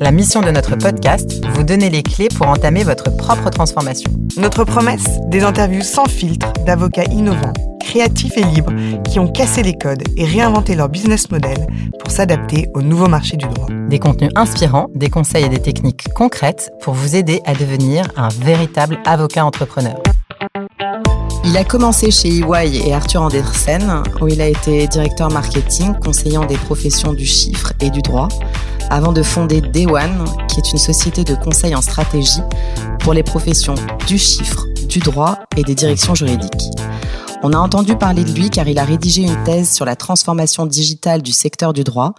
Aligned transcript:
La 0.00 0.12
mission 0.12 0.42
de 0.42 0.50
notre 0.50 0.76
podcast, 0.76 1.44
vous 1.54 1.64
donner 1.64 1.90
les 1.90 2.04
clés 2.04 2.28
pour 2.28 2.46
entamer 2.46 2.84
votre 2.84 3.16
propre 3.16 3.50
transformation. 3.50 4.10
Notre 4.36 4.62
promesse, 4.62 5.04
des 5.26 5.42
interviews 5.42 5.82
sans 5.82 6.06
filtre 6.06 6.52
d'avocats 6.64 7.04
innovants, 7.04 7.52
créatifs 7.80 8.36
et 8.36 8.44
libres 8.44 8.72
qui 9.02 9.18
ont 9.18 9.26
cassé 9.26 9.64
les 9.64 9.76
codes 9.76 10.04
et 10.16 10.24
réinventé 10.24 10.76
leur 10.76 10.88
business 10.88 11.30
model 11.32 11.66
pour 11.98 12.12
s'adapter 12.12 12.68
au 12.74 12.82
nouveau 12.82 13.08
marché 13.08 13.36
du 13.36 13.46
droit. 13.48 13.66
Des 13.88 13.98
contenus 13.98 14.30
inspirants, 14.36 14.86
des 14.94 15.10
conseils 15.10 15.44
et 15.44 15.48
des 15.48 15.60
techniques 15.62 16.12
concrètes 16.14 16.70
pour 16.80 16.94
vous 16.94 17.16
aider 17.16 17.40
à 17.44 17.54
devenir 17.54 18.06
un 18.16 18.28
véritable 18.28 18.98
avocat 19.04 19.44
entrepreneur. 19.44 20.00
Il 21.44 21.56
a 21.56 21.64
commencé 21.64 22.10
chez 22.10 22.28
EY 22.28 22.86
et 22.86 22.92
Arthur 22.92 23.22
Andersen, 23.22 24.02
où 24.20 24.28
il 24.28 24.40
a 24.40 24.48
été 24.48 24.86
directeur 24.86 25.30
marketing, 25.30 25.94
conseillant 25.98 26.44
des 26.44 26.56
professions 26.56 27.14
du 27.14 27.24
chiffre 27.24 27.72
et 27.80 27.90
du 27.90 28.02
droit, 28.02 28.28
avant 28.90 29.12
de 29.12 29.22
fonder 29.22 29.60
Day 29.60 29.86
One, 29.86 30.24
qui 30.48 30.60
est 30.60 30.72
une 30.72 30.78
société 30.78 31.24
de 31.24 31.34
conseil 31.34 31.74
en 31.74 31.82
stratégie 31.82 32.40
pour 33.00 33.12
les 33.12 33.22
professions 33.22 33.74
du 34.06 34.18
chiffre, 34.18 34.66
du 34.88 34.98
droit 35.00 35.38
et 35.56 35.62
des 35.62 35.74
directions 35.74 36.14
juridiques. 36.14 36.70
On 37.42 37.52
a 37.52 37.58
entendu 37.58 37.96
parler 37.96 38.24
de 38.24 38.32
lui 38.32 38.50
car 38.50 38.66
il 38.66 38.78
a 38.78 38.84
rédigé 38.84 39.22
une 39.22 39.44
thèse 39.44 39.72
sur 39.72 39.84
la 39.84 39.96
transformation 39.96 40.66
digitale 40.66 41.22
du 41.22 41.32
secteur 41.32 41.72
du 41.72 41.84
droit, 41.84 42.14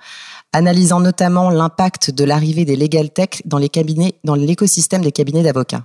analysant 0.54 1.00
notamment 1.00 1.50
l'impact 1.50 2.12
de 2.12 2.24
l'arrivée 2.24 2.66
des 2.66 2.76
legal 2.76 3.10
tech 3.10 3.42
dans 3.46 3.58
les 3.58 3.70
cabinets, 3.70 4.14
dans 4.24 4.36
l'écosystème 4.36 5.02
des 5.02 5.12
cabinets 5.12 5.44
d'avocats. 5.44 5.84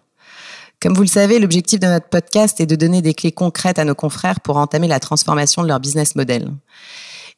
Comme 0.81 0.95
vous 0.95 1.03
le 1.03 1.09
savez, 1.09 1.39
l'objectif 1.39 1.81
de 1.81 1.87
notre 1.87 2.09
podcast 2.09 2.61
est 2.61 2.67
de 2.67 2.77
donner 2.77 3.01
des 3.01 3.15
clés 3.15 3.33
concrètes 3.33 3.79
à 3.79 3.85
nos 3.85 3.95
confrères 3.95 4.41
pour 4.41 4.59
entamer 4.59 4.87
la 4.87 5.01
transformation 5.01 5.63
de 5.63 5.69
leur 5.69 5.81
business 5.81 6.15
model. 6.15 6.53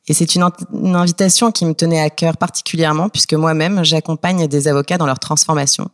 Et 0.08 0.14
c'est 0.14 0.36
une, 0.36 0.48
invitation 0.94 1.50
qui 1.50 1.64
me 1.64 1.74
tenait 1.74 2.00
à 2.00 2.10
cœur 2.10 2.36
particulièrement 2.36 3.08
puisque 3.08 3.34
moi-même, 3.34 3.84
j'accompagne 3.84 4.46
des 4.46 4.68
avocats 4.68 4.98
dans 4.98 5.06
leur 5.06 5.18
transformation. 5.18 5.88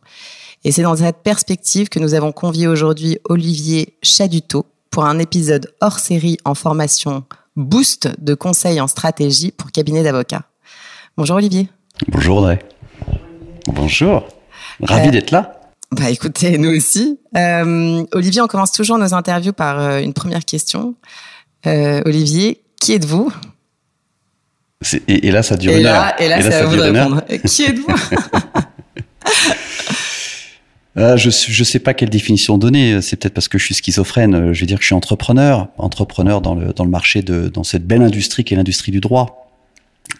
Et 0.63 0.71
c'est 0.71 0.83
dans 0.83 0.95
cette 0.95 1.23
perspective 1.23 1.89
que 1.89 1.99
nous 1.99 2.13
avons 2.13 2.31
convié 2.31 2.67
aujourd'hui 2.67 3.17
Olivier 3.25 3.97
Chaduto 4.01 4.65
pour 4.91 5.05
un 5.05 5.19
épisode 5.19 5.73
hors 5.81 5.99
série 5.99 6.37
en 6.45 6.55
formation 6.55 7.23
Boost 7.55 8.09
de 8.19 8.33
conseils 8.33 8.79
en 8.79 8.87
stratégie 8.87 9.51
pour 9.51 9.71
cabinet 9.71 10.03
d'avocats. 10.03 10.43
Bonjour 11.17 11.37
Olivier. 11.37 11.69
Bonjour 12.07 12.37
Audrey. 12.37 12.59
Bonjour. 13.67 14.27
Ravi 14.81 15.09
euh, 15.09 15.11
d'être 15.11 15.31
là. 15.31 15.59
Bah 15.91 16.09
écoutez, 16.09 16.57
nous 16.57 16.75
aussi. 16.75 17.19
Euh, 17.35 18.03
Olivier, 18.13 18.41
on 18.41 18.47
commence 18.47 18.71
toujours 18.71 18.97
nos 18.97 19.13
interviews 19.13 19.53
par 19.53 19.79
euh, 19.79 19.99
une 19.99 20.13
première 20.13 20.45
question. 20.45 20.95
Olivier, 21.65 22.61
qui 22.81 22.91
êtes-vous? 22.91 23.31
Et, 25.07 25.31
là, 25.31 25.43
ça 25.43 25.57
dure 25.57 25.71
et 25.71 25.77
une 25.77 25.83
là, 25.83 26.07
heure. 26.07 26.13
Et 26.19 26.27
là, 26.27 26.41
ça, 26.41 26.65
vous 26.65 26.79
répondre. 26.79 27.23
Qui 27.45 27.63
êtes-vous 27.63 27.87
euh, 30.97 31.17
je 31.17 31.27
ne 31.27 31.63
sais 31.63 31.79
pas 31.79 31.93
quelle 31.93 32.09
définition 32.09 32.57
donner. 32.57 33.01
C'est 33.01 33.15
peut-être 33.15 33.33
parce 33.33 33.47
que 33.47 33.57
je 33.57 33.65
suis 33.65 33.75
schizophrène. 33.75 34.53
Je 34.53 34.59
vais 34.59 34.65
dire 34.65 34.77
que 34.77 34.83
je 34.83 34.87
suis 34.87 34.95
entrepreneur, 34.95 35.69
entrepreneur 35.77 36.41
dans 36.41 36.55
le 36.55 36.73
dans 36.73 36.83
le 36.83 36.89
marché 36.89 37.21
de 37.21 37.47
dans 37.47 37.63
cette 37.63 37.85
belle 37.85 38.01
industrie 38.01 38.43
qui 38.43 38.53
est 38.53 38.57
l'industrie 38.57 38.91
du 38.91 38.99
droit 38.99 39.42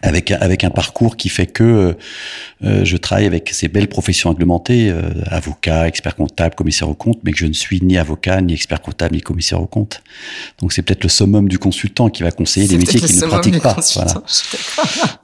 avec 0.04 0.32
avec 0.32 0.64
un 0.64 0.70
parcours 0.70 1.18
qui 1.18 1.30
fait 1.30 1.48
que 1.48 1.64
euh, 1.64 1.94
euh, 2.64 2.86
je 2.86 2.98
travaille 2.98 3.26
avec 3.26 3.50
ces 3.50 3.70
belles 3.70 3.88
professions 3.88 4.30
réglementées, 4.30 4.90
euh, 4.92 5.02
avocat, 5.28 5.88
expert 5.88 6.16
comptable, 6.16 6.56
commissaire 6.56 6.90
au 6.90 6.94
compte, 6.94 7.20
mais 7.24 7.32
que 7.32 7.38
je 7.38 7.46
ne 7.46 7.54
suis 7.54 7.82
ni 7.82 7.98
avocat, 7.98 8.42
ni 8.42 8.54
expert 8.54 8.82
comptable, 8.82 9.16
ni 9.16 9.22
commissaire 9.22 9.62
au 9.62 9.66
compte. 9.66 10.04
Donc 10.60 10.74
c'est 10.74 10.82
peut-être 10.82 11.04
le 11.04 11.10
summum 11.10 11.48
du 11.48 11.58
consultant 11.58 12.10
qui 12.10 12.22
va 12.22 12.32
conseiller 12.32 12.68
des 12.68 12.78
métiers 12.78 13.00
qu'il 13.00 13.16
ne 13.16 13.26
pratique 13.26 13.62
pas. 13.62 13.78
Voilà. 13.96 14.14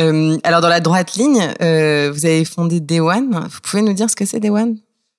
euh, 0.00 0.38
alors 0.44 0.60
dans 0.60 0.68
la 0.68 0.80
droite 0.80 1.14
ligne, 1.16 1.48
vous 1.60 2.26
avez 2.26 2.44
fondé 2.44 2.80
Day 2.80 3.00
One. 3.00 3.30
Vous 3.30 3.60
pouvez 3.62 3.82
nous 3.82 3.94
dire 3.94 4.10
ce 4.10 4.16
que 4.16 4.26
c'est 4.26 4.40
Day 4.40 4.50
One 4.50 4.76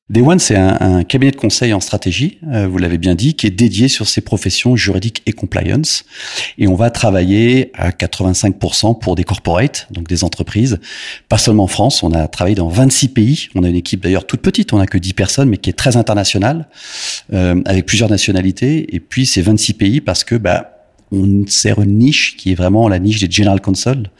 Day 0.07 0.21
One, 0.21 0.37
c'est 0.37 0.55
un, 0.55 0.77
un, 0.81 1.03
cabinet 1.03 1.31
de 1.31 1.35
conseil 1.35 1.73
en 1.73 1.79
stratégie, 1.79 2.37
euh, 2.51 2.67
vous 2.67 2.77
l'avez 2.77 2.99
bien 2.99 3.15
dit, 3.15 3.33
qui 3.33 3.47
est 3.47 3.51
dédié 3.51 3.87
sur 3.87 4.07
ces 4.07 4.21
professions 4.21 4.75
juridiques 4.75 5.23
et 5.25 5.33
compliance. 5.33 6.05
Et 6.59 6.67
on 6.67 6.75
va 6.75 6.91
travailler 6.91 7.71
à 7.73 7.89
85% 7.89 8.99
pour 8.99 9.15
des 9.15 9.23
corporates, 9.23 9.87
donc 9.89 10.07
des 10.07 10.23
entreprises, 10.23 10.79
pas 11.27 11.39
seulement 11.39 11.63
en 11.63 11.67
France. 11.67 12.03
On 12.03 12.11
a 12.11 12.27
travaillé 12.27 12.53
dans 12.53 12.67
26 12.67 13.07
pays. 13.09 13.47
On 13.55 13.63
a 13.63 13.67
une 13.67 13.75
équipe 13.75 14.03
d'ailleurs 14.03 14.27
toute 14.27 14.41
petite, 14.41 14.73
on 14.73 14.77
n'a 14.77 14.85
que 14.85 14.99
10 14.99 15.13
personnes, 15.13 15.49
mais 15.49 15.57
qui 15.57 15.71
est 15.71 15.73
très 15.73 15.97
internationale, 15.97 16.67
euh, 17.33 17.59
avec 17.65 17.87
plusieurs 17.87 18.11
nationalités. 18.11 18.95
Et 18.95 18.99
puis 18.99 19.25
ces 19.25 19.41
26 19.41 19.73
pays 19.73 20.01
parce 20.01 20.23
que 20.23 20.35
bah, 20.35 20.85
on 21.11 21.47
sert 21.47 21.81
une 21.81 21.97
niche 21.97 22.37
qui 22.37 22.51
est 22.51 22.55
vraiment 22.55 22.87
la 22.89 22.99
niche 22.99 23.19
des 23.19 23.31
general 23.31 23.59
counsel. 23.59 24.11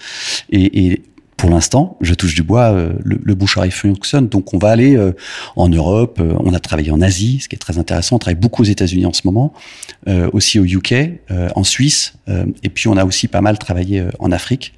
Et, 0.49 0.87
et 0.87 1.03
pour 1.37 1.49
l'instant, 1.49 1.97
je 1.99 2.13
touche 2.13 2.33
du 2.33 2.43
bois, 2.43 2.71
euh, 2.71 2.93
le, 3.03 3.19
le 3.21 3.35
bouche 3.35 3.57
fonctionne. 3.71 4.29
Donc 4.29 4.53
on 4.53 4.57
va 4.57 4.69
aller 4.69 4.95
euh, 4.95 5.11
en 5.55 5.67
Europe, 5.67 6.19
euh, 6.21 6.33
on 6.39 6.53
a 6.53 6.59
travaillé 6.59 6.91
en 6.91 7.01
Asie, 7.01 7.39
ce 7.41 7.49
qui 7.49 7.55
est 7.55 7.59
très 7.59 7.77
intéressant. 7.77 8.15
On 8.15 8.19
travaille 8.19 8.39
beaucoup 8.39 8.61
aux 8.61 8.65
États-Unis 8.65 9.05
en 9.05 9.13
ce 9.13 9.21
moment, 9.25 9.53
aussi 10.33 10.59
au 10.59 10.65
UK, 10.65 10.93
en 11.55 11.63
Suisse, 11.63 12.13
et 12.63 12.69
puis 12.69 12.87
on 12.87 12.97
a 12.97 13.05
aussi 13.05 13.27
pas 13.27 13.41
mal 13.41 13.57
travaillé 13.57 14.03
en 14.19 14.31
Afrique. 14.31 14.73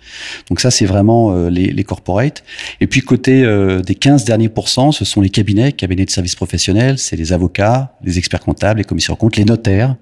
Donc 0.49 0.59
ça, 0.59 0.71
c'est 0.71 0.85
vraiment 0.85 1.47
les, 1.49 1.67
les 1.67 1.83
corporates. 1.83 2.43
Et 2.79 2.87
puis 2.87 3.01
côté 3.01 3.45
des 3.85 3.95
15 3.95 4.23
derniers 4.25 4.49
pourcents, 4.49 4.91
ce 4.91 5.05
sont 5.05 5.21
les 5.21 5.29
cabinets, 5.29 5.73
cabinets 5.73 6.05
de 6.05 6.11
services 6.11 6.35
professionnels, 6.35 6.97
c'est 6.97 7.15
les 7.15 7.33
avocats, 7.33 7.93
les 8.03 8.17
experts 8.17 8.39
comptables, 8.39 8.79
les 8.79 8.85
commissaires 8.85 9.15
de 9.15 9.19
compte, 9.19 9.35
les 9.35 9.45
notaires. 9.45 9.95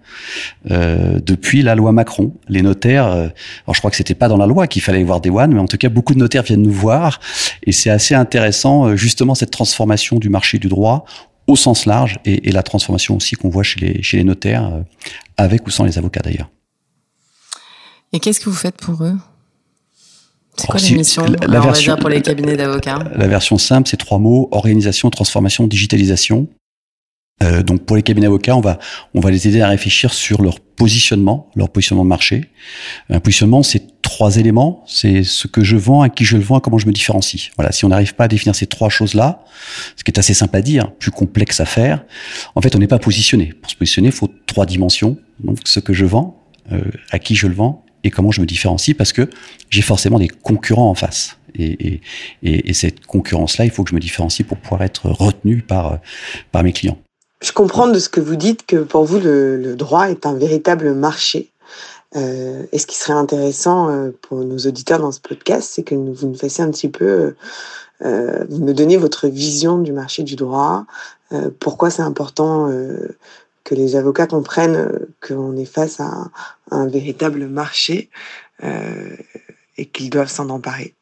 depuis 0.65 1.61
la 1.61 1.75
loi 1.75 1.91
Macron, 1.91 2.33
les 2.47 2.61
notaires, 2.61 3.07
alors 3.07 3.73
je 3.73 3.79
crois 3.79 3.89
que 3.89 3.97
c'était 3.97 4.15
pas 4.15 4.27
dans 4.27 4.38
la 4.38 4.47
loi 4.47 4.67
qu'il 4.67 4.81
fallait 4.81 5.03
voir 5.03 5.21
des 5.21 5.29
one, 5.29 5.53
mais 5.53 5.59
en 5.59 5.67
tout 5.67 5.77
cas 5.77 5.89
beaucoup 5.89 6.13
de 6.13 6.19
notaires 6.19 6.44
viennent 6.45 6.61
nous 6.61 6.72
voir. 6.72 7.19
Et 7.63 7.72
c'est 7.72 7.89
assez 7.89 8.16
intéressant, 8.16 8.88
euh, 8.88 8.95
justement, 8.95 9.35
cette 9.35 9.51
transformation 9.51 10.17
du 10.19 10.29
marché 10.29 10.57
du 10.57 10.67
droit 10.67 11.06
au 11.47 11.56
sens 11.56 11.85
large 11.85 12.17
et, 12.25 12.51
la 12.51 12.63
transformation 12.63 13.16
aussi 13.16 13.35
qu'on 13.35 13.50
voit 13.50 13.63
chez 13.63 13.79
les, 13.79 14.01
chez 14.01 14.17
les 14.17 14.23
notaires, 14.23 14.66
euh, 14.66 14.81
avec 15.38 15.67
ou 15.67 15.69
sans 15.69 15.83
les 15.83 15.97
avocats 15.97 16.22
d'ailleurs. 16.22 16.50
Et 18.13 18.19
qu'est-ce 18.19 18.39
que 18.39 18.50
vous 18.50 18.56
faites 18.56 18.78
pour 18.78 19.03
eux? 19.03 19.17
C'est 20.57 20.67
quoi 20.67 20.79
l'émission 20.79 21.25
la, 21.25 21.59
version 21.59 21.97
pour 21.97 22.09
les 22.09 22.22
cabinets 22.22 22.56
d'avocats? 22.56 23.00
La 23.13 23.27
version 23.27 23.57
simple, 23.57 23.89
c'est 23.89 23.97
trois 23.97 24.19
mots 24.19 24.47
organisation, 24.51 25.09
transformation, 25.09 25.67
digitalisation. 25.67 26.47
Euh, 27.44 27.63
donc 27.63 27.85
pour 27.85 27.97
les 27.97 28.01
cabinets 28.01 28.28
d'avocats, 28.28 28.56
on 28.56 28.62
va 28.62 28.79
on 29.13 29.19
va 29.19 29.29
les 29.29 29.47
aider 29.47 29.62
à 29.62 29.68
réfléchir 29.68 30.13
sur 30.13 30.41
leur 30.41 30.62
positionnement, 30.62 31.50
leur 31.56 31.69
positionnement 31.69 32.06
de 32.06 32.09
marché. 32.09 32.50
Un 33.09 33.19
positionnement, 33.19 33.62
c'est 33.62 34.01
trois 34.01 34.38
éléments. 34.38 34.84
C'est 34.88 35.23
ce 35.23 35.47
que 35.47 35.63
je 35.63 35.75
vends, 35.75 36.01
à 36.01 36.09
qui 36.09 36.24
je 36.24 36.38
le 36.38 36.44
vends, 36.44 36.59
comment 36.59 36.78
je 36.78 36.88
me 36.88 36.94
différencie. 36.94 37.51
Voilà. 37.57 37.72
Si 37.72 37.84
on 37.84 37.90
n'arrive 37.90 38.16
pas 38.16 38.25
à 38.25 38.28
définir 38.28 38.56
ces 38.56 38.68
trois 38.68 38.90
choses-là, 38.90 39.44
ce 39.97 40.03
qui 40.03 40.12
est 40.12 40.19
assez 40.19 40.34
simple 40.34 40.56
à 40.56 40.62
dire, 40.62 40.91
plus 40.94 41.12
complexe 41.12 41.59
à 41.59 41.66
faire, 41.66 42.06
en 42.56 42.62
fait, 42.62 42.75
on 42.75 42.79
n'est 42.79 42.88
pas 42.88 43.00
positionné. 43.00 43.53
Pour 43.62 43.69
se 43.69 43.75
positionner, 43.75 44.09
il 44.09 44.13
faut 44.13 44.31
trois 44.45 44.66
dimensions. 44.66 45.18
Donc, 45.44 45.59
ce 45.66 45.81
que 45.81 45.94
je 45.94 46.06
vends, 46.06 46.41
euh, 46.72 46.81
à 47.12 47.19
qui 47.19 47.35
je 47.35 47.47
le 47.47 47.53
vends, 47.53 47.84
et 48.03 48.12
comment 48.12 48.31
je 48.31 48.40
me 48.40 48.45
différencie, 48.45 48.95
parce 48.95 49.12
que 49.12 49.29
j'ai 49.69 49.81
forcément 49.81 50.19
des 50.19 50.29
concurrents 50.29 50.90
en 50.90 50.95
face. 50.95 51.38
Et, 51.57 51.88
et, 51.88 52.01
et, 52.44 52.69
et 52.69 52.74
cette 52.74 53.06
concurrence-là, 53.06 53.66
il 53.66 53.72
faut 53.72 53.84
que 53.84 53.90
je 53.90 53.95
me 53.95 54.00
différencie 54.00 54.47
pour 54.47 54.57
pouvoir 54.57 54.84
être 54.84 55.09
retenu 55.09 55.62
par, 55.62 56.00
par 56.51 56.63
mes 56.63 56.72
clients. 56.72 56.97
Je 57.45 57.51
comprends 57.51 57.88
de 57.88 58.00
ce 58.00 58.09
que 58.09 58.19
vous 58.19 58.38
dites 58.38 58.66
que 58.66 58.78
pour 58.78 59.06
vous, 59.06 59.19
le, 59.19 59.75
droit 59.75 60.09
est 60.09 60.25
un 60.25 60.33
véritable 60.33 60.95
marché. 60.95 61.51
Euh, 62.16 62.63
et 62.72 62.79
ce 62.79 62.88
qui 62.88 62.97
serait 62.97 63.13
intéressant 63.13 63.88
euh, 63.91 64.09
pour 64.23 64.39
nos 64.39 64.57
auditeurs 64.57 64.97
dans 64.97 65.12
ce 65.12 65.19
podcast, 65.19 65.69
c'est 65.71 65.83
que 65.83 65.94
vous 65.94 66.27
nous 66.27 66.36
fassiez 66.36 66.63
un 66.63 66.71
petit 66.71 66.89
peu, 66.89 67.36
euh, 68.03 68.45
vous 68.50 68.65
nous 68.65 68.74
donniez 68.74 68.97
votre 68.97 69.27
vision 69.27 69.77
du 69.77 69.92
marché 69.92 70.24
du 70.24 70.36
droit, 70.36 70.86
pourquoi 71.59 71.92
c'est 71.92 72.01
important 72.01 72.71
que 73.63 73.75
les 73.75 73.95
avocats 73.95 74.27
comprennent 74.27 75.06
qu'on 75.21 75.56
est 75.56 75.65
face 75.65 76.00
à 76.00 76.31
un 76.71 76.88
véritable 76.88 77.47
marché 77.47 78.09
et 78.63 79.86
qu'ils 79.86 80.09
doivent 80.09 80.31
s'en 80.31 80.50
emparer. 80.50 80.95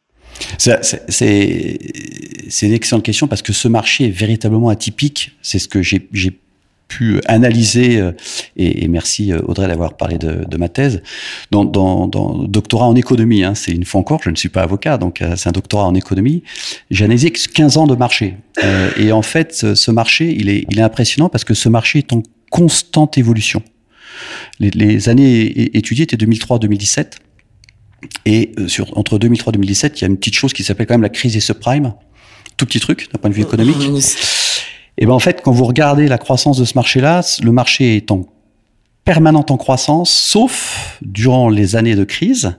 C'est 0.57 0.79
une 2.61 2.73
excellente 2.73 3.03
question 3.03 3.27
parce 3.27 3.41
que 3.41 3.53
ce 3.53 3.67
marché 3.67 4.07
est 4.07 4.11
véritablement 4.11 4.69
atypique. 4.69 5.31
C'est 5.41 5.59
ce 5.59 5.67
que 5.67 5.81
j'ai 5.81 5.99
pu 6.93 7.21
analyser, 7.25 7.97
euh, 7.97 8.11
et, 8.55 8.83
et 8.83 8.87
merci 8.87 9.31
euh, 9.31 9.41
Audrey 9.47 9.67
d'avoir 9.67 9.95
parlé 9.95 10.17
de, 10.17 10.45
de, 10.47 10.57
ma 10.57 10.69
thèse, 10.69 11.01
dans, 11.49 11.65
dans, 11.65 12.07
dans 12.07 12.43
doctorat 12.43 12.85
en 12.85 12.95
économie. 12.95 13.43
Hein, 13.43 13.55
c'est 13.55 13.71
une 13.71 13.85
fois 13.85 14.01
encore, 14.01 14.21
je 14.23 14.29
ne 14.29 14.35
suis 14.35 14.49
pas 14.49 14.61
avocat, 14.61 14.97
donc 14.97 15.21
euh, 15.21 15.35
c'est 15.35 15.49
un 15.49 15.53
doctorat 15.53 15.85
en 15.85 15.95
économie. 15.95 16.43
J'ai 16.91 17.05
analysé 17.05 17.31
15 17.31 17.77
ans 17.77 17.87
de 17.87 17.95
marché. 17.95 18.37
Euh, 18.63 18.91
et 18.97 19.11
en 19.11 19.23
fait, 19.23 19.73
ce 19.75 19.91
marché, 19.91 20.35
il 20.37 20.49
est, 20.49 20.65
il 20.69 20.79
est 20.79 20.83
impressionnant 20.83 21.29
parce 21.29 21.43
que 21.43 21.53
ce 21.53 21.69
marché 21.69 21.99
est 21.99 22.13
en 22.13 22.21
constante 22.51 23.17
évolution. 23.17 23.63
Les, 24.59 24.69
les 24.69 25.09
années 25.09 25.75
étudiées 25.75 26.03
étaient 26.03 26.17
2003-2017. 26.17 27.13
Et 28.25 28.51
euh, 28.59 28.67
sur, 28.67 28.97
entre 28.97 29.17
2003 29.17 29.51
et 29.51 29.53
2017, 29.53 29.99
il 29.99 30.01
y 30.01 30.05
a 30.05 30.07
une 30.07 30.17
petite 30.17 30.35
chose 30.35 30.53
qui 30.53 30.63
s'appelle 30.63 30.87
quand 30.87 30.93
même 30.93 31.01
la 31.01 31.09
crise 31.09 31.33
des 31.33 31.39
subprimes. 31.39 31.93
Tout 32.57 32.65
petit 32.65 32.79
truc 32.79 33.09
d'un 33.11 33.19
point 33.19 33.29
de 33.29 33.35
vue 33.35 33.41
économique. 33.41 33.77
Et 34.97 35.05
ben 35.05 35.13
en 35.13 35.19
fait, 35.19 35.41
quand 35.41 35.51
vous 35.51 35.65
regardez 35.65 36.07
la 36.07 36.17
croissance 36.17 36.57
de 36.57 36.65
ce 36.65 36.75
marché-là, 36.75 37.21
le 37.41 37.51
marché 37.51 37.95
est 37.97 38.11
en 38.11 38.27
permanente 39.05 39.51
en 39.51 39.57
croissance, 39.57 40.11
sauf 40.11 40.97
durant 41.01 41.49
les 41.49 41.75
années 41.75 41.95
de 41.95 42.03
crise, 42.03 42.55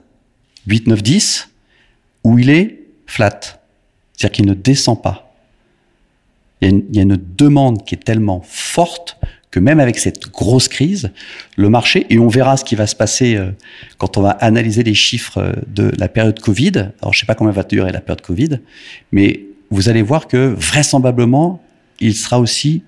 8, 0.67 0.87
9, 0.87 1.01
10, 1.01 1.49
où 2.23 2.37
il 2.37 2.49
est 2.49 2.81
flat. 3.05 3.39
C'est-à-dire 4.13 4.35
qu'il 4.35 4.45
ne 4.45 4.53
descend 4.53 5.01
pas. 5.01 5.33
Il 6.61 6.67
y, 6.67 6.71
a 6.71 6.73
une, 6.73 6.83
il 6.89 6.95
y, 6.95 6.99
a 6.99 7.03
une, 7.03 7.21
demande 7.37 7.85
qui 7.85 7.95
est 7.95 8.03
tellement 8.03 8.41
forte 8.43 9.17
que 9.55 9.59
même 9.61 9.79
avec 9.79 9.97
cette 9.97 10.29
grosse 10.31 10.67
crise, 10.67 11.11
le 11.55 11.69
marché, 11.69 12.05
et 12.09 12.19
on 12.19 12.27
verra 12.27 12.57
ce 12.57 12.65
qui 12.65 12.75
va 12.75 12.87
se 12.87 12.95
passer 12.95 13.37
euh, 13.37 13.51
quand 13.97 14.17
on 14.17 14.21
va 14.21 14.31
analyser 14.31 14.83
les 14.83 14.93
chiffres 14.93 15.37
euh, 15.37 15.53
de 15.73 15.93
la 15.97 16.09
période 16.09 16.37
Covid. 16.41 16.91
Alors, 17.01 17.13
je 17.13 17.21
sais 17.21 17.25
pas 17.25 17.35
combien 17.35 17.53
va 17.53 17.63
durer 17.63 17.93
la 17.93 18.01
période 18.01 18.19
Covid, 18.19 18.59
mais 19.13 19.45
vous 19.69 19.87
allez 19.87 20.01
voir 20.01 20.27
que 20.27 20.53
vraisemblablement, 20.57 21.63
il 22.01 22.15
sera 22.15 22.41
aussi 22.41 22.83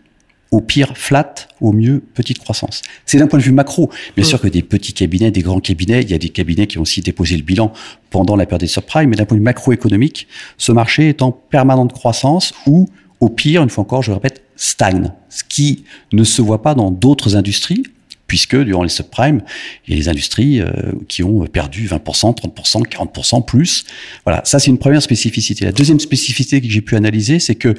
au 0.52 0.60
pire 0.60 0.98
flat, 0.98 1.36
au 1.62 1.72
mieux 1.72 2.04
petite 2.14 2.40
croissance. 2.40 2.82
C'est 3.06 3.18
d'un 3.18 3.28
point 3.28 3.40
de 3.40 3.46
vue 3.46 3.54
macro. 3.54 3.90
Bien 4.18 4.26
mmh. 4.26 4.28
sûr 4.28 4.42
que 4.42 4.50
des 4.50 4.62
petits 4.62 4.92
cabinets, 4.92 5.32
des 5.32 5.44
grands 5.44 5.62
cabinets, 5.62 6.02
il 6.02 6.12
y 6.12 6.14
a 6.14 6.18
des 6.18 6.30
cabinets 6.30 6.68
qui 6.68 6.80
ont 6.80 6.82
aussi 6.82 7.00
déposé 7.00 7.38
le 7.38 7.44
bilan 7.44 7.72
pendant 8.10 8.36
la 8.36 8.46
période 8.46 8.60
des 8.60 8.68
subprimes, 8.68 9.10
mais 9.10 9.16
d'un 9.16 9.24
point 9.24 9.38
de 9.38 9.40
vue 9.40 9.46
macroéconomique, 9.46 10.28
ce 10.58 10.74
marché 10.74 11.08
est 11.08 11.22
en 11.22 11.32
permanente 11.32 11.94
croissance 11.94 12.54
ou 12.66 12.90
au 13.22 13.30
pire, 13.30 13.64
une 13.64 13.70
fois 13.70 13.84
encore, 13.84 14.04
je 14.04 14.12
le 14.12 14.16
répète, 14.16 14.44
stagne. 14.58 15.12
Ce 15.30 15.44
qui 15.44 15.86
ne 16.12 16.24
se 16.24 16.42
voit 16.42 16.62
pas 16.62 16.76
dans 16.76 16.92
d'autres 16.92 17.36
industries, 17.36 17.84
puisque 18.28 18.56
durant 18.58 18.84
les 18.84 18.90
subprimes, 18.90 19.42
il 19.88 19.94
y 19.94 19.98
a 19.98 20.00
des 20.02 20.10
industries 20.10 20.62
euh, 20.62 20.68
qui 21.08 21.24
ont 21.24 21.46
perdu 21.46 21.88
20%, 21.88 22.36
30%, 22.36 22.84
40% 22.86 23.46
plus. 23.46 23.86
Voilà, 24.26 24.42
ça 24.44 24.60
c'est 24.60 24.70
une 24.70 24.78
première 24.78 25.02
spécificité. 25.02 25.66
La 25.66 25.72
deuxième 25.72 26.00
spécificité 26.00 26.62
que 26.62 26.68
j'ai 26.68 26.82
pu 26.82 26.96
analyser, 26.96 27.40
c'est 27.40 27.56
que, 27.56 27.74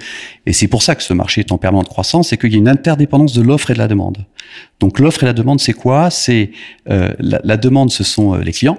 et 0.47 0.53
c'est 0.53 0.69
pour 0.69 0.83
ça 0.83 0.95
que 0.95 1.03
ce 1.03 1.13
marché 1.13 1.43
est 1.43 1.53
en 1.53 1.59
permanente 1.59 1.89
croissance, 1.89 2.29
c'est 2.29 2.39
qu'il 2.39 2.53
y 2.53 2.57
a 2.57 2.59
une 2.59 2.69
interdépendance 2.69 3.35
de 3.35 3.43
l'offre 3.43 3.71
et 3.71 3.75
de 3.75 3.79
la 3.79 3.89
demande. 3.89 4.25
Donc 4.81 4.99
l'offre 4.99 5.23
et 5.23 5.27
la 5.27 5.35
demande, 5.35 5.61
c'est 5.61 5.75
quoi? 5.75 6.11
C'est 6.11 6.51
euh, 6.89 7.13
la, 7.19 7.57
demande, 7.59 7.91
ce 7.91 8.03
sont 8.03 8.35
euh, 8.35 8.43
les 8.43 8.53
clients, 8.53 8.79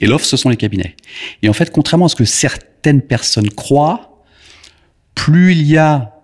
et 0.00 0.06
l'offre, 0.06 0.24
ce 0.24 0.36
sont 0.36 0.48
les 0.48 0.56
cabinets. 0.56 0.96
Et 1.42 1.48
en 1.48 1.52
fait, 1.52 1.70
contrairement 1.70 2.06
à 2.06 2.08
ce 2.08 2.16
que 2.16 2.24
certaines 2.24 3.02
personnes 3.02 3.50
croient, 3.50 4.22
plus 5.14 5.52
il 5.52 5.66
y 5.66 5.76
a, 5.76 6.19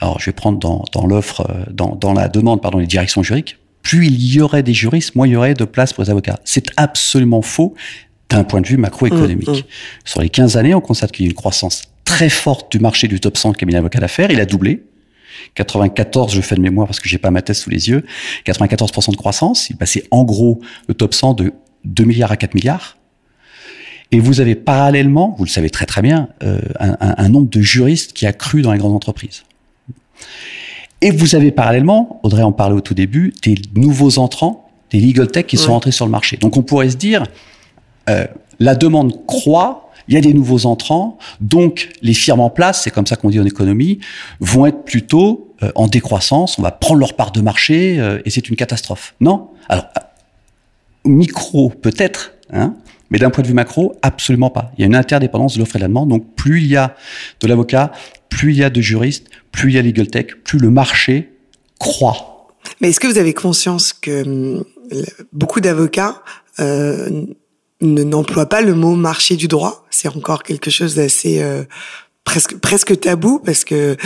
alors 0.00 0.18
je 0.18 0.26
vais 0.26 0.32
prendre 0.32 0.58
dans, 0.58 0.84
dans 0.92 1.06
l'offre, 1.06 1.46
euh, 1.48 1.64
dans, 1.70 1.94
dans 1.94 2.12
la 2.12 2.28
demande, 2.28 2.62
pardon, 2.62 2.78
les 2.78 2.86
directions 2.86 3.22
juridiques, 3.22 3.58
plus 3.82 4.06
il 4.06 4.34
y 4.34 4.40
aurait 4.40 4.62
des 4.62 4.74
juristes, 4.74 5.14
moins 5.14 5.26
il 5.26 5.32
y 5.32 5.36
aurait 5.36 5.54
de 5.54 5.64
place 5.64 5.92
pour 5.92 6.04
les 6.04 6.10
avocats. 6.10 6.38
C'est 6.44 6.66
absolument 6.76 7.42
faux 7.42 7.74
d'un 8.28 8.44
point 8.44 8.60
de 8.60 8.66
vue 8.66 8.76
macroéconomique. 8.76 9.48
Mmh, 9.48 9.52
mmh. 9.52 10.04
Sur 10.04 10.20
les 10.22 10.28
15 10.28 10.56
années, 10.56 10.74
on 10.74 10.80
constate 10.80 11.12
qu'il 11.12 11.26
y 11.26 11.28
a 11.28 11.30
une 11.30 11.36
croissance 11.36 11.84
très 12.04 12.28
forte 12.28 12.70
du 12.72 12.78
marché 12.78 13.08
du 13.08 13.20
top 13.20 13.36
100 13.36 13.52
cabinet 13.52 13.78
d'avocats 13.78 14.00
d'affaires. 14.00 14.30
Il 14.30 14.40
a 14.40 14.46
doublé. 14.46 14.84
94, 15.54 16.34
je 16.34 16.40
fais 16.40 16.54
de 16.54 16.60
mémoire 16.60 16.86
parce 16.86 17.00
que 17.00 17.08
j'ai 17.08 17.18
pas 17.18 17.30
ma 17.30 17.42
thèse 17.42 17.58
sous 17.58 17.70
les 17.70 17.88
yeux. 17.88 18.04
94% 18.46 19.10
de 19.12 19.16
croissance. 19.16 19.70
Il 19.70 19.76
passait 19.76 20.04
en 20.10 20.24
gros 20.24 20.60
le 20.86 20.94
top 20.94 21.14
100 21.14 21.34
de 21.34 21.52
2 21.84 22.04
milliards 22.04 22.30
à 22.30 22.36
4 22.36 22.54
milliards. 22.54 22.98
Et 24.12 24.18
vous 24.18 24.40
avez 24.40 24.54
parallèlement, 24.54 25.34
vous 25.38 25.44
le 25.44 25.50
savez 25.50 25.70
très 25.70 25.86
très 25.86 26.02
bien, 26.02 26.28
euh, 26.42 26.60
un, 26.80 26.96
un, 27.00 27.14
un, 27.16 27.28
nombre 27.28 27.48
de 27.48 27.60
juristes 27.60 28.12
qui 28.12 28.26
a 28.26 28.32
cru 28.32 28.60
dans 28.60 28.72
les 28.72 28.78
grandes 28.78 28.94
entreprises. 28.94 29.44
Et 31.02 31.10
vous 31.10 31.34
avez 31.34 31.50
parallèlement, 31.50 32.20
Audrey 32.22 32.42
en 32.42 32.52
parlait 32.52 32.76
au 32.76 32.80
tout 32.80 32.94
début, 32.94 33.32
des 33.42 33.54
nouveaux 33.74 34.18
entrants, 34.18 34.70
des 34.90 35.00
legal 35.00 35.28
tech 35.28 35.46
qui 35.46 35.56
ouais. 35.56 35.62
sont 35.62 35.72
entrés 35.72 35.92
sur 35.92 36.04
le 36.04 36.10
marché. 36.10 36.36
Donc 36.36 36.56
on 36.56 36.62
pourrait 36.62 36.90
se 36.90 36.96
dire, 36.96 37.24
euh, 38.08 38.26
la 38.58 38.74
demande 38.74 39.24
croît, 39.26 39.90
il 40.08 40.14
y 40.14 40.16
a 40.18 40.20
des 40.20 40.34
nouveaux 40.34 40.66
entrants, 40.66 41.18
donc 41.40 41.90
les 42.02 42.14
firmes 42.14 42.40
en 42.40 42.50
place, 42.50 42.82
c'est 42.82 42.90
comme 42.90 43.06
ça 43.06 43.16
qu'on 43.16 43.30
dit 43.30 43.40
en 43.40 43.46
économie, 43.46 44.00
vont 44.40 44.66
être 44.66 44.84
plutôt 44.84 45.54
euh, 45.62 45.70
en 45.74 45.86
décroissance, 45.86 46.58
on 46.58 46.62
va 46.62 46.72
prendre 46.72 47.00
leur 47.00 47.14
part 47.14 47.30
de 47.30 47.40
marché 47.40 47.98
euh, 47.98 48.20
et 48.24 48.30
c'est 48.30 48.48
une 48.48 48.56
catastrophe. 48.56 49.14
Non? 49.20 49.48
Alors, 49.68 49.86
micro 51.04 51.70
peut-être, 51.70 52.32
hein, 52.52 52.74
mais 53.10 53.18
d'un 53.18 53.30
point 53.30 53.42
de 53.42 53.48
vue 53.48 53.54
macro, 53.54 53.96
absolument 54.02 54.50
pas. 54.50 54.72
Il 54.76 54.80
y 54.80 54.84
a 54.84 54.86
une 54.86 54.96
interdépendance 54.96 55.54
de 55.54 55.58
l'offre 55.58 55.76
et 55.76 55.78
de 55.78 55.84
la 55.84 55.88
demande. 55.88 56.08
Donc, 56.08 56.34
plus 56.36 56.60
il 56.60 56.66
y 56.68 56.76
a 56.76 56.94
de 57.40 57.46
l'avocat, 57.46 57.92
plus 58.28 58.52
il 58.52 58.58
y 58.58 58.64
a 58.64 58.70
de 58.70 58.80
juristes, 58.80 59.26
plus 59.52 59.70
il 59.70 59.74
y 59.74 59.78
a 59.78 59.82
legal 59.82 60.06
tech, 60.06 60.26
plus 60.44 60.58
le 60.58 60.70
marché 60.70 61.32
croît. 61.78 62.48
Mais 62.80 62.90
est-ce 62.90 63.00
que 63.00 63.06
vous 63.06 63.18
avez 63.18 63.34
conscience 63.34 63.92
que 63.92 64.22
hum, 64.22 64.64
beaucoup 65.32 65.60
d'avocats 65.60 66.22
euh, 66.60 67.24
ne 67.80 68.02
n'emploient 68.02 68.48
pas 68.48 68.60
le 68.60 68.74
mot 68.74 68.94
marché 68.94 69.36
du 69.36 69.48
droit? 69.48 69.86
C'est 69.90 70.08
encore 70.08 70.42
quelque 70.42 70.70
chose 70.70 70.94
d'assez 70.94 71.42
euh, 71.42 71.64
presque 72.24 72.58
presque 72.58 73.00
tabou 73.00 73.40
parce 73.44 73.64
que 73.64 73.96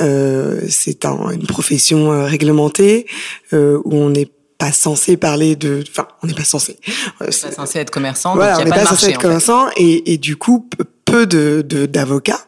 euh, 0.00 0.60
c'est 0.68 1.04
un, 1.04 1.30
une 1.30 1.46
profession 1.46 2.12
euh, 2.12 2.24
réglementée 2.24 3.06
euh, 3.52 3.80
où 3.84 3.94
on 3.94 4.14
est 4.14 4.30
pas 4.58 4.72
censé 4.72 5.16
parler 5.16 5.56
de, 5.56 5.82
enfin, 5.90 6.08
on 6.22 6.26
n'est 6.26 6.34
pas 6.34 6.44
censé. 6.44 6.78
On 7.20 7.24
n'est 7.24 7.30
pas 7.30 7.52
censé 7.52 7.78
être 7.78 7.90
commerçant. 7.90 8.34
Voilà, 8.34 8.54
donc 8.54 8.62
on 8.62 8.64
n'est 8.70 8.74
pas 8.74 8.86
censé 8.86 9.10
être 9.10 9.20
commerçant 9.20 9.68
et, 9.76 10.12
et 10.12 10.18
du 10.18 10.36
coup, 10.36 10.68
peu 11.04 11.26
de 11.26 11.62
d'avocats 11.86 12.46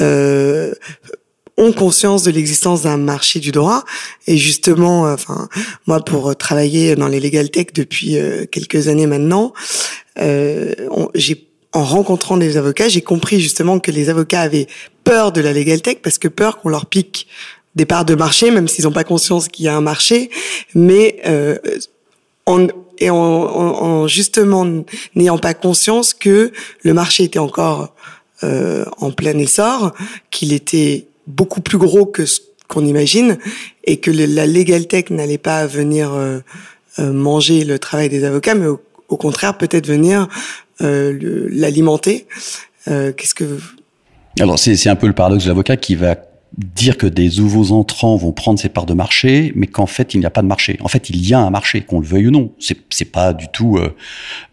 euh, 0.00 0.72
ont 1.56 1.72
conscience 1.72 2.22
de 2.22 2.30
l'existence 2.30 2.82
d'un 2.82 2.96
marché 2.96 3.40
du 3.40 3.50
droit 3.50 3.84
et 4.26 4.36
justement, 4.36 5.02
enfin, 5.02 5.48
moi 5.86 6.04
pour 6.04 6.36
travailler 6.36 6.94
dans 6.94 7.08
les 7.08 7.20
legal 7.20 7.50
tech 7.50 7.66
depuis 7.74 8.16
euh, 8.16 8.46
quelques 8.46 8.88
années 8.88 9.06
maintenant, 9.06 9.52
euh, 10.20 10.72
j'ai 11.14 11.48
en 11.72 11.84
rencontrant 11.84 12.36
des 12.36 12.56
avocats, 12.56 12.88
j'ai 12.88 13.02
compris 13.02 13.40
justement 13.40 13.78
que 13.78 13.90
les 13.90 14.08
avocats 14.08 14.40
avaient 14.40 14.68
peur 15.04 15.32
de 15.32 15.40
la 15.40 15.52
legal 15.52 15.82
tech 15.82 15.98
parce 16.02 16.18
que 16.18 16.28
peur 16.28 16.58
qu'on 16.58 16.70
leur 16.70 16.86
pique 16.86 17.28
des 17.74 17.86
parts 17.86 18.04
de 18.04 18.14
marché, 18.14 18.50
même 18.50 18.68
s'ils 18.68 18.84
n'ont 18.84 18.92
pas 18.92 19.04
conscience 19.04 19.48
qu'il 19.48 19.64
y 19.66 19.68
a 19.68 19.76
un 19.76 19.80
marché, 19.80 20.30
mais 20.74 21.20
euh, 21.26 21.58
en, 22.46 22.66
et 22.98 23.10
en, 23.10 23.16
en, 23.16 23.82
en 23.82 24.08
justement 24.08 24.66
n'ayant 25.14 25.38
pas 25.38 25.54
conscience 25.54 26.14
que 26.14 26.52
le 26.82 26.94
marché 26.94 27.24
était 27.24 27.38
encore 27.38 27.94
euh, 28.42 28.84
en 28.98 29.10
plein 29.10 29.36
essor, 29.38 29.92
qu'il 30.30 30.52
était 30.52 31.06
beaucoup 31.26 31.60
plus 31.60 31.78
gros 31.78 32.06
que 32.06 32.26
ce 32.26 32.40
qu'on 32.68 32.84
imagine, 32.84 33.38
et 33.84 33.98
que 33.98 34.10
la 34.10 34.46
legal 34.46 34.86
tech 34.86 35.10
n'allait 35.10 35.38
pas 35.38 35.66
venir 35.66 36.12
euh, 36.12 36.40
euh, 36.98 37.12
manger 37.12 37.64
le 37.64 37.78
travail 37.78 38.08
des 38.08 38.24
avocats, 38.24 38.54
mais 38.54 38.66
au, 38.66 38.80
au 39.08 39.16
contraire 39.16 39.56
peut-être 39.56 39.86
venir 39.86 40.28
euh, 40.80 41.48
l'alimenter. 41.50 42.26
Euh, 42.88 43.12
qu'est-ce 43.12 43.34
que 43.34 43.58
alors 44.40 44.58
c'est 44.58 44.88
un 44.88 44.96
peu 44.96 45.06
le 45.06 45.14
paradoxe 45.14 45.44
de 45.44 45.48
l'avocat 45.48 45.76
qui 45.76 45.96
va 45.96 46.14
dire 46.58 46.98
que 46.98 47.06
des 47.06 47.30
nouveaux 47.38 47.72
entrants 47.72 48.16
vont 48.16 48.32
prendre 48.32 48.58
ces 48.58 48.68
parts 48.68 48.86
de 48.86 48.94
marché, 48.94 49.52
mais 49.54 49.68
qu'en 49.68 49.86
fait 49.86 50.14
il 50.14 50.20
n'y 50.20 50.26
a 50.26 50.30
pas 50.30 50.42
de 50.42 50.48
marché. 50.48 50.76
En 50.80 50.88
fait, 50.88 51.08
il 51.08 51.26
y 51.26 51.32
a 51.32 51.38
un 51.38 51.50
marché, 51.50 51.82
qu'on 51.82 52.00
le 52.00 52.06
veuille 52.06 52.28
ou 52.28 52.30
non. 52.30 52.52
C'est 52.58 52.78
c'est 52.90 53.12
pas 53.12 53.32
du 53.32 53.46
tout 53.48 53.78
euh, 53.78 53.94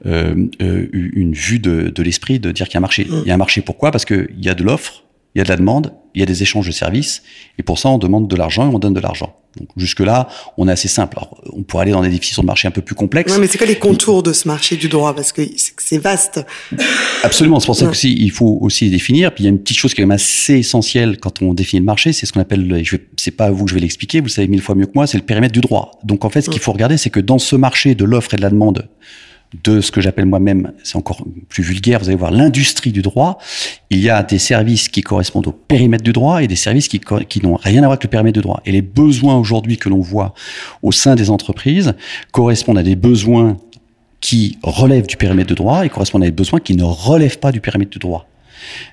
euh, 0.06 0.88
une 0.92 1.34
vue 1.34 1.60
de, 1.60 1.90
de 1.90 2.04
l'esprit 2.04 2.40
de 2.40 2.52
dire 2.52 2.68
qu'il 2.68 2.76
y 2.76 2.78
a 2.78 2.80
un 2.80 2.82
marché. 2.82 3.08
Il 3.10 3.28
y 3.28 3.32
a 3.32 3.34
un 3.34 3.38
marché 3.38 3.62
pourquoi? 3.62 3.92
Parce 3.92 4.06
que 4.06 4.30
il 4.38 4.46
y 4.46 4.50
a 4.50 4.54
de 4.54 4.64
l'offre, 4.64 5.04
il 5.34 5.40
y 5.40 5.42
a 5.42 5.44
de 5.44 5.50
la 5.50 5.58
demande, 5.58 5.94
il 6.16 6.20
y 6.20 6.24
a 6.24 6.26
des 6.26 6.42
échanges 6.42 6.68
de 6.68 6.72
services, 6.72 7.22
et 7.60 7.64
pour 7.64 7.78
ça 7.80 7.90
on 7.90 7.98
demande 7.98 8.28
de 8.28 8.36
l'argent 8.36 8.70
et 8.70 8.74
on 8.74 8.80
donne 8.80 8.94
de 8.94 9.00
l'argent. 9.00 9.36
Donc 9.58 9.70
jusque-là, 9.78 10.28
on 10.58 10.68
est 10.68 10.72
assez 10.72 10.88
simple. 10.88 11.18
Alors, 11.18 11.42
on 11.54 11.64
pourrait 11.64 11.84
aller 11.84 11.92
dans 11.92 12.02
des 12.02 12.10
définitions 12.10 12.42
de 12.42 12.48
marché 12.48 12.68
un 12.68 12.72
peu 12.72 12.82
plus 12.82 12.96
complexes. 12.96 13.32
Ouais, 13.34 13.40
mais 13.40 13.48
c'est 13.48 13.58
quoi 13.58 13.68
les 13.68 13.80
contours 13.80 14.22
de 14.22 14.34
ce 14.34 14.48
marché 14.48 14.76
du 14.76 14.90
droit? 14.90 15.16
Parce 15.16 15.32
que 15.32 15.42
c'est 15.78 15.98
vaste. 15.98 16.46
Absolument. 17.24 17.60
C'est 17.60 17.66
pour 17.68 17.76
ça 17.76 17.86
ouais. 17.86 17.92
que 17.92 18.08
il 18.08 18.32
faut 18.32 18.58
aussi 18.62 18.90
définir. 18.90 19.34
Puis 19.34 19.44
il 19.44 19.46
y 19.46 19.48
a 19.48 19.52
une 19.52 19.60
petite 19.60 19.78
chose 19.78 19.94
qui 19.94 20.02
est 20.02 20.04
quand 20.04 20.10
même 20.10 20.16
assez 20.16 20.56
essentielle 20.56 21.18
quand 21.20 21.42
on 21.42 21.54
définit 21.54 21.80
le 21.80 21.86
marché, 21.86 22.12
c'est 22.12 22.26
ce 22.26 22.34
qu'on 22.34 22.42
appelle. 22.42 22.84
Je 22.84 22.98
c'est 23.18 23.32
pas 23.32 23.46
à 23.46 23.52
vous 23.52 23.66
que 23.66 23.70
je 23.70 23.76
vais 23.76 23.82
l'expliquer. 23.82 24.20
Vous 24.20 24.26
le 24.26 24.32
savez 24.32 24.48
mille 24.48 24.62
fois 24.62 24.76
mieux 24.76 24.88
que 24.88 24.92
moi. 24.96 25.08
C'est 25.08 25.18
le 25.18 25.24
périmètre 25.24 25.54
du 25.54 25.62
droit. 25.62 26.00
Donc 26.04 26.26
en 26.26 26.30
fait, 26.30 26.42
ce 26.42 26.50
qu'il 26.50 26.60
faut 26.60 26.74
regarder, 26.74 26.98
c'est 26.98 27.10
que 27.10 27.20
dans 27.20 27.40
ce 27.40 27.56
marché 27.56 27.96
de 27.96 28.04
l'offre 28.04 28.34
et 28.34 28.38
de 28.38 28.42
la 28.42 28.50
demande 28.50 28.90
de 29.64 29.82
ce 29.82 29.92
que 29.92 30.02
j'appelle 30.02 30.26
moi-même, 30.26 30.72
c'est 30.84 30.98
encore 30.98 31.24
plus 31.50 31.64
vulgaire, 31.64 32.00
vous 32.00 32.08
allez 32.08 32.18
voir 32.18 32.32
l'industrie 32.32 32.92
du 32.92 33.02
droit, 33.02 33.38
il 33.90 34.00
y 34.00 34.10
a 34.10 34.24
des 34.24 34.40
services 34.40 34.90
qui 34.90 35.02
correspondent 35.02 35.48
au 35.48 35.52
périmètre 35.52 36.04
du 36.04 36.12
droit 36.12 36.44
et 36.44 36.48
des 36.48 36.56
services 36.56 36.88
qui, 36.88 37.00
qui 37.00 37.42
n'ont 37.42 37.56
rien 37.56 37.80
à 37.80 37.82
voir 37.82 37.92
avec 37.92 38.04
le 38.04 38.10
périmètre 38.10 38.34
du 38.34 38.42
droit. 38.42 38.62
Et 38.66 38.72
les 38.72 38.82
besoins 38.82 39.38
aujourd'hui 39.38 39.78
que 39.78 39.90
l'on 39.90 40.02
voit 40.02 40.34
au 40.82 40.92
sein 40.92 41.16
des 41.16 41.30
entreprises 41.30 41.94
correspondent 42.32 42.80
à 42.80 42.84
des 42.84 42.96
besoins 42.96 43.58
qui 44.20 44.58
relèvent 44.64 45.08
du 45.08 45.18
périmètre 45.18 45.50
de 45.50 45.56
droit 45.56 45.86
et 45.86 45.90
correspondent 45.90 46.24
à 46.24 46.26
des 46.26 46.32
besoins 46.32 46.60
qui 46.60 46.76
ne 46.76 46.84
relèvent 46.84 47.40
pas 47.40 47.52
du 47.52 47.62
périmètre 47.62 47.92
du 47.92 48.00
droit 48.00 48.28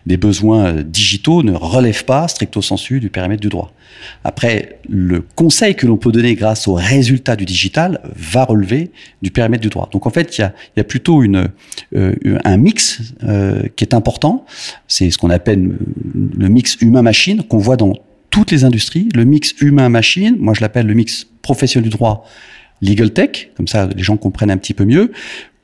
des 0.07 0.17
besoins 0.17 0.67
euh, 0.67 0.83
digitaux 0.83 1.43
ne 1.43 1.53
relèvent 1.53 2.05
pas 2.05 2.29
stricto 2.29 2.63
sensu 2.63 3.01
du 3.01 3.11
périmètre 3.11 3.41
du 3.41 3.49
droit. 3.49 3.73
Après, 4.25 4.79
le 4.89 5.21
conseil 5.21 5.75
que 5.75 5.87
l'on 5.87 5.97
peut 5.97 6.13
donner 6.13 6.35
grâce 6.35 6.67
aux 6.69 6.75
résultats 6.75 7.37
du 7.37 7.45
digital 7.45 8.01
va 8.17 8.45
relever 8.45 8.91
du 9.23 9.31
périmètre 9.31 9.63
du 9.63 9.69
droit. 9.69 9.89
Donc 9.93 10.07
en 10.07 10.11
fait, 10.11 10.37
il 10.37 10.41
y 10.41 10.45
a, 10.45 10.53
y 10.77 10.81
a 10.81 10.85
plutôt 10.85 11.23
une, 11.23 11.49
euh, 11.95 12.15
un 12.45 12.57
mix 12.57 13.01
euh, 13.25 13.63
qui 13.77 13.85
est 13.85 13.95
important. 13.95 14.45
C'est 14.89 15.11
ce 15.11 15.19
qu'on 15.19 15.31
appelle 15.31 15.77
le 16.15 16.49
mix 16.49 16.77
humain-machine 16.81 17.43
qu'on 17.43 17.59
voit 17.59 17.77
dans 17.77 17.95
toutes 18.31 18.51
les 18.51 18.65
industries. 18.65 19.09
Le 19.15 19.25
mix 19.25 19.55
humain-machine, 19.61 20.37
moi 20.39 20.55
je 20.55 20.61
l'appelle 20.61 20.87
le 20.87 20.95
mix 20.95 21.27
professionnel 21.43 21.89
du 21.89 21.97
droit 21.97 22.25
legal 22.81 23.13
tech, 23.13 23.51
comme 23.57 23.69
ça 23.69 23.89
les 23.95 24.03
gens 24.03 24.17
comprennent 24.17 24.51
un 24.51 24.57
petit 24.57 24.75
peu 24.75 24.85
mieux, 24.85 25.13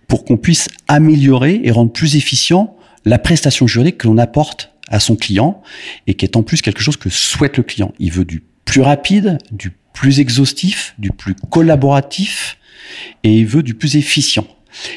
pour 0.06 0.24
qu'on 0.24 0.36
puisse 0.36 0.68
améliorer 0.86 1.60
et 1.64 1.70
rendre 1.70 1.92
plus 1.92 2.16
efficient 2.16 2.76
la 3.04 3.18
prestation 3.18 3.66
juridique 3.66 3.98
que 3.98 4.06
l'on 4.06 4.18
apporte 4.18 4.72
à 4.88 5.00
son 5.00 5.16
client 5.16 5.62
et 6.06 6.14
qui 6.14 6.24
est 6.24 6.36
en 6.36 6.42
plus 6.42 6.62
quelque 6.62 6.80
chose 6.80 6.96
que 6.96 7.10
souhaite 7.10 7.56
le 7.56 7.62
client. 7.62 7.92
Il 7.98 8.12
veut 8.12 8.24
du 8.24 8.42
plus 8.64 8.80
rapide, 8.80 9.38
du 9.50 9.72
plus 9.92 10.20
exhaustif, 10.20 10.94
du 10.98 11.10
plus 11.10 11.34
collaboratif 11.50 12.58
et 13.24 13.34
il 13.34 13.46
veut 13.46 13.62
du 13.62 13.74
plus 13.74 13.96
efficient. 13.96 14.46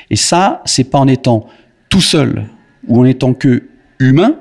Et 0.10 0.16
ça, 0.16 0.62
c'est 0.66 0.84
pas 0.84 1.00
en 1.00 1.08
étant 1.08 1.48
tout 1.90 2.02
seul 2.02 2.46
ou 2.88 3.00
en 3.00 3.06
étant 3.06 3.34
que 3.34 3.70
humain, 4.00 4.38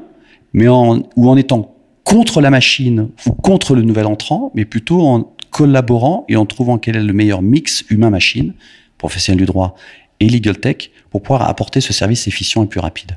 mais 0.52 0.68
en, 0.68 1.02
ou 1.16 1.28
en 1.28 1.36
étant 1.36 1.74
contre 2.04 2.40
la 2.40 2.50
machine 2.50 3.10
ou 3.26 3.32
contre 3.32 3.74
le 3.74 3.82
nouvel 3.82 4.06
entrant, 4.06 4.50
mais 4.54 4.64
plutôt 4.64 5.02
en 5.02 5.34
collaborant 5.50 6.24
et 6.28 6.36
en 6.36 6.46
trouvant 6.46 6.78
quel 6.78 6.96
est 6.96 7.02
le 7.02 7.12
meilleur 7.12 7.42
mix 7.42 7.84
humain-machine, 7.90 8.54
professionnel 8.98 9.38
du 9.38 9.46
droit 9.46 9.74
et 10.20 10.28
legal 10.28 10.58
tech, 10.58 10.90
pour 11.10 11.22
pouvoir 11.22 11.48
apporter 11.48 11.80
ce 11.80 11.92
service 11.92 12.26
efficient 12.26 12.62
et 12.62 12.66
plus 12.66 12.80
rapide. 12.80 13.16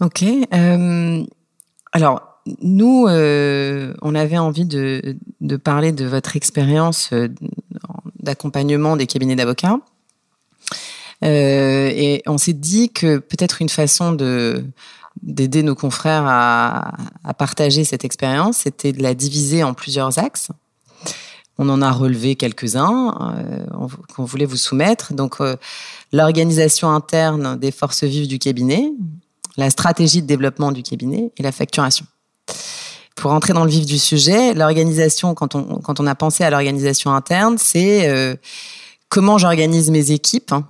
Ok. 0.00 0.22
Euh, 0.24 1.24
alors, 1.92 2.40
nous, 2.60 3.06
euh, 3.06 3.94
on 4.02 4.14
avait 4.14 4.38
envie 4.38 4.64
de, 4.66 5.16
parler 5.62 5.92
de 5.92 6.04
votre 6.04 6.36
expérience 6.36 7.10
euh, 7.12 7.28
d'accompagnement 8.18 8.96
des 8.96 9.06
cabinets 9.06 9.36
d'avocats. 9.36 9.78
Et 11.22 12.22
on 12.26 12.36
s'est 12.36 12.52
dit 12.52 12.90
que 12.90 13.16
peut-être 13.16 13.62
une 13.62 13.70
façon 13.70 14.12
de 14.12 14.64
d'aider 15.22 15.62
nos 15.62 15.76
confrères 15.76 16.24
à, 16.26 16.92
partager 17.38 17.84
cette 17.84 18.04
expérience, 18.04 18.58
c'était 18.58 18.92
de 18.92 19.02
la 19.02 19.14
diviser 19.14 19.62
en 19.64 19.72
plusieurs 19.72 20.18
axes. 20.18 20.48
On 21.56 21.70
en 21.70 21.80
a 21.80 21.90
relevé 21.92 22.34
quelques-uns 22.34 23.14
qu'on 24.14 24.24
voulait 24.24 24.44
vous 24.44 24.58
soumettre. 24.58 25.14
Donc, 25.14 25.36
l'organisation 26.12 26.90
interne 26.90 27.56
des 27.58 27.70
forces 27.70 28.04
vives 28.04 28.28
du 28.28 28.38
cabinet, 28.38 28.92
la 29.56 29.70
stratégie 29.70 30.22
de 30.22 30.26
développement 30.26 30.72
du 30.72 30.82
cabinet 30.82 31.32
et 31.36 31.42
la 31.42 31.52
facturation. 31.52 32.06
Pour 33.16 33.32
entrer 33.32 33.52
dans 33.52 33.64
le 33.64 33.70
vif 33.70 33.86
du 33.86 33.98
sujet, 33.98 34.54
l'organisation, 34.54 35.34
quand 35.34 35.54
on, 35.54 35.80
quand 35.80 36.00
on 36.00 36.06
a 36.06 36.14
pensé 36.14 36.42
à 36.42 36.50
l'organisation 36.50 37.12
interne, 37.12 37.56
c'est 37.58 38.08
euh, 38.08 38.34
comment 39.08 39.38
j'organise 39.38 39.90
mes 39.90 40.10
équipes, 40.10 40.52
hein, 40.52 40.68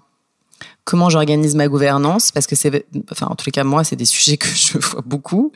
comment 0.85 1.09
j'organise 1.09 1.55
ma 1.55 1.69
gouvernance, 1.69 2.31
parce 2.31 2.47
que 2.47 2.55
c'est, 2.55 2.87
enfin 3.11 3.27
en 3.27 3.35
tous 3.35 3.47
les 3.47 3.53
cas 3.53 3.65
moi, 3.65 3.85
c'est 3.85 3.97
des 3.97 4.05
sujets 4.05 4.37
que 4.37 4.49
je 4.49 4.79
vois 4.79 5.03
beaucoup, 5.05 5.53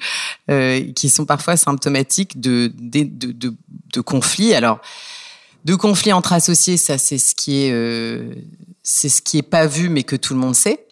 euh, 0.51 0.93
qui 0.95 1.11
sont 1.11 1.27
parfois 1.27 1.57
symptomatiques 1.57 2.41
de 2.41 2.73
de, 2.79 3.03
de, 3.05 3.55
de, 3.93 4.01
conflits. 4.01 4.55
Alors 4.55 4.81
de 5.65 5.75
conflits 5.75 6.13
entre 6.13 6.33
associés, 6.33 6.79
ça 6.79 6.97
c'est 6.97 7.19
ce 7.19 7.35
qui 7.35 7.65
est 7.65 7.71
euh, 7.73 8.35
c'est 8.83 9.11
ce 9.11 9.21
qui 9.21 9.39
est 9.39 9.43
pas 9.43 9.67
vu, 9.67 9.91
mais 9.91 10.03
que 10.03 10.17
tout 10.17 10.33
le 10.33 10.41
monde 10.41 10.55
sait. 10.55 10.88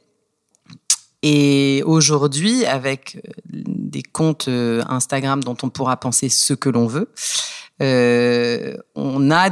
Et 1.28 1.82
aujourd'hui, 1.84 2.64
avec 2.66 3.16
euh, 3.16 3.32
des 3.48 4.04
comptes 4.04 4.46
euh, 4.46 4.84
Instagram 4.86 5.42
dont 5.42 5.56
on 5.64 5.70
pourra 5.70 5.96
penser 5.96 6.28
ce 6.28 6.54
que 6.54 6.68
l'on 6.68 6.86
veut, 6.86 7.12
euh, 7.82 8.76
on 8.94 9.32
a 9.32 9.50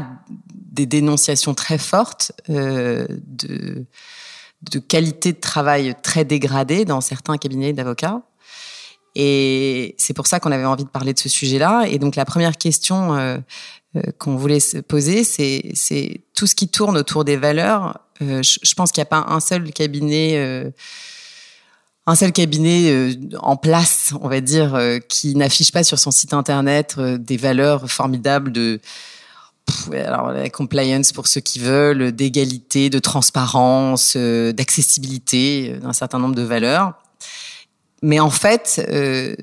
des 0.51 0.87
dénonciations 0.87 1.53
très 1.53 1.79
fortes 1.79 2.31
de 2.49 3.85
qualité 4.87 5.33
de 5.33 5.41
travail 5.41 5.97
très 6.01 6.25
dégradée 6.25 6.85
dans 6.85 7.01
certains 7.01 7.39
cabinets 7.39 7.73
d'avocats. 7.73 8.23
Et 9.17 9.97
c'est 9.99 10.15
pour 10.15 10.29
ça 10.29 10.39
qu'on 10.39 10.53
avait 10.53 10.65
envie 10.65 10.85
de 10.85 10.91
parler 10.91 11.13
de 11.13 11.19
ce 11.19 11.29
sujet-là. 11.29 11.87
Et 11.89 11.99
donc 11.99 12.15
la 12.15 12.25
première 12.25 12.57
question 12.57 13.43
qu'on 14.19 14.37
voulait 14.37 14.61
se 14.61 14.79
poser, 14.79 15.25
c'est 15.25 16.25
tout 16.35 16.47
ce 16.47 16.55
qui 16.55 16.69
tourne 16.69 16.97
autour 16.97 17.25
des 17.25 17.37
valeurs. 17.37 18.01
Je, 18.21 18.75
pense 18.75 18.91
qu'il 18.91 19.01
n'y 19.01 19.07
a 19.09 19.11
pas 19.11 19.27
un 19.29 19.41
seul 19.41 19.71
cabinet, 19.73 20.73
un 22.07 22.15
seul 22.15 22.33
cabinet 22.33 22.91
euh, 22.91 23.15
en 23.41 23.57
place, 23.57 24.13
on 24.21 24.29
va 24.29 24.41
dire, 24.41 24.79
qui 25.09 25.35
n'affiche 25.35 25.73
pas 25.73 25.85
sur 25.85 25.99
son 25.99 26.11
site 26.11 26.35
internet 26.35 26.99
des 27.01 27.37
valeurs 27.37 27.91
formidables 27.91 28.53
de 28.53 28.81
alors 29.93 30.33
compliance 30.53 31.13
pour 31.13 31.27
ceux 31.27 31.41
qui 31.41 31.59
veulent, 31.59 32.13
d'égalité, 32.13 32.91
de 32.91 32.99
transparence, 32.99 34.15
euh, 34.17 34.53
d'accessibilité 34.53 35.73
euh, 35.73 35.81
d'un 35.81 35.93
certain 35.93 36.19
nombre 36.19 36.35
de 36.35 36.43
valeurs. 36.43 36.95
Mais 38.03 38.21
en 38.21 38.31
fait, 38.31 38.85
euh, 38.91 39.35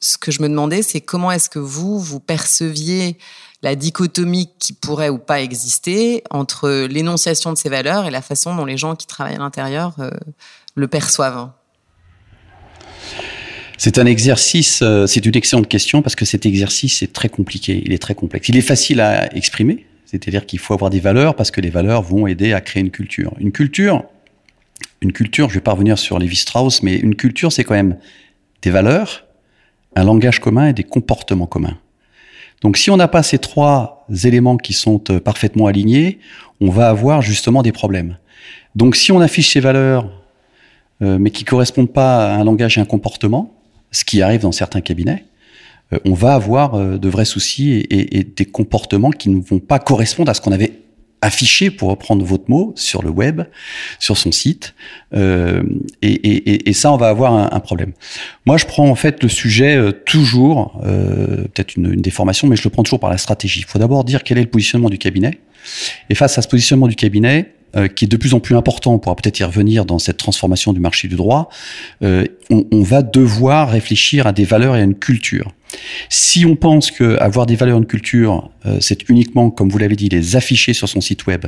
ce 0.00 0.18
que 0.18 0.30
je 0.30 0.42
me 0.42 0.48
demandais, 0.48 0.82
c'est 0.82 1.00
comment 1.00 1.32
est-ce 1.32 1.48
que 1.48 1.58
vous, 1.58 1.98
vous 1.98 2.20
perceviez 2.20 3.18
la 3.62 3.76
dichotomie 3.76 4.50
qui 4.58 4.72
pourrait 4.72 5.08
ou 5.08 5.18
pas 5.18 5.40
exister 5.40 6.22
entre 6.30 6.86
l'énonciation 6.86 7.52
de 7.52 7.58
ces 7.58 7.68
valeurs 7.68 8.06
et 8.06 8.10
la 8.10 8.22
façon 8.22 8.54
dont 8.54 8.64
les 8.64 8.76
gens 8.76 8.96
qui 8.96 9.06
travaillent 9.06 9.36
à 9.36 9.38
l'intérieur 9.38 9.94
le 10.74 10.88
perçoivent? 10.88 11.50
C'est 13.78 13.98
un 13.98 14.06
exercice, 14.06 14.80
euh, 14.82 15.08
c'est 15.08 15.26
une 15.26 15.36
excellente 15.36 15.66
question 15.66 16.02
parce 16.02 16.14
que 16.14 16.24
cet 16.24 16.46
exercice 16.46 17.02
est 17.02 17.12
très 17.12 17.28
compliqué, 17.28 17.82
il 17.84 17.92
est 17.92 17.98
très 17.98 18.14
complexe. 18.14 18.48
Il 18.48 18.56
est 18.56 18.60
facile 18.60 19.00
à 19.00 19.34
exprimer, 19.34 19.86
c'est-à-dire 20.06 20.46
qu'il 20.46 20.60
faut 20.60 20.72
avoir 20.72 20.88
des 20.88 21.00
valeurs 21.00 21.34
parce 21.34 21.50
que 21.50 21.60
les 21.60 21.70
valeurs 21.70 22.02
vont 22.02 22.28
aider 22.28 22.52
à 22.52 22.60
créer 22.60 22.80
une 22.80 22.92
culture. 22.92 23.34
Une 23.40 23.50
culture, 23.50 24.04
une 25.00 25.12
culture, 25.12 25.48
je 25.48 25.54
vais 25.54 25.60
pas 25.60 25.72
revenir 25.72 25.98
sur 25.98 26.20
Lévi-Strauss, 26.20 26.84
mais 26.84 26.96
une 26.96 27.16
culture, 27.16 27.50
c'est 27.50 27.64
quand 27.64 27.74
même 27.74 27.96
des 28.62 28.70
valeurs, 28.70 29.26
un 29.96 30.04
langage 30.04 30.38
commun 30.38 30.68
et 30.68 30.72
des 30.72 30.84
comportements 30.84 31.46
communs. 31.46 31.76
Donc 32.60 32.76
si 32.76 32.88
on 32.90 32.96
n'a 32.96 33.08
pas 33.08 33.24
ces 33.24 33.38
trois 33.38 34.06
éléments 34.22 34.58
qui 34.58 34.74
sont 34.74 35.02
euh, 35.10 35.18
parfaitement 35.18 35.66
alignés, 35.66 36.20
on 36.60 36.70
va 36.70 36.88
avoir 36.88 37.20
justement 37.20 37.62
des 37.62 37.72
problèmes. 37.72 38.16
Donc 38.76 38.94
si 38.94 39.10
on 39.10 39.20
affiche 39.20 39.52
ces 39.52 39.60
valeurs, 39.60 40.08
mais 41.02 41.30
qui 41.30 41.44
correspondent 41.44 41.92
pas 41.92 42.32
à 42.32 42.36
un 42.36 42.44
langage 42.44 42.78
et 42.78 42.80
un 42.80 42.84
comportement, 42.84 43.52
ce 43.90 44.04
qui 44.04 44.22
arrive 44.22 44.40
dans 44.40 44.52
certains 44.52 44.80
cabinets, 44.80 45.24
euh, 45.92 45.98
on 46.04 46.14
va 46.14 46.34
avoir 46.34 46.74
euh, 46.74 46.98
de 46.98 47.08
vrais 47.08 47.24
soucis 47.24 47.72
et, 47.72 48.18
et, 48.18 48.24
des 48.24 48.46
comportements 48.46 49.10
qui 49.10 49.28
ne 49.28 49.40
vont 49.40 49.58
pas 49.58 49.78
correspondre 49.78 50.30
à 50.30 50.34
ce 50.34 50.40
qu'on 50.40 50.52
avait 50.52 50.72
affiché, 51.24 51.70
pour 51.70 51.88
reprendre 51.88 52.24
votre 52.24 52.50
mot, 52.50 52.72
sur 52.76 53.00
le 53.02 53.08
web, 53.08 53.42
sur 54.00 54.18
son 54.18 54.32
site. 54.32 54.74
Euh, 55.14 55.62
et, 56.02 56.10
et, 56.10 56.68
et, 56.68 56.72
ça, 56.72 56.92
on 56.92 56.96
va 56.96 57.08
avoir 57.08 57.32
un, 57.32 57.48
un, 57.52 57.60
problème. 57.60 57.92
Moi, 58.44 58.56
je 58.56 58.66
prends 58.66 58.88
en 58.88 58.96
fait 58.96 59.22
le 59.22 59.28
sujet 59.28 59.76
euh, 59.76 59.92
toujours, 59.92 60.80
euh, 60.84 61.44
peut-être 61.44 61.76
une, 61.76 61.92
une, 61.92 62.02
déformation, 62.02 62.48
mais 62.48 62.56
je 62.56 62.64
le 62.64 62.70
prends 62.70 62.82
toujours 62.82 62.98
par 62.98 63.10
la 63.10 63.18
stratégie. 63.18 63.60
Il 63.60 63.66
faut 63.66 63.78
d'abord 63.78 64.02
dire 64.02 64.24
quel 64.24 64.36
est 64.36 64.42
le 64.42 64.50
positionnement 64.50 64.90
du 64.90 64.98
cabinet. 64.98 65.38
Et 66.10 66.14
face 66.14 66.38
à 66.38 66.42
ce 66.42 66.48
positionnement 66.48 66.88
du 66.88 66.96
cabinet, 66.96 67.54
euh, 67.74 67.88
qui 67.88 68.04
est 68.04 68.08
de 68.08 68.16
plus 68.16 68.34
en 68.34 68.40
plus 68.40 68.54
important, 68.54 68.92
on 68.92 68.98
pourra 68.98 69.16
peut-être 69.16 69.40
y 69.40 69.44
revenir 69.44 69.86
dans 69.86 69.98
cette 69.98 70.18
transformation 70.18 70.72
du 70.72 70.80
marché 70.80 71.08
du 71.08 71.16
droit, 71.16 71.48
euh, 72.02 72.26
on, 72.50 72.66
on, 72.70 72.82
va 72.82 73.02
devoir 73.02 73.70
réfléchir 73.70 74.26
à 74.26 74.32
des 74.32 74.44
valeurs 74.44 74.76
et 74.76 74.80
à 74.80 74.84
une 74.84 74.94
culture. 74.94 75.52
Si 76.08 76.44
on 76.44 76.56
pense 76.56 76.90
que 76.90 77.18
avoir 77.18 77.46
des 77.46 77.56
valeurs 77.56 77.76
et 77.76 77.78
une 77.78 77.86
culture, 77.86 78.50
euh, 78.66 78.78
c'est 78.80 79.08
uniquement, 79.08 79.50
comme 79.50 79.68
vous 79.68 79.78
l'avez 79.78 79.96
dit, 79.96 80.08
les 80.08 80.36
afficher 80.36 80.72
sur 80.72 80.88
son 80.88 81.00
site 81.00 81.26
web 81.26 81.46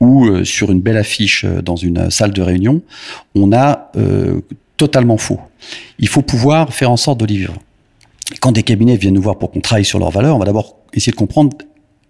ou 0.00 0.26
euh, 0.26 0.44
sur 0.44 0.70
une 0.70 0.80
belle 0.80 0.96
affiche 0.96 1.44
euh, 1.44 1.62
dans 1.62 1.76
une 1.76 2.10
salle 2.10 2.32
de 2.32 2.42
réunion, 2.42 2.82
on 3.34 3.52
a 3.52 3.92
totalement 4.76 5.18
faux. 5.18 5.40
Il 5.98 6.08
faut 6.08 6.22
pouvoir 6.22 6.72
faire 6.72 6.90
en 6.90 6.96
sorte 6.96 7.20
de 7.20 7.26
les 7.26 7.36
vivre. 7.36 7.54
Quand 8.40 8.52
des 8.52 8.62
cabinets 8.62 8.96
viennent 8.96 9.14
nous 9.14 9.22
voir 9.22 9.38
pour 9.38 9.50
qu'on 9.50 9.60
travaille 9.60 9.84
sur 9.84 9.98
leurs 9.98 10.10
valeurs, 10.10 10.36
on 10.36 10.38
va 10.38 10.46
d'abord 10.46 10.76
essayer 10.94 11.12
de 11.12 11.16
comprendre 11.16 11.56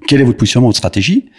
quel 0.07 0.21
est 0.21 0.25
votre 0.25 0.39
positionnement, 0.39 0.69
votre 0.69 0.79
stratégie? 0.79 1.31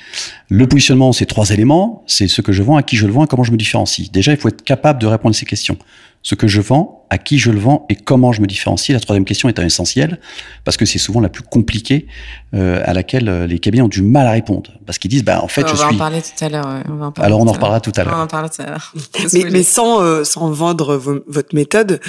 Le 0.49 0.67
positionnement, 0.67 1.13
c'est 1.13 1.25
trois 1.25 1.49
éléments. 1.49 2.03
C'est 2.07 2.27
ce 2.27 2.41
que 2.41 2.51
je 2.51 2.63
vends, 2.63 2.77
à 2.77 2.83
qui 2.83 2.95
je 2.95 3.05
le 3.05 3.13
vends 3.13 3.23
et 3.23 3.27
comment 3.27 3.43
je 3.43 3.51
me 3.51 3.57
différencie. 3.57 4.11
Déjà, 4.11 4.31
il 4.31 4.37
faut 4.37 4.49
être 4.49 4.63
capable 4.63 5.01
de 5.01 5.07
répondre 5.07 5.35
à 5.35 5.37
ces 5.37 5.45
questions. 5.45 5.77
Ce 6.23 6.35
que 6.35 6.47
je 6.47 6.61
vends, 6.61 7.07
à 7.09 7.17
qui 7.17 7.39
je 7.39 7.49
le 7.49 7.59
vends 7.59 7.85
et 7.89 7.95
comment 7.95 8.31
je 8.31 8.41
me 8.41 8.47
différencie. 8.47 8.93
La 8.93 8.99
troisième 8.99 9.25
question 9.25 9.49
est 9.49 9.57
essentielle 9.57 10.19
parce 10.63 10.77
que 10.77 10.85
c'est 10.85 10.99
souvent 10.99 11.19
la 11.19 11.29
plus 11.29 11.41
compliquée 11.41 12.05
euh, 12.53 12.83
à 12.85 12.93
laquelle 12.93 13.27
euh, 13.27 13.47
les 13.47 13.57
cabinets 13.57 13.81
ont 13.81 13.87
du 13.87 14.03
mal 14.03 14.27
à 14.27 14.31
répondre. 14.31 14.71
Parce 14.85 14.99
qu'ils 14.99 15.09
disent, 15.09 15.23
bah, 15.23 15.41
en 15.43 15.47
fait, 15.47 15.63
on 15.63 15.67
je 15.67 15.73
va 15.73 15.87
suis... 15.87 15.95
En 15.95 15.97
parler 15.97 16.21
tout 16.21 16.45
à 16.45 16.49
l'heure. 16.49 16.67
Ouais. 16.67 16.83
On 16.87 16.95
va 16.95 17.05
en 17.07 17.11
parler 17.11 17.25
Alors, 17.25 17.39
on 17.39 17.47
en 17.47 17.53
reparlera 17.53 17.79
tout 17.79 17.91
à 17.95 18.03
l'heure. 18.03 18.13
On 18.13 18.17
va 18.17 18.23
en 18.23 18.27
parler 18.27 18.49
tout 18.49 18.61
à 18.61 18.67
l'heure. 18.67 18.93
mais, 19.33 19.45
mais 19.49 19.63
sans, 19.63 20.01
euh, 20.01 20.23
sans 20.23 20.51
vendre 20.51 20.95
votre 20.95 21.55
méthode, 21.55 21.99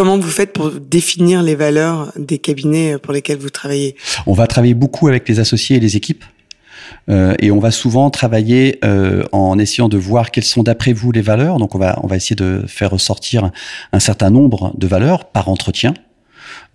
Comment 0.00 0.16
vous 0.16 0.30
faites 0.30 0.54
pour 0.54 0.70
définir 0.70 1.42
les 1.42 1.54
valeurs 1.54 2.10
des 2.16 2.38
cabinets 2.38 2.96
pour 2.96 3.12
lesquels 3.12 3.36
vous 3.36 3.50
travaillez? 3.50 3.96
On 4.26 4.32
va 4.32 4.46
travailler 4.46 4.72
beaucoup 4.72 5.08
avec 5.08 5.28
les 5.28 5.40
associés 5.40 5.76
et 5.76 5.78
les 5.78 5.94
équipes. 5.94 6.24
Euh, 7.10 7.34
et 7.38 7.50
on 7.50 7.58
va 7.58 7.70
souvent 7.70 8.08
travailler 8.08 8.78
euh, 8.82 9.24
en 9.32 9.58
essayant 9.58 9.90
de 9.90 9.98
voir 9.98 10.30
quelles 10.30 10.44
sont 10.44 10.62
d'après 10.62 10.94
vous 10.94 11.12
les 11.12 11.20
valeurs. 11.20 11.58
Donc 11.58 11.74
on 11.74 11.78
va 11.78 12.00
on 12.02 12.06
va 12.06 12.16
essayer 12.16 12.34
de 12.34 12.64
faire 12.66 12.92
ressortir 12.92 13.50
un 13.92 14.00
certain 14.00 14.30
nombre 14.30 14.72
de 14.74 14.86
valeurs 14.86 15.26
par 15.26 15.50
entretien. 15.50 15.92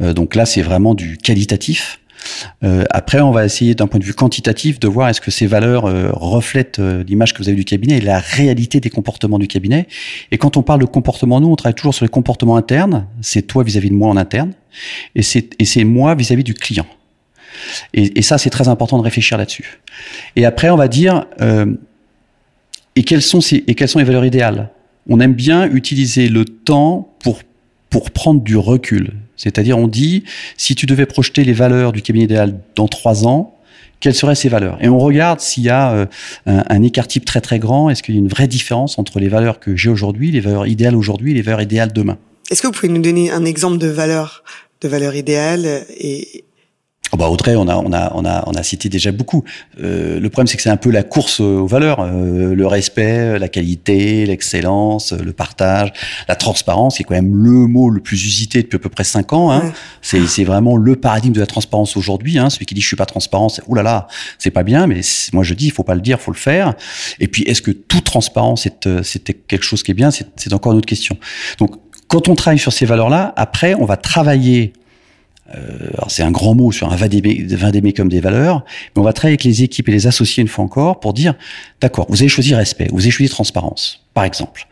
Euh, 0.03 0.13
donc 0.13 0.36
là 0.36 0.46
c'est 0.46 0.62
vraiment 0.62 0.94
du 0.94 1.17
qualitatif. 1.17 2.01
Euh, 2.63 2.84
après, 2.89 3.22
on 3.22 3.32
va 3.32 3.46
essayer 3.46 3.75
d'un 3.75 3.88
point 3.88 4.00
de 4.00 4.05
vue 4.05 4.13
quantitatif 4.13 4.79
de 4.79 4.88
voir 4.88 5.10
est-ce 5.10 5.22
que 5.22 5.32
ces 5.32 5.48
valeurs 5.48 5.86
euh, 5.86 6.10
reflètent 6.12 6.79
euh, 6.79 7.03
l'image 7.03 7.34
que 7.34 7.39
vous 7.39 7.50
avez 7.50 7.55
du 7.55 7.65
cabinet 7.65 7.98
et 7.98 8.01
la 8.01 8.20
réalité 8.20 8.79
des 8.79 8.89
comportements 8.89 9.39
du 9.39 9.48
cabinet. 9.48 9.88
Et 10.32 10.38
quand 10.38 10.58
on 10.58 10.63
parle 10.63 10.82
de 10.82 10.86
comportement, 10.86 11.39
nous, 11.39 11.50
on 11.50 11.55
travaille 11.55 11.75
toujours 11.75 11.94
sur 11.94 12.05
les 12.05 12.10
comportements 12.10 12.58
internes. 12.58 13.08
C'est 13.22 13.44
toi 13.44 13.63
vis-à-vis 13.63 13.89
de 13.89 13.96
moi 13.96 14.10
en 14.10 14.17
interne, 14.17 14.53
et 15.15 15.22
c'est 15.22 15.50
et 15.60 15.65
c'est 15.65 15.84
moi 15.84 16.15
vis-à-vis 16.15 16.44
du 16.44 16.53
client. 16.53 16.88
Et, 17.94 18.20
et 18.20 18.22
ça, 18.22 18.38
c'est 18.38 18.50
très 18.50 18.67
important 18.67 18.98
de 18.98 19.03
réfléchir 19.03 19.38
là-dessus. 19.38 19.79
Et 20.36 20.46
après, 20.46 20.70
on 20.70 20.77
va 20.77 20.88
dire 20.88 21.25
et 22.96 23.03
quelles 23.03 23.22
sont 23.22 23.41
ces, 23.41 23.63
et 23.67 23.75
quelles 23.75 23.89
sont 23.89 24.00
les 24.00 24.05
valeurs 24.05 24.25
idéales? 24.25 24.70
On 25.08 25.20
aime 25.20 25.34
bien 25.34 25.70
utiliser 25.72 26.29
le 26.29 26.46
temps 26.46 27.13
pour 27.20 27.41
pour 27.89 28.12
prendre 28.12 28.41
du 28.41 28.58
recul. 28.58 29.13
C'est-à-dire, 29.38 29.77
on 29.77 29.88
dit, 29.88 30.24
si 30.58 30.75
tu 30.75 30.86
devais 30.86 31.06
projeter 31.06 31.44
les 31.44 31.54
valeurs 31.54 31.92
du 31.92 32.01
cabinet 32.01 32.25
idéal 32.25 32.60
dans 32.75 32.88
trois 32.88 33.27
ans, 33.27 33.56
quelles 34.00 34.15
seraient 34.15 34.36
ces 34.36 34.50
valeurs? 34.50 34.77
Et 34.82 34.89
on 34.89 35.00
regarde 35.00 35.39
s'il 35.39 35.63
y 35.63 35.70
a 35.70 35.92
euh, 35.94 36.06
un, 36.46 36.63
un, 36.70 36.84
écart 36.84 37.08
type 37.08 37.25
très 37.25 37.42
très 37.42 37.60
grand, 37.60 37.89
est-ce 37.89 38.04
qu'il 38.04 38.15
y 38.15 38.18
a 38.18 38.22
une 38.22 38.27
vraie 38.27 38.48
différence 38.48 39.00
entre 39.00 39.20
les 39.20 39.30
valeurs 39.30 39.60
que 39.60 39.75
j'ai 39.75 39.89
aujourd'hui, 39.89 40.32
les 40.32 40.42
valeurs 40.42 40.68
idéales 40.68 40.96
aujourd'hui 40.96 41.34
les 41.34 41.42
valeurs 41.42 41.62
idéales 41.62 41.94
demain? 41.94 42.18
Est-ce 42.51 42.62
que 42.62 42.68
vous 42.68 42.74
pouvez 42.74 42.92
nous 42.92 43.01
donner 43.01 43.32
un 43.32 43.46
exemple 43.46 43.77
de 43.77 43.88
valeur, 43.88 44.44
de 44.82 44.88
valeur 44.88 45.15
idéale 45.15 45.86
et, 45.98 46.45
Oh 47.15 47.17
bah 47.17 47.29
Audrey, 47.29 47.55
on 47.55 47.69
a, 47.69 47.77
on 47.77 47.93
a, 47.93 48.12
on 48.13 48.25
a, 48.25 48.43
on 48.45 48.51
a 48.55 48.62
cité 48.62 48.89
déjà 48.89 49.13
beaucoup. 49.13 49.45
Euh, 49.81 50.19
le 50.19 50.29
problème, 50.29 50.48
c'est 50.48 50.57
que 50.57 50.63
c'est 50.63 50.69
un 50.69 50.75
peu 50.75 50.91
la 50.91 51.01
course 51.01 51.39
aux 51.39 51.65
valeurs, 51.65 52.01
euh, 52.01 52.53
le 52.53 52.67
respect, 52.67 53.39
la 53.39 53.48
qualité, 53.48 54.25
l'excellence, 54.25 55.13
le 55.13 55.31
partage, 55.31 55.93
la 56.27 56.36
transparence, 56.36 56.98
qui 56.98 57.03
est 57.03 57.05
quand 57.05 57.15
même 57.15 57.34
le 57.34 57.67
mot 57.67 57.89
le 57.89 58.01
plus 58.01 58.22
usité 58.25 58.63
depuis 58.63 58.75
à 58.75 58.79
peu 58.79 58.89
près 58.89 59.05
cinq 59.05 59.31
ans. 59.31 59.50
Hein. 59.50 59.72
C'est, 60.01 60.27
c'est 60.27 60.43
vraiment 60.43 60.75
le 60.75 60.98
paradigme 60.98 61.31
de 61.31 61.39
la 61.39 61.45
transparence 61.45 61.95
aujourd'hui. 61.95 62.38
Hein. 62.38 62.50
Celui 62.50 62.65
qui 62.65 62.74
dit 62.74 62.81
je 62.81 62.88
suis 62.88 62.98
pas 62.98 63.05
transparent, 63.05 63.48
c'est 63.48 63.63
oulala, 63.65 64.07
c'est 64.38 64.51
pas 64.51 64.63
bien. 64.63 64.86
Mais 64.86 65.00
moi 65.31 65.45
je 65.45 65.53
dis, 65.53 65.67
il 65.67 65.72
faut 65.72 65.84
pas 65.84 65.95
le 65.95 66.01
dire, 66.01 66.19
faut 66.19 66.34
le 66.34 66.38
faire. 66.38 66.74
Et 67.22 67.29
puis, 67.29 67.43
est-ce 67.43 67.62
que 67.62 67.72
toute 67.72 68.03
transparence, 68.03 68.63
c'est, 68.63 68.88
euh, 68.88 69.03
c'était 69.03 69.36
quelque 69.36 69.63
chose 69.63 69.84
qui 69.84 69.91
est 69.91 69.93
bien? 69.93 70.12
C'est, 70.12 70.27
c'est 70.36 70.51
encore 70.51 70.74
une 70.74 70.79
autre 70.79 70.86
question. 70.86 71.17
Donc, 71.60 71.75
quand 72.10 72.27
on 72.27 72.36
travaille 72.36 72.60
sur 72.60 72.74
ces 72.74 72.86
valeurs-là, 72.86 73.34
après, 73.38 73.74
on 73.74 73.86
va 73.86 73.95
travailler 73.95 74.74
c'est 76.08 76.24
un 76.24 76.32
grand 76.32 76.56
mot 76.56 76.72
sur 76.72 76.92
un 76.92 76.98
comme 77.96 78.10
des 78.10 78.20
valeurs, 78.20 78.66
mais 78.96 79.02
on 79.02 79.04
va 79.04 79.14
travailler 79.14 79.34
avec 79.34 79.44
les 79.44 79.64
équipes 79.64 79.90
et 79.90 79.92
les 79.92 80.08
associés 80.08 80.42
une 80.42 80.48
fois 80.48 80.66
encore 80.66 81.00
pour 81.00 81.14
dire, 81.14 81.36
d'accord, 81.82 82.08
vous 82.10 82.22
avez 82.22 82.30
choisi 82.30 82.56
respect, 82.56 82.88
vous 82.92 83.02
avez 83.02 83.12
choisi 83.12 83.30
transparence, 83.30 84.06
par 84.14 84.24
exemple. 84.24 84.68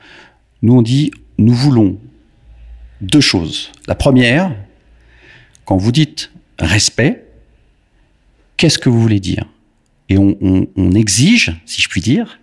Nous, 0.61 0.73
on 0.73 0.81
dit, 0.81 1.11
nous 1.37 1.53
voulons 1.53 1.97
deux 3.01 3.21
choses. 3.21 3.71
La 3.87 3.95
première, 3.95 4.55
quand 5.65 5.77
vous 5.77 5.91
dites 5.91 6.31
respect, 6.57 7.25
qu'est-ce 8.57 8.79
que 8.79 8.89
vous 8.89 9.01
voulez 9.01 9.19
dire? 9.19 9.45
Et 10.09 10.17
on, 10.17 10.35
on, 10.41 10.67
on, 10.75 10.91
exige, 10.93 11.53
si 11.65 11.81
je 11.81 11.89
puis 11.89 12.01
dire, 12.01 12.39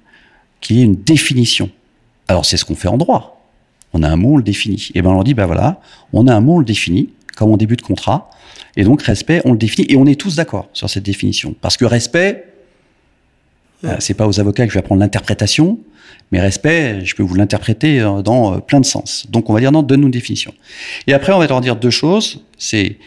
qu'il 0.60 0.76
y 0.76 0.80
ait 0.80 0.84
une 0.84 0.96
définition. 0.96 1.70
Alors 2.28 2.44
c'est 2.44 2.56
ce 2.56 2.64
qu'on 2.64 2.74
fait 2.76 2.88
en 2.88 2.96
droit. 2.96 3.42
On 3.92 4.02
a 4.02 4.08
un 4.08 4.16
mot, 4.16 4.34
on 4.34 4.36
le 4.36 4.42
définit. 4.42 4.90
Et 4.94 5.02
ben 5.02 5.10
on 5.10 5.14
leur 5.14 5.24
dit, 5.24 5.34
ben 5.34 5.46
voilà, 5.46 5.80
on 6.12 6.26
a 6.26 6.34
un 6.34 6.40
mot, 6.40 6.56
on 6.56 6.58
le 6.58 6.64
définit 6.64 7.10
comme 7.36 7.52
en 7.52 7.56
début 7.56 7.76
de 7.76 7.82
contrat. 7.82 8.30
Et 8.76 8.84
donc, 8.84 9.02
respect, 9.02 9.42
on 9.44 9.52
le 9.52 9.58
définit. 9.58 9.86
Et 9.90 9.96
on 9.96 10.06
est 10.06 10.18
tous 10.18 10.36
d'accord 10.36 10.68
sur 10.72 10.88
cette 10.88 11.04
définition. 11.04 11.54
Parce 11.60 11.76
que 11.76 11.84
respect, 11.84 12.46
euh, 13.84 13.96
c'est 13.98 14.14
pas 14.14 14.26
aux 14.26 14.40
avocats 14.40 14.64
que 14.64 14.70
je 14.70 14.74
vais 14.74 14.80
apprendre 14.80 15.00
l'interprétation, 15.00 15.78
mais 16.32 16.40
respect, 16.40 17.04
je 17.04 17.14
peux 17.14 17.22
vous 17.22 17.34
l'interpréter 17.34 18.00
euh, 18.00 18.22
dans 18.22 18.54
euh, 18.54 18.58
plein 18.58 18.80
de 18.80 18.86
sens. 18.86 19.26
Donc, 19.30 19.50
on 19.50 19.54
va 19.54 19.60
dire 19.60 19.72
non, 19.72 19.82
donne-nous 19.82 20.06
une 20.06 20.12
définition. 20.12 20.54
Et 21.06 21.14
après, 21.14 21.32
on 21.32 21.38
va 21.38 21.46
leur 21.46 21.60
dire 21.60 21.76
deux 21.76 21.90
choses. 21.90 22.44
C'est 22.58 22.98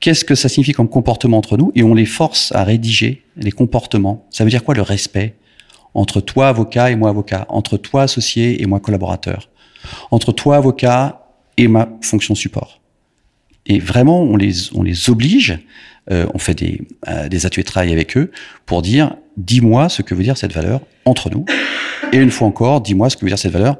qu'est-ce 0.00 0.24
que 0.24 0.34
ça 0.34 0.48
signifie 0.48 0.72
comme 0.72 0.88
comportement 0.88 1.38
entre 1.38 1.56
nous, 1.56 1.72
et 1.74 1.82
on 1.82 1.94
les 1.94 2.06
force 2.06 2.52
à 2.52 2.64
rédiger 2.64 3.22
les 3.36 3.52
comportements. 3.52 4.26
Ça 4.30 4.44
veut 4.44 4.50
dire 4.50 4.64
quoi 4.64 4.74
le 4.74 4.82
respect? 4.82 5.34
Entre 5.94 6.20
toi 6.20 6.48
avocat 6.48 6.90
et 6.90 6.96
moi 6.96 7.08
avocat, 7.08 7.46
entre 7.48 7.78
toi 7.78 8.02
associé 8.02 8.60
et 8.62 8.66
moi 8.66 8.80
collaborateur, 8.80 9.48
entre 10.10 10.32
toi 10.32 10.56
avocat 10.56 11.26
et 11.56 11.68
ma 11.68 11.88
fonction 12.02 12.34
support. 12.34 12.80
Et 13.66 13.78
vraiment, 13.78 14.22
on 14.22 14.36
les, 14.36 14.72
on 14.74 14.82
les 14.82 15.10
oblige, 15.10 15.58
euh, 16.10 16.26
on 16.34 16.38
fait 16.38 16.54
des, 16.54 16.82
euh, 17.08 17.28
des 17.28 17.46
ateliers 17.46 17.64
de 17.64 17.68
travail 17.68 17.92
avec 17.92 18.16
eux 18.16 18.30
pour 18.64 18.82
dire, 18.82 19.16
dis-moi 19.36 19.88
ce 19.88 20.02
que 20.02 20.14
veut 20.14 20.22
dire 20.22 20.36
cette 20.36 20.52
valeur 20.52 20.80
entre 21.04 21.30
nous. 21.30 21.44
Et 22.12 22.18
une 22.18 22.30
fois 22.30 22.46
encore, 22.46 22.80
dis-moi 22.80 23.10
ce 23.10 23.16
que 23.16 23.24
veut 23.24 23.30
dire 23.30 23.38
cette 23.38 23.52
valeur 23.52 23.78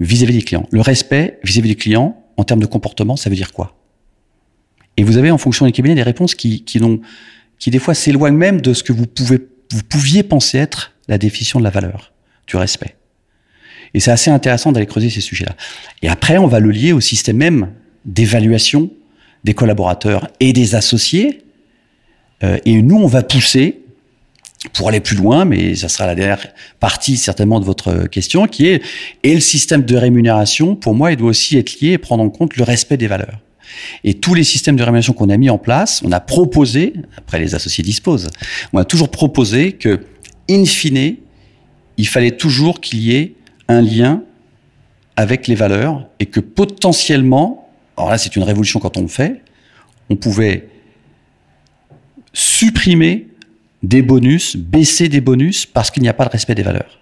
vis-à-vis 0.00 0.34
des 0.34 0.42
clients. 0.42 0.66
Le 0.70 0.80
respect 0.80 1.38
vis-à-vis 1.44 1.70
des 1.70 1.76
clients, 1.76 2.16
en 2.36 2.44
termes 2.44 2.60
de 2.60 2.66
comportement, 2.66 3.16
ça 3.16 3.30
veut 3.30 3.36
dire 3.36 3.52
quoi? 3.52 3.76
Et 4.96 5.04
vous 5.04 5.16
avez 5.16 5.30
en 5.30 5.38
fonction 5.38 5.66
des 5.66 5.72
cabinets 5.72 5.94
des 5.94 6.02
réponses 6.02 6.34
qui, 6.34 6.64
qui, 6.64 6.80
qui 7.58 7.70
des 7.70 7.78
fois 7.78 7.94
s'éloignent 7.94 8.36
même 8.36 8.60
de 8.60 8.72
ce 8.72 8.82
que 8.82 8.92
vous, 8.92 9.06
pouvez, 9.06 9.38
vous 9.72 9.82
pouviez 9.88 10.22
penser 10.22 10.58
être 10.58 10.92
la 11.06 11.18
définition 11.18 11.58
de 11.58 11.64
la 11.64 11.70
valeur, 11.70 12.12
du 12.46 12.56
respect. 12.56 12.96
Et 13.94 14.00
c'est 14.00 14.10
assez 14.10 14.30
intéressant 14.30 14.72
d'aller 14.72 14.86
creuser 14.86 15.10
ces 15.10 15.20
sujets-là. 15.20 15.54
Et 16.02 16.08
après, 16.08 16.38
on 16.38 16.46
va 16.46 16.60
le 16.60 16.70
lier 16.70 16.92
au 16.92 17.00
système 17.00 17.36
même 17.36 17.72
d'évaluation 18.04 18.90
des 19.44 19.54
collaborateurs 19.54 20.28
et 20.40 20.52
des 20.52 20.74
associés. 20.74 21.42
Euh, 22.42 22.58
et 22.64 22.82
nous, 22.82 22.96
on 22.96 23.06
va 23.06 23.22
pousser 23.22 23.80
pour 24.74 24.88
aller 24.88 25.00
plus 25.00 25.16
loin, 25.16 25.44
mais 25.44 25.74
ça 25.74 25.88
sera 25.88 26.06
la 26.06 26.14
dernière 26.14 26.46
partie 26.80 27.16
certainement 27.16 27.60
de 27.60 27.64
votre 27.64 28.06
question, 28.06 28.46
qui 28.46 28.66
est 28.66 28.82
et 29.22 29.34
le 29.34 29.40
système 29.40 29.82
de 29.84 29.96
rémunération, 29.96 30.76
pour 30.76 30.94
moi, 30.94 31.12
il 31.12 31.16
doit 31.16 31.30
aussi 31.30 31.56
être 31.56 31.80
lié 31.80 31.92
et 31.92 31.98
prendre 31.98 32.22
en 32.22 32.28
compte 32.28 32.56
le 32.56 32.64
respect 32.64 32.98
des 32.98 33.06
valeurs. 33.06 33.38
Et 34.04 34.14
tous 34.14 34.34
les 34.34 34.44
systèmes 34.44 34.76
de 34.76 34.82
rémunération 34.82 35.12
qu'on 35.12 35.30
a 35.30 35.36
mis 35.36 35.48
en 35.48 35.58
place, 35.58 36.02
on 36.04 36.12
a 36.12 36.20
proposé, 36.20 36.92
après 37.16 37.38
les 37.38 37.54
associés 37.54 37.84
disposent, 37.84 38.28
on 38.72 38.78
a 38.78 38.84
toujours 38.84 39.10
proposé 39.10 39.72
que, 39.72 40.00
in 40.50 40.64
fine, 40.64 41.16
il 41.96 42.06
fallait 42.06 42.32
toujours 42.32 42.80
qu'il 42.80 43.00
y 43.00 43.14
ait 43.14 43.34
un 43.68 43.80
lien 43.80 44.22
avec 45.16 45.46
les 45.46 45.54
valeurs 45.54 46.06
et 46.18 46.26
que 46.26 46.40
potentiellement, 46.40 47.69
alors 48.00 48.10
là 48.10 48.18
c'est 48.18 48.34
une 48.34 48.42
révolution 48.42 48.80
quand 48.80 48.96
on 48.96 49.02
le 49.02 49.08
fait, 49.08 49.42
on 50.08 50.16
pouvait 50.16 50.68
supprimer 52.32 53.28
des 53.82 54.00
bonus, 54.02 54.56
baisser 54.56 55.08
des 55.08 55.20
bonus 55.20 55.66
parce 55.66 55.90
qu'il 55.90 56.02
n'y 56.02 56.08
a 56.08 56.14
pas 56.14 56.24
de 56.24 56.30
respect 56.30 56.54
des 56.54 56.62
valeurs. 56.62 56.98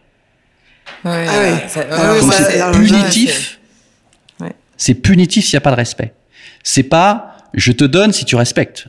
Ouais, 1.05 1.27
ah 1.29 2.15
c'est 2.33 2.73
punitif. 2.73 3.61
C'est 4.77 4.95
punitif 4.95 5.45
s'il 5.45 5.55
n'y 5.55 5.59
a 5.59 5.61
pas 5.61 5.71
de 5.71 5.77
respect. 5.77 6.15
C'est 6.63 6.83
pas 6.83 7.37
je 7.55 7.73
te 7.73 7.85
donne 7.85 8.13
si 8.13 8.25
tu 8.25 8.37
respectes. 8.37 8.89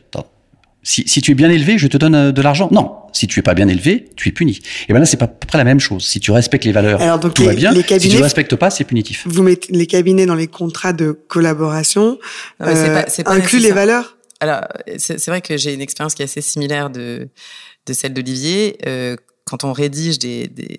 Si, 0.82 1.08
si, 1.08 1.22
tu 1.22 1.32
es 1.32 1.36
bien 1.36 1.50
élevé, 1.50 1.78
je 1.78 1.88
te 1.88 1.98
donne 1.98 2.15
euh, 2.15 2.32
de 2.32 2.41
l'argent. 2.41 2.69
Non, 2.72 2.95
si 3.13 3.28
tu 3.28 3.39
es 3.39 3.43
pas 3.43 3.54
bien 3.54 3.67
élevé, 3.67 4.10
tu 4.15 4.30
es 4.30 4.32
puni. 4.32 4.60
Et 4.88 4.93
ben 4.93 5.00
là, 5.00 5.06
c'est 5.06 5.17
pas 5.17 5.26
à 5.26 5.28
peu 5.28 5.48
près 5.48 5.58
la 5.58 5.63
même 5.63 5.80
chose. 5.80 6.06
Si 6.06 6.19
tu 6.19 6.32
respectes 6.32 6.65
les 6.65 6.72
valeurs, 6.72 7.02
Alors 7.02 7.19
donc 7.19 7.34
tout 7.34 7.43
va 7.43 7.54
bien. 7.54 7.72
Les 7.72 7.84
cabinets, 7.84 8.00
si 8.00 8.10
tu 8.10 8.17
ne 8.17 8.24
respectes 8.24 8.56
pas, 8.56 8.69
c'est 8.69 8.84
punitif. 8.84 9.24
Vous 9.26 9.43
mettez 9.43 9.72
les 9.74 9.88
cabinets 9.88 10.26
dans 10.26 10.36
les 10.36 10.48
contrats 10.48 10.93
de 10.93 11.12
collaboration, 11.12 12.19
euh, 12.62 13.04
pas, 13.04 13.24
pas 13.24 13.32
inclut 13.32 13.60
les 13.60 13.72
valeurs 13.72 14.17
Alors, 14.39 14.62
c'est 14.98 15.28
vrai 15.28 15.41
que 15.41 15.58
j'ai 15.58 15.74
une 15.74 15.82
expérience 15.82 16.15
qui 16.15 16.22
est 16.22 16.26
assez 16.26 16.41
similaire 16.41 16.89
de, 16.89 17.30
de 17.86 17.93
celle 17.93 18.13
d'Olivier. 18.13 18.78
Euh, 18.86 19.15
quand 19.45 19.63
on 19.63 19.74
rédige 19.74 20.19
des, 20.19 20.48
des 20.48 20.78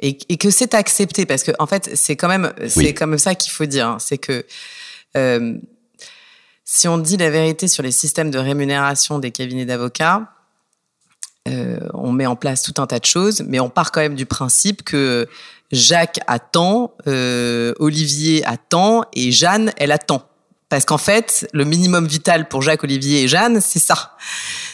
et, 0.00 0.18
et, 0.28 0.36
que 0.36 0.50
c'est 0.50 0.74
accepté, 0.74 1.26
parce 1.26 1.42
que 1.42 1.52
en 1.58 1.66
fait, 1.66 1.90
c'est 1.94 2.16
quand 2.16 2.28
même, 2.28 2.52
c'est 2.68 2.94
comme 2.94 3.18
ça 3.18 3.34
qu'il 3.34 3.52
faut 3.52 3.66
dire. 3.66 3.86
Hein. 3.88 3.96
c'est 4.00 4.18
que 4.18 4.46
euh, 5.16 5.54
si 6.64 6.88
on 6.88 6.98
dit 6.98 7.16
la 7.16 7.30
vérité 7.30 7.68
sur 7.68 7.82
les 7.82 7.92
systèmes 7.92 8.30
de 8.30 8.38
rémunération 8.38 9.18
des 9.18 9.30
cabinets 9.30 9.66
d'avocats, 9.66 10.30
euh, 11.46 11.78
on 11.92 12.12
met 12.12 12.26
en 12.26 12.36
place 12.36 12.62
tout 12.62 12.80
un 12.80 12.86
tas 12.86 12.98
de 12.98 13.04
choses, 13.04 13.42
mais 13.46 13.60
on 13.60 13.68
part 13.68 13.92
quand 13.92 14.00
même 14.00 14.14
du 14.14 14.26
principe 14.26 14.82
que 14.82 15.28
Jacques 15.72 16.20
attend, 16.26 16.94
euh, 17.06 17.74
Olivier 17.78 18.44
attend 18.46 19.04
et 19.12 19.30
Jeanne, 19.32 19.72
elle 19.76 19.92
attend. 19.92 20.26
Parce 20.68 20.84
qu'en 20.84 20.98
fait, 20.98 21.48
le 21.52 21.64
minimum 21.64 22.06
vital 22.06 22.48
pour 22.48 22.62
Jacques, 22.62 22.84
Olivier 22.84 23.24
et 23.24 23.28
Jeanne, 23.28 23.60
c'est 23.60 23.78
ça. 23.78 24.16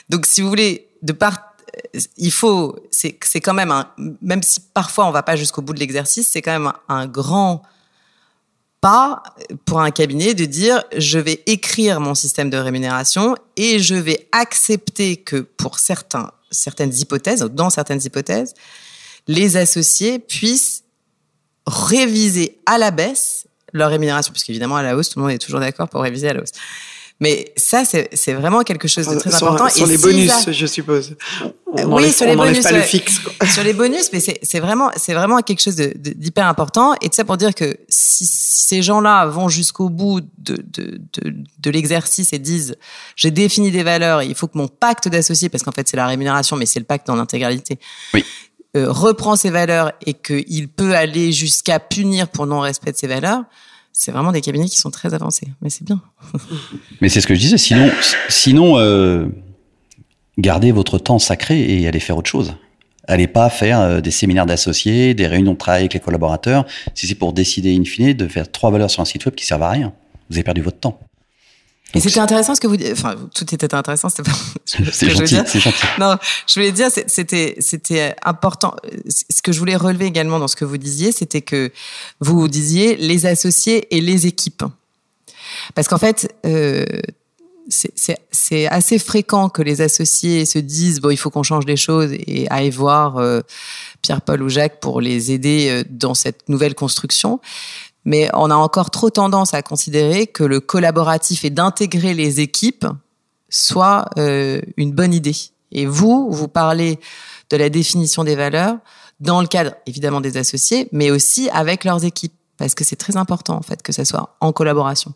Donc, 0.08 0.26
si 0.26 0.40
vous 0.40 0.48
voulez, 0.48 0.88
de 1.02 1.12
part, 1.12 1.50
il 2.16 2.32
faut, 2.32 2.76
c'est 2.90 3.40
quand 3.40 3.54
même 3.54 3.70
un, 3.70 3.88
même 4.22 4.42
si 4.42 4.60
parfois 4.60 5.06
on 5.06 5.10
va 5.10 5.22
pas 5.22 5.36
jusqu'au 5.36 5.62
bout 5.62 5.72
de 5.72 5.80
l'exercice, 5.80 6.28
c'est 6.28 6.42
quand 6.42 6.52
même 6.52 6.72
un 6.88 7.06
grand 7.06 7.62
pas 8.80 9.22
pour 9.66 9.80
un 9.80 9.90
cabinet 9.90 10.34
de 10.34 10.46
dire 10.46 10.82
je 10.96 11.18
vais 11.18 11.42
écrire 11.46 12.00
mon 12.00 12.14
système 12.14 12.50
de 12.50 12.56
rémunération 12.56 13.36
et 13.56 13.78
je 13.78 13.94
vais 13.94 14.28
accepter 14.32 15.16
que 15.18 15.36
pour 15.36 15.78
certains, 15.78 16.30
certaines 16.50 16.94
hypothèses, 16.94 17.40
dans 17.40 17.70
certaines 17.70 18.00
hypothèses, 18.04 18.54
les 19.28 19.56
associés 19.56 20.18
puissent 20.18 20.84
réviser 21.66 22.58
à 22.66 22.78
la 22.78 22.90
baisse 22.90 23.46
leur 23.72 23.90
rémunération, 23.90 24.32
puisqu'évidemment 24.32 24.76
à 24.76 24.82
la 24.82 24.96
hausse, 24.96 25.10
tout 25.10 25.18
le 25.18 25.24
monde 25.24 25.32
est 25.32 25.38
toujours 25.38 25.60
d'accord 25.60 25.88
pour 25.88 26.02
réviser 26.02 26.28
à 26.28 26.34
la 26.34 26.42
hausse. 26.42 26.52
Mais 27.20 27.52
ça, 27.56 27.84
c'est 27.84 28.32
vraiment 28.32 28.62
quelque 28.62 28.88
chose 28.88 29.06
de 29.06 29.18
très 29.18 29.34
important. 29.34 29.68
Sur 29.68 29.86
les 29.86 29.98
bonus, 29.98 30.50
je 30.50 30.66
suppose. 30.66 31.16
On 31.66 31.96
oui, 31.96 32.10
sur 32.12 32.26
les 32.26 32.34
bonus. 32.34 32.62
Pas 32.62 32.72
le 32.72 32.80
fixe, 32.80 33.20
sur 33.52 33.62
les 33.62 33.74
bonus, 33.74 34.10
mais 34.12 34.20
c'est 34.20 34.60
vraiment, 34.60 34.90
c'est 34.96 35.12
vraiment 35.12 35.40
quelque 35.40 35.60
chose 35.60 35.76
d'hyper 35.76 36.46
important. 36.46 36.94
Et 37.02 37.10
tout 37.10 37.16
ça 37.16 37.24
pour 37.24 37.36
dire 37.36 37.54
que 37.54 37.76
si, 37.90 38.26
ces 38.26 38.82
gens-là 38.82 39.26
vont 39.26 39.48
jusqu'au 39.48 39.90
bout 39.90 40.20
de, 40.38 40.64
de, 40.72 41.00
de, 41.20 41.34
de 41.58 41.70
l'exercice 41.70 42.32
et 42.32 42.38
disent, 42.38 42.76
j'ai 43.16 43.30
défini 43.30 43.70
des 43.70 43.82
valeurs, 43.82 44.22
il 44.22 44.34
faut 44.34 44.46
que 44.46 44.56
mon 44.56 44.68
pacte 44.68 45.08
d'associé, 45.08 45.48
parce 45.48 45.62
qu'en 45.62 45.72
fait 45.72 45.88
c'est 45.88 45.96
la 45.96 46.06
rémunération, 46.06 46.56
mais 46.56 46.66
c'est 46.66 46.80
le 46.80 46.86
pacte 46.86 47.06
dans 47.06 47.16
l'intégralité. 47.16 47.78
Oui. 48.14 48.24
Euh, 48.76 48.86
reprend 48.88 49.34
ses 49.34 49.50
valeurs 49.50 49.90
et 50.06 50.14
qu'il 50.14 50.68
peut 50.68 50.94
aller 50.94 51.32
jusqu'à 51.32 51.80
punir 51.80 52.28
pour 52.28 52.46
non-respect 52.46 52.92
de 52.92 52.96
ses 52.96 53.08
valeurs, 53.08 53.42
c'est 53.92 54.12
vraiment 54.12 54.32
des 54.32 54.40
cabinets 54.40 54.68
qui 54.68 54.78
sont 54.78 54.90
très 54.90 55.14
avancés. 55.14 55.48
Mais 55.62 55.70
c'est 55.70 55.84
bien. 55.84 56.00
mais 57.00 57.08
c'est 57.08 57.20
ce 57.20 57.26
que 57.26 57.34
je 57.34 57.40
disais. 57.40 57.58
Sinon, 57.58 57.90
sinon 58.28 58.78
euh, 58.78 59.26
gardez 60.38 60.72
votre 60.72 60.98
temps 60.98 61.18
sacré 61.18 61.60
et 61.60 61.86
allez 61.86 62.00
faire 62.00 62.16
autre 62.16 62.30
chose. 62.30 62.54
Allez 63.08 63.26
pas 63.26 63.50
faire 63.50 64.00
des 64.00 64.10
séminaires 64.10 64.46
d'associés, 64.46 65.14
des 65.14 65.26
réunions 65.26 65.54
de 65.54 65.58
travail 65.58 65.80
avec 65.80 65.94
les 65.94 66.00
collaborateurs, 66.00 66.64
si 66.94 67.08
c'est 67.08 67.16
pour 67.16 67.32
décider 67.32 67.76
in 67.76 67.84
fine 67.84 68.12
de 68.12 68.28
faire 68.28 68.50
trois 68.50 68.70
valeurs 68.70 68.90
sur 68.90 69.00
un 69.00 69.04
site 69.04 69.26
web 69.26 69.34
qui 69.34 69.44
servent 69.44 69.64
à 69.64 69.70
rien. 69.70 69.92
Vous 70.28 70.36
avez 70.36 70.44
perdu 70.44 70.60
votre 70.60 70.78
temps. 70.78 71.00
Et 71.94 72.00
c'était 72.00 72.20
intéressant 72.20 72.54
ce 72.54 72.60
que 72.60 72.66
vous 72.66 72.76
dites. 72.76 72.92
Enfin, 72.92 73.16
tout 73.34 73.52
était 73.54 73.74
intéressant. 73.74 74.08
C'est 74.64 75.10
gentil, 75.10 75.42
c'est 75.46 75.60
gentil. 75.60 75.86
Non, 75.98 76.16
je 76.46 76.54
voulais 76.54 76.70
dire, 76.70 76.88
c'était, 77.06 77.56
c'était 77.58 78.14
important. 78.22 78.74
Ce 79.08 79.42
que 79.42 79.50
je 79.50 79.58
voulais 79.58 79.74
relever 79.74 80.06
également 80.06 80.38
dans 80.38 80.46
ce 80.46 80.54
que 80.54 80.64
vous 80.64 80.78
disiez, 80.78 81.10
c'était 81.10 81.42
que 81.42 81.72
vous 82.20 82.46
disiez 82.46 82.96
les 82.96 83.26
associés 83.26 83.94
et 83.96 84.00
les 84.00 84.26
équipes. 84.26 84.62
Parce 85.74 85.88
qu'en 85.88 85.98
fait, 85.98 86.32
euh, 86.46 86.84
c'est 87.68 88.66
assez 88.66 88.98
fréquent 88.98 89.48
que 89.48 89.62
les 89.62 89.80
associés 89.80 90.44
se 90.44 90.58
disent 90.58 91.00
bon, 91.00 91.10
il 91.10 91.16
faut 91.16 91.30
qu'on 91.30 91.42
change 91.42 91.66
les 91.66 91.76
choses 91.76 92.12
et 92.12 92.46
aillent 92.50 92.70
voir 92.70 93.18
euh, 93.18 93.40
Pierre-Paul 94.02 94.42
ou 94.42 94.48
Jacques 94.48 94.80
pour 94.80 95.00
les 95.00 95.32
aider 95.32 95.68
euh, 95.70 95.84
dans 95.88 96.14
cette 96.14 96.48
nouvelle 96.48 96.74
construction 96.74 97.40
mais 98.04 98.30
on 98.34 98.50
a 98.50 98.54
encore 98.54 98.90
trop 98.90 99.10
tendance 99.10 99.54
à 99.54 99.62
considérer 99.62 100.26
que 100.26 100.44
le 100.44 100.60
collaboratif 100.60 101.44
et 101.44 101.50
d'intégrer 101.50 102.14
les 102.14 102.40
équipes 102.40 102.86
soit 103.48 104.06
euh, 104.18 104.60
une 104.76 104.92
bonne 104.92 105.12
idée. 105.12 105.36
Et 105.72 105.86
vous, 105.86 106.30
vous 106.30 106.48
parlez 106.48 106.98
de 107.50 107.56
la 107.56 107.68
définition 107.68 108.24
des 108.24 108.36
valeurs 108.36 108.76
dans 109.20 109.40
le 109.40 109.46
cadre 109.46 109.72
évidemment 109.86 110.20
des 110.20 110.36
associés, 110.36 110.88
mais 110.92 111.10
aussi 111.10 111.50
avec 111.52 111.84
leurs 111.84 112.04
équipes, 112.04 112.32
parce 112.56 112.74
que 112.74 112.84
c'est 112.84 112.96
très 112.96 113.16
important 113.16 113.56
en 113.56 113.62
fait 113.62 113.82
que 113.82 113.92
ça 113.92 114.04
soit 114.04 114.36
en 114.40 114.52
collaboration. 114.52 115.12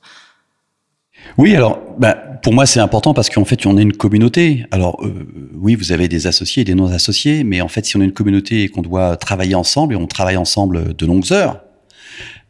Oui, 1.38 1.56
alors 1.56 1.78
bah, 1.98 2.14
pour 2.42 2.52
moi 2.52 2.66
c'est 2.66 2.80
important 2.80 3.14
parce 3.14 3.30
qu'en 3.30 3.46
fait 3.46 3.64
on 3.66 3.78
est 3.78 3.82
une 3.82 3.96
communauté. 3.96 4.66
Alors 4.70 5.02
euh, 5.04 5.26
oui, 5.54 5.74
vous 5.74 5.92
avez 5.92 6.06
des 6.06 6.26
associés 6.26 6.62
et 6.62 6.64
des 6.64 6.74
non 6.74 6.92
associés, 6.92 7.44
mais 7.44 7.62
en 7.62 7.68
fait 7.68 7.86
si 7.86 7.96
on 7.96 8.00
est 8.02 8.04
une 8.04 8.12
communauté 8.12 8.64
et 8.64 8.68
qu'on 8.68 8.82
doit 8.82 9.16
travailler 9.16 9.54
ensemble 9.54 9.94
et 9.94 9.96
on 9.96 10.06
travaille 10.06 10.36
ensemble 10.36 10.94
de 10.94 11.06
longues 11.06 11.32
heures, 11.32 11.63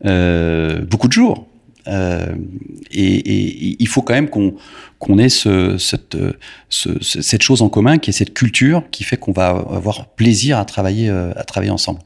beaucoup 0.02 1.08
de 1.08 1.12
jours. 1.12 1.48
Euh, 1.88 2.34
et, 2.90 3.76
il 3.82 3.88
faut 3.88 4.02
quand 4.02 4.14
même 4.14 4.30
qu'on 4.30 5.18
ait 5.18 5.28
ce, 5.28 5.76
cette, 5.76 6.16
ce, 6.68 6.90
cette 7.02 7.42
chose 7.42 7.62
en 7.62 7.68
commun 7.68 7.98
qui 7.98 8.10
est 8.10 8.12
cette 8.12 8.32
culture 8.32 8.84
qui 8.90 9.04
fait 9.04 9.16
qu'on 9.16 9.32
va 9.32 9.48
avoir 9.48 10.08
plaisir 10.14 10.58
à 10.58 10.64
travailler 10.64 11.10
euh, 11.10 11.32
à 11.36 11.44
travailler 11.44 11.72
ensemble. 11.72 12.00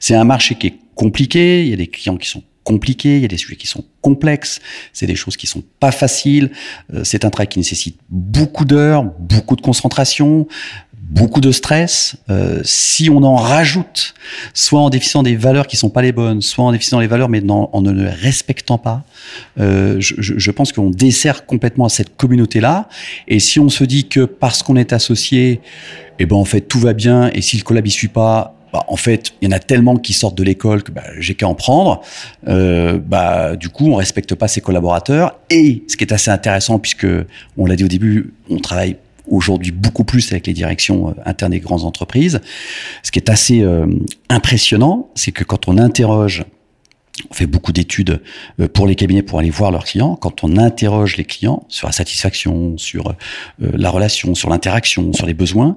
C'est 0.00 0.14
un 0.14 0.24
marché 0.24 0.56
qui 0.56 0.66
est 0.68 0.78
compliqué, 0.94 1.62
il 1.62 1.70
y 1.70 1.72
a 1.72 1.76
des 1.76 1.86
clients 1.86 2.16
qui 2.16 2.28
sont 2.28 2.42
compliqués, 2.64 3.16
il 3.16 3.22
y 3.22 3.24
a 3.24 3.28
des 3.28 3.38
sujets 3.38 3.56
qui 3.56 3.66
sont 3.66 3.84
complexes, 4.02 4.60
c'est 4.92 5.06
des 5.06 5.16
choses 5.16 5.36
qui 5.36 5.46
sont 5.46 5.64
pas 5.80 5.90
faciles, 5.90 6.50
euh, 6.92 7.02
c'est 7.02 7.24
un 7.24 7.30
travail 7.30 7.48
qui 7.48 7.58
nécessite 7.58 7.98
beaucoup 8.08 8.64
d'heures, 8.64 9.04
beaucoup 9.04 9.56
de 9.56 9.62
concentration, 9.62 10.46
beaucoup 11.12 11.40
de 11.40 11.52
stress. 11.52 12.16
Euh, 12.30 12.60
si 12.64 13.10
on 13.10 13.22
en 13.22 13.36
rajoute, 13.36 14.14
soit 14.54 14.80
en 14.80 14.90
définissant 14.90 15.22
des 15.22 15.36
valeurs 15.36 15.66
qui 15.66 15.76
sont 15.76 15.90
pas 15.90 16.02
les 16.02 16.12
bonnes, 16.12 16.40
soit 16.40 16.64
en 16.64 16.72
définissant 16.72 17.00
les 17.00 17.06
valeurs 17.06 17.28
mais 17.28 17.42
en 17.48 17.80
ne 17.82 17.92
les 17.92 18.08
respectant 18.08 18.78
pas, 18.78 19.04
euh, 19.60 19.96
je, 19.98 20.14
je, 20.18 20.50
pense 20.50 20.72
qu'on 20.72 20.90
dessert 20.90 21.44
complètement 21.46 21.88
cette 21.88 22.16
communauté-là. 22.16 22.88
Et 23.28 23.40
si 23.40 23.60
on 23.60 23.68
se 23.68 23.84
dit 23.84 24.08
que 24.08 24.24
parce 24.24 24.62
qu'on 24.62 24.76
est 24.76 24.92
associé, 24.92 25.60
eh 26.18 26.26
ben 26.26 26.36
en 26.36 26.44
fait 26.44 26.62
tout 26.62 26.80
va 26.80 26.94
bien, 26.94 27.30
et 27.32 27.42
si 27.42 27.58
le 27.58 27.62
collab 27.62 27.86
y 27.86 27.90
suit 27.90 28.08
pas, 28.08 28.54
bah, 28.72 28.84
en 28.88 28.96
fait, 28.96 29.32
il 29.42 29.44
y 29.44 29.48
en 29.48 29.54
a 29.54 29.58
tellement 29.58 29.96
qui 29.96 30.14
sortent 30.14 30.36
de 30.36 30.42
l'école 30.42 30.82
que 30.82 30.92
bah, 30.92 31.02
j'ai 31.18 31.34
qu'à 31.34 31.46
en 31.46 31.54
prendre. 31.54 32.00
Euh, 32.48 32.98
bah, 32.98 33.54
du 33.54 33.68
coup, 33.68 33.88
on 33.88 33.96
respecte 33.96 34.34
pas 34.34 34.48
ses 34.48 34.62
collaborateurs. 34.62 35.38
Et 35.50 35.84
ce 35.88 35.96
qui 35.98 36.04
est 36.04 36.12
assez 36.12 36.30
intéressant, 36.30 36.78
puisque 36.78 37.06
on 37.58 37.66
l'a 37.66 37.76
dit 37.76 37.84
au 37.84 37.88
début, 37.88 38.32
on 38.48 38.56
travaille 38.56 38.96
aujourd'hui 39.28 39.72
beaucoup 39.72 40.04
plus 40.04 40.32
avec 40.32 40.46
les 40.46 40.52
directions 40.52 41.10
euh, 41.10 41.12
internes 41.24 41.52
des 41.52 41.60
grandes 41.60 41.84
entreprises. 41.84 42.40
Ce 43.02 43.10
qui 43.10 43.18
est 43.18 43.30
assez 43.30 43.62
euh, 43.62 43.86
impressionnant, 44.28 45.10
c'est 45.14 45.32
que 45.32 45.44
quand 45.44 45.68
on 45.68 45.78
interroge 45.78 46.44
on 47.30 47.34
fait 47.34 47.46
beaucoup 47.46 47.72
d'études 47.72 48.22
euh, 48.58 48.68
pour 48.68 48.86
les 48.86 48.94
cabinets 48.94 49.22
pour 49.22 49.38
aller 49.38 49.50
voir 49.50 49.70
leurs 49.70 49.84
clients. 49.84 50.16
Quand 50.16 50.44
on 50.44 50.56
interroge 50.56 51.16
les 51.18 51.24
clients 51.24 51.64
sur 51.68 51.86
la 51.86 51.92
satisfaction, 51.92 52.78
sur 52.78 53.14
la 53.58 53.90
relation, 53.90 54.34
sur 54.34 54.48
l'interaction, 54.48 55.12
sur 55.12 55.26
les 55.26 55.34
besoins, 55.34 55.76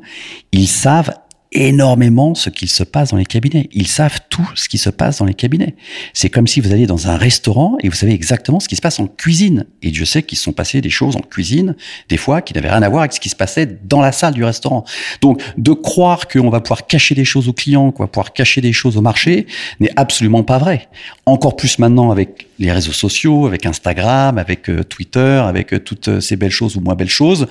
ils 0.54 0.68
savent 0.68 1.14
énormément 1.52 2.36
ce 2.36 2.50
qu'il 2.50 2.70
se 2.70 2.84
passe 2.84 3.12
dans 3.12 3.18
les 3.18 3.26
cabinets. 3.26 3.70
Ils 3.72 3.88
savent 3.88 4.20
tout 4.30 4.48
ce 4.56 4.68
qui 4.68 4.78
se 4.78 4.90
passe 4.90 5.20
dans 5.20 5.26
les 5.26 5.34
cabinets. 5.34 5.76
C'est 6.14 6.30
comme 6.30 6.48
si 6.48 6.60
vous 6.60 6.72
alliez 6.72 6.88
dans 6.88 7.08
un 7.08 7.18
restaurant 7.18 7.78
et 7.82 7.90
vous 7.90 7.96
savez 7.96 8.14
exactement 8.14 8.60
ce 8.60 8.68
qui 8.68 8.76
se 8.76 8.82
passe 8.82 9.00
en 9.00 9.08
cuisine. 9.08 9.66
Et 9.82 9.94
je 9.94 10.06
sais 10.06 10.24
qu'ils 10.24 10.38
sont 10.38 10.52
passés 10.52 10.82
des 10.82 10.90
choses 10.90 11.16
en 11.16 11.22
cuisine, 11.22 11.76
des 12.10 12.18
fois, 12.18 12.42
qui 12.42 12.54
n'avaient 12.54 12.70
rien 12.70 12.82
à 12.82 12.90
voir 12.90 13.02
avec 13.02 13.14
ce 13.14 13.20
qui 13.20 13.30
se 13.30 13.36
passait 13.36 13.80
dans 13.84 14.02
la 14.02 14.12
salle 14.12 14.34
du 14.34 14.44
restaurant. 14.44 14.84
Donc, 15.22 15.42
de 15.58 15.72
croire 15.72 16.28
qu'on 16.28 16.50
va 16.50 16.60
pouvoir 16.60 16.88
cacher 16.88 17.16
des 17.16 17.26
choses 17.26 17.48
aux 17.48 17.54
clients, 17.54 17.92
qu'on 17.92 18.04
va 18.04 18.08
pouvoir 18.08 18.34
cacher 18.34 18.62
des 18.62 18.74
choses 18.74 18.98
au 18.98 19.02
marché, 19.02 19.48
n'est 19.80 19.92
absolument 19.96 20.44
pas 20.44 20.58
vrai. 20.58 20.90
Encore 21.26 21.56
plus 21.56 21.80
maintenant 21.80 22.12
avec 22.12 22.48
les 22.60 22.72
réseaux 22.72 22.92
sociaux, 22.92 23.48
avec 23.48 23.66
Instagram, 23.66 24.38
avec 24.38 24.70
euh, 24.70 24.84
Twitter, 24.84 25.42
avec 25.46 25.74
euh, 25.74 25.80
toutes 25.80 26.08
euh, 26.08 26.20
ces 26.20 26.36
belles 26.36 26.52
choses 26.52 26.76
ou 26.76 26.82
moins 26.82 26.96
belles 26.96 27.10
choses, 27.10 27.48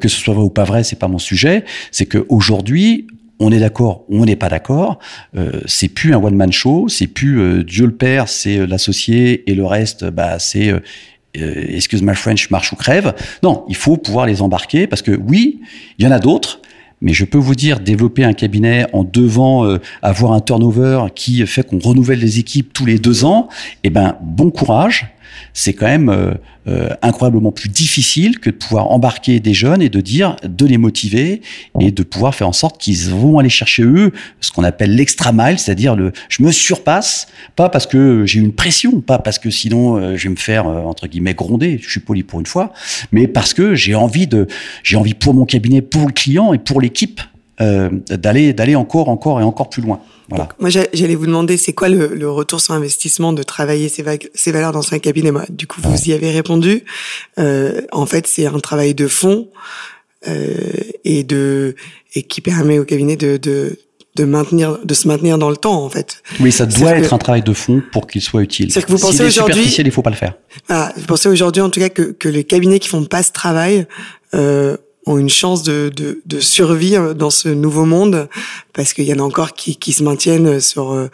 que 0.00 0.08
ce 0.08 0.16
soit 0.16 0.34
vrai 0.34 0.42
ou 0.42 0.50
pas 0.50 0.64
vrai, 0.64 0.84
c'est 0.84 0.98
pas 0.98 1.08
mon 1.08 1.18
sujet. 1.18 1.64
C'est 1.90 2.06
qu'aujourd'hui, 2.06 3.06
on 3.42 3.50
est 3.50 3.58
d'accord 3.58 4.04
ou 4.08 4.22
on 4.22 4.24
n'est 4.24 4.36
pas 4.36 4.48
d'accord. 4.48 4.98
Euh, 5.36 5.60
c'est 5.66 5.88
plus 5.88 6.14
un 6.14 6.22
one 6.22 6.36
man 6.36 6.52
show, 6.52 6.88
c'est 6.88 7.06
plus 7.06 7.40
euh, 7.40 7.64
Dieu 7.64 7.86
le 7.86 7.94
père, 7.94 8.28
c'est 8.28 8.58
euh, 8.58 8.66
l'associé 8.66 9.50
et 9.50 9.54
le 9.54 9.64
reste, 9.64 10.04
bah 10.04 10.38
c'est 10.38 10.70
euh, 10.70 10.80
excuse 11.34 12.02
my 12.02 12.14
French, 12.14 12.50
marche 12.50 12.72
ou 12.72 12.76
crève. 12.76 13.14
Non, 13.42 13.64
il 13.68 13.76
faut 13.76 13.96
pouvoir 13.96 14.26
les 14.26 14.42
embarquer 14.42 14.86
parce 14.86 15.02
que 15.02 15.12
oui, 15.12 15.60
il 15.98 16.04
y 16.04 16.08
en 16.08 16.12
a 16.12 16.18
d'autres. 16.18 16.60
Mais 17.04 17.14
je 17.14 17.24
peux 17.24 17.38
vous 17.38 17.56
dire, 17.56 17.80
développer 17.80 18.22
un 18.22 18.32
cabinet 18.32 18.86
en 18.92 19.02
devant 19.02 19.76
avoir 20.02 20.34
un 20.34 20.40
turnover 20.40 21.06
qui 21.16 21.44
fait 21.48 21.66
qu'on 21.66 21.80
renouvelle 21.80 22.20
les 22.20 22.38
équipes 22.38 22.72
tous 22.72 22.86
les 22.86 23.00
deux 23.00 23.24
ans, 23.24 23.48
eh 23.82 23.90
ben 23.90 24.16
bon 24.22 24.52
courage 24.52 25.11
c'est 25.52 25.72
quand 25.72 25.86
même 25.86 26.08
euh, 26.08 26.32
euh, 26.68 26.88
incroyablement 27.02 27.52
plus 27.52 27.68
difficile 27.68 28.38
que 28.38 28.50
de 28.50 28.54
pouvoir 28.54 28.90
embarquer 28.90 29.40
des 29.40 29.54
jeunes 29.54 29.82
et 29.82 29.88
de 29.88 30.00
dire, 30.00 30.36
de 30.44 30.66
les 30.66 30.78
motiver 30.78 31.42
et 31.80 31.90
de 31.90 32.02
pouvoir 32.02 32.34
faire 32.34 32.48
en 32.48 32.52
sorte 32.52 32.80
qu'ils 32.80 33.10
vont 33.10 33.38
aller 33.38 33.48
chercher 33.48 33.82
eux 33.82 34.12
ce 34.40 34.50
qu'on 34.50 34.64
appelle 34.64 34.94
l'extra 34.94 35.32
mile, 35.32 35.58
c'est-à-dire 35.58 35.96
le 35.96 36.12
je 36.28 36.42
me 36.42 36.52
surpasse, 36.52 37.26
pas 37.56 37.68
parce 37.68 37.86
que 37.86 38.24
j'ai 38.26 38.40
une 38.40 38.52
pression, 38.52 39.00
pas 39.00 39.18
parce 39.18 39.38
que 39.38 39.50
sinon 39.50 39.96
euh, 39.96 40.16
je 40.16 40.24
vais 40.24 40.30
me 40.30 40.36
faire 40.36 40.66
entre 40.66 41.06
guillemets 41.06 41.34
gronder, 41.34 41.78
je 41.82 41.90
suis 41.90 42.00
poli 42.00 42.22
pour 42.22 42.40
une 42.40 42.46
fois, 42.46 42.72
mais 43.10 43.26
parce 43.26 43.54
que 43.54 43.74
j'ai 43.74 43.94
envie 43.94 44.26
de 44.26 44.46
j'ai 44.82 44.96
envie 44.96 45.14
pour 45.14 45.34
mon 45.34 45.44
cabinet, 45.44 45.82
pour 45.82 46.06
le 46.06 46.12
client 46.12 46.52
et 46.52 46.58
pour 46.58 46.80
l'équipe 46.80 47.20
d'aller 48.08 48.52
d'aller 48.52 48.74
encore 48.74 49.08
encore 49.08 49.40
et 49.40 49.44
encore 49.44 49.70
plus 49.70 49.82
loin 49.82 50.00
moi, 50.58 50.70
j'allais 50.70 51.14
vous 51.14 51.26
demander, 51.26 51.56
c'est 51.56 51.72
quoi 51.72 51.88
le, 51.88 52.30
retour 52.30 52.60
sur 52.60 52.74
investissement 52.74 53.32
de 53.32 53.42
travailler 53.42 53.88
ces, 53.88 54.04
ces 54.34 54.52
valeurs 54.52 54.72
dans 54.72 54.92
un 54.92 54.98
cabinet? 54.98 55.30
Du 55.50 55.66
coup, 55.66 55.80
vous 55.82 56.08
y 56.08 56.12
avez 56.12 56.30
répondu. 56.30 56.84
Euh, 57.38 57.82
en 57.92 58.06
fait, 58.06 58.26
c'est 58.26 58.46
un 58.46 58.58
travail 58.60 58.94
de 58.94 59.08
fond 59.08 59.48
euh, 60.28 60.54
et 61.04 61.24
de 61.24 61.74
et 62.14 62.22
qui 62.22 62.40
permet 62.40 62.78
au 62.78 62.84
cabinet 62.84 63.16
de, 63.16 63.36
de 63.36 63.78
de 64.14 64.24
maintenir, 64.24 64.78
de 64.84 64.92
se 64.92 65.08
maintenir 65.08 65.38
dans 65.38 65.48
le 65.48 65.56
temps, 65.56 65.82
en 65.82 65.88
fait. 65.88 66.22
Oui, 66.38 66.52
ça 66.52 66.66
doit 66.66 66.98
être 66.98 67.14
un 67.14 67.18
travail 67.18 67.40
de 67.40 67.54
fond 67.54 67.82
pour 67.92 68.06
qu'il 68.06 68.20
soit 68.20 68.42
utile. 68.42 68.70
C'est 68.70 68.82
que 68.82 68.90
vous 68.92 68.98
pensez 68.98 69.24
aujourd'hui, 69.24 69.64
il 69.64 69.90
faut 69.90 70.02
pas 70.02 70.10
le 70.10 70.16
faire. 70.16 70.34
Ah, 70.68 70.92
vous 70.98 71.06
pensez 71.06 71.30
aujourd'hui, 71.30 71.62
en 71.62 71.70
tout 71.70 71.80
cas, 71.80 71.88
que, 71.88 72.12
que 72.12 72.28
les 72.28 72.44
cabinets 72.44 72.78
qui 72.78 72.88
font 72.88 73.06
pas 73.06 73.22
ce 73.22 73.32
travail 73.32 73.86
euh, 74.34 74.76
ont 75.06 75.18
une 75.18 75.28
chance 75.28 75.62
de, 75.62 75.90
de, 75.94 76.22
de 76.26 76.40
survie 76.40 76.96
dans 77.16 77.30
ce 77.30 77.48
nouveau 77.48 77.84
monde 77.84 78.28
parce 78.72 78.92
qu'il 78.92 79.04
y 79.04 79.12
en 79.12 79.18
a 79.18 79.22
encore 79.22 79.54
qui, 79.54 79.76
qui 79.76 79.92
se 79.92 80.02
maintiennent 80.02 80.60
sur 80.60 80.92
euh, 80.92 81.08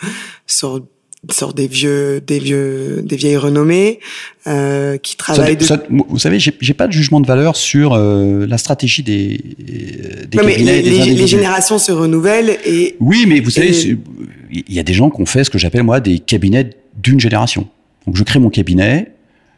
sur 0.47 0.83
sur 1.31 1.53
des 1.53 1.67
vieux 1.67 2.21
des 2.21 2.39
vieux 2.39 3.03
des 3.03 3.17
vieilles 3.17 3.37
renommées 3.37 3.99
euh, 4.47 4.99
qui 4.99 5.17
travaillent 5.17 5.59
vous 5.91 6.19
savez 6.19 6.39
j'ai 6.39 6.75
pas 6.75 6.87
de 6.87 6.93
jugement 6.93 7.21
de 7.21 7.27
valeur 7.27 7.57
sur 7.57 7.95
euh, 7.95 8.47
la 8.47 8.57
stratégie 8.57 9.03
des 9.03 9.41
des 10.29 10.39
cabinets 10.39 10.81
les, 10.81 10.83
des 10.83 10.91
les, 10.91 11.15
les, 11.15 11.27
générations 11.27 11.79
se 11.79 11.91
renouvellent 11.91 12.57
et 12.65 12.97
oui 13.01 13.25
mais 13.27 13.41
vous 13.41 13.51
savez 13.51 13.99
il 14.51 14.73
y 14.73 14.79
a 14.79 14.83
des 14.83 14.95
gens 14.95 15.11
qui 15.11 15.21
ont 15.21 15.27
fait 15.27 15.45
ce 15.45 15.51
que 15.51 15.59
j'appelle 15.59 15.83
moi 15.83 16.01
des 16.01 16.19
cabinets 16.19 16.71
d'une 16.97 17.21
génération. 17.21 17.69
Donc 18.07 18.17
je 18.17 18.23
crée 18.23 18.39
mon 18.39 18.51
cabinet 18.51 19.13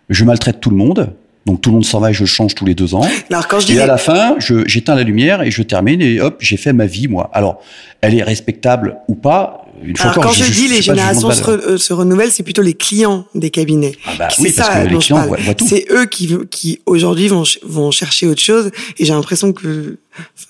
je 0.08 0.24
maltraite 0.24 0.60
tout 0.60 0.70
le 0.70 0.76
monde 0.76 1.14
donc 1.46 1.60
tout 1.60 1.70
le 1.70 1.74
monde 1.74 1.84
s'en 1.84 2.00
va 2.00 2.10
et 2.10 2.14
je 2.14 2.24
change 2.24 2.54
tous 2.54 2.64
les 2.64 2.74
deux 2.74 2.94
ans. 2.94 3.06
Alors, 3.30 3.48
quand 3.48 3.60
je 3.60 3.72
et 3.72 3.80
à 3.80 3.86
la 3.86 3.98
fin, 3.98 4.36
j'éteins 4.66 4.94
la 4.94 5.02
lumière 5.02 5.42
et 5.42 5.50
je 5.50 5.62
termine 5.62 6.02
et 6.02 6.20
hop, 6.20 6.36
j'ai 6.40 6.56
fait 6.56 6.72
ma 6.72 6.86
vie 6.86 7.08
moi. 7.08 7.30
Alors, 7.32 7.62
elle 8.00 8.14
est 8.14 8.22
respectable 8.22 8.98
ou 9.08 9.14
pas? 9.14 9.64
Une 9.82 9.96
fois 9.96 10.10
Alors, 10.10 10.24
quand 10.24 10.32
je, 10.32 10.50
dis 10.50 10.68
les 10.68 10.82
générations 10.82 11.30
se, 11.30 11.48
euh, 11.48 11.78
se, 11.78 11.94
renouvellent, 11.94 12.30
c'est 12.30 12.42
plutôt 12.42 12.60
les 12.60 12.74
clients 12.74 13.24
des 13.34 13.48
cabinets. 13.48 13.96
Ah 14.04 14.10
bah, 14.18 14.28
oui, 14.38 14.52
parce 14.54 14.68
ça 14.68 14.82
que 14.82 14.88
les 14.88 14.98
clients 14.98 15.26
voient, 15.26 15.38
tout. 15.54 15.66
C'est 15.66 15.86
eux 15.90 16.04
qui, 16.04 16.36
qui 16.50 16.80
aujourd'hui 16.84 17.28
vont, 17.28 17.44
vont 17.62 17.90
chercher 17.90 18.26
autre 18.26 18.42
chose. 18.42 18.70
Et 18.98 19.06
j'ai 19.06 19.14
l'impression 19.14 19.54
que 19.54 19.98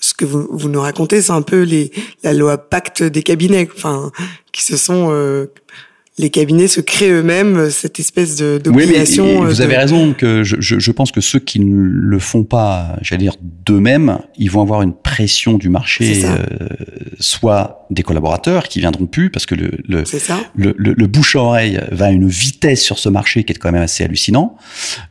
ce 0.01 0.13
que 0.13 0.25
vous, 0.25 0.47
vous 0.51 0.67
nous 0.67 0.81
racontez, 0.81 1.21
c'est 1.21 1.31
un 1.31 1.43
peu 1.43 1.61
les, 1.61 1.91
la 2.23 2.33
loi 2.33 2.57
pacte 2.57 3.03
des 3.03 3.23
cabinets, 3.23 3.69
enfin, 3.73 4.11
qui 4.51 4.63
se 4.63 4.75
sont 4.75 5.07
euh, 5.11 5.45
les 6.21 6.29
cabinets 6.29 6.67
se 6.67 6.79
créent 6.79 7.09
eux-mêmes 7.09 7.69
cette 7.71 7.99
espèce 7.99 8.37
de. 8.37 8.61
Oui, 8.67 8.85
vous 8.85 9.61
avez 9.61 9.75
raison 9.75 10.13
que 10.13 10.43
je, 10.43 10.55
je, 10.59 10.79
je, 10.79 10.91
pense 10.91 11.11
que 11.11 11.19
ceux 11.19 11.39
qui 11.39 11.59
ne 11.59 11.83
le 11.83 12.19
font 12.19 12.43
pas, 12.43 12.95
j'allais 13.01 13.23
dire 13.23 13.35
d'eux-mêmes, 13.41 14.19
ils 14.37 14.49
vont 14.49 14.61
avoir 14.61 14.83
une 14.83 14.93
pression 14.93 15.57
du 15.57 15.69
marché, 15.69 16.23
euh, 16.25 16.37
soit 17.19 17.87
des 17.89 18.03
collaborateurs 18.03 18.67
qui 18.67 18.79
viendront 18.79 19.07
plus 19.07 19.29
parce 19.29 19.45
que 19.45 19.55
le 19.55 19.71
le, 19.87 20.03
le, 20.55 20.75
le, 20.77 20.93
le 20.93 21.07
bouche 21.07 21.35
à 21.35 21.39
oreille 21.39 21.81
va 21.91 22.05
à 22.05 22.11
une 22.11 22.27
vitesse 22.27 22.81
sur 22.81 22.99
ce 22.99 23.09
marché 23.09 23.43
qui 23.43 23.53
est 23.53 23.55
quand 23.55 23.71
même 23.71 23.81
assez 23.81 24.03
hallucinant, 24.03 24.55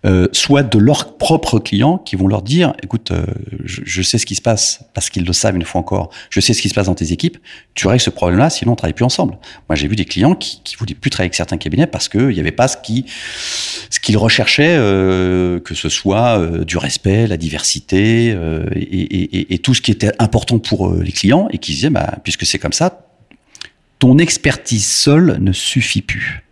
euh, 0.06 0.28
soit 0.32 0.62
de 0.62 0.78
leurs 0.78 1.18
propres 1.18 1.58
clients 1.58 1.98
qui 1.98 2.16
vont 2.16 2.28
leur 2.28 2.42
dire, 2.42 2.72
écoute, 2.82 3.10
euh, 3.10 3.24
je, 3.64 3.82
je, 3.84 4.02
sais 4.02 4.18
ce 4.18 4.26
qui 4.26 4.34
se 4.36 4.42
passe 4.42 4.84
parce 4.94 5.10
qu'ils 5.10 5.24
le 5.24 5.32
savent 5.32 5.56
une 5.56 5.64
fois 5.64 5.80
encore, 5.80 6.10
je 6.30 6.40
sais 6.40 6.54
ce 6.54 6.62
qui 6.62 6.68
se 6.68 6.74
passe 6.74 6.86
dans 6.86 6.94
tes 6.94 7.12
équipes, 7.12 7.38
tu 7.74 7.86
règles 7.86 8.00
ce 8.00 8.10
problème-là, 8.10 8.50
sinon 8.50 8.72
on 8.72 8.76
travaille 8.76 8.94
plus 8.94 9.04
ensemble. 9.04 9.38
Moi 9.68 9.76
j'ai 9.76 9.88
vu 9.88 9.96
des 9.96 10.04
clients 10.04 10.34
qui, 10.34 10.60
qui 10.62 10.76
voulaient 10.76 10.94
plus 11.00 11.10
travailler 11.10 11.28
avec 11.28 11.34
certains 11.34 11.56
cabinets 11.56 11.86
parce 11.86 12.08
qu'il 12.08 12.28
n'y 12.28 12.40
avait 12.40 12.52
pas 12.52 12.68
ce 12.68 12.76
qui 12.76 13.06
ce 13.90 13.98
qu'ils 13.98 14.16
recherchaient, 14.16 14.76
euh, 14.78 15.58
que 15.60 15.74
ce 15.74 15.88
soit 15.88 16.38
euh, 16.38 16.64
du 16.64 16.76
respect, 16.76 17.26
la 17.26 17.36
diversité 17.36 18.32
euh, 18.34 18.64
et, 18.74 19.58
tout 19.58 19.74
ce 19.74 19.82
qui 19.82 19.90
était 19.90 20.12
important 20.18 20.58
pour 20.58 20.94
les 20.94 21.12
clients 21.12 21.48
et 21.50 21.58
qui 21.58 21.72
disaient, 21.72 21.90
bah, 21.90 22.18
puisque 22.22 22.46
c'est 22.46 22.58
comme 22.58 22.72
ça, 22.72 23.06
ton 23.98 24.16
expertise 24.18 24.86
seule 24.86 25.38
ne 25.40 25.52
suffit 25.52 26.00
plus. 26.00 26.44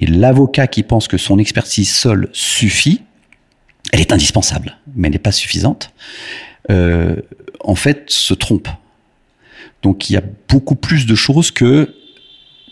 Et 0.00 0.06
l'avocat 0.06 0.66
qui 0.66 0.82
pense 0.82 1.06
que 1.06 1.16
son 1.16 1.38
expertise 1.38 1.92
seule 1.92 2.28
suffit, 2.32 3.02
elle 3.92 4.00
est 4.00 4.12
indispensable, 4.12 4.78
mais 4.96 5.08
elle 5.08 5.12
n'est 5.12 5.18
pas 5.18 5.32
suffisante, 5.32 5.92
en 6.68 7.74
fait, 7.74 8.10
se 8.10 8.34
trompe. 8.34 8.68
Donc 9.82 10.10
il 10.10 10.14
y 10.14 10.16
a 10.16 10.22
beaucoup 10.48 10.74
plus 10.74 11.06
de 11.06 11.14
choses 11.14 11.50
que 11.50 11.94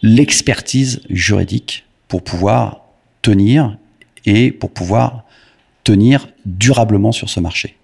l'expertise 0.03 1.01
juridique 1.11 1.85
pour 2.09 2.23
pouvoir 2.23 2.83
tenir 3.23 3.77
et 4.25 4.53
pour 4.53 4.71
pouvoir 4.71 5.25
tenir 5.85 6.29
durablement 6.45 7.13
sur 7.13 7.29
ce 7.29 7.41
marché. 7.41 7.77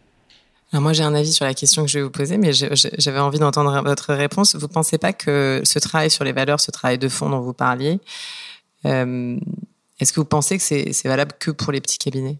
Alors 0.73 0.83
moi, 0.83 0.93
j'ai 0.93 1.03
un 1.03 1.15
avis 1.15 1.33
sur 1.33 1.45
la 1.45 1.55
question 1.55 1.85
que 1.85 1.91
je 1.91 1.99
vais 1.99 2.05
vous 2.05 2.11
poser, 2.11 2.39
mais 2.39 2.53
j'avais 2.53 3.19
envie 3.19 3.39
d'entendre 3.39 3.83
votre 3.85 4.15
réponse. 4.15 4.55
Vous 4.55 4.67
ne 4.67 4.73
pensez 4.73 4.97
pas 4.97 5.13
que 5.13 5.61
ce 5.65 5.79
travail 5.79 6.11
sur 6.11 6.25
les 6.25 6.33
valeurs, 6.33 6.61
ce 6.61 6.71
travail 6.71 6.99
de 6.99 7.09
fond 7.09 7.29
dont 7.29 7.41
vous 7.41 7.53
parliez, 7.53 8.01
euh, 8.87 9.39
est-ce 10.01 10.13
que 10.13 10.21
vous 10.21 10.27
pensez 10.27 10.59
que 10.59 10.65
c'est 10.65 11.09
valable 11.09 11.33
que 11.39 11.51
pour 11.51 11.73
les 11.73 11.81
petits 11.81 11.99
cabinets? 11.99 12.39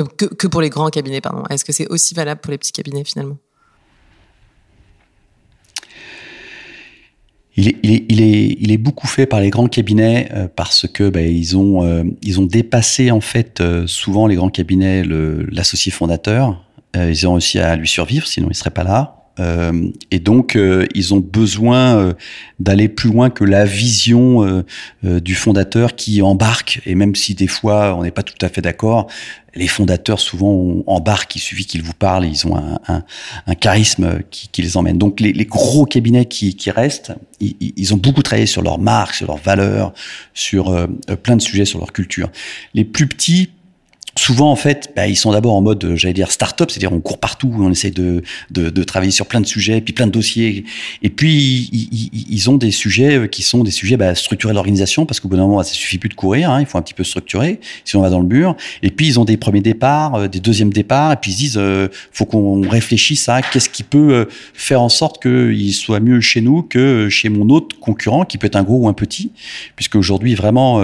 Euh, 0.00 0.04
que, 0.04 0.24
que, 0.24 0.46
pour 0.46 0.60
les 0.60 0.70
grands 0.70 0.90
cabinets, 0.90 1.20
pardon. 1.20 1.44
Est-ce 1.50 1.64
que 1.64 1.72
c'est 1.72 1.86
aussi 1.88 2.14
valable 2.14 2.40
pour 2.40 2.50
les 2.50 2.58
petits 2.58 2.72
cabinets 2.72 3.04
finalement? 3.04 3.36
Il 7.56 7.68
est, 7.68 7.76
il, 7.82 7.92
est, 7.92 8.04
il, 8.08 8.20
est, 8.22 8.56
il 8.60 8.72
est 8.72 8.78
beaucoup 8.78 9.06
fait 9.06 9.26
par 9.26 9.40
les 9.40 9.50
grands 9.50 9.66
cabinets 9.66 10.28
euh, 10.32 10.48
parce 10.54 10.86
que 10.86 11.08
bah, 11.08 11.22
ils 11.22 11.56
ont 11.56 11.84
euh, 11.84 12.04
ils 12.22 12.38
ont 12.38 12.44
dépassé 12.44 13.10
en 13.10 13.20
fait 13.20 13.60
euh, 13.60 13.86
souvent 13.86 14.26
les 14.26 14.34
grands 14.34 14.50
cabinets 14.50 15.02
l'associé 15.04 15.90
fondateur. 15.90 16.62
ils 16.94 17.26
ont 17.26 17.34
aussi 17.34 17.58
à 17.58 17.76
lui 17.76 17.88
survivre, 17.88 18.26
sinon 18.26 18.48
il 18.50 18.54
serait 18.54 18.70
pas 18.70 18.84
là. 18.84 19.25
Euh, 19.38 19.90
et 20.10 20.18
donc, 20.18 20.56
euh, 20.56 20.86
ils 20.94 21.14
ont 21.14 21.20
besoin 21.20 21.96
euh, 21.96 22.12
d'aller 22.58 22.88
plus 22.88 23.10
loin 23.10 23.30
que 23.30 23.44
la 23.44 23.64
vision 23.64 24.64
du 25.02 25.34
fondateur 25.34 25.94
qui 25.94 26.22
embarque. 26.22 26.80
Et 26.86 26.94
même 26.94 27.14
si 27.14 27.34
des 27.34 27.46
fois 27.46 27.94
on 27.96 28.02
n'est 28.02 28.10
pas 28.10 28.22
tout 28.22 28.34
à 28.40 28.48
fait 28.48 28.60
d'accord, 28.60 29.08
les 29.54 29.68
fondateurs 29.68 30.20
souvent 30.20 30.82
embarquent. 30.86 31.36
Il 31.36 31.40
suffit 31.40 31.66
qu'ils 31.66 31.82
vous 31.82 31.92
parlent. 31.92 32.26
ils 32.26 32.46
ont 32.46 32.56
un, 32.56 32.78
un, 32.88 33.04
un 33.46 33.54
charisme 33.54 34.20
qui, 34.30 34.48
qui, 34.48 34.62
les 34.62 34.76
emmène. 34.76 34.98
Donc, 34.98 35.20
les, 35.20 35.32
les 35.32 35.44
gros 35.44 35.86
cabinets 35.86 36.26
qui, 36.26 36.56
qui 36.56 36.70
restent, 36.70 37.12
ils, 37.40 37.56
ils, 37.60 37.94
ont 37.94 37.98
beaucoup 37.98 38.22
travaillé 38.22 38.46
sur 38.46 38.62
leur 38.62 38.78
marque, 38.78 39.14
sur 39.14 39.26
leurs 39.26 39.38
valeurs, 39.38 39.92
sur 40.34 40.88
plein 41.22 41.36
de 41.36 41.42
sujets, 41.42 41.64
sur 41.64 41.78
leur 41.78 41.92
culture. 41.92 42.30
Les 42.74 42.84
plus 42.84 43.06
petits 43.06 43.50
souvent 44.18 44.50
en 44.50 44.56
fait, 44.56 44.92
bah, 44.96 45.06
ils 45.06 45.16
sont 45.16 45.32
d'abord 45.32 45.54
en 45.54 45.62
mode, 45.62 45.94
j'allais 45.94 46.14
dire 46.14 46.30
start-up, 46.30 46.70
c'est-à-dire 46.70 46.92
on 46.92 47.00
court 47.00 47.18
partout, 47.18 47.52
on 47.58 47.70
essaie 47.70 47.90
de, 47.90 48.22
de, 48.50 48.70
de, 48.70 48.82
travailler 48.82 49.12
sur 49.12 49.26
plein 49.26 49.40
de 49.40 49.46
sujets, 49.46 49.80
puis 49.80 49.92
plein 49.92 50.06
de 50.06 50.12
dossiers, 50.12 50.64
et 51.02 51.10
puis 51.10 51.68
ils, 51.72 52.10
ils 52.30 52.50
ont 52.50 52.56
des 52.56 52.70
sujets 52.70 53.18
euh, 53.18 53.26
qui 53.26 53.42
sont 53.42 53.62
des 53.62 53.70
sujets 53.70 53.96
bah, 53.96 54.14
structurer 54.14 54.54
l'organisation, 54.54 55.06
parce 55.06 55.20
qu'au 55.20 55.28
bout 55.28 55.36
d'un 55.36 55.46
moment, 55.46 55.62
ça 55.62 55.72
suffit 55.72 55.98
plus 55.98 56.08
de 56.08 56.14
courir, 56.14 56.50
hein, 56.50 56.60
il 56.60 56.66
faut 56.66 56.78
un 56.78 56.82
petit 56.82 56.94
peu 56.94 57.04
structurer, 57.04 57.60
si 57.84 57.96
on 57.96 58.00
va 58.00 58.10
dans 58.10 58.20
le 58.20 58.26
mur. 58.26 58.56
Et 58.82 58.90
puis 58.90 59.06
ils 59.06 59.20
ont 59.20 59.24
des 59.24 59.36
premiers 59.36 59.60
départs, 59.60 60.14
euh, 60.14 60.28
des 60.28 60.40
deuxièmes 60.40 60.72
départs, 60.72 61.12
et 61.12 61.16
puis 61.16 61.30
ils 61.30 61.34
se 61.34 61.38
disent, 61.38 61.58
euh, 61.58 61.88
faut 62.12 62.24
qu'on 62.24 62.62
réfléchisse 62.68 63.28
à 63.28 63.42
qu'est-ce 63.42 63.68
qui 63.68 63.82
peut 63.82 64.12
euh, 64.12 64.24
faire 64.54 64.80
en 64.80 64.88
sorte 64.88 65.22
qu'il 65.22 65.74
soit 65.74 66.00
mieux 66.00 66.20
chez 66.20 66.40
nous 66.40 66.62
que 66.62 67.08
chez 67.10 67.28
mon 67.28 67.48
autre 67.50 67.78
concurrent, 67.78 68.24
qui 68.24 68.38
peut 68.38 68.46
être 68.46 68.56
un 68.56 68.62
gros 68.62 68.78
ou 68.78 68.88
un 68.88 68.92
petit, 68.92 69.30
puisque 69.76 69.96
aujourd'hui 69.96 70.34
vraiment 70.34 70.80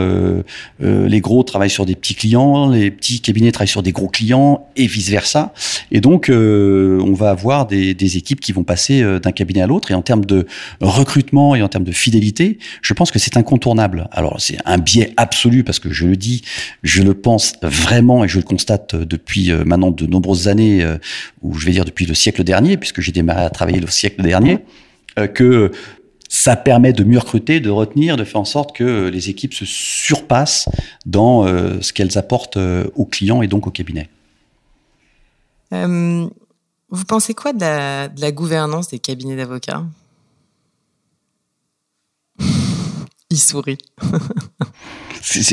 euh, 0.83 1.09
les 1.09 1.21
gros 1.21 1.43
travaillent 1.43 1.71
sur 1.71 1.87
des 1.87 1.95
petits 1.95 2.15
clients, 2.15 2.69
les 2.69 2.91
petits 2.91 3.21
cabinets 3.23 3.53
travaillent 3.53 3.69
sur 3.69 3.83
des 3.83 3.93
gros 3.93 4.09
clients 4.09 4.69
et 4.77 4.87
vice 4.87 5.09
versa. 5.09 5.55
Et 5.91 6.01
donc, 6.01 6.29
euh, 6.29 7.01
on 7.03 7.15
va 7.15 7.31
avoir 7.31 7.67
des, 7.67 7.95
des, 7.95 8.17
équipes 8.17 8.41
qui 8.41 8.53
vont 8.53 8.65
passer 8.65 9.03
euh, 9.03 9.19
d'un 9.19 9.33
cabinet 9.33 9.63
à 9.63 9.67
l'autre. 9.67 9.91
Et 9.91 9.95
en 9.95 10.03
termes 10.03 10.25
de 10.25 10.47
recrutement 10.81 11.55
et 11.55 11.63
en 11.63 11.69
termes 11.69 11.85
de 11.85 11.93
fidélité, 11.93 12.59
je 12.83 12.93
pense 12.95 13.11
que 13.11 13.19
c'est 13.19 13.37
incontournable. 13.37 14.09
Alors, 14.13 14.41
c'est 14.41 14.59
un 14.65 14.79
biais 14.79 15.13
absolu 15.17 15.65
parce 15.65 15.79
que 15.79 15.91
je 15.91 16.07
le 16.07 16.17
dis, 16.17 16.43
je 16.83 17.03
le 17.03 17.15
pense 17.15 17.55
vraiment 17.63 18.25
et 18.25 18.29
je 18.29 18.39
le 18.39 18.45
constate 18.45 18.95
depuis 18.95 19.51
euh, 19.51 19.65
maintenant 19.65 19.91
de 19.91 20.07
nombreuses 20.07 20.49
années, 20.49 20.85
ou 21.43 21.55
je 21.55 21.67
vais 21.67 21.73
dire 21.73 21.85
depuis 21.85 22.07
le 22.07 22.15
siècle 22.15 22.45
dernier, 22.45 22.77
puisque 22.77 23.01
j'ai 23.01 23.13
démarré 23.13 23.43
à 23.43 23.51
travailler 23.51 23.81
le 23.81 23.87
siècle 23.89 24.23
dernier, 24.23 24.59
que 25.35 25.71
ça 26.33 26.57
permet 26.57 26.95
de 26.95 27.05
mieux 27.05 27.19
recruter, 27.19 27.61
de 27.61 27.69
retenir, 27.69 28.17
de 28.17 28.25
faire 28.25 28.41
en 28.41 28.47
sorte 28.47 28.75
que 28.75 29.09
les 29.09 29.29
équipes 29.29 29.53
se 29.53 29.67
surpassent 29.67 30.67
dans 31.05 31.47
euh, 31.47 31.79
ce 31.83 31.93
qu'elles 31.93 32.17
apportent 32.17 32.57
euh, 32.57 32.87
aux 32.97 33.05
clients 33.05 33.43
et 33.43 33.49
donc 33.49 33.67
au 33.67 33.71
cabinet. 33.71 34.09
Euh, 35.75 36.27
vous 36.89 37.05
pensez 37.05 37.35
quoi 37.35 37.53
de 37.53 38.19
la 38.19 38.33
gouvernance 38.33 38.89
des 38.89 38.99
cabinets 38.99 39.37
d'avocats? 39.37 39.85
Il 43.33 43.39
sourit. 43.39 43.79
c'est 45.23 45.45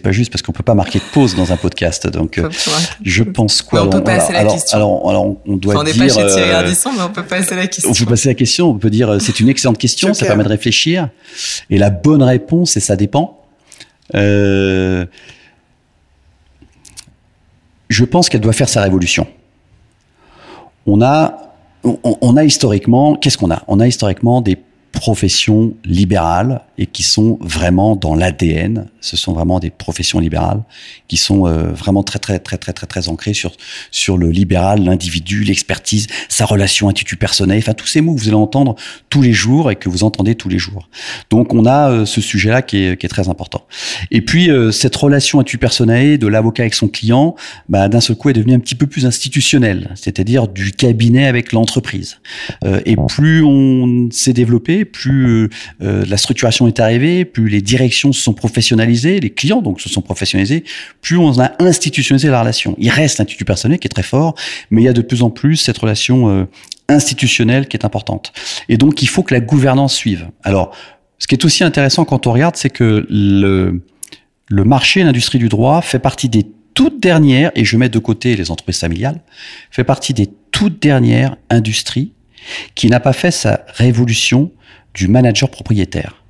pas 0.00 0.10
juste 0.10 0.32
parce 0.32 0.42
qu'on 0.42 0.50
peut 0.50 0.64
pas 0.64 0.74
marquer 0.74 0.98
de 0.98 1.04
pause 1.12 1.36
dans 1.36 1.52
un 1.52 1.56
podcast. 1.56 2.08
Donc, 2.08 2.38
euh, 2.38 2.50
je 3.04 3.22
pense 3.22 3.62
quoi 3.62 3.84
On 3.84 3.90
peut 3.90 4.02
passer 4.02 4.32
la 4.32 4.46
question. 4.46 4.76
Alors, 4.76 5.08
alors, 5.08 5.36
on 5.46 5.56
doit 5.56 5.74
enfin, 5.74 5.82
on 5.82 5.84
dire. 5.84 5.94
On 5.94 6.02
n'est 6.02 6.08
pas 6.08 6.14
chez 6.14 6.26
Thierry 6.26 6.50
Ardisson, 6.50 6.90
mais 6.92 7.02
on 7.02 7.10
peut 7.10 7.22
passer 7.22 7.54
la 7.54 7.68
question. 7.68 7.88
On 7.88 7.94
peut 7.94 8.06
passer 8.06 8.28
la 8.28 8.34
question. 8.34 8.70
On 8.70 8.78
peut 8.78 8.90
dire 8.90 9.10
euh, 9.10 9.18
c'est 9.20 9.38
une 9.38 9.48
excellente 9.48 9.78
question. 9.78 10.12
ça 10.12 10.26
permet 10.26 10.42
de 10.42 10.48
réfléchir. 10.48 11.08
Et 11.70 11.78
la 11.78 11.90
bonne 11.90 12.24
réponse, 12.24 12.72
c'est 12.72 12.80
ça 12.80 12.96
dépend. 12.96 13.44
Euh, 14.16 15.06
je 17.88 18.04
pense 18.04 18.28
qu'elle 18.28 18.40
doit 18.40 18.54
faire 18.54 18.68
sa 18.68 18.82
révolution. 18.82 19.28
On 20.84 21.00
a, 21.00 21.52
on, 21.84 21.96
on 22.02 22.36
a 22.36 22.42
historiquement, 22.42 23.14
qu'est-ce 23.14 23.38
qu'on 23.38 23.52
a? 23.52 23.62
On 23.68 23.78
a 23.78 23.86
historiquement 23.86 24.40
des 24.40 24.58
professions 24.96 25.74
libérales 25.84 26.62
et 26.78 26.86
qui 26.86 27.02
sont 27.02 27.38
vraiment 27.40 27.96
dans 27.96 28.14
l'ADN. 28.14 28.88
Ce 29.00 29.16
sont 29.16 29.32
vraiment 29.32 29.60
des 29.60 29.70
professions 29.70 30.18
libérales 30.18 30.62
qui 31.06 31.16
sont 31.16 31.46
euh, 31.46 31.72
vraiment 31.72 32.02
très 32.02 32.18
très 32.18 32.38
très 32.38 32.56
très 32.56 32.72
très 32.72 32.86
très 32.86 33.08
ancrées 33.08 33.34
sur 33.34 33.52
sur 33.90 34.16
le 34.18 34.30
libéral, 34.30 34.82
l'individu, 34.82 35.44
l'expertise, 35.44 36.06
sa 36.28 36.44
relation 36.44 36.88
attitude 36.88 37.18
personnelle, 37.18 37.58
enfin 37.58 37.74
tous 37.74 37.86
ces 37.86 38.00
mots 38.00 38.14
que 38.14 38.20
vous 38.20 38.28
allez 38.28 38.36
entendre 38.36 38.74
tous 39.10 39.22
les 39.22 39.32
jours 39.32 39.70
et 39.70 39.76
que 39.76 39.88
vous 39.88 40.02
entendez 40.02 40.34
tous 40.34 40.48
les 40.48 40.58
jours. 40.58 40.88
Donc 41.30 41.54
on 41.54 41.66
a 41.66 41.90
euh, 41.90 42.06
ce 42.06 42.20
sujet-là 42.20 42.62
qui 42.62 42.78
est, 42.78 42.98
qui 42.98 43.06
est 43.06 43.10
très 43.10 43.28
important. 43.28 43.66
Et 44.10 44.22
puis 44.22 44.50
euh, 44.50 44.72
cette 44.72 44.96
relation 44.96 45.40
attitude 45.40 45.60
personnelle 45.60 46.18
de 46.18 46.26
l'avocat 46.26 46.62
avec 46.62 46.74
son 46.74 46.88
client, 46.88 47.36
bah, 47.68 47.88
d'un 47.88 48.00
seul 48.00 48.16
coup 48.16 48.30
est 48.30 48.32
devenue 48.32 48.54
un 48.54 48.58
petit 48.58 48.74
peu 48.74 48.86
plus 48.86 49.06
institutionnelle, 49.06 49.90
c'est-à-dire 49.94 50.48
du 50.48 50.72
cabinet 50.72 51.26
avec 51.26 51.52
l'entreprise. 51.52 52.18
Euh, 52.64 52.80
et 52.86 52.96
plus 53.08 53.42
on 53.44 54.08
s'est 54.10 54.32
développé, 54.32 54.84
plus 54.86 55.50
euh, 55.82 56.04
la 56.06 56.16
structuration 56.16 56.66
est 56.66 56.80
arrivée, 56.80 57.24
plus 57.24 57.48
les 57.48 57.60
directions 57.60 58.12
se 58.12 58.22
sont 58.22 58.32
professionnalisées, 58.32 59.20
les 59.20 59.30
clients 59.30 59.62
donc 59.62 59.80
se 59.80 59.88
sont 59.88 60.02
professionnalisés, 60.02 60.64
plus 61.02 61.18
on 61.18 61.38
a 61.38 61.52
institutionnalisé 61.58 62.28
la 62.30 62.40
relation. 62.40 62.74
Il 62.78 62.90
reste 62.90 63.18
l'institut 63.18 63.44
personnel 63.44 63.78
qui 63.78 63.86
est 63.86 63.90
très 63.90 64.02
fort, 64.02 64.34
mais 64.70 64.82
il 64.82 64.84
y 64.84 64.88
a 64.88 64.92
de 64.92 65.02
plus 65.02 65.22
en 65.22 65.30
plus 65.30 65.56
cette 65.56 65.78
relation 65.78 66.30
euh, 66.30 66.44
institutionnelle 66.88 67.68
qui 67.68 67.76
est 67.76 67.84
importante. 67.84 68.32
Et 68.68 68.76
donc 68.76 69.02
il 69.02 69.08
faut 69.08 69.22
que 69.22 69.34
la 69.34 69.40
gouvernance 69.40 69.94
suive. 69.94 70.28
Alors, 70.42 70.74
ce 71.18 71.26
qui 71.26 71.34
est 71.34 71.44
aussi 71.44 71.64
intéressant 71.64 72.04
quand 72.04 72.26
on 72.26 72.32
regarde, 72.32 72.56
c'est 72.56 72.70
que 72.70 73.06
le, 73.08 73.82
le 74.48 74.64
marché, 74.64 75.02
l'industrie 75.02 75.38
du 75.38 75.48
droit 75.48 75.82
fait 75.82 75.98
partie 75.98 76.28
des 76.28 76.46
toutes 76.74 77.00
dernières, 77.00 77.50
et 77.54 77.64
je 77.64 77.76
mets 77.78 77.88
de 77.88 77.98
côté 77.98 78.36
les 78.36 78.50
entreprises 78.50 78.78
familiales, 78.78 79.22
fait 79.70 79.82
partie 79.82 80.12
des 80.12 80.28
toutes 80.50 80.80
dernières 80.80 81.36
industries 81.48 82.12
qui 82.74 82.88
n'a 82.88 83.00
pas 83.00 83.12
fait 83.12 83.30
sa 83.30 83.64
révolution 83.74 84.50
du 84.94 85.08
manager 85.08 85.50
propriétaire. 85.50 86.22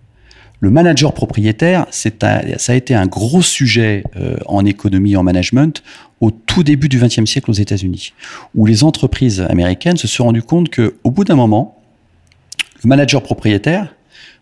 Le 0.60 0.70
manager 0.70 1.12
propriétaire, 1.12 1.86
c'est 1.90 2.24
un, 2.24 2.40
ça 2.56 2.72
a 2.72 2.74
été 2.74 2.94
un 2.94 3.06
gros 3.06 3.42
sujet 3.42 4.04
euh, 4.16 4.36
en 4.46 4.64
économie 4.64 5.12
et 5.12 5.16
en 5.16 5.22
management 5.22 5.82
au 6.20 6.30
tout 6.30 6.62
début 6.62 6.88
du 6.88 6.98
XXe 6.98 7.26
siècle 7.26 7.50
aux 7.50 7.54
États-Unis, 7.54 8.14
où 8.54 8.64
les 8.64 8.82
entreprises 8.82 9.42
américaines 9.42 9.98
se 9.98 10.08
sont 10.08 10.24
rendues 10.24 10.42
compte 10.42 10.70
que, 10.70 10.96
au 11.04 11.10
bout 11.10 11.24
d'un 11.24 11.36
moment, 11.36 11.78
le 12.82 12.88
manager 12.88 13.22
propriétaire 13.22 13.94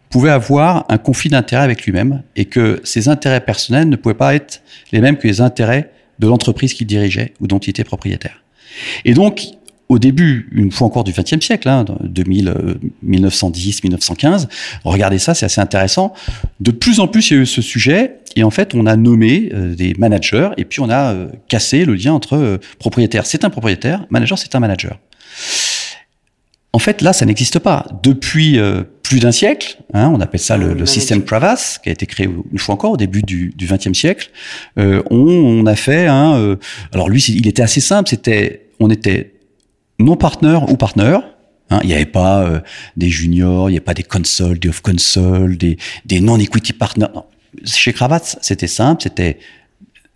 pouvait 0.08 0.30
avoir 0.30 0.84
un 0.88 0.98
conflit 0.98 1.30
d'intérêts 1.30 1.64
avec 1.64 1.84
lui-même 1.84 2.22
et 2.36 2.44
que 2.44 2.80
ses 2.84 3.08
intérêts 3.08 3.40
personnels 3.40 3.88
ne 3.88 3.96
pouvaient 3.96 4.14
pas 4.14 4.36
être 4.36 4.62
les 4.92 5.00
mêmes 5.00 5.16
que 5.16 5.26
les 5.26 5.40
intérêts 5.40 5.90
de 6.20 6.28
l'entreprise 6.28 6.74
qu'il 6.74 6.86
dirigeait 6.86 7.34
ou 7.40 7.48
dont 7.48 7.58
il 7.58 7.70
était 7.70 7.82
propriétaire. 7.82 8.44
Et 9.04 9.14
donc, 9.14 9.46
au 9.88 9.98
début, 9.98 10.48
une 10.52 10.72
fois 10.72 10.86
encore 10.86 11.04
du 11.04 11.12
XXe 11.12 11.44
siècle, 11.44 11.68
hein, 11.68 11.84
2000, 12.02 12.54
1910, 13.02 13.84
1915, 13.84 14.48
regardez 14.84 15.18
ça, 15.18 15.34
c'est 15.34 15.44
assez 15.44 15.60
intéressant. 15.60 16.14
De 16.60 16.70
plus 16.70 17.00
en 17.00 17.06
plus, 17.06 17.30
il 17.30 17.34
y 17.34 17.38
a 17.38 17.42
eu 17.42 17.46
ce 17.46 17.60
sujet, 17.60 18.18
et 18.36 18.44
en 18.44 18.50
fait, 18.50 18.74
on 18.74 18.86
a 18.86 18.96
nommé 18.96 19.50
euh, 19.52 19.74
des 19.74 19.94
managers, 19.98 20.50
et 20.56 20.64
puis 20.64 20.80
on 20.80 20.88
a 20.88 21.12
euh, 21.12 21.28
cassé 21.48 21.84
le 21.84 21.94
lien 21.94 22.14
entre 22.14 22.36
euh, 22.36 22.58
propriétaire, 22.78 23.26
c'est 23.26 23.44
un 23.44 23.50
propriétaire, 23.50 24.06
manager, 24.10 24.38
c'est 24.38 24.54
un 24.54 24.60
manager. 24.60 24.98
En 26.72 26.78
fait, 26.78 27.02
là, 27.02 27.12
ça 27.12 27.24
n'existe 27.24 27.60
pas. 27.60 27.86
Depuis 28.02 28.58
plus 29.04 29.20
d'un 29.20 29.30
siècle, 29.30 29.78
hein, 29.92 30.10
on 30.12 30.20
appelle 30.20 30.40
ça 30.40 30.56
le, 30.56 30.74
le 30.74 30.86
système 30.86 31.22
Pravas, 31.22 31.78
qui 31.80 31.88
a 31.88 31.92
été 31.92 32.04
créé 32.04 32.26
une 32.26 32.58
fois 32.58 32.74
encore 32.74 32.90
au 32.90 32.96
début 32.96 33.22
du 33.22 33.54
XXe 33.56 33.92
siècle. 33.92 34.32
on, 34.76 34.98
on, 35.12 35.66
a 35.66 35.76
fait, 35.76 36.08
hein, 36.08 36.56
alors 36.92 37.08
lui, 37.08 37.22
il 37.28 37.46
était 37.46 37.62
assez 37.62 37.80
simple. 37.80 38.08
C'était, 38.08 38.66
on 38.80 38.90
était 38.90 39.33
non 39.98 40.16
partenaire 40.16 40.70
ou 40.70 40.76
partenaire. 40.76 41.22
Hein, 41.70 41.80
il 41.82 41.88
n'y 41.88 41.94
avait 41.94 42.04
pas 42.04 42.42
euh, 42.42 42.60
des 42.96 43.08
juniors, 43.08 43.70
il 43.70 43.72
n'y 43.72 43.78
avait 43.78 43.84
pas 43.84 43.94
des 43.94 44.02
consoles, 44.02 44.58
des 44.58 44.68
off-consoles, 44.68 45.56
des, 45.56 45.78
des 46.04 46.20
non-equity 46.20 46.74
partners. 46.74 47.08
Chez 47.64 47.92
Cravats, 47.92 48.36
c'était 48.42 48.66
simple, 48.66 49.02
c'était 49.02 49.38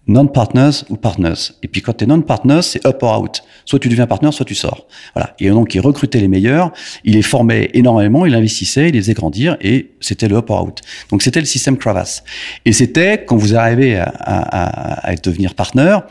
non-partners 0.09 0.85
ou 0.89 0.97
partners. 0.97 1.53
Et 1.63 1.69
puis 1.69 1.83
quand 1.83 1.95
tu 1.95 2.05
es 2.05 2.07
non-partners, 2.07 2.63
c'est 2.63 2.85
up 2.87 3.03
or 3.03 3.21
out. 3.21 3.43
Soit 3.65 3.79
tu 3.79 3.89
deviens 3.89 4.07
partenaire, 4.07 4.33
soit 4.33 4.47
tu 4.47 4.55
sors. 4.55 4.87
Voilà. 5.15 5.35
Et 5.39 5.49
donc 5.51 5.75
il 5.75 5.81
recrutait 5.81 6.21
les 6.21 6.29
meilleurs, 6.29 6.73
il 7.05 7.15
les 7.15 7.23
formait 7.23 7.71
énormément, 7.75 8.27
il 8.27 8.35
investissait, 8.35 8.89
il 8.89 8.95
les 8.95 9.01
faisait 9.01 9.15
grandir, 9.15 9.57
et 9.61 9.93
c'était 10.01 10.29
le 10.29 10.37
up 10.37 10.51
or 10.51 10.65
out. 10.65 10.81
Donc 11.11 11.23
c'était 11.23 11.41
le 11.41 11.47
système 11.47 11.77
Cravats. 11.77 12.23
Et 12.65 12.73
c'était, 12.73 13.25
quand 13.25 13.37
vous 13.37 13.55
arrivez 13.55 13.97
à, 13.97 14.11
à, 14.19 15.09
à 15.09 15.15
devenir 15.15 15.55
partenaire, 15.55 16.03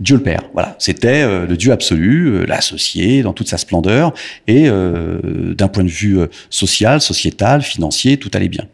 Dieu 0.00 0.16
le 0.16 0.22
Père. 0.22 0.42
Voilà, 0.52 0.76
c'était 0.78 1.22
euh, 1.22 1.46
le 1.46 1.56
Dieu 1.56 1.72
absolu, 1.72 2.26
euh, 2.26 2.46
l'associé 2.46 3.22
dans 3.22 3.32
toute 3.32 3.48
sa 3.48 3.58
splendeur, 3.58 4.12
et 4.46 4.68
euh, 4.68 5.54
d'un 5.54 5.68
point 5.68 5.84
de 5.84 5.88
vue 5.88 6.18
social, 6.50 7.00
sociétal, 7.00 7.62
financier, 7.62 8.16
tout 8.16 8.30
allait 8.34 8.48
bien. 8.48 8.66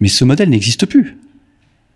Mais 0.00 0.08
ce 0.08 0.24
modèle 0.24 0.48
n'existe 0.50 0.86
plus 0.86 1.16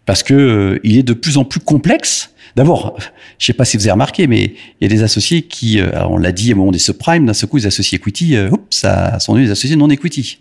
parce 0.04 0.22
que 0.22 0.80
il 0.82 0.98
est 0.98 1.04
de 1.04 1.12
plus 1.12 1.36
en 1.36 1.44
plus 1.44 1.60
complexe. 1.60 2.30
D'abord, 2.56 2.98
je 3.38 3.46
sais 3.46 3.52
pas 3.52 3.64
si 3.64 3.76
vous 3.76 3.84
avez 3.84 3.92
remarqué, 3.92 4.26
mais 4.26 4.54
il 4.80 4.82
y 4.82 4.84
a 4.84 4.88
des 4.88 5.02
associés 5.02 5.42
qui, 5.42 5.80
on 6.08 6.18
l'a 6.18 6.32
dit 6.32 6.52
au 6.52 6.56
moment 6.56 6.72
des 6.72 6.78
subprimes, 6.78 7.24
d'un 7.24 7.32
seul 7.32 7.48
coup, 7.48 7.56
les 7.56 7.66
associés 7.66 7.96
equity, 7.96 8.36
hop, 8.36 8.66
ça 8.68 9.18
sont 9.20 9.36
des 9.36 9.50
associés 9.50 9.76
non 9.76 9.88
equity 9.88 10.40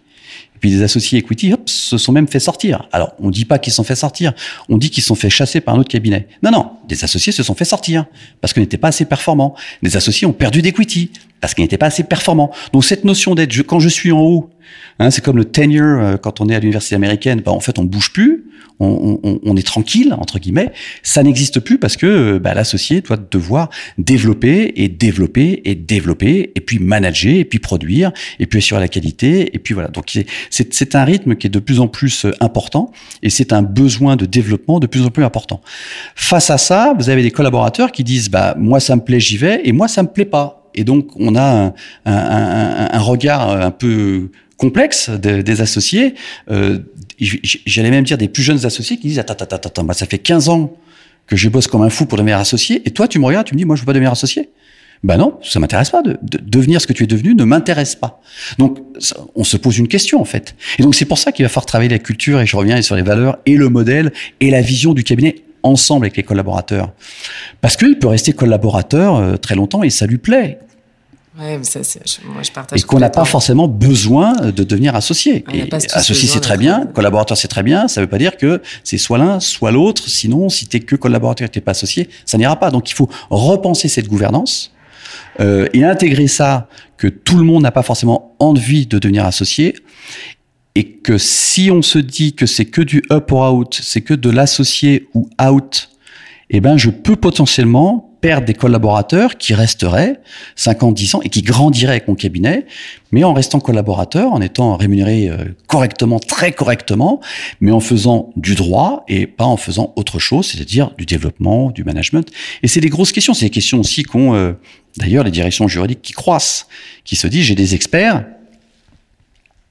puis 0.62 0.70
des 0.70 0.84
associés 0.84 1.20
equity, 1.20 1.54
se 1.66 1.98
sont 1.98 2.12
même 2.14 2.28
fait 2.28 2.40
sortir. 2.40 2.88
Alors, 2.92 3.14
on 3.20 3.32
dit 3.32 3.46
pas 3.46 3.60
qu'ils 3.60 3.74
se 3.74 3.78
sont 3.78 3.84
fait 3.84 3.96
sortir, 3.96 4.32
on 4.70 4.78
dit 4.78 4.92
qu'ils 4.92 5.04
se 5.04 5.08
sont 5.08 5.16
fait 5.16 5.30
chasser 5.30 5.60
par 5.60 5.76
un 5.76 5.80
autre 5.80 5.90
cabinet. 5.90 6.28
Non, 6.44 6.52
non, 6.52 6.72
des 6.88 7.04
associés 7.04 7.34
se 7.34 7.44
sont 7.44 7.56
fait 7.56 7.66
sortir 7.66 8.06
parce 8.40 8.54
qu'ils 8.54 8.62
n'étaient 8.62 8.78
pas 8.78 8.90
assez 8.90 9.06
performants. 9.06 9.56
Des 9.82 9.98
associés 9.98 10.28
ont 10.28 10.34
perdu 10.34 10.62
d'equity 10.62 11.12
parce 11.42 11.56
qu'ils 11.56 11.64
n'étaient 11.64 11.78
pas 11.78 11.88
assez 11.88 12.04
performants. 12.04 12.52
Donc 12.72 12.86
cette 12.86 13.04
notion 13.04 13.36
d'être, 13.36 13.56
quand 13.64 13.80
je 13.80 13.90
suis 13.90 14.12
en 14.12 14.22
haut, 14.22 14.50
hein, 15.00 15.12
c'est 15.12 15.24
comme 15.24 15.38
le 15.38 15.46
tenure 15.46 16.00
euh, 16.00 16.18
quand 16.18 16.40
on 16.40 16.48
est 16.48 16.56
à 16.56 16.60
l'université 16.60 16.96
américaine, 16.96 17.42
bah, 17.44 17.52
en 17.52 17.60
fait 17.60 17.80
on 17.80 17.84
bouge 17.84 18.14
plus, 18.14 18.46
on, 18.80 19.20
on, 19.24 19.40
on, 19.44 19.58
est 19.58 19.66
tranquille 19.66 20.16
entre 20.18 20.40
guillemets. 20.40 20.72
Ça 21.04 21.24
n'existe 21.24 21.60
plus 21.60 21.78
parce 21.78 21.98
que 21.98 22.06
euh, 22.06 22.40
bah, 22.40 22.54
l'associé 22.54 23.02
doit 23.02 23.18
devoir 23.18 23.70
développer 23.98 24.74
et 24.76 24.88
développer 24.88 25.62
et 25.66 25.76
développer 25.76 26.52
et 26.56 26.62
puis 26.62 26.80
manager 26.80 27.34
et 27.34 27.46
puis 27.46 27.60
produire 27.60 28.12
et 28.40 28.46
puis 28.46 28.60
assurer 28.60 28.80
la 28.80 28.88
qualité 28.88 29.56
et 29.56 29.60
puis 29.60 29.74
voilà. 29.74 29.90
Donc 29.90 30.16
c'est 30.50 30.96
un 30.96 31.04
rythme 31.04 31.36
qui 31.36 31.48
est 31.48 31.52
de 31.52 31.60
plus 31.60 31.80
en 31.80 31.88
plus 31.88 32.26
euh, 32.26 32.32
important 32.40 32.92
et 33.24 33.32
c'est 33.32 33.52
un 33.52 33.64
besoin 33.64 34.16
de 34.16 34.28
développement 34.28 34.80
de 34.80 34.88
plus 34.88 35.06
en 35.06 35.10
plus 35.10 35.24
important. 35.24 35.62
Face 36.16 36.52
à 36.52 36.60
ça, 36.60 36.94
vous 36.98 37.10
avez 37.10 37.24
des 37.24 37.32
collaborateurs 37.32 37.92
qui 37.92 38.04
disent 38.04 38.30
bah 38.30 38.56
moi 38.60 38.80
ça 38.80 38.96
me 38.96 39.02
plaît 39.02 39.20
j'y 39.20 39.38
vais 39.38 39.62
et 39.64 39.72
moi 39.72 39.88
ça 39.88 40.04
me 40.04 40.08
plaît 40.08 40.26
pas 40.26 40.61
et 40.76 40.84
donc, 40.84 41.10
on 41.18 41.36
a 41.36 41.74
un, 42.06 43.00
regard 43.00 43.50
un 43.50 43.72
peu 43.72 44.30
complexe 44.58 45.10
des 45.10 45.62
associés. 45.62 46.16
Euh, 46.50 46.80
J'allais 47.20 47.92
même 47.92 48.04
dire 48.04 48.18
des 48.18 48.28
plus 48.28 48.42
jeunes 48.42 48.66
associés 48.66 48.98
qui 48.98 49.08
disent 49.08 49.20
attends, 49.20 49.34
attends, 49.34 49.56
attends, 49.56 49.70
attends, 49.70 49.94
ça 49.94 50.08
fait 50.08 50.18
15 50.18 50.50
ans 50.50 50.76
que 51.28 51.36
je 51.36 51.50
bosse 51.50 51.68
comme 51.68 51.84
un 51.84 51.90
fou 51.90 52.06
pour 52.06 52.18
devenir 52.18 52.38
associé, 52.40 52.82
et 52.86 52.92
toi, 52.92 53.08
tu 53.08 53.20
me 53.20 53.26
regardes, 53.26 53.48
tu 53.48 53.54
me 53.54 53.58
dis, 53.58 53.66
moi, 53.66 53.76
je 53.76 53.82
veux 53.82 53.86
pas 53.86 53.94
devenir 53.94 54.12
associé. 54.12 54.50
Ben 55.04 55.18
non, 55.18 55.40
ça 55.42 55.60
m'intéresse 55.60 55.90
pas. 55.90 56.04
De, 56.04 56.18
devenir 56.22 56.80
ce 56.80 56.86
que 56.86 56.94
tu 56.94 57.04
es 57.04 57.08
devenu 57.08 57.34
ne 57.34 57.44
m'intéresse 57.44 57.96
pas. 57.96 58.22
Donc, 58.60 58.78
on 59.36 59.44
se 59.44 59.58
pose 59.58 59.80
une 59.80 59.88
question 59.88 60.22
en 60.22 60.26
fait. 60.26 60.56
Et 60.78 60.84
donc, 60.84 60.94
c'est 60.94 61.06
pour 61.06 61.18
ça 61.18 61.32
qu'il 61.32 61.44
va 61.44 61.50
falloir 61.50 61.66
travailler 61.66 61.90
la 61.90 61.98
culture. 61.98 62.40
Et 62.40 62.46
je 62.46 62.56
reviens 62.56 62.80
sur 62.84 62.96
les 62.96 63.02
valeurs 63.02 63.40
et 63.48 63.56
le 63.56 63.70
modèle 63.70 64.14
et 64.42 64.52
la 64.52 64.62
vision 64.62 64.94
du 64.94 65.04
cabinet 65.04 65.36
ensemble 65.64 66.06
avec 66.06 66.18
les 66.18 66.24
collaborateurs. 66.24 66.92
Parce 67.62 67.78
qu'il 67.78 68.00
peut 68.00 68.08
rester 68.08 68.34
collaborateur 68.34 69.16
euh, 69.16 69.38
très 69.38 69.56
longtemps 69.56 69.84
et 69.84 69.90
ça 69.90 70.06
lui 70.06 70.18
plaît. 70.18 70.60
Ouais, 71.40 71.58
mais 71.58 71.64
ça, 71.64 71.80
moi, 72.26 72.44
je 72.44 72.52
partage. 72.52 72.78
Et 72.78 72.84
qu'on 72.84 73.00
n'a 73.00 73.10
pas 73.10 73.24
forcément 73.24 73.70
besoin 73.70 74.34
de 74.34 74.64
devenir 74.64 74.96
associé. 74.96 75.46
et 75.54 75.70
associé, 75.94 76.28
c'est 76.28 76.42
très 76.42 76.58
bien. 76.58 76.88
Collaborateur, 76.88 77.38
c'est 77.38 77.48
très 77.48 77.64
bien. 77.64 77.88
Ça 77.88 78.02
ne 78.02 78.06
veut 78.06 78.10
pas 78.10 78.18
dire 78.18 78.36
que 78.36 78.62
c'est 78.84 78.98
soit 78.98 79.18
l'un, 79.18 79.40
soit 79.40 79.72
l'autre. 79.72 80.10
Sinon, 80.10 80.50
si 80.50 80.68
t'es 80.68 80.82
que 80.82 80.98
collaborateur 80.98 81.46
et 81.46 81.50
que 81.50 81.54
t'es 81.54 81.62
pas 81.62 81.72
associé, 81.72 82.10
ça 82.26 82.38
n'ira 82.38 82.60
pas. 82.60 82.70
Donc, 82.70 82.92
il 82.92 82.94
faut 82.96 83.10
repenser 83.30 83.88
cette 83.88 84.10
gouvernance 84.10 84.74
euh, 85.40 85.70
et 85.74 85.86
intégrer 85.86 86.28
ça 86.28 86.68
que 86.98 87.08
tout 87.08 87.38
le 87.38 87.46
monde 87.46 87.64
n'a 87.64 87.72
pas 87.72 87.84
forcément 87.84 88.36
envie 88.40 88.86
de 88.86 89.00
devenir 89.00 89.26
associé 89.26 89.76
et 90.76 90.86
que 90.86 91.18
si 91.18 91.70
on 91.72 91.82
se 91.82 92.00
dit 92.00 92.34
que 92.34 92.46
c'est 92.46 92.66
que 92.66 92.82
du 92.82 93.04
up 93.12 93.32
or 93.32 93.54
out, 93.54 93.80
c'est 93.82 94.02
que 94.02 94.14
de 94.14 94.30
l'associé 94.30 95.08
ou 95.14 95.30
out, 95.42 95.90
eh 96.50 96.60
ben 96.60 96.78
je 96.78 96.90
peux 96.90 97.16
potentiellement 97.16 98.12
perdre 98.22 98.46
des 98.46 98.54
collaborateurs 98.54 99.38
qui 99.38 99.54
resteraient 99.54 100.20
50, 100.56 100.94
10 100.96 101.16
ans 101.16 101.22
et 101.24 101.30
qui 101.30 101.42
grandiraient 101.42 101.94
avec 101.94 102.08
mon 102.08 102.16
cabinet, 102.16 102.66
mais 103.12 103.24
en 103.24 103.34
restant 103.34 103.60
collaborateur, 103.60 104.32
en 104.32 104.42
étant 104.42 104.78
rémunéré 104.78 105.28
euh, 105.28 105.38
correctement, 105.68 106.20
très 106.20 106.52
correctement, 106.52 107.20
mais 107.60 107.72
en 107.72 107.80
faisant 107.80 108.32
du 108.36 108.54
droit 108.54 109.04
et 109.08 109.26
pas 109.26 109.46
en 109.46 109.58
faisant 109.58 109.92
autre 109.96 110.20
chose, 110.20 110.46
c'est-à-dire 110.46 110.94
du 110.98 111.06
développement, 111.06 111.72
du 111.72 111.84
management. 111.84 112.30
Et 112.62 112.68
c'est 112.68 112.82
des 112.82 112.90
grosses 112.90 113.12
questions. 113.12 113.34
C'est 113.34 113.46
des 113.46 113.52
questions 113.52 113.80
aussi 113.80 114.04
qu'ont 114.04 114.36
euh, 114.36 114.54
d'ailleurs 114.98 115.24
les 115.24 115.32
directions 115.32 115.68
juridiques 115.68 116.04
qui 116.04 116.14
croissent, 116.14 116.68
qui 117.04 117.16
se 117.16 117.28
disent 117.28 117.46
j'ai 117.46 117.56
des 117.56 117.74
experts, 117.74 118.24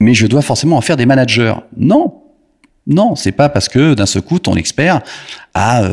mais 0.01 0.13
je 0.13 0.27
dois 0.27 0.41
forcément 0.41 0.77
en 0.77 0.81
faire 0.81 0.97
des 0.97 1.05
managers. 1.05 1.53
Non, 1.77 2.13
non, 2.87 3.15
c'est 3.15 3.31
pas 3.31 3.47
parce 3.47 3.69
que 3.69 3.93
d'un 3.93 4.05
seul 4.05 4.23
coup 4.23 4.39
ton 4.39 4.55
expert 4.55 5.01
a 5.53 5.83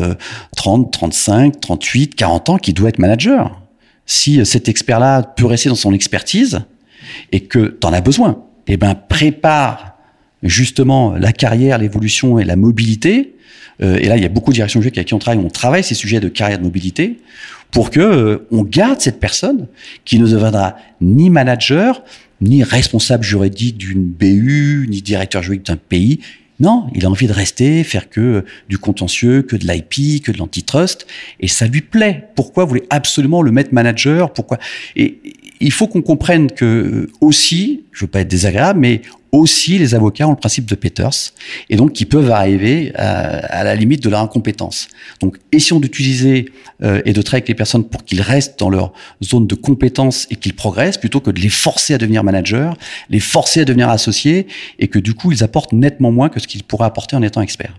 30, 0.56 0.92
35, 0.92 1.60
38, 1.60 2.14
40 2.14 2.48
ans 2.48 2.58
qu'il 2.58 2.74
doit 2.74 2.88
être 2.88 2.98
manager. 2.98 3.60
Si 4.08 4.40
euh, 4.40 4.44
cet 4.44 4.68
expert-là 4.68 5.22
peut 5.22 5.44
rester 5.44 5.68
dans 5.68 5.74
son 5.74 5.92
expertise 5.92 6.62
et 7.30 7.40
que 7.40 7.76
tu 7.78 7.86
en 7.86 7.92
as 7.92 8.00
besoin, 8.00 8.42
eh 8.66 8.76
ben 8.76 8.94
prépare 8.94 9.98
justement 10.42 11.14
la 11.14 11.32
carrière, 11.32 11.78
l'évolution 11.78 12.38
et 12.38 12.44
la 12.44 12.56
mobilité. 12.56 13.36
Euh, 13.82 13.98
et 13.98 14.06
là, 14.06 14.16
il 14.16 14.22
y 14.22 14.26
a 14.26 14.30
beaucoup 14.30 14.50
de 14.50 14.54
directions 14.54 14.80
juridiques 14.80 14.98
avec 14.98 15.08
qui 15.08 15.14
on 15.14 15.18
travaille. 15.18 15.44
On 15.44 15.50
travaille 15.50 15.84
ces 15.84 15.94
sujets 15.94 16.20
de 16.20 16.28
carrière 16.28 16.58
de 16.58 16.64
mobilité 16.64 17.18
pour 17.70 17.90
que 17.90 18.00
euh, 18.00 18.48
on 18.50 18.62
garde 18.62 19.00
cette 19.00 19.20
personne 19.20 19.66
qui 20.06 20.18
ne 20.18 20.26
deviendra 20.26 20.76
ni 21.02 21.28
manager, 21.28 22.02
ni 22.40 22.62
responsable 22.62 23.24
juridique 23.24 23.78
d'une 23.78 24.04
BU, 24.04 24.86
ni 24.88 25.02
directeur 25.02 25.42
juridique 25.42 25.66
d'un 25.66 25.76
pays. 25.76 26.20
Non, 26.60 26.88
il 26.94 27.04
a 27.04 27.10
envie 27.10 27.28
de 27.28 27.32
rester, 27.32 27.84
faire 27.84 28.10
que 28.10 28.44
du 28.68 28.78
contentieux, 28.78 29.42
que 29.42 29.54
de 29.54 29.64
l'IP, 29.64 30.22
que 30.22 30.32
de 30.32 30.38
l'antitrust, 30.38 31.06
et 31.38 31.46
ça 31.46 31.68
lui 31.68 31.82
plaît. 31.82 32.28
Pourquoi 32.34 32.64
vous 32.64 32.78
absolument 32.90 33.42
le 33.42 33.52
mettre 33.52 33.72
manager? 33.72 34.32
Pourquoi? 34.32 34.58
Et 34.96 35.20
il 35.60 35.70
faut 35.70 35.86
qu'on 35.86 36.02
comprenne 36.02 36.50
que 36.50 37.08
aussi, 37.20 37.84
je 37.92 38.04
veux 38.04 38.10
pas 38.10 38.20
être 38.20 38.28
désagréable, 38.28 38.80
mais 38.80 39.02
aussi 39.32 39.78
les 39.78 39.94
avocats 39.94 40.26
ont 40.26 40.30
le 40.32 40.36
principe 40.36 40.66
de 40.66 40.74
Peters 40.74 41.32
et 41.68 41.76
donc 41.76 41.92
qui 41.92 42.04
peuvent 42.04 42.30
arriver 42.30 42.92
à, 42.94 43.64
la 43.64 43.74
limite 43.74 44.02
de 44.02 44.08
leur 44.08 44.20
incompétence. 44.20 44.88
Donc 45.20 45.38
essayons 45.52 45.80
d'utiliser 45.80 46.46
euh, 46.82 47.02
et 47.04 47.12
de 47.12 47.22
travailler 47.22 47.42
avec 47.42 47.48
les 47.48 47.54
personnes 47.54 47.84
pour 47.84 48.04
qu'ils 48.04 48.22
restent 48.22 48.58
dans 48.58 48.70
leur 48.70 48.92
zone 49.22 49.46
de 49.46 49.54
compétence 49.54 50.26
et 50.30 50.36
qu'ils 50.36 50.54
progressent 50.54 50.98
plutôt 50.98 51.20
que 51.20 51.30
de 51.30 51.40
les 51.40 51.48
forcer 51.48 51.94
à 51.94 51.98
devenir 51.98 52.24
manager, 52.24 52.76
les 53.10 53.20
forcer 53.20 53.60
à 53.60 53.64
devenir 53.64 53.88
associés 53.88 54.46
et 54.78 54.88
que 54.88 54.98
du 54.98 55.14
coup 55.14 55.32
ils 55.32 55.44
apportent 55.44 55.72
nettement 55.72 56.10
moins 56.10 56.28
que 56.28 56.40
ce 56.40 56.46
qu'ils 56.46 56.64
pourraient 56.64 56.86
apporter 56.86 57.16
en 57.16 57.22
étant 57.22 57.40
experts. 57.40 57.74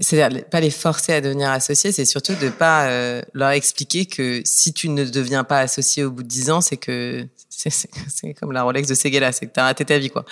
C'est-à-dire 0.00 0.44
pas 0.44 0.60
les 0.60 0.70
forcer 0.70 1.14
à 1.14 1.20
devenir 1.20 1.50
associés, 1.50 1.92
c'est 1.92 2.04
surtout 2.04 2.34
de 2.34 2.50
pas 2.50 2.88
euh, 2.88 3.22
leur 3.32 3.50
expliquer 3.50 4.04
que 4.04 4.42
si 4.44 4.72
tu 4.72 4.90
ne 4.90 5.04
deviens 5.04 5.44
pas 5.44 5.60
associé 5.60 6.04
au 6.04 6.10
bout 6.10 6.22
de 6.22 6.28
10 6.28 6.50
ans, 6.50 6.60
c'est 6.60 6.76
que 6.76 7.26
c'est 7.48 8.34
comme 8.34 8.52
la 8.52 8.62
Rolex 8.62 8.88
de 8.88 8.94
Seguela, 8.94 9.32
c'est 9.32 9.46
que 9.46 9.52
tu 9.52 9.60
as 9.60 9.64
raté 9.64 9.84
ta 9.84 9.98
vie 9.98 10.10
quoi. 10.10 10.24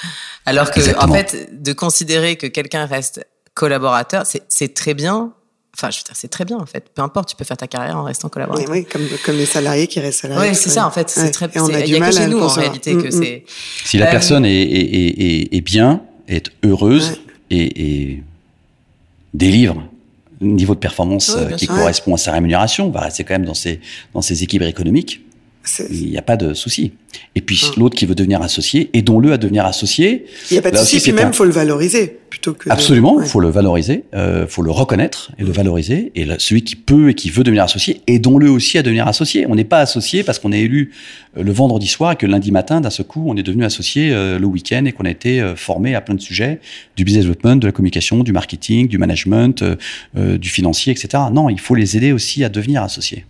Alors 0.45 0.71
que 0.71 0.81
en 1.03 1.13
fait, 1.13 1.49
de 1.63 1.73
considérer 1.73 2.37
que 2.37 2.47
quelqu'un 2.47 2.87
reste 2.87 3.27
collaborateur, 3.55 4.25
c'est 4.27 4.75
très 4.75 4.95
bien. 4.95 5.33
Enfin, 5.75 5.91
je 5.91 5.99
veux 5.99 6.05
dire, 6.05 6.15
c'est 6.15 6.29
très 6.29 6.45
bien 6.45 6.59
en 6.59 6.67
fait. 6.67 6.91
Peu 6.95 7.03
importe, 7.03 7.31
tu 7.31 7.37
peux 7.37 7.45
faire 7.45 7.57
ta 7.57 7.67
carrière 7.67 7.97
en 7.97 8.05
restant 8.05 8.29
collaborateur. 8.29 8.71
Oui, 8.71 8.85
comme, 8.85 9.07
comme 9.25 9.37
les 9.37 9.47
salariés 9.47 9.87
qui 9.87 10.01
restent 10.01 10.21
salariés. 10.21 10.51
Oui, 10.51 10.55
c'est 10.55 10.71
ça 10.71 10.87
en 10.87 10.91
fait. 10.91 11.13
Ouais. 11.17 11.31
Très, 11.31 11.49
il 11.55 11.91
y 11.91 11.97
a 11.97 12.07
que 12.09 12.15
chez 12.15 12.29
nous 12.29 12.41
en 12.41 12.49
réalité 12.49 12.93
que 12.93 12.99
mm, 12.99 13.07
mm. 13.07 13.23
c'est. 13.23 13.45
Si 13.85 13.99
la 13.99 14.09
euh, 14.09 14.11
personne 14.11 14.45
est, 14.45 14.63
est, 14.63 15.21
est, 15.21 15.55
est 15.55 15.61
bien, 15.63 16.03
est 16.29 16.51
heureuse 16.65 17.21
et, 17.51 18.11
et 18.11 18.23
délivre 19.37 19.83
un 20.43 20.47
niveau 20.47 20.75
de 20.75 20.81
performance 20.81 21.35
euh, 21.37 21.51
qui 21.51 21.67
sûr. 21.67 21.75
correspond 21.75 22.15
à 22.15 22.19
sa 22.19 22.33
rémunération, 22.33 22.91
va 22.91 23.01
rester 23.01 23.25
quand 23.25 23.35
même 23.35 23.45
dans 23.45 23.55
ses, 23.55 23.81
dans 24.15 24.23
ses 24.23 24.43
équilibres 24.43 24.67
économiques, 24.67 25.23
il 25.91 26.11
n'y 26.11 26.19
a 26.19 26.23
pas 26.23 26.37
de 26.37 26.55
souci. 26.55 26.93
Et 27.35 27.41
puis 27.41 27.61
Hum. 27.65 27.73
l'autre 27.83 27.97
qui 27.97 28.05
veut 28.07 28.15
devenir 28.15 28.43
associé, 28.43 28.91
aidons-le 28.93 29.33
à 29.33 29.39
devenir 29.39 29.65
associé. 29.65 30.27
Il 30.51 30.55
n'y 30.55 30.59
a 30.59 30.63
pas 30.63 30.71
de 30.71 30.77
souci, 30.77 31.01
puis 31.01 31.13
même, 31.13 31.29
un- 31.29 31.33
faut 31.33 31.45
le 31.45 31.51
valoriser 31.51 32.19
plutôt 32.29 32.53
que. 32.53 32.69
Absolument, 32.69 33.15
il 33.19 33.23
Ouais. 33.23 33.27
faut 33.29 33.41
le 33.41 33.49
valoriser, 33.49 34.05
euh, 34.15 34.47
faut 34.47 34.63
le 34.63 34.71
reconnaître 34.71 35.33
et 35.39 35.43
le 35.45 35.51
valoriser. 35.51 36.13
Et 36.15 36.27
celui 36.39 36.63
qui 36.63 36.77
peut 36.77 37.11
et 37.11 37.15
qui 37.15 37.31
veut 37.31 37.43
devenir 37.43 37.65
associé, 37.65 38.03
aidons-le 38.07 38.51
aussi 38.51 38.77
à 38.77 38.83
devenir 38.83 39.09
associé. 39.09 39.47
On 39.49 39.55
n'est 39.55 39.65
pas 39.65 39.81
associé 39.81 40.25
parce 40.25 40.39
qu'on 40.39 40.53
est 40.53 40.61
élu 40.61 40.93
euh, 41.39 41.43
le 41.43 41.53
vendredi 41.53 41.87
soir 41.87 42.13
et 42.13 42.17
que 42.17 42.27
lundi 42.27 42.53
matin, 42.53 42.81
d'un 42.83 42.91
seul 42.91 43.07
coup, 43.07 43.25
on 43.27 43.37
est 43.37 43.43
devenu 43.43 43.65
associé 43.65 44.11
euh, 44.13 44.39
le 44.39 44.47
week-end 44.47 44.85
et 44.85 44.93
qu'on 44.93 45.05
a 45.07 45.11
été 45.11 45.41
euh, 45.41 45.57
formé 45.57 45.95
à 45.95 46.03
plein 46.03 46.15
de 46.15 46.21
sujets, 46.21 46.61
du 46.97 47.05
business 47.05 47.25
development, 47.25 47.57
de 47.57 47.67
la 47.67 47.73
communication, 47.73 48.23
du 48.25 48.33
marketing, 48.33 48.89
du 48.89 48.99
management, 48.99 49.65
du 50.15 50.49
financier, 50.49 50.93
etc. 50.93 51.23
Non, 51.33 51.49
il 51.49 51.61
faut 51.61 51.75
les 51.75 51.97
aider 51.97 52.13
aussi 52.13 52.45
à 52.45 52.49
devenir 52.49 52.83
associés. 52.83 53.25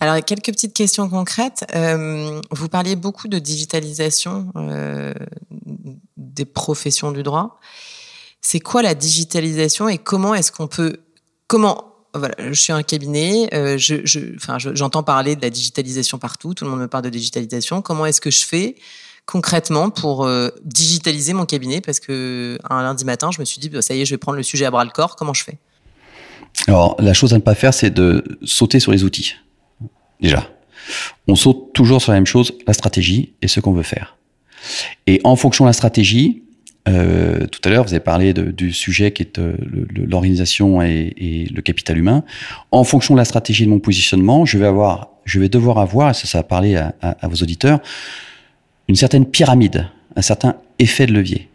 Alors, 0.00 0.22
quelques 0.24 0.46
petites 0.46 0.74
questions 0.74 1.08
concrètes. 1.08 1.64
Euh, 1.74 2.40
vous 2.50 2.68
parliez 2.68 2.96
beaucoup 2.96 3.28
de 3.28 3.38
digitalisation 3.38 4.52
euh, 4.56 5.14
des 6.16 6.44
professions 6.44 7.12
du 7.12 7.22
droit. 7.22 7.58
C'est 8.40 8.60
quoi 8.60 8.82
la 8.82 8.94
digitalisation 8.94 9.88
et 9.88 9.98
comment 9.98 10.34
est-ce 10.34 10.52
qu'on 10.52 10.66
peut... 10.66 10.98
Comment... 11.46 11.90
Voilà, 12.16 12.36
je 12.38 12.52
suis 12.52 12.72
un 12.72 12.84
cabinet, 12.84 13.48
euh, 13.54 13.76
je, 13.76 14.36
enfin, 14.36 14.60
je- 14.60 14.72
j'entends 14.76 15.02
parler 15.02 15.34
de 15.34 15.42
la 15.42 15.50
digitalisation 15.50 16.16
partout, 16.16 16.54
tout 16.54 16.64
le 16.64 16.70
monde 16.70 16.78
me 16.78 16.86
parle 16.86 17.02
de 17.02 17.10
digitalisation. 17.10 17.82
Comment 17.82 18.06
est-ce 18.06 18.20
que 18.20 18.30
je 18.30 18.44
fais 18.44 18.76
concrètement 19.26 19.90
pour 19.90 20.28
digitaliser 20.62 21.32
mon 21.32 21.44
cabinet? 21.44 21.80
Parce 21.80 21.98
que 21.98 22.56
un 22.70 22.82
lundi 22.82 23.04
matin, 23.04 23.32
je 23.32 23.40
me 23.40 23.44
suis 23.44 23.58
dit, 23.58 23.68
bah, 23.68 23.82
ça 23.82 23.96
y 23.96 24.00
est, 24.00 24.04
je 24.04 24.14
vais 24.14 24.18
prendre 24.18 24.36
le 24.36 24.44
sujet 24.44 24.64
à 24.64 24.70
bras 24.70 24.84
le 24.84 24.92
corps. 24.92 25.16
Comment 25.16 25.34
je 25.34 25.42
fais? 25.42 25.58
Alors, 26.68 26.94
la 27.00 27.14
chose 27.14 27.32
à 27.32 27.36
ne 27.36 27.42
pas 27.42 27.56
faire, 27.56 27.74
c'est 27.74 27.90
de 27.90 28.22
sauter 28.44 28.78
sur 28.78 28.92
les 28.92 29.02
outils. 29.02 29.34
Déjà. 30.20 30.48
On 31.28 31.34
saute 31.34 31.72
toujours 31.72 32.02
sur 32.02 32.12
la 32.12 32.18
même 32.18 32.26
chose, 32.26 32.52
la 32.66 32.74
stratégie 32.74 33.32
et 33.42 33.48
ce 33.48 33.60
qu'on 33.60 33.72
veut 33.72 33.82
faire. 33.82 34.16
Et 35.06 35.20
en 35.24 35.36
fonction 35.36 35.64
de 35.64 35.68
la 35.68 35.72
stratégie, 35.72 36.42
euh, 36.86 37.46
tout 37.46 37.60
à 37.64 37.70
l'heure, 37.70 37.84
vous 37.84 37.94
avez 37.94 38.00
parlé 38.00 38.34
du 38.34 38.72
sujet 38.72 39.12
qui 39.12 39.22
est 39.22 39.38
euh, 39.38 39.56
l'organisation 39.94 40.82
et, 40.82 41.48
le 41.52 41.62
capital 41.62 41.98
humain. 41.98 42.24
En 42.70 42.84
fonction 42.84 43.14
de 43.14 43.18
la 43.18 43.24
stratégie 43.24 43.64
de 43.64 43.70
mon 43.70 43.80
positionnement, 43.80 44.44
je 44.44 44.58
vais 44.58 44.66
avoir, 44.66 45.08
je 45.24 45.40
vais 45.40 45.48
devoir 45.48 45.78
avoir, 45.78 46.10
et 46.10 46.14
ça, 46.14 46.26
ça 46.26 46.38
va 46.38 46.44
parler 46.44 46.76
à 46.76 47.28
vos 47.28 47.36
auditeurs, 47.36 47.80
une 48.88 48.96
certaine 48.96 49.26
pyramide, 49.26 49.88
un 50.16 50.22
certain 50.22 50.56
effet 50.78 51.06
de 51.06 51.12
levier. 51.12 51.48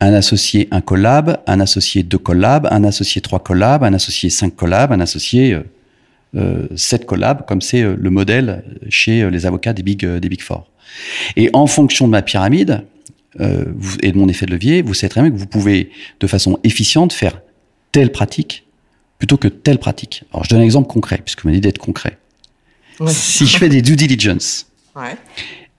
Un 0.00 0.14
associé 0.14 0.68
un 0.70 0.80
collab, 0.80 1.42
un 1.46 1.60
associé 1.60 2.02
deux 2.02 2.18
collabs, 2.18 2.66
un 2.70 2.84
associé 2.84 3.20
trois 3.20 3.40
collabs, 3.40 3.82
un 3.84 3.92
associé 3.92 4.30
cinq 4.30 4.56
collabs, 4.56 4.92
un 4.92 5.00
associé 5.00 5.52
euh, 5.52 5.62
euh, 6.36 6.68
sept 6.76 7.06
collabs, 7.06 7.44
comme 7.46 7.60
c'est 7.60 7.82
euh, 7.82 7.96
le 7.98 8.10
modèle 8.10 8.64
chez 8.88 9.22
euh, 9.22 9.30
les 9.30 9.46
avocats 9.46 9.72
des 9.72 9.82
big 9.82 10.06
des 10.06 10.28
big 10.28 10.40
four. 10.42 10.70
Et 11.36 11.50
en 11.52 11.66
fonction 11.66 12.06
de 12.06 12.12
ma 12.12 12.22
pyramide 12.22 12.84
et 13.38 14.10
de 14.10 14.18
mon 14.18 14.28
effet 14.28 14.44
de 14.44 14.50
levier, 14.50 14.82
vous 14.82 14.92
savez 14.92 15.08
très 15.08 15.20
bien 15.20 15.30
que 15.30 15.36
vous 15.36 15.46
pouvez 15.46 15.90
de 16.18 16.26
façon 16.26 16.58
efficiente 16.64 17.12
faire 17.12 17.40
telle 17.92 18.10
pratique 18.10 18.64
plutôt 19.18 19.36
que 19.36 19.46
telle 19.46 19.78
pratique. 19.78 20.24
Alors 20.32 20.44
je 20.44 20.50
donne 20.50 20.60
un 20.60 20.64
exemple 20.64 20.88
concret 20.88 21.20
puisque 21.24 21.42
vous 21.42 21.48
m'avez 21.48 21.60
dit 21.60 21.68
d'être 21.68 21.78
concret. 21.78 22.18
Ouais. 22.98 23.12
Si 23.12 23.46
je 23.46 23.56
fais 23.56 23.68
des 23.68 23.82
due 23.82 23.94
diligence, 23.94 24.66
Ouais. 24.96 25.16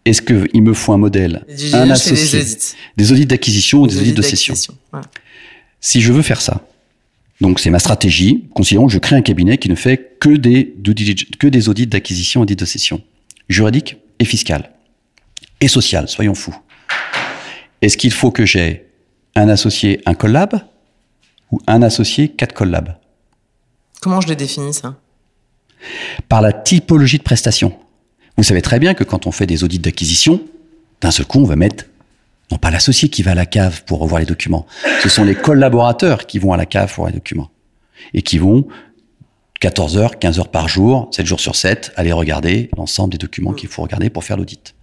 est-ce 0.05 0.21
qu'il 0.21 0.61
me 0.63 0.73
faut 0.73 0.93
un 0.93 0.97
modèle, 0.97 1.45
un 1.73 1.89
associé, 1.89 2.41
des 2.95 3.11
audits 3.11 3.25
d'acquisition 3.25 3.81
ou 3.81 3.87
des 3.87 3.97
audits 3.99 4.13
de 4.13 4.21
cession. 4.21 4.55
Si 5.81 5.99
je 5.99 6.13
veux 6.13 6.21
faire 6.21 6.41
ça, 6.41 6.61
donc 7.41 7.59
c'est 7.59 7.71
ma 7.71 7.79
stratégie, 7.79 8.47
considérons 8.53 8.85
que 8.85 8.93
je 8.93 8.99
crée 8.99 9.15
un 9.15 9.23
cabinet 9.23 9.57
qui 9.57 9.67
ne 9.67 9.75
fait 9.75 10.17
que 10.19 10.29
des, 10.29 10.75
que 11.39 11.69
audits 11.69 11.87
d'acquisition, 11.87 12.41
audits 12.41 12.55
de 12.55 12.65
cession, 12.65 13.01
juridique 13.49 13.97
et 14.19 14.25
fiscal, 14.25 14.71
et 15.59 15.67
social, 15.67 16.07
soyons 16.07 16.35
fous. 16.35 16.55
Est-ce 17.81 17.97
qu'il 17.97 18.11
faut 18.11 18.29
que 18.29 18.45
j'ai 18.45 18.85
un 19.35 19.49
associé, 19.49 20.01
un 20.05 20.13
collab, 20.13 20.61
ou 21.51 21.59
un 21.65 21.81
associé, 21.81 22.29
quatre 22.29 22.53
collabs? 22.53 22.95
Comment 24.01 24.21
je 24.21 24.27
le 24.27 24.35
définis 24.35 24.75
ça? 24.75 24.95
Par 26.29 26.41
la 26.41 26.53
typologie 26.53 27.17
de 27.17 27.23
prestation. 27.23 27.73
Vous 28.37 28.43
savez 28.43 28.61
très 28.61 28.79
bien 28.79 28.93
que 28.93 29.03
quand 29.03 29.25
on 29.25 29.31
fait 29.31 29.47
des 29.47 29.63
audits 29.63 29.79
d'acquisition, 29.79 30.41
d'un 31.01 31.11
seul 31.11 31.25
coup, 31.25 31.39
on 31.39 31.45
va 31.45 31.55
mettre 31.55 31.85
non 32.51 32.57
pas 32.57 32.69
l'associé 32.69 33.09
qui 33.09 33.23
va 33.23 33.31
à 33.31 33.35
la 33.35 33.45
cave 33.45 33.83
pour 33.85 33.99
revoir 33.99 34.19
les 34.19 34.25
documents, 34.25 34.65
ce 35.01 35.09
sont 35.09 35.23
les 35.23 35.35
collaborateurs 35.35 36.27
qui 36.27 36.37
vont 36.37 36.53
à 36.53 36.57
la 36.57 36.65
cave 36.65 36.93
pour 36.93 37.07
les 37.07 37.13
documents. 37.13 37.49
Et 38.13 38.21
qui 38.21 38.37
vont 38.37 38.67
14 39.61 39.97
heures, 39.97 40.19
15 40.19 40.39
heures 40.39 40.49
par 40.49 40.67
jour, 40.67 41.07
7 41.11 41.25
jours 41.25 41.39
sur 41.39 41.55
7, 41.55 41.93
aller 41.95 42.11
regarder 42.11 42.69
l'ensemble 42.75 43.11
des 43.11 43.17
documents 43.17 43.53
qu'il 43.53 43.69
faut 43.69 43.83
regarder 43.83 44.09
pour 44.09 44.23
faire 44.23 44.37
l'audit. 44.37 44.75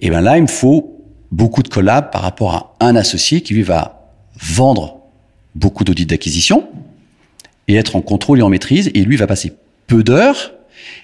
Et 0.00 0.10
ben 0.10 0.20
là, 0.20 0.38
il 0.38 0.42
me 0.42 0.48
faut 0.48 1.04
beaucoup 1.32 1.62
de 1.62 1.68
collabs 1.68 2.10
par 2.10 2.22
rapport 2.22 2.54
à 2.54 2.76
un 2.80 2.96
associé 2.96 3.40
qui 3.40 3.54
lui 3.54 3.62
va 3.62 4.12
vendre 4.40 5.00
beaucoup 5.56 5.82
d'audits 5.82 6.06
d'acquisition 6.06 6.68
et 7.66 7.74
être 7.74 7.96
en 7.96 8.00
contrôle 8.00 8.38
et 8.38 8.42
en 8.42 8.48
maîtrise 8.48 8.90
et 8.94 9.02
lui 9.02 9.16
va 9.16 9.26
passer 9.26 9.52
peu 9.88 10.04
d'heures. 10.04 10.54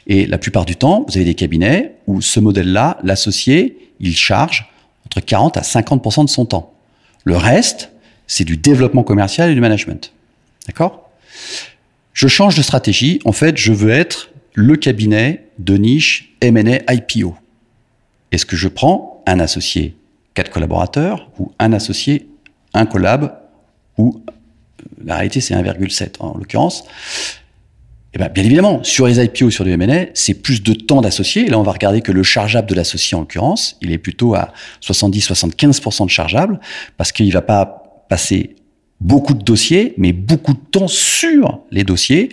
Et 0.06 0.26
la 0.26 0.38
plupart 0.38 0.64
du 0.64 0.76
temps, 0.76 1.04
vous 1.08 1.16
avez 1.16 1.24
des 1.24 1.34
cabinets 1.34 1.96
où 2.06 2.22
ce 2.22 2.38
modèle-là, 2.38 2.98
l'associé, 3.02 3.92
il 3.98 4.16
charge 4.16 4.70
entre 5.06 5.20
40 5.20 5.56
à 5.56 5.60
50% 5.60 6.24
de 6.24 6.30
son 6.30 6.46
temps. 6.46 6.72
Le 7.24 7.36
reste, 7.36 7.90
c'est 8.26 8.44
du 8.44 8.56
développement 8.56 9.02
commercial 9.02 9.50
et 9.50 9.54
du 9.54 9.60
management. 9.60 10.12
D'accord? 10.66 11.10
Je 12.12 12.28
change 12.28 12.56
de 12.56 12.62
stratégie. 12.62 13.20
En 13.24 13.32
fait, 13.32 13.56
je 13.56 13.72
veux 13.72 13.90
être 13.90 14.30
le 14.54 14.76
cabinet 14.76 15.48
de 15.58 15.76
niche 15.76 16.34
M&A 16.40 16.92
IPO. 16.92 17.34
Est-ce 18.32 18.46
que 18.46 18.56
je 18.56 18.68
prends 18.68 19.22
un 19.26 19.40
associé, 19.40 19.96
quatre 20.34 20.50
collaborateurs, 20.50 21.30
ou 21.38 21.52
un 21.58 21.72
associé, 21.72 22.28
un 22.72 22.86
collab, 22.86 23.40
ou 23.98 24.20
euh, 24.28 24.32
la 25.04 25.16
réalité 25.16 25.40
c'est 25.40 25.54
1,7 25.54 26.16
en 26.20 26.36
l'occurrence? 26.36 26.84
Eh 28.14 28.18
ben, 28.18 28.28
bien 28.28 28.44
évidemment, 28.44 28.82
sur 28.84 29.06
les 29.08 29.22
IPO, 29.22 29.50
sur 29.50 29.64
le 29.64 29.72
M&A, 29.72 30.06
c'est 30.14 30.34
plus 30.34 30.62
de 30.62 30.72
temps 30.72 31.00
d'associés. 31.00 31.46
Et 31.46 31.50
là, 31.50 31.58
on 31.58 31.62
va 31.64 31.72
regarder 31.72 32.00
que 32.00 32.12
le 32.12 32.22
chargeable 32.22 32.68
de 32.68 32.74
l'associé, 32.74 33.16
en 33.16 33.20
l'occurrence, 33.20 33.76
il 33.82 33.90
est 33.90 33.98
plutôt 33.98 34.34
à 34.34 34.52
70-75% 34.82 36.04
de 36.04 36.10
chargeable, 36.10 36.60
parce 36.96 37.10
qu'il 37.10 37.32
va 37.32 37.42
pas 37.42 38.04
passer 38.08 38.54
beaucoup 39.00 39.34
de 39.34 39.42
dossiers, 39.42 39.94
mais 39.98 40.12
beaucoup 40.12 40.54
de 40.54 40.60
temps 40.70 40.86
sur 40.86 41.60
les 41.72 41.82
dossiers. 41.82 42.28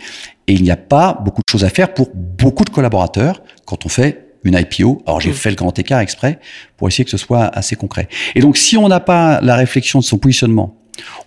Et 0.48 0.54
il 0.54 0.62
n'y 0.64 0.72
a 0.72 0.78
pas 0.78 1.20
beaucoup 1.26 1.42
de 1.42 1.52
choses 1.52 1.64
à 1.64 1.70
faire 1.70 1.94
pour 1.94 2.10
beaucoup 2.14 2.64
de 2.64 2.70
collaborateurs 2.70 3.42
quand 3.66 3.86
on 3.86 3.90
fait 3.90 4.28
une 4.44 4.56
IPO. 4.56 5.02
Alors, 5.06 5.20
j'ai 5.20 5.32
Mm. 5.32 5.34
fait 5.34 5.50
le 5.50 5.56
grand 5.56 5.78
écart 5.78 6.00
exprès 6.00 6.40
pour 6.78 6.88
essayer 6.88 7.06
que 7.06 7.12
ce 7.12 7.18
soit 7.18 7.46
assez 7.46 7.76
concret. 7.76 8.08
Et 8.36 8.42
donc, 8.42 8.58
si 8.58 8.78
on 8.78 8.88
n'a 8.88 9.00
pas 9.00 9.40
la 9.42 9.56
réflexion 9.56 10.00
de 10.00 10.04
son 10.04 10.18
positionnement, 10.18 10.76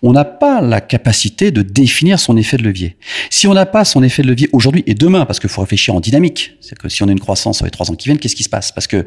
on 0.02 0.12
n'a 0.12 0.24
pas 0.24 0.60
la 0.60 0.80
capacité 0.80 1.50
de 1.50 1.62
définir 1.62 2.18
son 2.18 2.36
effet 2.36 2.56
de 2.56 2.62
levier. 2.62 2.96
Si 3.30 3.46
on 3.46 3.54
n'a 3.54 3.66
pas 3.66 3.84
son 3.84 4.02
effet 4.02 4.22
de 4.22 4.28
levier 4.28 4.48
aujourd'hui 4.52 4.82
et 4.86 4.94
demain, 4.94 5.26
parce 5.26 5.40
qu'il 5.40 5.50
faut 5.50 5.60
réfléchir 5.60 5.94
en 5.94 6.00
dynamique, 6.00 6.56
c'est 6.60 6.76
que 6.78 6.88
si 6.88 7.02
on 7.02 7.08
a 7.08 7.12
une 7.12 7.20
croissance 7.20 7.56
sur 7.56 7.64
les 7.64 7.70
trois 7.70 7.90
ans 7.90 7.94
qui 7.94 8.08
viennent, 8.08 8.18
qu'est-ce 8.18 8.36
qui 8.36 8.42
se 8.42 8.48
passe? 8.48 8.72
Parce 8.72 8.86
que 8.86 9.04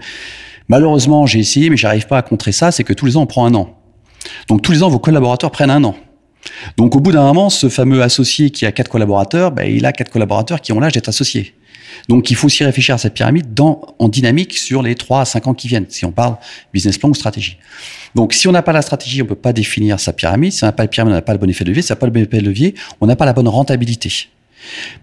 malheureusement, 0.68 1.26
j'ai 1.26 1.40
essayé, 1.40 1.70
mais 1.70 1.78
j'arrive 1.78 2.08
pas 2.08 2.18
à 2.18 2.22
contrer 2.22 2.52
ça, 2.52 2.72
c'est 2.72 2.84
que 2.84 2.94
tous 2.94 3.06
les 3.06 3.18
ans, 3.18 3.22
on 3.22 3.28
prend 3.28 3.46
un 3.46 3.54
an. 3.54 3.78
Donc 4.48 4.62
tous 4.62 4.72
les 4.72 4.84
ans, 4.84 4.90
vos 4.90 5.00
collaborateurs 5.00 5.52
prennent 5.52 5.72
un 5.72 5.84
an. 5.84 5.96
Donc 6.78 6.96
au 6.96 7.00
bout 7.00 7.12
d'un 7.12 7.24
moment, 7.24 7.50
ce 7.50 7.70
fameux 7.70 8.02
associé 8.02 8.50
qui 8.50 8.66
a 8.66 8.72
quatre 8.72 8.90
collaborateurs, 8.90 9.52
ben, 9.52 9.64
il 9.64 9.86
a 9.86 9.92
quatre 9.92 10.12
collaborateurs 10.12 10.62
qui 10.62 10.72
ont 10.72 10.80
l'âge 10.80 10.94
d'être 10.94 11.10
associés. 11.10 11.54
Donc 12.10 12.32
il 12.32 12.36
faut 12.36 12.48
aussi 12.48 12.64
réfléchir 12.64 12.96
à 12.96 12.98
cette 12.98 13.14
pyramide 13.14 13.54
dans, 13.54 13.82
en 14.00 14.10
dynamique 14.10 14.58
sur 14.58 14.82
les 14.82 14.96
3 14.96 15.22
à 15.22 15.26
5 15.26 15.48
ans 15.48 15.54
qui 15.54 15.68
viennent, 15.68 15.86
si 15.90 16.06
on 16.06 16.12
parle 16.12 16.38
business 16.74 16.98
plan 16.98 17.10
ou 17.10 17.14
stratégie. 17.14 17.58
Donc 18.16 18.34
si 18.34 18.48
on 18.48 18.52
n'a 18.52 18.62
pas 18.62 18.74
la 18.74 18.82
stratégie, 18.82 19.22
on 19.22 19.26
peut 19.26 19.36
pas 19.36 19.54
définir 19.54 20.00
sa 20.00 20.14
pyramide. 20.14 20.52
Si 20.52 20.64
on 20.64 20.68
n'a 20.68 20.72
pas 20.72 20.84
la 20.84 20.88
pyramide, 20.88 21.14
on 21.14 21.16
n'a 21.16 21.22
pas 21.22 21.34
le 21.34 21.40
bon 21.40 21.50
effet 21.50 21.64
de 21.64 21.70
levier. 21.70 21.82
Si 21.82 21.92
on 21.92 21.96
n'a 21.96 22.00
pas 22.00 22.08
le 22.08 22.12
bon 22.12 22.22
effet 22.22 22.42
de 22.42 22.46
levier, 22.46 22.76
on 23.02 23.08
n'a 23.08 23.16
pas 23.16 23.26
la 23.26 23.34
bonne 23.34 23.48
rentabilité. 23.48 24.12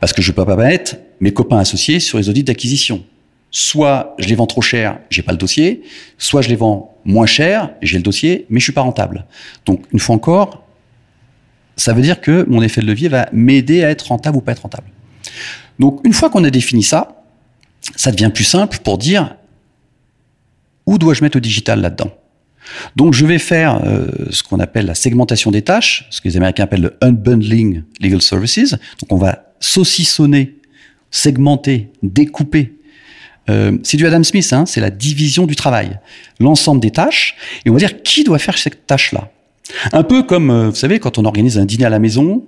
Parce 0.00 0.12
que 0.12 0.22
je 0.22 0.32
peux 0.32 0.44
pas 0.44 0.56
mettre 0.56 0.96
mes 1.20 1.32
copains 1.32 1.58
associés 1.58 2.00
sur 2.00 2.18
les 2.18 2.28
audits 2.28 2.44
d'acquisition. 2.44 3.04
Soit 3.50 4.16
je 4.18 4.28
les 4.28 4.34
vends 4.34 4.48
trop 4.48 4.62
cher, 4.62 4.98
j'ai 5.10 5.22
pas 5.22 5.30
le 5.30 5.38
dossier, 5.38 5.82
soit 6.18 6.42
je 6.42 6.48
les 6.48 6.56
vends 6.56 6.96
moins 7.04 7.26
cher, 7.26 7.70
j'ai 7.82 7.98
le 7.98 8.02
dossier, 8.02 8.46
mais 8.50 8.58
je 8.58 8.64
suis 8.64 8.72
pas 8.72 8.80
rentable. 8.80 9.26
Donc 9.64 9.84
une 9.92 10.00
fois 10.00 10.16
encore, 10.16 10.64
ça 11.76 11.92
veut 11.92 12.02
dire 12.02 12.20
que 12.20 12.44
mon 12.48 12.62
effet 12.62 12.80
de 12.80 12.86
levier 12.86 13.08
va 13.08 13.28
m'aider 13.32 13.84
à 13.84 13.90
être 13.90 14.08
rentable 14.08 14.38
ou 14.38 14.40
pas 14.40 14.52
être 14.52 14.62
rentable. 14.62 14.88
Donc 15.78 16.00
une 16.04 16.12
fois 16.12 16.30
qu'on 16.30 16.44
a 16.44 16.50
défini 16.50 16.82
ça, 16.82 17.24
ça 17.96 18.10
devient 18.10 18.30
plus 18.32 18.44
simple 18.44 18.78
pour 18.82 18.98
dire 18.98 19.36
où 20.86 20.98
dois-je 20.98 21.22
mettre 21.22 21.36
le 21.36 21.40
digital 21.40 21.80
là-dedans? 21.80 22.12
Donc 22.96 23.12
je 23.12 23.26
vais 23.26 23.38
faire 23.38 23.82
euh, 23.84 24.08
ce 24.30 24.42
qu'on 24.42 24.58
appelle 24.58 24.86
la 24.86 24.94
segmentation 24.94 25.50
des 25.50 25.62
tâches, 25.62 26.06
ce 26.10 26.20
que 26.20 26.28
les 26.28 26.36
Américains 26.36 26.64
appellent 26.64 26.80
le 26.80 26.96
unbundling 27.02 27.82
legal 28.00 28.22
services. 28.22 28.72
Donc 28.72 29.10
on 29.10 29.16
va 29.16 29.52
saucissonner, 29.60 30.56
segmenter, 31.10 31.90
découper 32.02 32.74
euh, 33.50 33.76
c'est 33.82 33.96
du 33.96 34.06
Adam 34.06 34.22
Smith, 34.22 34.52
hein, 34.52 34.64
c'est 34.66 34.80
la 34.80 34.90
division 34.90 35.46
du 35.46 35.54
travail, 35.54 35.98
l'ensemble 36.40 36.80
des 36.80 36.90
tâches, 36.90 37.36
et 37.64 37.70
on 37.70 37.74
va 37.74 37.78
dire 37.78 38.02
qui 38.02 38.24
doit 38.24 38.38
faire 38.38 38.56
cette 38.56 38.86
tâche-là? 38.86 39.30
Un 39.92 40.02
peu 40.02 40.22
comme, 40.22 40.50
euh, 40.50 40.70
vous 40.70 40.74
savez, 40.74 40.98
quand 40.98 41.18
on 41.18 41.24
organise 41.24 41.58
un 41.58 41.64
dîner 41.64 41.84
à 41.84 41.90
la 41.90 41.98
maison, 41.98 42.44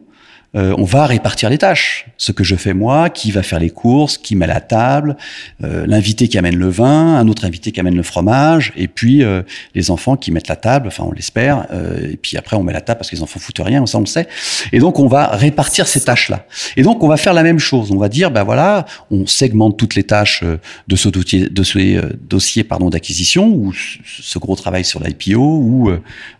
euh, 0.56 0.74
on 0.78 0.84
va 0.84 1.06
répartir 1.06 1.50
les 1.50 1.58
tâches. 1.58 2.06
Ce 2.16 2.32
que 2.32 2.44
je 2.44 2.56
fais 2.56 2.72
moi, 2.72 3.10
qui 3.10 3.30
va 3.30 3.42
faire 3.42 3.58
les 3.58 3.70
courses, 3.70 4.16
qui 4.16 4.36
met 4.36 4.46
la 4.46 4.60
table, 4.60 5.16
euh, 5.62 5.84
l'invité 5.86 6.28
qui 6.28 6.38
amène 6.38 6.56
le 6.56 6.68
vin, 6.68 7.16
un 7.16 7.28
autre 7.28 7.44
invité 7.44 7.72
qui 7.72 7.80
amène 7.80 7.96
le 7.96 8.02
fromage, 8.02 8.72
et 8.76 8.88
puis 8.88 9.22
euh, 9.22 9.42
les 9.74 9.90
enfants 9.90 10.16
qui 10.16 10.32
mettent 10.32 10.48
la 10.48 10.56
table, 10.56 10.88
enfin 10.88 11.04
on 11.06 11.12
l'espère, 11.12 11.66
et 12.02 12.16
puis 12.16 12.36
après 12.36 12.56
on 12.56 12.62
met 12.62 12.72
la 12.72 12.80
table 12.80 12.98
parce 12.98 13.10
que 13.10 13.16
les 13.16 13.22
enfants 13.22 13.38
foutent 13.38 13.60
rien, 13.60 13.84
ça 13.86 13.98
on 13.98 14.00
le 14.00 14.06
sait. 14.06 14.28
Et 14.72 14.78
donc 14.78 14.98
on 14.98 15.08
va 15.08 15.28
répartir 15.28 15.86
ces 15.86 16.00
tâches-là. 16.00 16.46
Et 16.76 16.82
donc 16.82 17.02
on 17.02 17.08
va 17.08 17.16
faire 17.16 17.34
la 17.34 17.42
même 17.42 17.58
chose. 17.58 17.90
On 17.92 17.98
va 17.98 18.08
dire, 18.08 18.30
ben 18.30 18.44
voilà, 18.44 18.86
on 19.10 19.26
segmente 19.26 19.76
toutes 19.76 19.94
les 19.94 20.04
tâches 20.04 20.42
de 20.88 20.96
ce 20.96 21.08
dossier, 21.08 21.48
de 21.48 21.62
ce 21.62 22.16
dossier 22.28 22.64
pardon 22.64 22.88
d'acquisition 22.88 23.48
ou 23.48 23.72
ce 23.74 24.38
gros 24.38 24.56
travail 24.56 24.84
sur 24.84 25.02
l'IPO 25.02 25.38
ou 25.38 25.90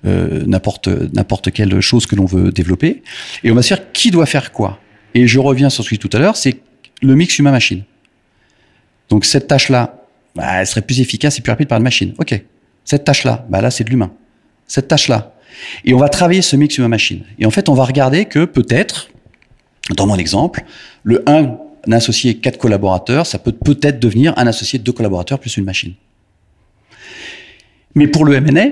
n'importe 0.05 0.89
n'importe 1.13 1.51
quelle 1.53 1.81
chose 1.81 2.07
que 2.07 2.17
l'on 2.17 2.25
veut 2.25 2.51
développer, 2.51 3.03
et 3.45 3.51
on 3.51 3.55
va 3.55 3.63
se 3.63 3.75
dire 3.75 3.93
qui 3.93 4.06
doit 4.11 4.27
faire 4.27 4.53
quoi 4.53 4.79
Et 5.15 5.27
je 5.27 5.39
reviens 5.39 5.71
sur 5.71 5.85
ce 5.85 5.91
que 5.91 5.97
tout 5.97 6.11
à 6.13 6.19
l'heure, 6.19 6.37
c'est 6.37 6.61
le 7.03 7.15
mix 7.15 7.39
humain-machine. 7.39 7.85
Donc 9.09 9.25
cette 9.25 9.47
tâche-là, 9.47 10.03
bah, 10.35 10.61
elle 10.61 10.67
serait 10.67 10.83
plus 10.83 11.01
efficace 11.01 11.39
et 11.39 11.43
plus 11.43 11.51
rapide 11.51 11.69
par 11.69 11.79
une 11.79 11.85
machine. 11.85 12.15
Ok. 12.19 12.41
Cette 12.85 13.05
tâche-là, 13.05 13.47
bah 13.49 13.61
là 13.61 13.71
c'est 13.71 13.85
de 13.85 13.91
l'humain. 13.91 14.13
Cette 14.67 14.89
tâche-là. 14.89 15.35
Et 15.85 15.95
on 15.95 15.99
va 15.99 16.09
travailler 16.09 16.43
ce 16.43 16.57
mix 16.57 16.77
humain-machine. 16.79 17.25
Et 17.39 17.47
en 17.47 17.51
fait, 17.51 17.69
on 17.69 17.75
va 17.75 17.85
regarder 17.85 18.27
que 18.27 18.45
peut-être, 18.45 19.09
dans 19.97 20.07
mon 20.07 20.17
exemple, 20.17 20.65
le 21.03 21.23
1, 21.29 21.57
un 21.89 21.93
associé 21.93 22.37
4 22.37 22.59
collaborateurs, 22.59 23.27
ça 23.27 23.39
peut 23.39 23.53
peut-être 23.53 23.99
devenir 23.99 24.35
un 24.37 24.47
associé 24.47 24.79
de 24.79 24.85
2 24.85 24.93
collaborateurs 24.93 25.39
plus 25.39 25.57
une 25.57 25.65
machine. 25.65 25.95
Mais 27.95 28.07
pour 28.07 28.25
le 28.25 28.35
M&A, 28.35 28.67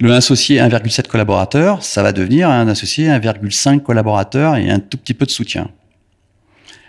le 0.00 0.12
associé 0.12 0.58
1,7 0.58 1.08
collaborateurs, 1.08 1.82
ça 1.82 2.02
va 2.02 2.12
devenir 2.12 2.48
un 2.50 2.68
associé 2.68 3.08
1,5 3.08 3.80
collaborateurs 3.80 4.56
et 4.56 4.70
un 4.70 4.78
tout 4.78 4.96
petit 4.96 5.14
peu 5.14 5.26
de 5.26 5.30
soutien. 5.30 5.70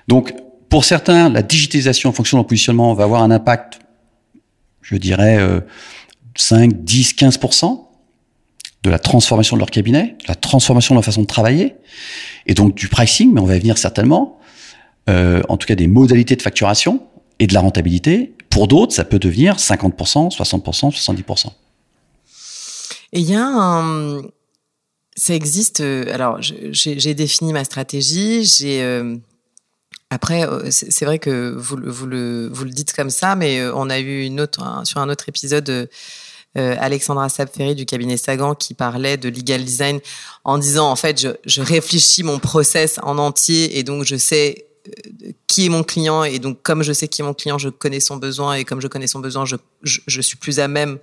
Donc, 0.07 0.33
pour 0.69 0.85
certains, 0.85 1.29
la 1.29 1.41
digitalisation 1.41 2.09
en 2.09 2.13
fonction 2.13 2.37
de 2.37 2.41
leur 2.41 2.47
positionnement 2.47 2.93
va 2.93 3.03
avoir 3.05 3.23
un 3.23 3.31
impact, 3.31 3.79
je 4.81 4.95
dirais, 4.95 5.39
5, 6.35 6.83
10, 6.83 7.13
15% 7.15 7.85
de 8.83 8.89
la 8.89 8.99
transformation 8.99 9.55
de 9.55 9.59
leur 9.59 9.71
cabinet, 9.71 10.15
de 10.21 10.27
la 10.27 10.35
transformation 10.35 10.95
de 10.95 10.97
leur 10.97 11.05
façon 11.05 11.21
de 11.21 11.27
travailler, 11.27 11.75
et 12.45 12.53
donc 12.53 12.75
du 12.75 12.87
pricing, 12.87 13.33
mais 13.33 13.41
on 13.41 13.45
va 13.45 13.55
y 13.55 13.59
venir 13.59 13.77
certainement, 13.77 14.39
euh, 15.09 15.41
en 15.49 15.57
tout 15.57 15.67
cas 15.67 15.75
des 15.75 15.87
modalités 15.87 16.35
de 16.35 16.41
facturation 16.41 17.01
et 17.39 17.47
de 17.47 17.53
la 17.53 17.59
rentabilité. 17.59 18.35
Pour 18.49 18.67
d'autres, 18.67 18.93
ça 18.93 19.03
peut 19.03 19.19
devenir 19.19 19.57
50%, 19.57 20.35
60%, 20.35 20.91
70%. 20.91 21.51
Et 23.13 23.19
il 23.19 23.29
y 23.29 23.35
a 23.35 23.45
un. 23.45 24.21
Ça 25.15 25.33
existe. 25.33 25.81
Euh, 25.81 26.13
alors, 26.13 26.37
j'ai 26.41 27.13
défini 27.13 27.53
ma 27.53 27.63
stratégie. 27.63 28.45
J'ai. 28.45 28.81
Euh, 28.83 29.15
après, 30.09 30.47
euh, 30.47 30.69
c'est 30.71 31.05
vrai 31.05 31.19
que 31.19 31.53
vous, 31.55 31.77
vous, 31.85 32.05
le, 32.07 32.49
dites 32.65 32.93
comme 32.93 33.09
ça, 33.09 33.35
mais 33.35 33.63
on 33.69 33.89
a 33.89 33.99
eu 33.99 34.23
une 34.23 34.41
autre, 34.41 34.81
sur 34.83 34.99
un 34.99 35.09
autre 35.09 35.29
épisode 35.29 35.87
Alexandra 36.55 37.29
Sapferi 37.29 37.75
du 37.75 37.85
cabinet 37.85 38.17
Sagan 38.17 38.55
qui 38.55 38.73
parlait 38.73 39.17
de 39.17 39.29
legal 39.29 39.63
design 39.63 39.99
en 40.43 40.57
disant 40.57 40.89
en 40.89 40.95
fait, 40.95 41.27
je, 41.45 41.61
réfléchis 41.61 42.23
mon 42.23 42.39
process 42.39 42.99
en 43.03 43.19
entier 43.19 43.77
et 43.77 43.83
donc 43.83 44.03
je 44.03 44.15
sais 44.15 44.65
qui 45.45 45.67
est 45.67 45.69
mon 45.69 45.83
client 45.83 46.23
et 46.23 46.39
donc 46.39 46.59
comme 46.63 46.81
je 46.81 46.91
sais 46.91 47.07
qui 47.07 47.21
est 47.21 47.25
mon 47.25 47.35
client, 47.35 47.59
je 47.59 47.69
connais 47.69 47.99
son 47.99 48.17
besoin 48.17 48.55
et 48.55 48.65
comme 48.65 48.81
je 48.81 48.87
connais 48.87 49.05
son 49.05 49.19
besoin, 49.19 49.45
je 49.45 50.21
suis 50.21 50.37
plus 50.37 50.59
à 50.59 50.67
même 50.67 50.97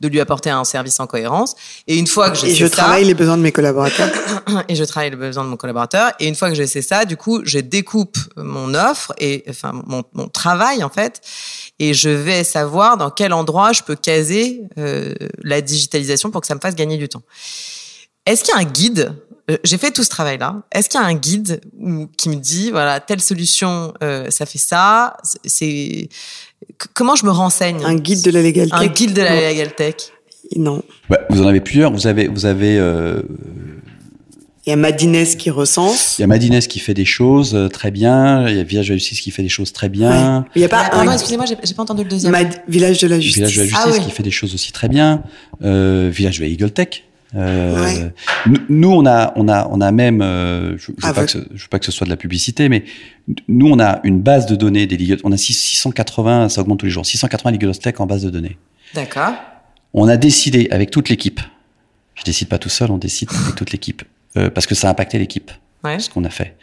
de 0.00 0.08
lui 0.08 0.20
apporter 0.20 0.50
un 0.50 0.64
service 0.64 0.98
en 1.00 1.06
cohérence. 1.06 1.54
Et 1.86 1.98
une 1.98 2.06
fois 2.06 2.30
que 2.30 2.38
je 2.38 2.46
et 2.46 2.54
je 2.54 2.66
travaille 2.66 3.04
les 3.04 3.14
besoins 3.14 3.36
de 3.36 3.42
mes 3.42 3.52
collaborateurs. 3.52 4.08
et 4.68 4.74
je 4.74 4.84
travaille 4.84 5.10
les 5.10 5.16
besoins 5.16 5.44
de 5.44 5.50
mon 5.50 5.56
collaborateur. 5.56 6.12
Et 6.18 6.26
une 6.26 6.34
fois 6.34 6.48
que 6.48 6.54
je 6.54 6.64
sais 6.64 6.82
ça, 6.82 7.04
du 7.04 7.16
coup, 7.16 7.42
je 7.44 7.58
découpe 7.58 8.18
mon 8.36 8.74
offre 8.74 9.12
et 9.18 9.44
enfin 9.48 9.72
mon, 9.86 10.02
mon 10.14 10.28
travail 10.28 10.82
en 10.82 10.90
fait, 10.90 11.20
et 11.78 11.94
je 11.94 12.08
vais 12.08 12.44
savoir 12.44 12.96
dans 12.96 13.10
quel 13.10 13.32
endroit 13.32 13.72
je 13.72 13.82
peux 13.82 13.96
caser 13.96 14.62
euh, 14.78 15.14
la 15.42 15.60
digitalisation 15.60 16.30
pour 16.30 16.40
que 16.40 16.46
ça 16.46 16.54
me 16.54 16.60
fasse 16.60 16.74
gagner 16.74 16.96
du 16.96 17.08
temps. 17.08 17.22
Est-ce 18.26 18.44
qu'il 18.44 18.54
y 18.54 18.56
a 18.56 18.60
un 18.60 18.64
guide 18.64 19.14
euh, 19.50 19.56
J'ai 19.64 19.78
fait 19.78 19.90
tout 19.90 20.04
ce 20.04 20.10
travail-là. 20.10 20.62
Est-ce 20.72 20.88
qu'il 20.88 21.00
y 21.00 21.02
a 21.02 21.06
un 21.06 21.14
guide 21.14 21.60
qui 22.16 22.28
me 22.28 22.36
dit 22.36 22.70
voilà 22.70 23.00
telle 23.00 23.20
solution, 23.20 23.94
euh, 24.02 24.30
ça 24.30 24.46
fait 24.46 24.58
ça. 24.58 25.16
C'est 25.44 26.08
comment 26.94 27.14
je 27.14 27.24
me 27.24 27.30
renseigne 27.30 27.84
Un 27.84 27.94
guide 27.94 28.22
de 28.22 28.30
la 28.30 28.42
legal 28.42 28.70
tech. 28.70 28.80
Un 28.80 28.86
guide 28.86 29.12
de 29.12 29.22
la 29.22 29.50
legal 29.50 29.74
tech. 29.74 29.94
Non. 30.56 30.82
Bah, 31.08 31.18
vous 31.30 31.42
en 31.42 31.46
avez 31.46 31.60
plusieurs. 31.60 31.92
Vous 31.92 32.06
avez, 32.06 32.28
vous 32.28 32.46
avez. 32.46 32.78
Euh... 32.78 33.22
Il 34.66 34.70
y 34.70 34.72
a 34.72 34.76
Madines 34.76 35.24
qui 35.38 35.48
recense. 35.48 36.18
Il 36.18 36.22
y 36.22 36.24
a 36.24 36.26
Madines 36.26 36.58
qui 36.60 36.80
fait 36.80 36.92
des 36.92 37.06
choses 37.06 37.54
euh, 37.54 37.68
très 37.68 37.90
bien. 37.90 38.46
Il 38.48 38.56
y 38.56 38.60
a 38.60 38.62
Village 38.62 38.88
de 38.88 38.92
la 38.92 38.98
Justice 38.98 39.20
qui 39.20 39.30
fait 39.30 39.42
des 39.42 39.48
choses 39.48 39.72
très 39.72 39.88
bien. 39.88 40.44
Il 40.54 40.60
y 40.60 40.64
a 40.64 40.68
pas. 40.68 40.90
Ah, 40.92 41.04
excusez-moi, 41.12 41.46
j'ai 41.46 41.74
pas 41.74 41.82
entendu 41.82 42.02
le 42.02 42.10
deuxième. 42.10 42.36
Village 42.68 43.00
de 43.00 43.08
la 43.08 43.20
Justice. 43.20 43.36
Village 43.36 43.54
de 43.54 43.60
la 43.60 43.66
Justice 43.66 43.96
ah 44.02 44.04
qui 44.04 44.10
fait 44.10 44.22
des 44.22 44.30
choses 44.30 44.54
aussi 44.54 44.72
très 44.72 44.88
bien. 44.88 45.22
Euh, 45.62 46.10
Village 46.12 46.38
de 46.38 46.44
la 46.44 46.50
Eagle 46.50 46.70
Tech. 46.70 47.04
Euh, 47.36 48.08
Nous, 48.68 48.90
on 48.90 49.06
a, 49.06 49.32
on 49.36 49.48
a, 49.48 49.68
on 49.70 49.80
a 49.80 49.92
même. 49.92 50.20
Euh, 50.22 50.76
je, 50.76 50.92
je, 50.98 51.06
veux 51.06 51.12
pas 51.12 51.24
que 51.24 51.30
ce, 51.30 51.38
je 51.54 51.62
veux 51.62 51.68
pas 51.68 51.78
que 51.78 51.84
ce 51.84 51.92
soit 51.92 52.04
de 52.04 52.10
la 52.10 52.16
publicité, 52.16 52.68
mais 52.68 52.84
nous, 53.48 53.68
on 53.68 53.78
a 53.78 54.00
une 54.04 54.20
base 54.20 54.46
de 54.46 54.56
données 54.56 54.86
des 54.86 54.96
legal. 54.96 55.18
On 55.24 55.32
a 55.32 55.36
680, 55.36 56.48
ça 56.48 56.60
augmente 56.60 56.80
tous 56.80 56.86
les 56.86 56.92
jours. 56.92 57.06
680 57.06 57.52
legal 57.52 57.78
tech 57.78 57.94
en 58.00 58.06
base 58.06 58.22
de 58.22 58.30
données. 58.30 58.58
D'accord. 58.94 59.34
On 59.94 60.08
a 60.08 60.16
décidé 60.16 60.68
avec 60.70 60.90
toute 60.90 61.08
l'équipe. 61.08 61.40
Je 62.14 62.24
décide 62.24 62.48
pas 62.48 62.58
tout 62.58 62.68
seul, 62.68 62.90
on 62.90 62.98
décide 62.98 63.28
avec 63.32 63.54
toute 63.54 63.72
l'équipe 63.72 64.02
euh, 64.36 64.50
parce 64.50 64.66
que 64.66 64.74
ça 64.74 64.88
a 64.88 64.90
impacté 64.90 65.18
l'équipe. 65.18 65.50
Ouais. 65.84 65.98
Ce 65.98 66.10
qu'on 66.10 66.24
a 66.24 66.30
fait. 66.30 66.56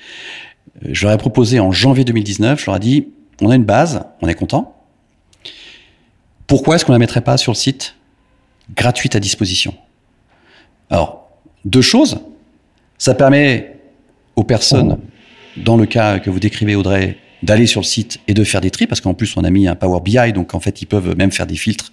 Je 0.84 1.06
leur 1.06 1.14
ai 1.14 1.18
proposé 1.18 1.60
en 1.60 1.72
janvier 1.72 2.04
2019. 2.04 2.60
Je 2.60 2.66
leur 2.68 2.76
ai 2.76 2.80
dit, 2.80 3.08
on 3.42 3.50
a 3.50 3.56
une 3.56 3.64
base, 3.64 4.04
on 4.22 4.28
est 4.28 4.36
content. 4.36 4.76
Pourquoi 6.46 6.76
est-ce 6.76 6.86
qu'on 6.86 6.94
la 6.94 7.00
mettrait 7.00 7.22
pas 7.22 7.38
sur 7.38 7.52
le 7.52 7.58
site 7.58 7.96
gratuite 8.76 9.16
à 9.16 9.20
disposition? 9.20 9.74
Alors, 10.90 11.30
deux 11.66 11.82
choses. 11.82 12.20
Ça 12.98 13.14
permet 13.14 13.78
aux 14.36 14.44
personnes, 14.44 14.98
dans 15.58 15.78
le 15.78 15.86
cas 15.86 16.20
que 16.20 16.30
vous 16.30 16.40
décrivez, 16.40 16.76
Audrey, 16.76 17.18
d'aller 17.44 17.68
sur 17.68 17.82
le 17.82 17.86
site 17.86 18.20
et 18.28 18.34
de 18.34 18.44
faire 18.44 18.62
des 18.62 18.72
tris 18.72 18.88
parce 18.88 19.02
qu'en 19.02 19.14
plus 19.14 19.36
on 19.38 19.44
a 19.44 19.50
mis 19.50 19.68
un 19.68 19.76
Power 19.76 20.00
BI 20.04 20.34
donc 20.34 20.56
en 20.56 20.60
fait 20.60 20.82
ils 20.82 20.86
peuvent 20.86 21.16
même 21.18 21.32
faire 21.32 21.48
des 21.48 21.56
filtres. 21.56 21.92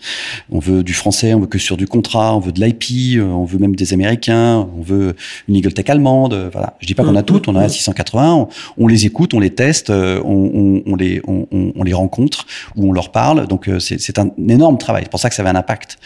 On 0.51 0.59
veut 0.59 0.83
du 0.83 0.95
français, 0.95 1.35
on 1.35 1.41
veut 1.41 1.47
que 1.47 1.59
sur 1.59 1.77
du 1.77 1.87
contrat, 1.87 2.35
on 2.37 2.41
veut 2.41 2.53
de 2.53 2.61
l'IP, 2.61 3.19
euh, 3.19 3.25
on 3.25 3.45
veut 3.45 3.59
même 3.59 3.77
des 3.77 3.93
Américains, 3.93 4.69
on 4.77 4.83
veut 4.83 5.15
une 5.49 5.57
Eagle 5.57 5.73
Tech 5.73 5.89
allemande. 5.89 6.35
Euh, 6.35 6.51
voilà, 6.53 6.77
je 6.81 6.87
dis 6.87 6.95
pas 6.95 7.05
qu'on 7.05 7.17
a 7.17 7.23
mm, 7.23 7.27
toutes, 7.27 7.49
on 7.49 7.57
a 7.57 7.69
680, 7.69 8.37
mm. 8.37 8.47
on, 8.79 8.87
les 8.87 9.07
écoute, 9.07 9.35
on 9.35 9.41
les 9.41 9.51
teste, 9.51 9.91
euh, 9.91 10.21
on, 10.25 10.83
on, 10.87 10.97
les 10.97 11.21
on, 11.27 11.47
on, 11.53 11.83
les 11.83 11.93
rencontre 11.93 12.47
ou 12.77 12.89
on 12.89 12.93
leur 12.93 13.13
parle. 13.13 13.47
Donc 13.47 13.71
c'est 13.79 14.19
un 14.19 14.31
énorme 14.49 14.79
travail. 14.79 15.05
C'est 15.05 15.11
pour 15.11 15.21
ça 15.21 15.29
que 15.29 15.35
ça 15.35 15.43
avait 15.43 15.51
un 15.51 15.57
impact. 15.57 15.99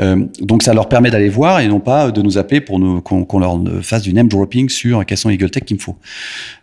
Euh, 0.00 0.24
donc 0.40 0.62
ça 0.62 0.74
leur 0.74 0.88
permet 0.88 1.10
d'aller 1.10 1.28
voir 1.28 1.60
et 1.60 1.68
non 1.68 1.80
pas 1.80 2.10
de 2.10 2.22
nous 2.22 2.38
appeler 2.38 2.60
pour 2.60 2.78
nous 2.78 3.00
qu'on 3.00 3.38
leur 3.38 3.58
fasse 3.82 4.02
du 4.02 4.12
name 4.12 4.28
dropping 4.28 4.68
sur 4.68 5.04
quelles 5.04 5.18
sont 5.18 5.30
Eagle 5.30 5.50
Tech 5.50 5.64
qu'il 5.64 5.76
me 5.76 5.82
faut. 5.82 5.96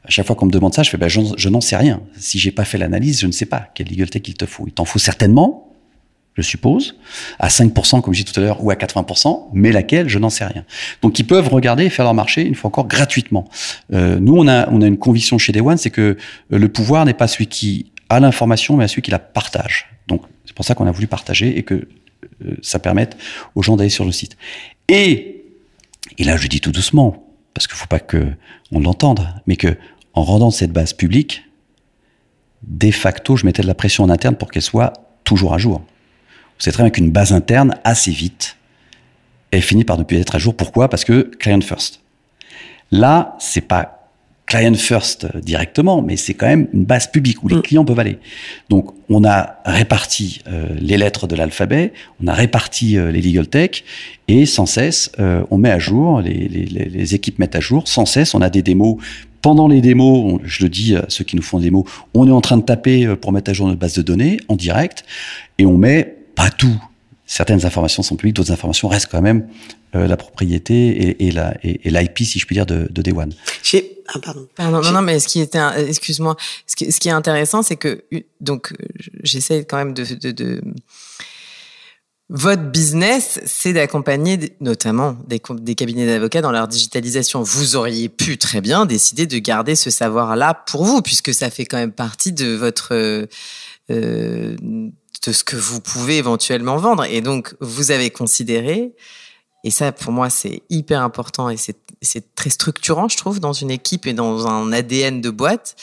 À 0.03 0.09
chaque 0.09 0.25
fois 0.25 0.35
qu'on 0.35 0.45
me 0.45 0.51
demande 0.51 0.73
ça, 0.73 0.83
je 0.83 0.89
fais 0.89 0.97
ben, 0.97 1.07
je, 1.07 1.21
je 1.37 1.49
n'en 1.49 1.61
sais 1.61 1.75
rien 1.75 2.01
si 2.17 2.39
j'ai 2.39 2.51
pas 2.51 2.65
fait 2.65 2.77
l'analyse, 2.77 3.19
je 3.19 3.27
ne 3.27 3.31
sais 3.31 3.45
pas 3.45 3.69
quelle 3.73 3.87
legal 3.87 4.09
tech 4.09 4.23
il 4.27 4.35
te 4.35 4.45
faut. 4.45 4.65
Il 4.67 4.73
t'en 4.73 4.85
faut 4.85 4.99
certainement, 4.99 5.71
je 6.35 6.41
suppose, 6.41 6.97
à 7.39 7.47
5%, 7.47 8.01
comme 8.01 8.13
je 8.13 8.21
disais 8.21 8.33
tout 8.33 8.39
à 8.39 8.43
l'heure, 8.43 8.63
ou 8.63 8.69
à 8.69 8.75
80%, 8.75 9.49
mais 9.53 9.71
laquelle, 9.71 10.09
je 10.09 10.19
n'en 10.19 10.29
sais 10.29 10.45
rien. 10.45 10.65
Donc, 11.01 11.17
ils 11.19 11.25
peuvent 11.25 11.47
regarder 11.47 11.85
et 11.85 11.89
faire 11.89 12.05
leur 12.05 12.13
marché, 12.13 12.45
une 12.45 12.55
fois 12.55 12.67
encore, 12.67 12.87
gratuitement. 12.87 13.47
Euh, 13.93 14.19
nous, 14.19 14.35
on 14.35 14.47
a, 14.47 14.69
on 14.69 14.81
a 14.81 14.87
une 14.87 14.97
conviction 14.97 15.37
chez 15.37 15.53
Day 15.53 15.61
One, 15.61 15.77
c'est 15.77 15.91
que 15.91 16.01
euh, 16.01 16.17
le 16.49 16.67
pouvoir 16.67 17.05
n'est 17.05 17.13
pas 17.13 17.27
celui 17.27 17.47
qui 17.47 17.91
a 18.09 18.19
l'information, 18.19 18.75
mais 18.75 18.87
celui 18.87 19.01
qui 19.01 19.11
la 19.11 19.19
partage. 19.19 19.87
Donc, 20.07 20.23
c'est 20.45 20.53
pour 20.53 20.65
ça 20.65 20.75
qu'on 20.75 20.87
a 20.87 20.91
voulu 20.91 21.07
partager 21.07 21.57
et 21.57 21.63
que 21.63 21.87
euh, 22.45 22.55
ça 22.61 22.79
permette 22.79 23.17
aux 23.55 23.63
gens 23.63 23.77
d'aller 23.77 23.89
sur 23.89 24.05
le 24.05 24.11
site. 24.11 24.37
Et, 24.89 25.45
et 26.17 26.23
là, 26.23 26.35
je 26.37 26.47
dis 26.47 26.59
tout 26.59 26.71
doucement, 26.71 27.25
parce 27.53 27.67
qu'il 27.67 27.77
faut 27.77 27.87
pas 27.87 27.99
que 27.99 28.27
on 28.71 28.79
l'entende, 28.79 29.27
mais 29.47 29.55
que 29.55 29.77
en 30.13 30.23
rendant 30.23 30.51
cette 30.51 30.71
base 30.71 30.93
publique, 30.93 31.43
de 32.63 32.91
facto, 32.91 33.35
je 33.37 33.45
mettais 33.45 33.61
de 33.61 33.67
la 33.67 33.75
pression 33.75 34.03
en 34.03 34.09
interne 34.09 34.35
pour 34.35 34.51
qu'elle 34.51 34.61
soit 34.61 34.93
toujours 35.23 35.53
à 35.53 35.57
jour. 35.57 35.81
C'est 36.57 36.71
très 36.71 36.83
bien 36.83 36.89
qu'une 36.89 37.11
base 37.11 37.33
interne, 37.33 37.75
assez 37.83 38.11
vite, 38.11 38.57
elle 39.51 39.61
finit 39.61 39.83
par 39.83 39.97
ne 39.97 40.03
plus 40.03 40.17
être 40.17 40.35
à 40.35 40.39
jour. 40.39 40.55
Pourquoi? 40.55 40.89
Parce 40.89 41.03
que 41.05 41.21
client 41.39 41.61
first. 41.61 42.01
Là, 42.91 43.35
c'est 43.39 43.61
pas 43.61 43.91
client 44.45 44.75
first 44.75 45.35
directement, 45.37 46.01
mais 46.03 46.17
c'est 46.17 46.35
quand 46.35 46.45
même 46.45 46.67
une 46.71 46.85
base 46.85 47.07
publique 47.11 47.41
où 47.43 47.47
les 47.47 47.55
Mm. 47.55 47.61
clients 47.63 47.85
peuvent 47.85 47.99
aller. 47.99 48.19
Donc, 48.69 48.91
on 49.09 49.23
a 49.25 49.55
réparti 49.65 50.41
euh, 50.47 50.67
les 50.79 50.97
lettres 50.97 51.25
de 51.25 51.35
l'alphabet, 51.35 51.93
on 52.23 52.27
a 52.27 52.33
réparti 52.33 52.95
euh, 52.97 53.11
les 53.11 53.21
legal 53.21 53.47
tech, 53.47 53.83
et 54.27 54.45
sans 54.45 54.67
cesse, 54.67 55.11
euh, 55.19 55.43
on 55.49 55.57
met 55.57 55.71
à 55.71 55.79
jour, 55.79 56.21
les- 56.21 56.47
les 56.47 57.15
équipes 57.15 57.39
mettent 57.39 57.55
à 57.55 57.59
jour, 57.59 57.87
sans 57.87 58.05
cesse, 58.05 58.35
on 58.35 58.41
a 58.41 58.49
des 58.51 58.61
démos. 58.61 58.97
Pendant 59.45 59.67
les 59.67 59.79
démos, 59.79 60.33
on- 60.33 60.39
je 60.43 60.63
le 60.63 60.69
dis 60.69 60.95
à 60.95 61.05
ceux 61.07 61.23
qui 61.23 61.35
nous 61.35 61.43
font 61.43 61.59
des 61.59 61.65
démos, 61.65 61.85
on 62.15 62.27
est 62.27 62.31
en 62.31 62.41
train 62.41 62.57
de 62.57 62.63
taper 62.63 63.05
euh, 63.05 63.15
pour 63.15 63.31
mettre 63.31 63.51
à 63.51 63.53
jour 63.53 63.67
notre 63.67 63.77
base 63.77 63.93
de 63.93 64.01
données 64.01 64.39
en 64.47 64.55
direct, 64.55 65.05
et 65.59 65.67
on 65.67 65.77
met 65.77 66.15
pas 66.33 66.49
tout. 66.49 66.75
Certaines 67.27 67.63
informations 67.63 68.01
sont 68.01 68.15
publiques, 68.15 68.35
d'autres 68.37 68.51
informations 68.51 68.87
restent 68.87 69.09
quand 69.11 69.21
même 69.21 69.47
euh, 69.93 70.07
la 70.07 70.17
propriété 70.17 70.87
et, 70.87 71.27
et 71.27 71.31
la 71.31 71.55
et, 71.63 71.79
et 71.87 71.91
l'IP, 71.91 72.17
si 72.23 72.39
je 72.39 72.45
puis 72.47 72.55
dire, 72.55 72.65
de, 72.65 72.87
de 72.89 73.01
Day 73.03 73.11
One. 73.13 73.33
J'ai- 73.61 73.91
Ah, 74.07 74.19
pardon. 74.19 74.47
Pardon, 74.55 74.81
non, 74.81 74.91
non, 74.91 75.01
mais 75.03 75.19
ce 75.19 75.27
qui 75.27 75.39
était, 75.41 75.57
un- 75.59 75.73
excuse-moi, 75.75 76.35
ce 76.67 76.75
qui, 76.75 76.91
ce 76.91 76.99
qui 76.99 77.07
est 77.09 77.11
intéressant, 77.11 77.61
c'est 77.63 77.75
que, 77.75 78.03
donc, 78.41 78.71
euh, 78.71 78.85
j'essaie 79.23 79.63
quand 79.63 79.77
même 79.77 79.93
de, 79.93 80.05
de, 80.15 80.31
de- 80.31 80.61
votre 82.29 82.63
business, 82.63 83.39
c'est 83.45 83.73
d'accompagner 83.73 84.55
notamment 84.59 85.15
des, 85.27 85.39
cabinets 85.75 86.07
d'avocats 86.07 86.41
dans 86.41 86.51
leur 86.51 86.67
digitalisation. 86.67 87.43
Vous 87.43 87.75
auriez 87.75 88.09
pu 88.09 88.37
très 88.39 88.61
bien 88.61 88.87
décider 88.87 89.27
de 89.27 89.37
garder 89.37 89.75
ce 89.75 89.91
savoir-là 89.91 90.53
pour 90.65 90.85
vous, 90.85 91.01
puisque 91.03 91.33
ça 91.33 91.51
fait 91.51 91.65
quand 91.65 91.77
même 91.77 91.91
partie 91.91 92.31
de 92.31 92.55
votre, 92.55 92.93
euh, 92.93 93.27
de 93.89 95.31
ce 95.31 95.43
que 95.43 95.55
vous 95.55 95.81
pouvez 95.81 96.17
éventuellement 96.17 96.77
vendre. 96.77 97.03
Et 97.03 97.21
donc, 97.21 97.53
vous 97.59 97.91
avez 97.91 98.09
considéré, 98.09 98.95
et 99.63 99.69
ça, 99.69 99.91
pour 99.91 100.11
moi, 100.11 100.31
c'est 100.31 100.63
hyper 100.69 101.01
important 101.01 101.49
et 101.49 101.57
c'est 101.57 102.35
très 102.35 102.49
structurant, 102.49 103.07
je 103.07 103.17
trouve, 103.17 103.39
dans 103.39 103.53
une 103.53 103.71
équipe 103.71 104.07
et 104.07 104.13
dans 104.13 104.47
un 104.47 104.71
ADN 104.71 105.21
de 105.21 105.29
boîte, 105.29 105.75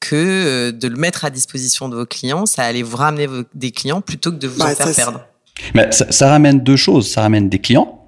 que 0.00 0.14
euh, 0.16 0.72
de 0.72 0.86
le 0.86 0.96
mettre 0.96 1.24
à 1.24 1.30
disposition 1.30 1.88
de 1.88 1.96
vos 1.96 2.06
clients, 2.06 2.46
ça 2.46 2.62
allait 2.62 2.82
vous 2.82 2.96
ramener 2.96 3.26
vos- 3.26 3.42
des 3.54 3.70
clients 3.70 4.00
plutôt 4.00 4.30
que 4.30 4.36
de 4.36 4.48
vous 4.48 4.58
Bah, 4.58 4.66
en 4.66 4.74
faire 4.74 4.88
ça, 4.88 4.94
perdre. 4.94 5.26
Mais 5.74 5.90
ça, 5.92 6.10
ça 6.10 6.28
ramène 6.30 6.60
deux 6.60 6.76
choses. 6.76 7.10
Ça 7.10 7.22
ramène 7.22 7.48
des 7.48 7.58
clients 7.58 8.00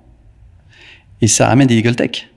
et 1.20 1.28
ça 1.28 1.46
ramène 1.48 1.66
des 1.66 1.76
legal 1.76 1.96
tech 1.96 2.28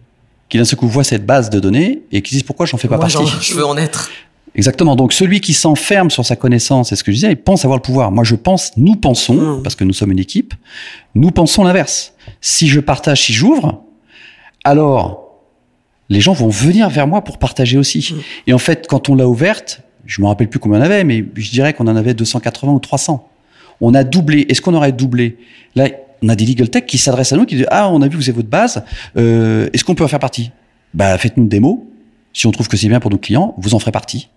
qui 0.50 0.58
d'un 0.58 0.66
seul 0.66 0.80
coup 0.80 0.88
voient 0.88 1.04
cette 1.04 1.26
base 1.26 1.50
de 1.50 1.60
données 1.60 2.02
et 2.12 2.22
qui 2.24 2.34
disent 2.34 2.44
pourquoi 2.44 2.66
j'en 2.66 2.78
fais 2.78 2.88
pas 2.88 2.98
Moi, 2.98 3.08
partie. 3.08 3.32
je 3.42 3.54
veux 3.54 3.66
en 3.66 3.78
être. 3.78 4.10
Exactement. 4.56 4.96
Donc 4.96 5.14
celui 5.14 5.42
qui 5.42 5.54
s'enferme 5.54 6.10
sur 6.10 6.26
sa 6.26 6.36
connaissance, 6.36 6.90
c'est 6.90 6.96
ce 6.96 7.04
que 7.04 7.12
je 7.12 7.18
disais, 7.18 7.32
il 7.32 7.38
pense 7.38 7.66
avoir 7.66 7.78
le 7.78 7.84
pouvoir. 7.84 8.12
Moi, 8.12 8.24
je 8.24 8.34
pense, 8.36 8.72
nous 8.78 8.96
pensons, 8.96 9.36
Mm. 9.36 9.64
parce 9.64 9.76
que 9.76 9.84
nous 9.84 9.94
sommes 9.94 10.12
une 10.12 10.20
équipe, 10.20 10.56
nous 11.14 11.30
pensons 11.30 11.64
l'inverse. 11.64 12.14
Si 12.42 12.68
je 12.68 12.80
partage, 12.80 13.22
si 13.26 13.34
j'ouvre, 13.34 13.84
alors 14.64 15.28
les 16.10 16.20
gens 16.20 16.34
vont 16.34 16.50
venir 16.50 16.90
vers 16.90 17.06
moi 17.06 17.24
pour 17.24 17.38
partager 17.38 17.78
aussi. 17.78 18.12
Mm. 18.12 18.20
Et 18.48 18.54
en 18.54 18.58
fait, 18.58 18.88
quand 18.88 19.08
on 19.10 19.16
l'a 19.16 19.28
ouverte, 19.28 19.82
je 20.08 20.20
me 20.22 20.28
rappelle 20.28 20.50
plus 20.50 20.60
combien 20.60 20.80
on 20.80 20.82
en 20.82 20.86
avait, 20.86 21.04
mais 21.04 21.24
je 21.36 21.52
dirais 21.52 21.74
qu'on 21.74 21.86
en 21.88 21.96
avait 21.96 22.16
280 22.16 22.72
ou 22.74 22.80
300. 22.80 23.29
On 23.82 23.94
a 23.94 24.04
doublé. 24.04 24.46
Est-ce 24.50 24.62
qu'on 24.62 24.74
aurait 24.74 24.92
doublé 24.92 25.38
Là, 25.76 25.88
on 26.22 26.30
a 26.30 26.36
des 26.36 26.46
legal 26.46 26.70
tech 26.70 26.86
qui 26.86 26.98
s'adressent 26.98 27.34
à 27.34 27.38
nous, 27.38 27.46
qui 27.46 27.56
disent 27.56 27.68
ah, 27.72 27.90
on 27.90 28.02
a 28.02 28.08
vu 28.08 28.18
vous 28.18 28.24
avez 28.24 28.34
votre 28.36 28.50
base. 28.50 28.84
euh, 29.18 29.70
Est-ce 29.74 29.84
qu'on 29.84 29.96
peut 29.96 30.04
en 30.04 30.08
faire 30.10 30.20
partie? 30.20 30.52
Bah, 30.94 31.18
faites-nous 31.18 31.44
une 31.44 31.50
démo. 31.50 31.88
Si 32.34 32.46
on 32.48 32.52
trouve 32.52 32.68
que 32.68 32.78
c'est 32.78 32.88
bien 32.88 33.00
pour 33.00 33.12
nos 33.12 33.18
clients, 33.18 33.56
vous 33.58 33.74
en 33.76 33.80
ferez 33.80 33.92
partie. 33.92 34.30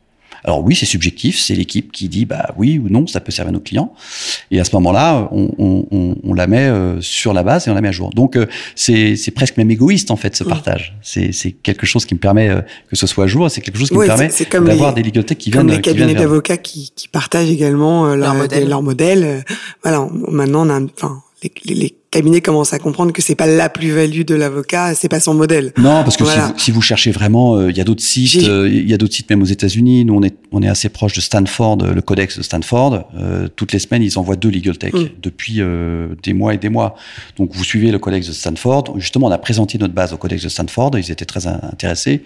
Alors 0.44 0.62
oui, 0.64 0.74
c'est 0.74 0.86
subjectif, 0.86 1.38
c'est 1.40 1.54
l'équipe 1.54 1.92
qui 1.92 2.08
dit 2.08 2.24
bah 2.24 2.48
oui 2.56 2.78
ou 2.78 2.88
non, 2.88 3.06
ça 3.06 3.20
peut 3.20 3.30
servir 3.30 3.50
à 3.50 3.52
nos 3.52 3.60
clients. 3.60 3.92
Et 4.50 4.58
à 4.60 4.64
ce 4.64 4.74
moment-là, 4.76 5.28
on, 5.32 5.50
on, 5.58 5.86
on, 5.90 6.16
on 6.24 6.34
la 6.34 6.46
met 6.46 6.66
euh, 6.66 7.00
sur 7.00 7.32
la 7.32 7.42
base 7.42 7.68
et 7.68 7.70
on 7.70 7.74
la 7.74 7.80
met 7.80 7.88
à 7.88 7.92
jour. 7.92 8.10
Donc 8.10 8.36
euh, 8.36 8.46
c'est 8.74 9.14
c'est 9.16 9.30
presque 9.30 9.56
même 9.56 9.70
égoïste 9.70 10.10
en 10.10 10.16
fait 10.16 10.34
ce 10.36 10.42
Mm. 10.44 10.48
partage. 10.48 10.96
C'est 11.02 11.30
c'est 11.32 11.52
quelque 11.52 11.86
chose 11.86 12.04
qui 12.04 12.14
me 12.14 12.18
permet 12.20 12.48
euh, 12.48 12.60
que 12.90 12.96
ce 12.96 13.06
soit 13.06 13.24
à 13.24 13.26
jour. 13.28 13.50
C'est 13.50 13.60
quelque 13.60 13.78
chose 13.78 13.88
qui 13.90 13.94
Ouais, 13.96 14.06
me 14.08 14.16
permet 14.16 14.30
comme 14.50 14.64
d'avoir 14.66 14.94
les- 14.94 15.02
des 15.02 15.08
legal 15.08 15.24
tech 15.24 15.38
qui 15.38 15.50
Comme 15.50 15.66
viennent 15.68 15.76
les 15.76 15.82
qui 15.82 15.90
viennent 15.90 16.06
cabinets 16.08 16.20
d'avocats 16.20 16.56
qui, 16.56 16.90
qui 16.96 17.06
partagent 17.08 17.50
également 17.50 18.06
euh, 18.06 18.16
Leur 18.16 18.34
leur, 18.34 18.34
modèle. 18.34 18.68
leur 18.68 18.82
modèle. 18.82 19.44
Voilà, 19.82 20.08
maintenant 20.28 20.66
on 20.66 20.70
a, 20.70 20.74
un- 20.74 20.86
enfin, 20.86 21.22
les, 21.42 21.52
les- 21.64 21.74
les 21.74 21.94
cabinets 22.10 22.42
commencent 22.42 22.74
à 22.74 22.78
comprendre 22.78 23.10
que 23.12 23.22
c'est 23.22 23.34
pas 23.34 23.46
la 23.46 23.70
plus-value 23.70 24.20
de 24.22 24.34
l'avocat, 24.34 24.94
c'est 24.94 25.08
pas 25.08 25.18
son 25.18 25.32
modèle. 25.32 25.72
Non, 25.78 26.04
parce 26.04 26.18
que 26.18 26.24
Voilà. 26.24 26.48
si, 26.48 26.52
vous, 26.52 26.58
si 26.58 26.70
vous 26.70 26.80
cherchez 26.82 27.10
vraiment, 27.10 27.56
euh, 27.56 27.70
il 27.70 27.76
y 27.78 27.80
a 27.80 27.84
d'autres 27.84 28.02
sites, 28.02 28.42
euh, 28.46 28.68
il 28.70 28.86
y 28.88 28.92
a 28.92 28.98
d'autres 28.98 29.14
sites 29.14 29.30
même 29.30 29.40
aux 29.40 29.46
États-Unis. 29.46 30.04
Nous, 30.04 30.14
on 30.14 30.22
est, 30.22 30.36
on 30.52 30.62
est 30.62 30.68
assez 30.68 30.90
proche 30.90 31.14
de 31.14 31.22
Stanford, 31.22 31.78
euh, 31.82 31.94
le 31.94 32.02
codex 32.02 32.36
de 32.36 32.42
Stanford. 32.42 33.08
Euh, 33.16 33.48
toutes 33.56 33.72
les 33.72 33.78
semaines, 33.78 34.02
ils 34.02 34.18
envoient 34.18 34.36
deux 34.36 34.50
legal 34.50 34.76
tech 34.76 34.92
Mm. 34.92 35.06
depuis 35.22 35.60
des 36.22 36.32
mois 36.34 36.52
et 36.52 36.58
des 36.58 36.68
mois. 36.68 36.96
Donc, 37.38 37.50
vous 37.54 37.64
suivez 37.64 37.90
le 37.90 37.98
codex 37.98 38.26
de 38.26 38.32
Stanford. 38.32 38.92
Justement, 38.98 39.28
on 39.28 39.30
a 39.30 39.38
présenté 39.38 39.78
notre 39.78 39.94
base 39.94 40.12
au 40.12 40.18
codex 40.18 40.42
de 40.42 40.48
Stanford. 40.50 40.90
Ils 40.98 41.10
étaient 41.10 41.24
très 41.24 41.46
in- 41.46 41.60
intéressés. 41.72 42.22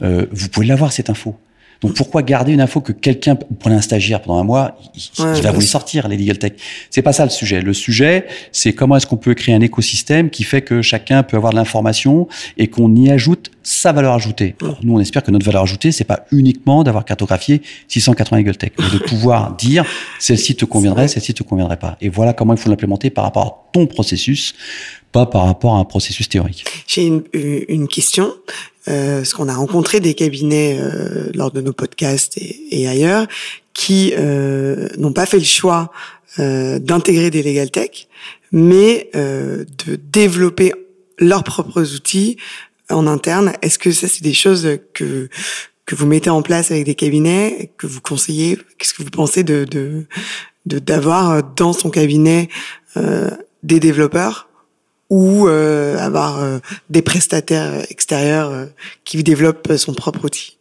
Vous 0.00 0.48
pouvez 0.50 0.66
l'avoir 0.66 0.90
cette 0.92 1.10
info. 1.10 1.36
Donc 1.80 1.94
pourquoi 1.94 2.22
garder 2.22 2.52
une 2.52 2.60
info 2.60 2.80
que 2.80 2.92
quelqu'un, 2.92 3.36
prenez 3.60 3.76
un 3.76 3.80
stagiaire 3.80 4.20
pendant 4.20 4.40
un 4.40 4.44
mois, 4.44 4.78
il, 4.96 5.42
va 5.42 5.52
vous 5.52 5.60
les 5.60 5.66
sortir 5.66 6.08
les 6.08 6.16
legal 6.16 6.38
tech? 6.38 6.52
C'est 6.90 7.02
pas 7.02 7.12
ça 7.12 7.24
le 7.24 7.30
sujet. 7.30 7.60
Le 7.60 7.72
sujet, 7.72 8.26
c'est 8.50 8.72
comment 8.72 8.96
est-ce 8.96 9.06
qu'on 9.06 9.16
peut 9.16 9.34
créer 9.34 9.54
un 9.54 9.60
écosystème 9.60 10.28
qui 10.30 10.42
fait 10.42 10.62
que 10.62 10.82
chacun 10.82 11.22
peut 11.22 11.36
avoir 11.36 11.52
de 11.52 11.58
l'information 11.58 12.26
et 12.56 12.66
qu'on 12.66 12.94
y 12.96 13.10
ajoute 13.10 13.50
sa 13.68 13.92
valeur 13.92 14.14
ajoutée. 14.14 14.56
Alors, 14.62 14.78
nous, 14.82 14.94
on 14.94 15.00
espère 15.00 15.22
que 15.22 15.30
notre 15.30 15.44
valeur 15.44 15.62
ajoutée, 15.62 15.92
c'est 15.92 16.04
pas 16.04 16.24
uniquement 16.32 16.84
d'avoir 16.84 17.04
cartographié 17.04 17.60
680 17.88 18.38
legal 18.38 18.56
tech, 18.56 18.72
mais 18.78 18.90
de 18.90 18.98
pouvoir 19.06 19.54
dire 19.56 19.84
celle-ci 20.18 20.56
te 20.56 20.64
conviendrait, 20.64 21.08
celle-ci 21.08 21.34
te 21.34 21.42
conviendrait 21.42 21.78
pas. 21.78 21.96
Et 22.00 22.08
voilà 22.08 22.32
comment 22.32 22.54
il 22.54 22.58
faut 22.58 22.70
l'implémenter 22.70 23.10
par 23.10 23.24
rapport 23.24 23.46
à 23.46 23.70
ton 23.72 23.86
processus, 23.86 24.54
pas 25.12 25.26
par 25.26 25.44
rapport 25.44 25.74
à 25.74 25.78
un 25.78 25.84
processus 25.84 26.28
théorique. 26.28 26.64
J'ai 26.86 27.06
une, 27.06 27.22
une 27.32 27.88
question, 27.88 28.32
euh, 28.88 29.18
parce 29.18 29.34
qu'on 29.34 29.48
a 29.48 29.54
rencontré 29.54 30.00
des 30.00 30.14
cabinets 30.14 30.78
euh, 30.80 31.30
lors 31.34 31.50
de 31.50 31.60
nos 31.60 31.72
podcasts 31.72 32.38
et, 32.38 32.56
et 32.70 32.88
ailleurs 32.88 33.26
qui 33.74 34.12
euh, 34.18 34.88
n'ont 34.96 35.12
pas 35.12 35.24
fait 35.24 35.38
le 35.38 35.44
choix 35.44 35.92
euh, 36.38 36.78
d'intégrer 36.78 37.30
des 37.30 37.42
legal 37.42 37.70
tech, 37.70 38.08
mais 38.50 39.08
euh, 39.14 39.64
de 39.86 39.96
développer 39.96 40.72
leurs 41.18 41.44
propres 41.44 41.94
outils 41.94 42.36
en 42.90 43.06
interne. 43.06 43.52
Est-ce 43.62 43.78
que 43.78 43.90
ça, 43.92 44.08
c'est 44.08 44.22
des 44.22 44.34
choses 44.34 44.78
que 44.94 45.28
que 45.86 45.94
vous 45.94 46.06
mettez 46.06 46.28
en 46.28 46.42
place 46.42 46.70
avec 46.70 46.84
des 46.84 46.94
cabinets, 46.94 47.72
que 47.78 47.86
vous 47.86 48.02
conseillez 48.02 48.58
Qu'est-ce 48.76 48.92
que 48.92 49.02
vous 49.02 49.10
pensez 49.10 49.42
de 49.42 49.64
de 49.64 50.04
de- 50.66 50.78
d'avoir 50.78 51.42
dans 51.54 51.72
son 51.72 51.88
cabinet 51.90 52.48
euh, 52.98 53.30
des 53.62 53.80
développeurs 53.80 54.48
ou 55.08 55.48
euh, 55.48 55.96
avoir 55.98 56.42
euh, 56.42 56.58
des 56.90 57.00
prestataires 57.00 57.84
extérieurs 57.90 58.50
euh, 58.50 58.66
qui 59.04 59.22
développent 59.22 59.72
son 59.76 59.94
propre 59.94 60.26
outil? 60.26 60.58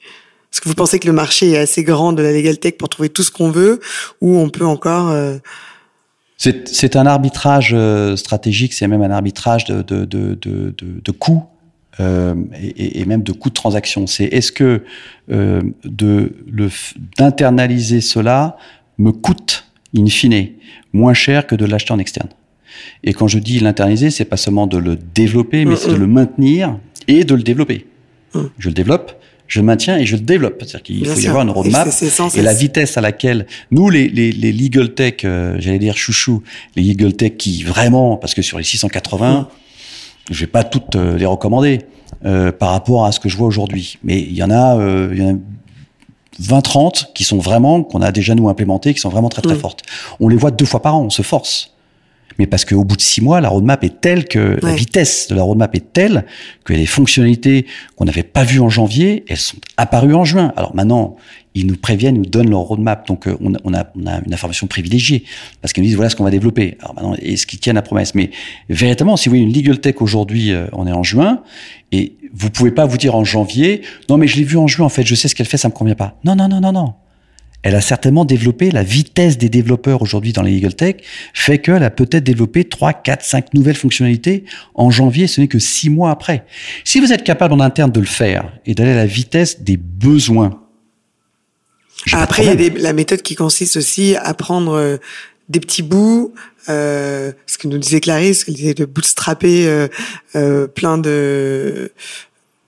Est-ce 0.53 0.61
que 0.61 0.69
vous 0.69 0.75
pensez 0.75 0.97
que 0.99 1.07
le 1.07 1.13
marché 1.13 1.51
est 1.51 1.57
assez 1.57 1.83
grand 1.83 2.13
de 2.13 2.23
la 2.23 2.31
legal 2.31 2.57
tech 2.57 2.77
pour 2.77 2.87
trouver 2.87 3.09
tout 3.09 3.21
ce 3.23 3.31
qu'on 3.31 3.51
veut 3.51 3.81
ou 4.21 4.37
on 4.37 4.49
peut 4.49 4.65
encore 4.65 5.09
euh, 5.09 5.37
C'est 6.37 6.95
un 6.95 7.05
arbitrage 7.05 7.71
euh, 7.73 8.15
stratégique, 8.15 8.73
c'est 8.73 8.87
même 8.87 9.01
un 9.01 9.11
arbitrage 9.11 9.65
de, 9.65 9.81
de, 9.81 10.05
de, 10.05 10.35
de, 10.35 10.73
de, 10.77 11.01
de 11.03 11.11
coûts 11.11 11.43
euh, 11.99 12.35
et, 12.61 12.99
et 13.01 13.05
même 13.05 13.23
de 13.23 13.31
coûts 13.31 13.49
de 13.49 13.53
transaction. 13.55 14.07
C'est 14.07 14.25
est-ce 14.25 14.51
que 14.51 14.83
euh, 15.31 15.61
de 15.83 16.33
d'internaliser 17.17 18.01
cela 18.01 18.57
me 18.97 19.11
coûte 19.11 19.65
in 19.97 20.05
fine 20.07 20.49
moins 20.93 21.13
cher 21.13 21.47
que 21.47 21.55
de 21.55 21.65
l'acheter 21.65 21.93
en 21.93 21.99
externe? 21.99 22.29
Et 23.03 23.13
quand 23.13 23.27
je 23.27 23.39
dis 23.39 23.59
l'internaliser, 23.59 24.11
c'est 24.11 24.25
pas 24.25 24.37
seulement 24.37 24.67
de 24.67 24.77
le 24.77 24.95
développer, 24.95 25.65
mais 25.65 25.75
c'est 25.75 25.87
de 25.89 25.93
Mm, 25.93 25.97
mm. 25.97 25.99
le 26.01 26.07
maintenir 26.07 26.79
et 27.07 27.23
de 27.23 27.33
le 27.35 27.41
développer. 27.43 27.85
Mm. 28.33 28.39
Je 28.59 28.69
le 28.69 28.73
développe, 28.75 29.13
je 29.47 29.59
le 29.59 29.65
maintiens 29.65 29.97
et 29.97 30.05
je 30.05 30.15
le 30.15 30.21
développe. 30.21 30.57
C'est-à-dire 30.59 30.83
qu'il 30.83 31.05
faut 31.07 31.19
y 31.19 31.27
avoir 31.27 31.43
une 31.43 31.49
Et 31.49 31.53
roadmap 31.53 31.87
c'est- 31.87 32.05
c'est 32.05 32.09
sans 32.11 32.35
et 32.35 32.41
la 32.41 32.53
vitesse 32.53 32.97
à 32.97 33.01
laquelle 33.01 33.47
nous, 33.71 33.89
les, 33.89 34.07
les, 34.09 34.31
les 34.31 34.51
legal 34.51 34.93
tech, 34.93 35.15
euh, 35.23 35.55
j'allais 35.59 35.79
dire 35.79 35.97
chouchou, 35.97 36.43
les 36.75 36.83
legal 36.83 37.13
tech 37.13 37.33
qui 37.37 37.63
vraiment, 37.63 38.17
parce 38.17 38.33
que 38.35 38.41
sur 38.43 38.57
les 38.59 38.63
680, 38.63 39.49
je 40.29 40.39
vais 40.41 40.51
pas 40.51 40.63
toutes 40.63 40.95
euh, 40.95 41.17
les 41.17 41.25
recommander 41.25 41.85
euh, 42.25 42.51
par 42.51 42.71
rapport 42.71 43.05
à 43.05 43.11
ce 43.11 43.19
que 43.19 43.29
je 43.29 43.37
vois 43.37 43.47
aujourd'hui. 43.47 43.97
Mais 44.03 44.19
il 44.19 44.33
y 44.33 44.43
en 44.43 44.51
a, 44.51 44.77
euh, 44.77 45.09
il 45.13 45.19
y 45.19 45.25
en 45.25 45.35
a 45.35 45.37
20, 46.39 46.61
30 46.61 47.11
qui 47.13 47.23
sont 47.23 47.39
vraiment, 47.39 47.83
qu'on 47.83 48.01
a 48.01 48.11
déjà 48.11 48.35
nous 48.35 48.49
implémentés, 48.49 48.93
qui 48.93 48.99
sont 48.99 49.09
vraiment 49.09 49.29
très 49.29 49.41
très 49.41 49.55
fortes. 49.55 49.81
On 50.19 50.27
les 50.27 50.37
voit 50.37 50.51
deux 50.51 50.65
fois 50.65 50.81
par 50.81 50.95
an, 50.95 51.03
on 51.03 51.09
se 51.09 51.21
force. 51.21 51.73
Mais 52.39 52.45
parce 52.45 52.65
qu'au 52.65 52.83
bout 52.83 52.95
de 52.95 53.01
six 53.01 53.21
mois, 53.21 53.41
la 53.41 53.49
roadmap 53.49 53.83
est 53.83 53.99
telle 53.99 54.25
que 54.25 54.59
la 54.61 54.75
vitesse 54.75 55.27
de 55.27 55.35
la 55.35 55.41
roadmap 55.41 55.73
est 55.73 55.91
telle 55.91 56.25
que 56.65 56.73
les 56.73 56.85
fonctionnalités 56.85 57.65
qu'on 57.95 58.05
n'avait 58.05 58.21
pas 58.21 58.43
vues 58.43 58.59
en 58.59 58.69
janvier, 58.69 59.25
elles 59.27 59.37
sont 59.37 59.57
apparues 59.77 60.13
en 60.13 60.23
juin. 60.23 60.53
Alors 60.55 60.75
maintenant, 60.75 61.15
ils 61.57 61.67
nous 61.67 61.75
préviennent, 61.75 62.17
nous 62.17 62.25
donnent 62.25 62.49
leur 62.49 62.59
roadmap. 62.59 63.07
Donc 63.07 63.27
euh, 63.27 63.37
on, 63.41 63.53
a, 63.53 63.57
on, 63.63 63.73
a, 63.73 63.87
on 63.95 64.05
a 64.05 64.21
une 64.25 64.33
information 64.33 64.67
privilégiée 64.67 65.23
parce 65.61 65.73
qu'ils 65.73 65.83
nous 65.83 65.87
disent 65.87 65.95
voilà 65.95 66.09
ce 66.09 66.15
qu'on 66.15 66.23
va 66.23 66.31
développer. 66.31 66.77
Alors 66.81 66.95
maintenant, 66.95 67.15
est-ce 67.15 67.47
qu'ils 67.47 67.59
tiennent 67.59 67.75
la 67.75 67.81
promesse 67.81 68.15
Mais 68.15 68.31
véritablement, 68.69 69.17
si 69.17 69.29
vous 69.29 69.35
voyez 69.35 69.45
une 69.45 69.53
legal 69.53 69.79
tech 69.79 69.95
aujourd'hui, 70.01 70.51
euh, 70.51 70.67
on 70.73 70.87
est 70.87 70.91
en 70.91 71.03
juin 71.03 71.41
et 71.91 72.17
vous 72.33 72.49
pouvez 72.49 72.71
pas 72.71 72.85
vous 72.85 72.97
dire 72.97 73.15
en 73.15 73.23
janvier 73.23 73.81
non 74.09 74.17
mais 74.17 74.27
je 74.27 74.37
l'ai 74.37 74.43
vu 74.43 74.57
en 74.57 74.67
juin 74.67 74.85
en 74.85 74.89
fait, 74.89 75.05
je 75.05 75.15
sais 75.15 75.27
ce 75.27 75.35
qu'elle 75.35 75.47
fait, 75.47 75.57
ça 75.57 75.69
me 75.69 75.73
convient 75.73 75.95
pas. 75.95 76.17
Non 76.23 76.35
non 76.35 76.47
non 76.47 76.59
non 76.59 76.71
non. 76.71 76.93
elle 77.63 77.75
a 77.75 77.81
certainement 77.81 78.25
développé 78.25 78.71
la 78.71 78.83
vitesse 78.83 79.37
des 79.37 79.49
développeurs 79.49 80.01
aujourd'hui 80.01 80.33
dans 80.33 80.41
les 80.41 80.53
Eagle 80.53 80.73
Tech 80.73 80.97
fait 81.33 81.59
qu'elle 81.59 81.83
a 81.83 81.89
peut-être 81.89 82.23
développé 82.23 82.65
3, 82.65 82.93
4, 82.93 83.23
5 83.23 83.53
nouvelles 83.53 83.75
fonctionnalités 83.75 84.45
en 84.75 84.89
janvier, 84.89 85.27
ce 85.27 85.41
n'est 85.41 85.47
que 85.47 85.59
6 85.59 85.89
mois 85.89 86.11
après. 86.11 86.45
Si 86.83 86.99
vous 86.99 87.13
êtes 87.13 87.23
capable 87.23 87.53
en 87.53 87.59
interne 87.59 87.91
de 87.91 87.99
le 87.99 88.05
faire 88.05 88.51
et 88.65 88.73
d'aller 88.73 88.91
à 88.91 88.95
la 88.95 89.05
vitesse 89.05 89.61
des 89.61 89.77
besoins, 89.77 90.66
après, 92.13 92.45
il 92.45 92.61
y 92.61 92.67
a 92.67 92.69
la 92.79 92.93
méthode 92.93 93.21
qui 93.21 93.35
consiste 93.35 93.77
aussi 93.77 94.15
à 94.15 94.33
prendre 94.33 94.73
euh, 94.73 94.97
des 95.49 95.59
petits 95.59 95.83
bouts, 95.83 96.33
euh, 96.69 97.31
ce 97.45 97.57
que 97.57 97.67
nous 97.67 97.77
disait 97.77 97.99
Clarisse, 97.99 98.43
qu'elle 98.43 98.55
disait 98.55 98.73
de 98.73 98.85
bootstrapper 98.85 99.67
euh, 99.67 99.87
euh, 100.35 100.67
plein 100.67 100.97
de 100.97 101.91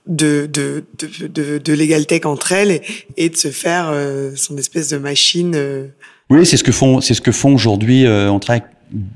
de, 0.07 0.49
de, 0.51 0.83
de, 0.97 1.27
de, 1.27 1.57
de 1.59 1.73
Legal 1.73 2.05
Tech 2.07 2.25
entre 2.25 2.51
elles 2.51 2.71
et, 2.71 2.81
et 3.17 3.29
de 3.29 3.37
se 3.37 3.49
faire 3.49 3.89
euh, 3.91 4.31
son 4.35 4.57
espèce 4.57 4.89
de 4.89 4.97
machine. 4.97 5.53
Euh. 5.55 5.87
Oui, 6.31 6.45
c'est 6.45 6.57
ce 6.57 6.63
que 6.63 6.71
font, 6.71 6.99
c'est 6.99 7.13
ce 7.13 7.21
que 7.21 7.31
font 7.31 7.53
aujourd'hui. 7.53 8.05
Euh, 8.05 8.31
on 8.31 8.39
travaille 8.39 8.63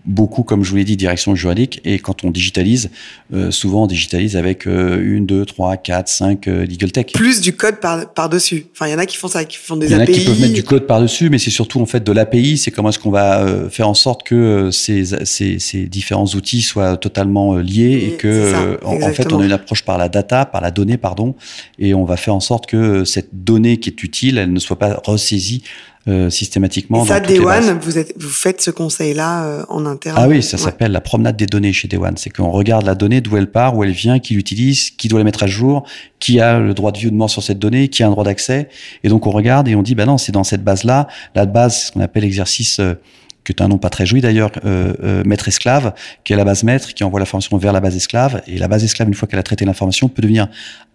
beaucoup, 0.06 0.44
comme 0.44 0.64
je 0.64 0.70
vous 0.70 0.76
l'ai 0.76 0.84
dit, 0.84 0.98
direction 0.98 1.36
juridique. 1.36 1.82
Et 1.86 2.00
quand 2.00 2.24
on 2.24 2.32
digitalise, 2.32 2.90
euh, 3.34 3.52
souvent 3.52 3.84
on 3.84 3.88
digitalise 3.88 4.36
avec 4.36 4.68
euh, 4.68 5.02
une, 5.04 5.26
deux, 5.26 5.46
trois, 5.46 5.78
quatre, 5.78 6.08
cinq 6.08 6.48
euh, 6.48 6.66
legal 6.66 6.92
tech. 6.92 7.08
Plus 7.14 7.42
du 7.42 7.56
code 7.56 7.80
par, 7.80 8.14
par 8.14 8.30
dessus. 8.30 8.66
Enfin, 8.74 8.88
il 8.88 8.92
y 8.92 8.96
en 8.96 9.00
a 9.00 9.06
qui 9.06 9.18
font 9.18 9.28
ça, 9.28 9.46
qui 9.46 9.58
font 9.58 9.76
des 9.76 9.94
API. 9.94 9.94
Il 9.94 9.98
y 9.98 9.98
en 9.98 10.02
a 10.02 10.20
qui 10.20 10.26
peuvent 10.26 10.42
mettre 10.42 10.54
du 10.54 10.64
code 10.64 10.88
par 10.88 11.02
dessus, 11.02 11.30
mais 11.30 11.40
c'est 11.40 11.52
surtout 11.52 11.82
en 11.82 11.86
fait 11.86 12.04
de 12.04 12.12
l'API. 12.12 12.58
C'est 12.58 12.72
comment 12.72 12.90
est-ce 12.90 13.00
qu'on 13.00 13.12
va 13.12 13.42
euh, 13.42 13.70
faire 13.70 13.90
en 13.90 13.94
sorte 13.94 14.24
que 14.24 14.36
euh, 14.36 14.72
ces, 14.72 15.06
ces, 15.26 15.60
ces, 15.60 15.86
différents 15.88 16.28
outils 16.28 16.62
soient 16.62 16.98
totalement 16.98 17.56
liés 17.56 17.84
et, 17.84 18.08
et 18.08 18.18
que 18.18 18.52
ça, 18.52 18.88
en, 18.88 19.02
en, 19.02 19.14
fait 19.14 19.32
on 19.32 19.40
a 19.40 19.46
une 19.46 19.52
approche 19.52 19.84
par 19.84 19.98
la 19.98 20.10
data, 20.10 20.46
par 20.46 20.62
la 20.62 20.72
donnée, 20.72 20.98
pardon, 20.98 21.36
et 21.80 21.94
on 21.94 22.06
va 22.06 22.18
faire 22.18 22.36
en 22.36 22.40
sorte 22.40 22.68
que 22.68 23.06
cette 23.06 23.30
donnée 23.34 23.78
qui 23.78 23.90
est 23.90 24.04
utile, 24.04 24.38
elle 24.38 24.54
ne 24.54 24.60
soit 24.60 24.80
pas 24.80 25.02
ressaisie 25.06 25.64
euh, 26.08 26.30
systématiquement. 26.30 27.06
Et 27.06 27.08
ça, 27.08 27.20
Day 27.20 27.40
One, 27.40 27.80
vous, 27.80 27.98
êtes, 27.98 28.14
vous 28.20 28.30
faites 28.30 28.62
ce 28.62 28.72
conseil-là 28.72 29.46
euh, 29.46 29.66
en 29.70 29.86
interne 29.86 30.18
Ah 30.20 30.28
oui, 30.28 30.44
ça 30.44 30.58
ouais. 30.58 30.64
s'appelle 30.64 30.92
la 30.92 31.02
promenade 31.02 31.38
des 31.38 31.46
données 31.46 31.72
chez 31.72 31.88
Day 31.88 31.98
One. 31.98 32.18
C'est 32.18 32.30
qu'on 32.30 32.52
regarde 32.52 32.86
la 32.86 32.96
donnée, 32.96 33.22
d'où 33.22 33.38
elle 33.38 33.50
part, 33.50 33.78
où 33.78 33.84
elle 33.84 33.92
vient, 33.92 34.20
qui 34.20 34.34
l'utilise, 34.34 34.92
qui 34.92 35.08
doit 35.08 35.20
la 35.20 35.26
mettre 35.26 35.44
à 35.44 35.48
jour, 35.48 35.84
qui 36.20 36.40
a 36.40 36.60
le 36.60 36.74
droit 36.74 36.92
de 36.92 36.98
viewement 36.98 37.28
sur 37.28 37.42
cette 37.42 37.60
donnée, 37.60 37.88
qui 37.88 38.04
a 38.04 38.08
un 38.08 38.12
droit 38.12 38.26
d'accès. 38.26 38.70
Et 39.04 39.10
donc 39.10 39.28
on 39.28 39.32
regarde 39.32 39.68
et 39.68 39.76
on 39.76 39.82
dit, 39.82 39.96
ben 39.96 40.06
non, 40.06 40.18
c'est 40.18 40.32
dans 40.32 40.44
cette 40.44 40.64
base-là. 40.64 41.08
La 41.36 41.46
base, 41.46 41.78
c'est 41.78 41.88
ce 41.88 41.92
qu'on 41.94 42.02
appelle 42.02 42.24
l'exercice... 42.24 42.80
Euh, 42.80 42.96
qui 43.44 43.52
est 43.52 43.62
un 43.62 43.68
nom 43.68 43.78
pas 43.78 43.90
très 43.90 44.06
joli 44.06 44.22
d'ailleurs, 44.22 44.52
euh, 44.66 44.94
euh, 45.04 45.24
maître 45.26 45.48
esclave, 45.48 45.94
qui 46.24 46.34
est 46.34 46.36
la 46.36 46.46
base 46.46 46.64
maître, 46.64 46.94
qui 46.94 47.04
envoie 47.04 47.20
l'information 47.20 47.58
vers 47.58 47.74
la 47.74 47.82
base 47.82 47.96
esclave. 47.96 48.42
Et 48.48 48.58
la 48.58 48.68
base 48.68 48.84
esclave, 48.84 49.08
une 49.08 49.14
fois 49.14 49.28
qu'elle 49.28 49.40
a 49.40 49.44
traité 49.44 49.66
l'information, 49.66 50.08
peut 50.08 50.22
devenir 50.22 50.48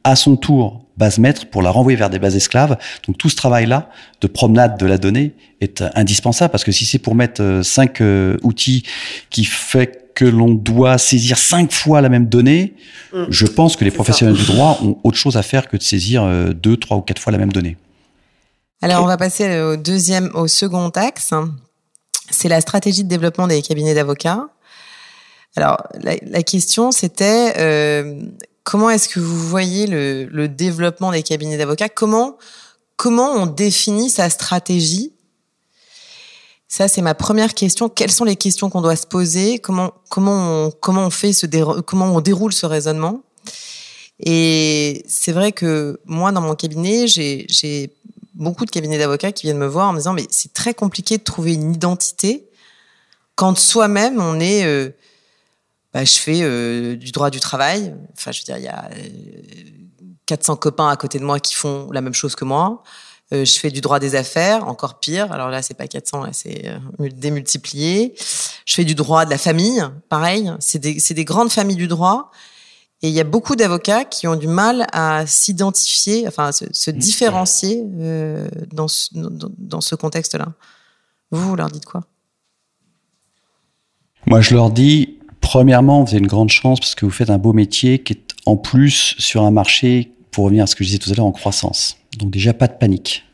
à 0.05 0.17
son 0.17 0.37
tour 0.37 0.85
base 0.99 1.19
maître 1.19 1.47
pour 1.47 1.63
la 1.63 1.71
renvoyer 1.71 1.97
vers 1.97 2.11
des 2.11 2.19
bases 2.19 2.37
esclaves. 2.37 2.77
Donc 3.07 3.17
tout 3.17 3.29
ce 3.29 3.37
travail-là 3.37 3.91
de 4.21 4.27
promenade 4.27 4.79
de 4.79 4.87
la 4.87 4.99
donnée 4.99 5.35
est 5.61 5.83
indispensable 5.95 6.51
parce 6.51 6.65
que 6.65 6.73
si 6.73 6.85
c'est 6.85 6.99
pour 6.99 7.15
mettre 7.15 7.43
euh, 7.43 7.63
cinq 7.63 8.01
euh, 8.01 8.37
outils 8.43 8.85
qui 9.31 9.45
fait 9.45 10.13
que 10.15 10.25
l'on 10.25 10.53
doit 10.53 10.99
saisir 10.99 11.39
cinq 11.39 11.73
fois 11.73 12.01
la 12.01 12.09
même 12.09 12.27
donnée, 12.27 12.75
mmh. 13.13 13.25
je 13.29 13.47
pense 13.47 13.77
que 13.77 13.85
les 13.85 13.93
professionnels 13.93 14.37
ça. 14.37 14.43
du 14.43 14.53
droit 14.53 14.79
ont 14.83 14.99
autre 15.05 15.17
chose 15.17 15.37
à 15.37 15.43
faire 15.43 15.69
que 15.69 15.77
de 15.77 15.83
saisir 15.83 16.25
euh, 16.25 16.53
deux, 16.53 16.77
trois 16.77 16.97
ou 16.97 17.03
quatre 17.03 17.23
fois 17.23 17.33
la 17.33 17.39
même 17.39 17.53
donnée. 17.53 17.77
Alors 18.83 19.03
on 19.03 19.07
va 19.07 19.17
passer 19.17 19.61
au 19.61 19.77
deuxième, 19.77 20.31
au 20.35 20.49
second 20.49 20.89
axe 20.91 21.33
c'est 22.31 22.49
la 22.49 22.61
stratégie 22.61 23.05
de 23.05 23.09
développement 23.09 23.47
des 23.47 23.63
cabinets 23.63 23.95
d'avocats. 23.95 24.49
Alors, 25.57 25.83
la, 26.03 26.17
la 26.23 26.43
question, 26.43 26.93
c'était 26.93 27.55
euh, 27.59 28.21
comment 28.69 28.91
est-ce 28.91 29.09
que 29.09 29.19
vous 29.19 29.49
voyez 29.49 29.87
le, 29.87 30.25
le 30.27 30.47
développement 30.47 31.11
des 31.11 31.23
cabinets 31.23 31.57
d'avocats? 31.57 31.89
Comment 31.89 32.37
comment 32.97 33.33
on 33.33 33.47
définit 33.47 34.11
sa 34.11 34.29
stratégie? 34.29 35.15
Ça, 36.69 36.87
c'est 36.87 37.01
ma 37.01 37.15
première 37.15 37.55
question. 37.55 37.89
Quelles 37.89 38.11
sont 38.11 38.25
les 38.25 38.37
questions 38.37 38.69
qu'on 38.69 38.83
doit 38.83 38.97
se 38.97 39.07
poser? 39.07 39.59
Comment 39.59 39.95
comment 40.11 40.67
on, 40.67 40.71
comment 40.71 41.07
on 41.07 41.11
fait 41.11 41.33
ce 41.33 41.47
comment 41.81 42.15
on 42.15 42.21
déroule 42.21 42.53
ce 42.53 42.67
raisonnement? 42.67 43.23
Et 44.21 45.03
c'est 45.09 45.33
vrai 45.33 45.53
que 45.53 45.99
moi, 46.05 46.31
dans 46.31 46.43
mon 46.43 46.55
cabinet, 46.55 47.07
j'ai 47.07 47.91
beaucoup 48.35 48.67
de 48.67 48.71
cabinets 48.71 48.99
d'avocats 48.99 49.33
qui 49.33 49.47
viennent 49.47 49.57
me 49.57 49.67
voir 49.67 49.89
en 49.89 49.93
me 49.95 49.99
disant 49.99 50.13
mais 50.13 50.27
c'est 50.29 50.53
très 50.53 50.75
compliqué 50.75 51.17
de 51.17 51.23
trouver 51.23 51.55
une 51.55 51.73
identité 51.73 52.51
quand 53.35 53.57
soi-même 53.57 54.21
on 54.21 54.39
est 54.41 54.65
euh, 54.67 54.91
je 56.05 56.19
fais 56.19 56.41
euh, 56.43 56.97
du 56.97 57.13
droit 57.13 57.31
du 57.31 57.41
travail. 57.41 57.95
Enfin 58.13 58.33
je 58.33 58.41
veux 58.41 58.45
dire 58.45 58.59
il 58.59 58.65
y 58.65 58.69
a 58.69 58.91
euh, 58.93 59.09
400 60.27 60.57
copains 60.57 60.89
à 60.89 60.97
côté 60.97 61.19
de 61.19 61.25
moi 61.25 61.41
qui 61.41 61.55
font 61.55 61.91
la 61.93 62.01
même 62.01 62.15
chose 62.15 62.35
que 62.35 62.45
moi. 62.45 62.83
Euh, 63.35 63.45
je 63.45 63.59
fais 63.59 63.71
du 63.71 63.83
droit 63.83 63.99
des 63.99 64.15
affaires 64.15 64.67
encore 64.67 64.99
pire. 65.01 65.31
Alors 65.33 65.51
là 65.51 65.63
c'est 65.63 65.75
pas 65.75 65.87
400 65.87 66.25
là 66.25 66.31
c'est 66.33 66.67
euh, 66.67 67.09
démultiplié. 67.11 68.15
Je 68.65 68.75
fais 68.75 68.85
du 68.85 68.95
droit 68.95 69.25
de 69.25 69.31
la 69.31 69.39
famille 69.39 69.83
pareil. 70.09 70.53
C'est 70.61 70.79
des, 70.79 70.99
des 70.99 71.25
grandes 71.25 71.51
familles 71.51 71.77
du 71.77 71.89
droit. 71.89 72.31
Et 73.01 73.09
il 73.09 73.15
y 73.15 73.21
a 73.21 73.25
beaucoup 73.25 73.55
d'avocats 73.55 74.05
qui 74.05 74.27
ont 74.27 74.35
du 74.35 74.49
mal 74.49 74.87
à 74.93 75.25
s'identifier, 75.25 76.27
enfin 76.27 76.47
à 76.47 76.53
se, 76.53 76.65
se 76.73 76.91
différencier 76.91 77.85
euh, 78.01 78.49
dans 78.73 78.89
ce, 78.89 79.11
dans, 79.15 79.51
dans 79.57 79.81
ce 79.81 79.95
contexte-là. 79.95 80.49
Vous, 81.31 81.51
vous 81.51 81.55
leur 81.55 81.71
dites 81.71 81.85
quoi? 81.85 82.03
Moi, 84.27 84.41
je 84.41 84.55
leur 84.55 84.71
dis, 84.71 85.18
premièrement, 85.41 86.03
vous 86.03 86.11
avez 86.11 86.19
une 86.19 86.27
grande 86.27 86.51
chance 86.51 86.81
parce 86.81 86.95
que 86.95 87.05
vous 87.05 87.11
faites 87.11 87.31
un 87.31 87.39
beau 87.39 87.53
métier 87.53 87.99
qui 88.01 88.15
est 88.15 88.23
en 88.47 88.57
plus 88.57 89.15
sur 89.19 89.43
un 89.43 89.51
marché, 89.51 90.13
pour 90.31 90.45
revenir 90.45 90.65
à 90.65 90.67
ce 90.67 90.75
que 90.75 90.85
je 90.85 90.89
disais 90.89 90.99
tout 90.99 91.11
à 91.11 91.15
l'heure, 91.15 91.27
en 91.27 91.33
croissance. 91.33 91.99
Donc 92.19 92.31
déjà, 92.31 92.53
pas 92.53 92.67
de 92.67 92.75
panique. 92.75 93.25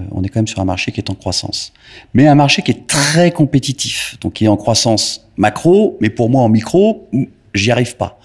Euh, 0.00 0.02
on 0.10 0.22
est 0.22 0.28
quand 0.28 0.40
même 0.40 0.48
sur 0.48 0.60
un 0.60 0.64
marché 0.64 0.92
qui 0.92 1.00
est 1.00 1.10
en 1.10 1.14
croissance. 1.14 1.72
Mais 2.14 2.26
un 2.26 2.34
marché 2.34 2.62
qui 2.62 2.70
est 2.70 2.86
très 2.86 3.30
compétitif, 3.30 4.16
donc 4.20 4.34
qui 4.34 4.44
est 4.44 4.48
en 4.48 4.56
croissance 4.56 5.26
macro, 5.36 5.96
mais 6.00 6.10
pour 6.10 6.30
moi 6.30 6.42
en 6.42 6.48
micro, 6.48 7.08
j'y 7.54 7.70
arrive 7.70 7.96
pas. 7.96 8.18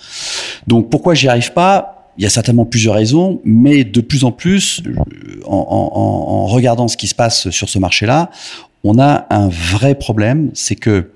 Donc 0.67 0.89
pourquoi 0.89 1.13
j'y 1.13 1.27
arrive 1.27 1.53
pas? 1.53 2.11
Il 2.17 2.23
y 2.23 2.25
a 2.25 2.29
certainement 2.29 2.65
plusieurs 2.65 2.95
raisons, 2.95 3.39
mais 3.45 3.83
de 3.83 4.01
plus 4.01 4.23
en 4.23 4.31
plus, 4.31 4.83
en, 5.45 5.55
en, 5.55 6.33
en 6.33 6.45
regardant 6.47 6.87
ce 6.87 6.97
qui 6.97 7.07
se 7.07 7.15
passe 7.15 7.49
sur 7.49 7.69
ce 7.69 7.79
marché-là, 7.79 8.29
on 8.83 8.99
a 8.99 9.25
un 9.29 9.47
vrai 9.47 9.95
problème, 9.95 10.51
c'est 10.53 10.75
que 10.75 11.11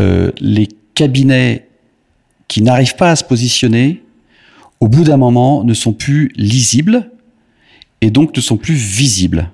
euh, 0.00 0.32
les 0.40 0.68
cabinets 0.94 1.68
qui 2.48 2.62
n'arrivent 2.62 2.96
pas 2.96 3.10
à 3.10 3.16
se 3.16 3.24
positionner, 3.24 4.02
au 4.80 4.88
bout 4.88 5.04
d'un 5.04 5.16
moment, 5.16 5.64
ne 5.64 5.74
sont 5.74 5.92
plus 5.92 6.32
lisibles 6.36 7.10
et 8.00 8.10
donc 8.10 8.36
ne 8.36 8.42
sont 8.42 8.56
plus 8.56 8.74
visibles 8.74 9.50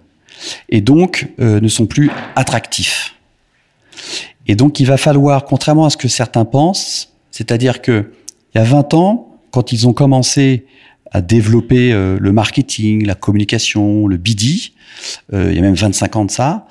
et 0.68 0.80
donc 0.80 1.28
euh, 1.40 1.60
ne 1.60 1.68
sont 1.68 1.86
plus 1.86 2.10
attractifs. 2.34 3.14
Et 4.46 4.54
donc 4.54 4.80
il 4.80 4.86
va 4.86 4.96
falloir, 4.96 5.44
contrairement 5.44 5.84
à 5.84 5.90
ce 5.90 5.96
que 5.96 6.08
certains 6.08 6.44
pensent, 6.44 7.12
c'est-à-dire 7.30 7.82
que 7.82 8.12
il 8.54 8.58
y 8.58 8.60
a 8.60 8.64
20 8.64 8.94
ans, 8.94 9.36
quand 9.50 9.72
ils 9.72 9.86
ont 9.86 9.92
commencé 9.92 10.66
à 11.10 11.20
développer 11.20 11.92
euh, 11.92 12.18
le 12.20 12.32
marketing, 12.32 13.06
la 13.06 13.14
communication, 13.14 14.06
le 14.06 14.16
BD, 14.16 14.72
euh, 15.32 15.48
il 15.50 15.56
y 15.56 15.58
a 15.58 15.62
même 15.62 15.74
25 15.74 16.16
ans 16.16 16.24
de 16.24 16.30
ça, 16.30 16.66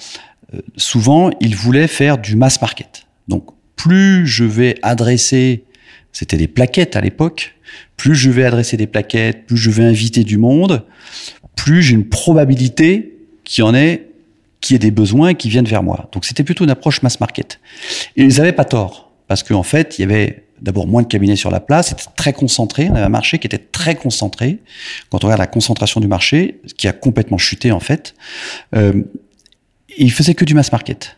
euh, 0.53 0.59
souvent 0.76 1.30
ils 1.39 1.55
voulaient 1.55 1.88
faire 1.88 2.18
du 2.18 2.36
mass 2.36 2.61
market. 2.61 3.07
Donc 3.28 3.45
plus 3.88 4.27
je 4.27 4.43
vais 4.43 4.75
adresser, 4.81 5.63
c'était 6.11 6.38
des 6.38 6.47
plaquettes 6.47 6.95
à 6.95 7.01
l'époque, 7.01 7.55
plus 7.95 8.15
je 8.15 8.29
vais 8.29 8.43
adresser 8.43 8.75
des 8.75 8.88
plaquettes, 8.88 9.45
plus 9.45 9.57
je 9.57 9.69
vais 9.71 9.85
inviter 9.85 10.23
du 10.23 10.38
monde, 10.38 10.83
plus 11.55 11.81
j'ai 11.81 11.93
une 11.93 12.09
probabilité 12.09 13.17
qu'il 13.43 13.63
y 13.63 13.67
en 13.67 13.73
ait 13.73 14.03
ait 14.69 14.79
des 14.79 14.91
besoins 14.91 15.29
et 15.29 15.35
qui 15.35 15.49
viennent 15.49 15.65
vers 15.65 15.83
moi. 15.83 16.09
Donc 16.11 16.25
c'était 16.25 16.43
plutôt 16.43 16.65
une 16.65 16.69
approche 16.69 17.01
mass 17.01 17.21
market. 17.21 17.61
Et 18.17 18.23
ils 18.23 18.35
n'avaient 18.35 18.51
pas 18.51 18.65
tort, 18.65 19.11
parce 19.27 19.41
qu'en 19.41 19.63
fait, 19.63 19.97
il 19.97 20.01
y 20.01 20.03
avait 20.03 20.43
d'abord 20.61 20.88
moins 20.88 21.03
de 21.03 21.07
cabinets 21.07 21.38
sur 21.38 21.51
la 21.51 21.61
place, 21.61 21.89
c'était 21.89 22.11
très 22.17 22.33
concentré, 22.33 22.89
on 22.89 22.95
avait 22.95 23.05
un 23.05 23.09
marché 23.09 23.39
qui 23.39 23.47
était 23.47 23.57
très 23.57 23.95
concentré. 23.95 24.59
Quand 25.09 25.23
on 25.23 25.27
regarde 25.27 25.39
la 25.39 25.47
concentration 25.47 26.01
du 26.01 26.07
marché, 26.07 26.59
qui 26.77 26.89
a 26.89 26.91
complètement 26.91 27.38
chuté 27.38 27.71
en 27.71 27.79
fait, 27.79 28.15
euh, 28.75 29.03
il 29.97 30.11
faisait 30.11 30.33
que 30.33 30.43
du 30.43 30.53
mass 30.53 30.71
market. 30.71 31.16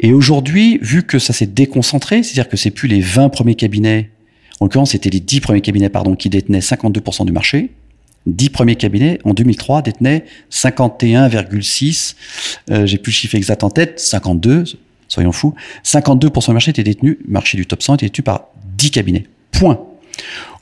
Et 0.00 0.12
aujourd'hui, 0.12 0.78
vu 0.82 1.02
que 1.02 1.18
ça 1.18 1.32
s'est 1.32 1.46
déconcentré, 1.46 2.22
c'est-à-dire 2.22 2.48
que 2.48 2.56
c'est 2.56 2.70
plus 2.70 2.88
les 2.88 3.00
20 3.00 3.28
premiers 3.30 3.54
cabinets, 3.54 4.10
en 4.60 4.66
l'occurrence 4.66 4.92
c'était 4.92 5.10
les 5.10 5.20
10 5.20 5.40
premiers 5.40 5.60
cabinets 5.60 5.88
pardon 5.88 6.14
qui 6.14 6.30
détenaient 6.30 6.60
52% 6.60 7.26
du 7.26 7.32
marché, 7.32 7.70
10 8.26 8.50
premiers 8.50 8.76
cabinets 8.76 9.18
en 9.24 9.34
2003 9.34 9.82
détenaient 9.82 10.24
51,6, 10.50 12.14
euh, 12.70 12.86
j'ai 12.86 12.98
plus 12.98 13.10
le 13.10 13.14
chiffre 13.14 13.34
exact 13.34 13.64
en 13.64 13.70
tête, 13.70 13.98
52, 13.98 14.64
soyons 15.08 15.32
fous, 15.32 15.54
52% 15.84 16.46
du 16.46 16.52
marché 16.52 16.70
était 16.70 16.84
détenu, 16.84 17.18
marché 17.26 17.56
du 17.56 17.66
top 17.66 17.82
100 17.82 17.94
était 17.94 18.06
détenu 18.06 18.22
par 18.22 18.48
10 18.76 18.90
cabinets. 18.90 19.26
Point. 19.50 19.80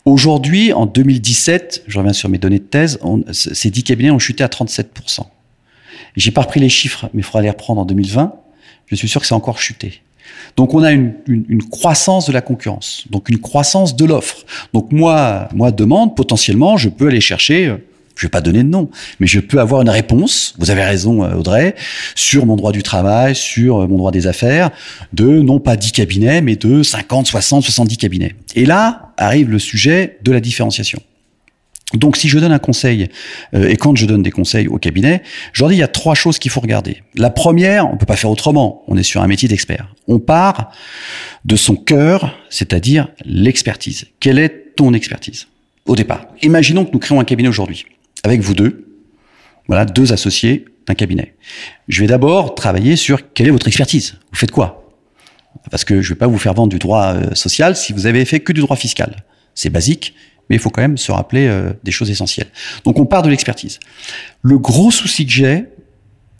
Aujourd'hui, 0.04 0.72
en 0.72 0.86
2017, 0.86 1.84
je 1.86 1.98
reviens 1.98 2.12
sur 2.12 2.28
mes 2.28 2.38
données 2.38 2.60
de 2.60 2.64
thèse, 2.64 3.00
ces 3.32 3.70
10 3.70 3.82
cabinets 3.82 4.10
ont 4.12 4.20
chuté 4.20 4.44
à 4.44 4.46
37%. 4.46 5.26
J'ai 6.16 6.30
pas 6.30 6.42
repris 6.42 6.60
les 6.60 6.68
chiffres, 6.68 7.10
mais 7.12 7.20
il 7.20 7.24
faudra 7.24 7.42
les 7.42 7.50
reprendre 7.50 7.80
en 7.80 7.84
2020. 7.84 8.32
Je 8.86 8.94
suis 8.94 9.08
sûr 9.08 9.20
que 9.20 9.26
c'est 9.26 9.34
encore 9.34 9.58
chuté. 9.58 10.00
Donc 10.56 10.74
on 10.74 10.82
a 10.82 10.92
une, 10.92 11.14
une, 11.26 11.44
une, 11.48 11.62
croissance 11.62 12.26
de 12.26 12.32
la 12.32 12.40
concurrence, 12.40 13.04
donc 13.10 13.28
une 13.28 13.38
croissance 13.38 13.94
de 13.94 14.04
l'offre. 14.04 14.44
Donc 14.72 14.90
moi, 14.90 15.48
moi 15.54 15.70
demande 15.70 16.16
potentiellement, 16.16 16.76
je 16.76 16.88
peux 16.88 17.08
aller 17.08 17.20
chercher 17.20 17.76
je 18.16 18.22
vais 18.26 18.30
pas 18.30 18.40
donner 18.40 18.62
de 18.62 18.68
nom, 18.68 18.88
mais 19.20 19.26
je 19.26 19.40
peux 19.40 19.60
avoir 19.60 19.82
une 19.82 19.90
réponse, 19.90 20.54
vous 20.58 20.70
avez 20.70 20.82
raison 20.82 21.22
euh, 21.22 21.34
Audrey, 21.34 21.74
sur 22.14 22.46
mon 22.46 22.56
droit 22.56 22.72
du 22.72 22.82
travail, 22.82 23.36
sur 23.36 23.82
euh, 23.82 23.86
mon 23.86 23.98
droit 23.98 24.10
des 24.10 24.26
affaires, 24.26 24.70
de 25.12 25.26
non 25.26 25.60
pas 25.60 25.76
10 25.76 25.92
cabinets, 25.92 26.40
mais 26.40 26.56
de 26.56 26.82
50, 26.82 27.26
60, 27.26 27.62
70 27.64 27.96
cabinets. 27.98 28.34
Et 28.54 28.64
là 28.64 29.12
arrive 29.18 29.50
le 29.50 29.58
sujet 29.58 30.18
de 30.22 30.32
la 30.32 30.40
différenciation. 30.40 31.00
Donc 31.94 32.16
si 32.16 32.28
je 32.28 32.38
donne 32.38 32.52
un 32.52 32.58
conseil, 32.58 33.08
euh, 33.54 33.68
et 33.68 33.76
quand 33.76 33.94
je 33.94 34.06
donne 34.06 34.22
des 34.22 34.32
conseils 34.32 34.66
au 34.66 34.78
cabinet, 34.78 35.22
je 35.52 35.64
dis 35.64 35.74
il 35.74 35.78
y 35.78 35.82
a 35.82 35.88
trois 35.88 36.14
choses 36.14 36.38
qu'il 36.38 36.50
faut 36.50 36.60
regarder. 36.60 37.02
La 37.14 37.30
première, 37.30 37.88
on 37.88 37.96
peut 37.96 38.06
pas 38.06 38.16
faire 38.16 38.30
autrement, 38.30 38.82
on 38.88 38.96
est 38.96 39.04
sur 39.04 39.22
un 39.22 39.28
métier 39.28 39.48
d'expert. 39.48 39.94
On 40.08 40.18
part 40.18 40.72
de 41.44 41.54
son 41.54 41.76
cœur, 41.76 42.36
c'est-à-dire 42.50 43.08
l'expertise. 43.24 44.06
Quelle 44.18 44.38
est 44.38 44.74
ton 44.74 44.94
expertise 44.94 45.46
au 45.86 45.94
départ? 45.94 46.26
Imaginons 46.42 46.84
que 46.84 46.90
nous 46.92 46.98
créons 46.98 47.20
un 47.20 47.24
cabinet 47.24 47.48
aujourd'hui 47.48 47.86
avec 48.24 48.40
vous 48.40 48.54
deux, 48.54 48.86
voilà, 49.68 49.84
deux 49.84 50.12
associés 50.12 50.64
d'un 50.88 50.94
cabinet. 50.94 51.34
Je 51.86 52.00
vais 52.00 52.08
d'abord 52.08 52.54
travailler 52.56 52.96
sur 52.96 53.32
quelle 53.32 53.46
est 53.46 53.52
votre 53.52 53.68
expertise. 53.68 54.16
Vous 54.32 54.38
faites 54.38 54.50
quoi? 54.50 54.92
Parce 55.70 55.84
que 55.84 56.02
je 56.02 56.10
vais 56.10 56.18
pas 56.18 56.26
vous 56.26 56.38
faire 56.38 56.54
vendre 56.54 56.68
du 56.68 56.78
droit 56.78 57.14
euh, 57.14 57.34
social 57.34 57.76
si 57.76 57.92
vous 57.92 58.06
avez 58.06 58.24
fait 58.24 58.40
que 58.40 58.52
du 58.52 58.60
droit 58.60 58.76
fiscal. 58.76 59.24
C'est 59.54 59.70
basique, 59.70 60.14
mais 60.48 60.56
il 60.56 60.58
faut 60.58 60.70
quand 60.70 60.82
même 60.82 60.98
se 60.98 61.12
rappeler 61.12 61.46
euh, 61.46 61.72
des 61.82 61.90
choses 61.90 62.10
essentielles. 62.10 62.48
Donc 62.84 62.98
on 62.98 63.06
part 63.06 63.22
de 63.22 63.30
l'expertise. 63.30 63.80
Le 64.42 64.58
gros 64.58 64.90
souci 64.90 65.26
que 65.26 65.32
j'ai 65.32 65.64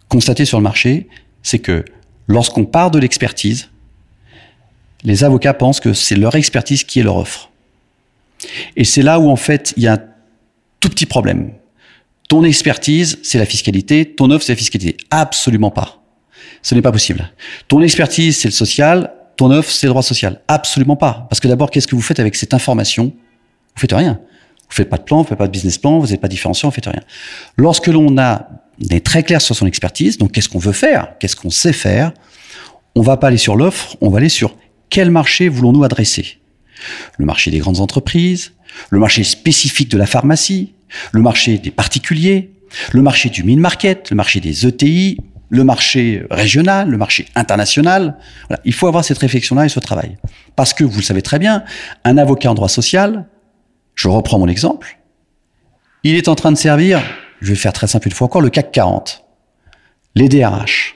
constaté 0.09 0.45
sur 0.45 0.59
le 0.59 0.63
marché, 0.63 1.09
c'est 1.43 1.59
que 1.59 1.85
lorsqu'on 2.27 2.65
part 2.65 2.91
de 2.91 2.99
l'expertise, 2.99 3.71
les 5.03 5.25
avocats 5.25 5.55
pensent 5.55 5.81
que 5.81 5.93
c'est 5.93 6.17
leur 6.17 6.35
expertise 6.35 6.85
qui 6.85 7.01
est 7.01 7.03
leur 7.03 7.17
offre. 7.17 7.51
Et 8.77 8.85
c'est 8.85 9.03
là 9.03 9.19
où 9.19 9.29
en 9.29 9.37
fait 9.37 9.75
il 9.77 9.83
y 9.83 9.89
a 9.89 9.95
un 9.95 10.01
tout 10.81 10.89
petit 10.89 11.07
problème. 11.07 11.53
Ton 12.29 12.43
expertise, 12.43 13.19
c'est 13.23 13.39
la 13.39 13.47
fiscalité. 13.47 14.05
Ton 14.05 14.31
offre, 14.31 14.45
c'est 14.45 14.53
la 14.53 14.57
fiscalité. 14.57 14.97
Absolument 15.11 15.71
pas. 15.71 16.03
Ce 16.63 16.75
n'est 16.75 16.83
pas 16.83 16.91
possible. 16.91 17.33
Ton 17.69 17.81
expertise, 17.83 18.37
c'est 18.39 18.49
le 18.49 18.53
social. 18.53 19.13
Ton 19.37 19.53
offre, 19.53 19.71
c'est 19.71 19.87
le 19.87 19.91
droit 19.91 20.03
social. 20.03 20.41
Absolument 20.49 20.97
pas. 20.97 21.27
Parce 21.31 21.39
que 21.39 21.47
d'abord, 21.47 21.71
qu'est-ce 21.71 21.87
que 21.87 21.95
vous 21.95 22.03
faites 22.03 22.19
avec 22.19 22.35
cette 22.35 22.55
information 22.55 23.13
Vous 23.77 23.81
faites 23.81 23.93
rien. 23.93 24.19
Vous 24.69 24.75
faites 24.75 24.89
pas 24.89 24.97
de 24.97 25.03
plan, 25.03 25.19
vous 25.19 25.29
faites 25.29 25.39
pas 25.39 25.47
de 25.47 25.53
business 25.53 25.79
plan, 25.79 25.99
vous 25.99 26.09
n'êtes 26.09 26.21
pas 26.21 26.29
différenciant, 26.29 26.71
vous 26.71 26.75
faites 26.75 26.87
rien. 26.87 27.03
Lorsque 27.57 27.87
l'on 27.87 28.19
a 28.19 28.49
est 28.91 29.05
très 29.05 29.23
clair 29.23 29.41
sur 29.41 29.55
son 29.55 29.67
expertise, 29.67 30.19
donc 30.19 30.33
qu'est-ce 30.33 30.49
qu'on 30.49 30.59
veut 30.59 30.73
faire, 30.73 31.17
qu'est-ce 31.19 31.37
qu'on 31.37 31.51
sait 31.51 31.73
faire, 31.73 32.13
on 32.95 33.03
va 33.03 33.17
pas 33.17 33.29
aller 33.29 33.37
sur 33.37 33.57
l'offre, 33.57 33.97
on 34.01 34.09
va 34.09 34.19
aller 34.19 34.29
sur 34.29 34.57
quel 34.91 35.11
marché 35.11 35.49
voulons-nous 35.49 35.85
adresser. 35.85 36.39
Le 37.19 37.27
marché 37.27 37.51
des 37.51 37.59
grandes 37.59 37.81
entreprises, 37.81 38.53
le 38.91 38.99
marché 38.99 39.25
spécifique 39.25 39.91
de 39.91 39.99
la 39.99 40.07
pharmacie, 40.07 40.75
le 41.13 41.21
marché 41.21 41.59
des 41.59 41.71
particuliers, 41.71 42.51
le 42.93 43.03
marché 43.03 43.29
du 43.29 43.45
mid-market, 43.45 44.11
le 44.11 44.17
marché 44.17 44.41
des 44.41 44.67
ETI, 44.67 45.19
le 45.49 45.65
marché 45.65 46.25
régional, 46.31 46.91
le 46.91 46.97
marché 46.97 47.27
international. 47.35 48.17
Il 48.65 48.73
faut 48.73 48.89
avoir 48.89 49.05
cette 49.05 49.19
réflexion-là 49.19 49.67
et 49.67 49.69
ce 49.69 49.81
travail. 49.81 50.19
Parce 50.57 50.75
que, 50.75 50.85
vous 50.85 50.99
le 50.99 51.05
savez 51.05 51.23
très 51.23 51.39
bien, 51.39 51.65
un 52.05 52.19
avocat 52.19 52.51
en 52.51 52.55
droit 52.55 52.69
social, 52.69 53.27
je 53.97 54.09
reprends 54.09 54.39
mon 54.39 54.47
exemple, 54.47 54.99
il 56.05 56.15
est 56.15 56.29
en 56.29 56.37
train 56.37 56.53
de 56.53 56.57
servir, 56.57 57.03
je 57.41 57.49
vais 57.49 57.57
faire 57.57 57.73
très 57.73 57.89
simple 57.89 58.07
une 58.07 58.15
fois 58.15 58.27
encore, 58.27 58.43
le 58.43 58.51
CAC 58.51 58.71
40, 58.71 59.25
les 60.15 60.29
DRH. 60.29 60.95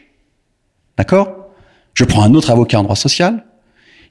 D'accord? 0.97 1.49
Je 1.95 2.05
prends 2.05 2.23
un 2.23 2.35
autre 2.35 2.51
avocat 2.51 2.79
en 2.79 2.85
droit 2.85 2.95
social, 2.95 3.45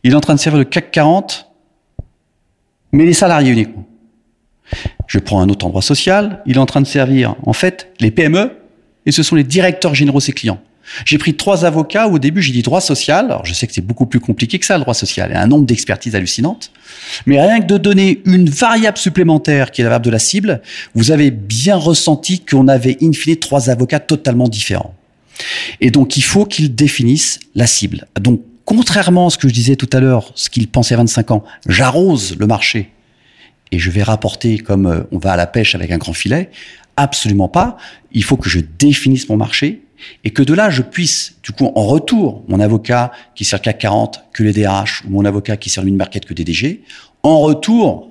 il 0.03 0.11
est 0.11 0.15
en 0.15 0.19
train 0.19 0.35
de 0.35 0.39
servir 0.39 0.57
le 0.57 0.65
CAC 0.65 0.91
40, 0.91 1.49
mais 2.91 3.05
les 3.05 3.13
salariés 3.13 3.51
uniquement. 3.51 3.87
Je 5.07 5.19
prends 5.19 5.41
un 5.41 5.49
autre 5.49 5.65
endroit 5.65 5.81
social, 5.81 6.41
il 6.45 6.57
est 6.57 6.59
en 6.59 6.65
train 6.65 6.81
de 6.81 6.87
servir, 6.87 7.35
en 7.43 7.53
fait, 7.53 7.93
les 7.99 8.11
PME, 8.11 8.57
et 9.05 9.11
ce 9.11 9.23
sont 9.23 9.35
les 9.35 9.43
directeurs 9.43 9.95
généraux 9.95 10.19
ses 10.19 10.33
clients. 10.33 10.61
J'ai 11.05 11.17
pris 11.17 11.35
trois 11.35 11.65
avocats 11.65 12.07
où 12.07 12.15
au 12.15 12.19
début 12.19 12.41
j'ai 12.41 12.51
dit 12.51 12.61
droit 12.61 12.81
social. 12.81 13.25
Alors 13.25 13.45
je 13.45 13.53
sais 13.53 13.67
que 13.67 13.73
c'est 13.73 13.85
beaucoup 13.85 14.05
plus 14.05 14.19
compliqué 14.19 14.59
que 14.59 14.65
ça 14.65 14.77
le 14.77 14.81
droit 14.81 14.93
social. 14.93 15.29
Il 15.31 15.33
y 15.33 15.37
a 15.37 15.41
un 15.41 15.47
nombre 15.47 15.65
d'expertises 15.65 16.15
hallucinantes. 16.15 16.71
Mais 17.25 17.41
rien 17.41 17.59
que 17.61 17.65
de 17.65 17.77
donner 17.77 18.21
une 18.25 18.49
variable 18.49 18.97
supplémentaire 18.97 19.71
qui 19.71 19.81
est 19.81 19.83
la 19.83 19.89
variable 19.89 20.05
de 20.05 20.11
la 20.11 20.19
cible, 20.19 20.61
vous 20.95 21.11
avez 21.11 21.31
bien 21.31 21.75
ressenti 21.75 22.39
qu'on 22.39 22.67
avait 22.67 22.97
in 23.01 23.13
fine 23.13 23.37
trois 23.37 23.69
avocats 23.69 23.99
totalement 23.99 24.47
différents. 24.47 24.95
Et 25.81 25.91
donc 25.91 26.17
il 26.17 26.23
faut 26.23 26.45
qu'ils 26.45 26.75
définissent 26.75 27.39
la 27.55 27.67
cible. 27.67 28.07
Donc 28.19 28.41
contrairement 28.65 29.27
à 29.27 29.29
ce 29.29 29.37
que 29.37 29.47
je 29.47 29.53
disais 29.53 29.75
tout 29.75 29.89
à 29.93 29.99
l'heure, 29.99 30.31
ce 30.35 30.49
qu'ils 30.49 30.67
pensaient 30.67 30.95
à 30.95 30.97
25 30.97 31.31
ans, 31.31 31.43
j'arrose 31.67 32.35
le 32.37 32.47
marché 32.47 32.91
et 33.71 33.79
je 33.79 33.91
vais 33.91 34.03
rapporter 34.03 34.57
comme 34.57 34.87
euh, 34.87 35.01
on 35.11 35.17
va 35.17 35.33
à 35.33 35.37
la 35.37 35.47
pêche 35.47 35.75
avec 35.75 35.91
un 35.91 35.97
grand 35.97 36.13
filet. 36.13 36.49
Absolument 36.97 37.47
pas. 37.47 37.77
Il 38.11 38.23
faut 38.23 38.37
que 38.37 38.49
je 38.49 38.59
définisse 38.59 39.29
mon 39.29 39.37
marché 39.37 39.81
et 40.23 40.31
que 40.31 40.43
de 40.43 40.53
là, 40.53 40.69
je 40.69 40.81
puisse, 40.81 41.35
du 41.43 41.51
coup, 41.51 41.71
en 41.75 41.85
retour, 41.85 42.43
mon 42.47 42.59
avocat 42.59 43.11
qui 43.35 43.45
sert 43.45 43.61
CAC 43.61 43.79
40 43.79 44.23
que 44.33 44.43
les 44.43 44.53
DRH 44.53 45.03
ou 45.05 45.09
mon 45.11 45.25
avocat 45.25 45.57
qui 45.57 45.69
sert 45.69 45.83
le 45.83 45.89
mid-market 45.89 46.25
que 46.25 46.33
des 46.33 46.43
DG, 46.43 46.83
en 47.23 47.39
retour, 47.39 48.09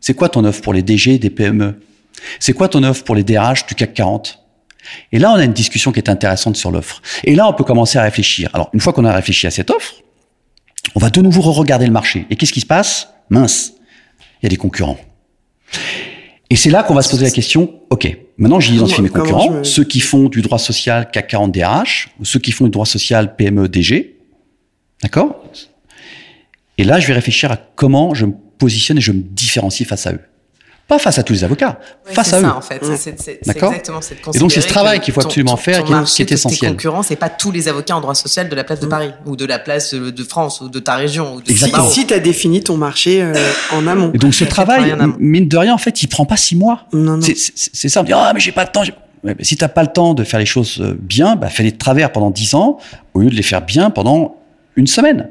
c'est 0.00 0.14
quoi 0.14 0.28
ton 0.28 0.44
offre 0.44 0.62
pour 0.62 0.72
les 0.72 0.82
DG 0.82 1.18
des 1.18 1.30
PME 1.30 1.80
C'est 2.38 2.52
quoi 2.52 2.68
ton 2.68 2.82
offre 2.82 3.04
pour 3.04 3.14
les 3.14 3.24
DRH 3.24 3.66
du 3.66 3.74
CAC 3.74 3.94
40 3.94 4.40
et 5.12 5.18
là, 5.18 5.30
on 5.32 5.34
a 5.34 5.44
une 5.44 5.52
discussion 5.52 5.92
qui 5.92 5.98
est 5.98 6.08
intéressante 6.08 6.56
sur 6.56 6.70
l'offre. 6.70 7.02
Et 7.24 7.34
là, 7.34 7.46
on 7.46 7.52
peut 7.52 7.64
commencer 7.64 7.98
à 7.98 8.02
réfléchir. 8.02 8.50
Alors, 8.54 8.70
une 8.72 8.80
fois 8.80 8.92
qu'on 8.92 9.04
a 9.04 9.12
réfléchi 9.12 9.46
à 9.46 9.50
cette 9.50 9.70
offre, 9.70 9.96
on 10.94 11.00
va 11.00 11.10
de 11.10 11.20
nouveau 11.20 11.42
re-regarder 11.42 11.86
le 11.86 11.92
marché. 11.92 12.26
Et 12.30 12.36
qu'est-ce 12.36 12.52
qui 12.52 12.60
se 12.60 12.66
passe? 12.66 13.08
Mince, 13.28 13.74
il 14.40 14.44
y 14.44 14.46
a 14.46 14.48
des 14.48 14.56
concurrents. 14.56 14.98
Et 16.52 16.56
c'est 16.56 16.70
là 16.70 16.82
qu'on 16.82 16.94
va 16.94 17.02
se 17.02 17.10
poser 17.10 17.24
la 17.24 17.30
question, 17.30 17.80
OK, 17.90 18.18
maintenant 18.36 18.58
j'ai 18.58 18.74
identifié 18.74 19.04
mes 19.04 19.08
concurrents, 19.08 19.62
ceux 19.62 19.84
qui 19.84 20.00
font 20.00 20.28
du 20.28 20.42
droit 20.42 20.58
social 20.58 21.08
CAC 21.10 21.28
40 21.28 21.52
DRH, 21.52 22.10
ou 22.18 22.24
ceux 22.24 22.40
qui 22.40 22.50
font 22.50 22.64
du 22.64 22.70
droit 22.70 22.86
social 22.86 23.36
PME 23.36 23.68
DG, 23.68 24.18
d'accord? 25.00 25.44
Et 26.76 26.84
là, 26.84 26.98
je 26.98 27.06
vais 27.06 27.12
réfléchir 27.12 27.52
à 27.52 27.56
comment 27.56 28.14
je 28.14 28.26
me 28.26 28.32
positionne 28.58 28.98
et 28.98 29.00
je 29.00 29.12
me 29.12 29.20
différencie 29.20 29.86
face 29.86 30.06
à 30.06 30.12
eux. 30.12 30.20
Pas 30.90 30.98
face 30.98 31.20
à 31.20 31.22
tous 31.22 31.34
les 31.34 31.44
avocats, 31.44 31.78
face 32.04 32.32
à 32.32 32.40
ça, 32.40 32.48
eux. 32.48 32.50
en 32.50 32.60
fait. 32.60 32.84
C'est 32.96 33.38
exactement 33.46 34.00
cette 34.00 34.18
Et 34.34 34.38
donc 34.40 34.50
c'est 34.50 34.60
ce 34.60 34.66
travail 34.66 34.98
qu'il 34.98 35.14
faut 35.14 35.20
absolument 35.20 35.56
faire, 35.56 35.84
qui, 35.84 35.92
est, 35.92 36.04
qui 36.04 36.22
est 36.22 36.32
essentiel. 36.32 36.72
Tes 36.72 36.76
concurrents, 36.76 37.04
c'est 37.04 37.14
pas 37.14 37.28
tous 37.28 37.52
les 37.52 37.68
avocats 37.68 37.94
en 37.94 38.00
droit 38.00 38.16
social 38.16 38.48
de 38.48 38.56
la 38.56 38.64
place 38.64 38.80
de 38.80 38.86
mm. 38.86 38.88
Paris 38.88 39.10
ou 39.24 39.36
de 39.36 39.44
la 39.44 39.60
place 39.60 39.94
de 39.94 40.24
France 40.24 40.60
ou 40.60 40.68
de 40.68 40.80
ta 40.80 40.96
région. 40.96 41.36
Ou 41.36 41.42
de 41.42 41.48
Exactement. 41.48 41.88
Si, 41.88 42.08
tu 42.08 42.12
as 42.12 42.18
défini 42.18 42.64
ton 42.64 42.76
marché 42.76 43.22
euh, 43.22 43.34
en 43.72 43.86
amont. 43.86 44.10
Et 44.14 44.18
donc 44.18 44.34
ce 44.34 44.42
travail, 44.42 44.92
mine 45.20 45.46
de 45.46 45.56
rien, 45.56 45.74
en 45.74 45.78
fait, 45.78 46.02
il 46.02 46.08
prend 46.08 46.24
pas 46.24 46.36
six 46.36 46.56
mois. 46.56 46.88
Non, 46.92 47.18
non. 47.18 47.22
C'est 47.22 47.88
ça, 47.88 48.00
on 48.00 48.02
dit 48.02 48.12
ah 48.12 48.32
mais 48.34 48.40
j'ai 48.40 48.50
pas 48.50 48.64
le 48.64 48.72
temps. 48.72 48.82
Ouais, 49.22 49.36
si 49.42 49.56
t'as 49.56 49.68
pas 49.68 49.82
le 49.82 49.92
temps 49.92 50.14
de 50.14 50.24
faire 50.24 50.40
les 50.40 50.46
choses 50.46 50.78
euh, 50.80 50.96
bien, 50.98 51.36
bah 51.36 51.50
fais-les 51.50 51.70
de 51.70 51.78
travers 51.78 52.10
pendant 52.10 52.30
dix 52.30 52.54
ans 52.54 52.78
au 53.14 53.20
lieu 53.20 53.30
de 53.30 53.36
les 53.36 53.42
faire 53.42 53.62
bien 53.62 53.90
pendant 53.90 54.40
une 54.74 54.88
semaine 54.88 55.28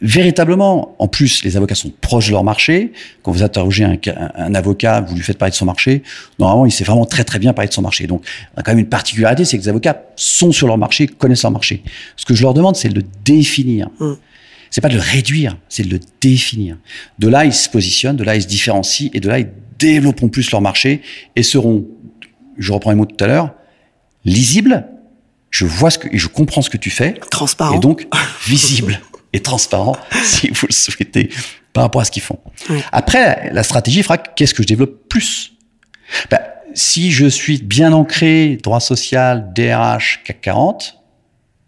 véritablement, 0.00 0.94
en 0.98 1.08
plus, 1.08 1.42
les 1.44 1.56
avocats 1.56 1.74
sont 1.74 1.92
proches 2.00 2.28
de 2.28 2.32
leur 2.32 2.44
marché. 2.44 2.92
Quand 3.22 3.32
vous 3.32 3.42
interrogez 3.42 3.84
un, 3.84 3.96
un, 4.36 4.54
avocat, 4.54 5.00
vous 5.00 5.14
lui 5.14 5.22
faites 5.22 5.38
parler 5.38 5.50
de 5.50 5.56
son 5.56 5.64
marché, 5.64 6.02
normalement, 6.38 6.66
il 6.66 6.70
sait 6.70 6.84
vraiment 6.84 7.04
très 7.04 7.24
très 7.24 7.38
bien 7.38 7.52
parler 7.52 7.68
de 7.68 7.74
son 7.74 7.82
marché. 7.82 8.06
Donc, 8.06 8.24
on 8.54 8.60
a 8.60 8.62
quand 8.62 8.72
même 8.72 8.78
une 8.78 8.88
particularité, 8.88 9.44
c'est 9.44 9.58
que 9.58 9.62
les 9.62 9.68
avocats 9.68 10.02
sont 10.16 10.52
sur 10.52 10.66
leur 10.66 10.78
marché, 10.78 11.06
connaissent 11.06 11.42
leur 11.42 11.52
marché. 11.52 11.82
Ce 12.16 12.24
que 12.24 12.34
je 12.34 12.42
leur 12.42 12.54
demande, 12.54 12.76
c'est 12.76 12.88
de 12.88 12.94
le 12.94 13.04
définir. 13.24 13.88
Mm. 13.98 14.14
C'est 14.70 14.80
pas 14.80 14.88
de 14.88 14.94
le 14.94 15.00
réduire, 15.00 15.56
c'est 15.68 15.82
de 15.82 15.90
le 15.90 16.00
définir. 16.20 16.76
De 17.18 17.28
là, 17.28 17.44
ils 17.44 17.54
se 17.54 17.68
positionnent, 17.68 18.16
de 18.16 18.24
là, 18.24 18.36
ils 18.36 18.42
se 18.42 18.46
différencient, 18.46 19.10
et 19.14 19.20
de 19.20 19.28
là, 19.28 19.38
ils 19.38 19.48
développeront 19.78 20.28
plus 20.28 20.50
leur 20.50 20.60
marché 20.60 21.02
et 21.36 21.42
seront, 21.42 21.86
je 22.58 22.72
reprends 22.72 22.90
les 22.90 22.96
mots 22.96 23.06
tout 23.06 23.22
à 23.24 23.28
l'heure, 23.28 23.54
lisibles. 24.24 24.86
Je 25.50 25.64
vois 25.64 25.90
ce 25.90 25.98
que, 25.98 26.08
et 26.14 26.18
je 26.18 26.28
comprends 26.28 26.60
ce 26.60 26.68
que 26.68 26.76
tu 26.76 26.90
fais. 26.90 27.14
Transparent. 27.30 27.74
Et 27.74 27.78
donc, 27.78 28.06
visible. 28.46 29.00
et 29.32 29.40
transparent, 29.40 29.96
si 30.24 30.48
vous 30.50 30.66
le 30.66 30.72
souhaitez, 30.72 31.30
par 31.72 31.84
rapport 31.84 32.00
à 32.00 32.04
ce 32.04 32.10
qu'ils 32.10 32.22
font. 32.22 32.38
Après, 32.92 33.50
la 33.52 33.62
stratégie 33.62 34.02
fera 34.02 34.18
qu'est-ce 34.18 34.54
que 34.54 34.62
je 34.62 34.68
développe 34.68 35.08
plus? 35.08 35.52
Ben, 36.30 36.40
Si 36.74 37.10
je 37.10 37.26
suis 37.26 37.58
bien 37.62 37.92
ancré, 37.92 38.58
droit 38.62 38.80
social, 38.80 39.52
DRH, 39.54 40.22
CAC 40.24 40.40
40, 40.40 40.98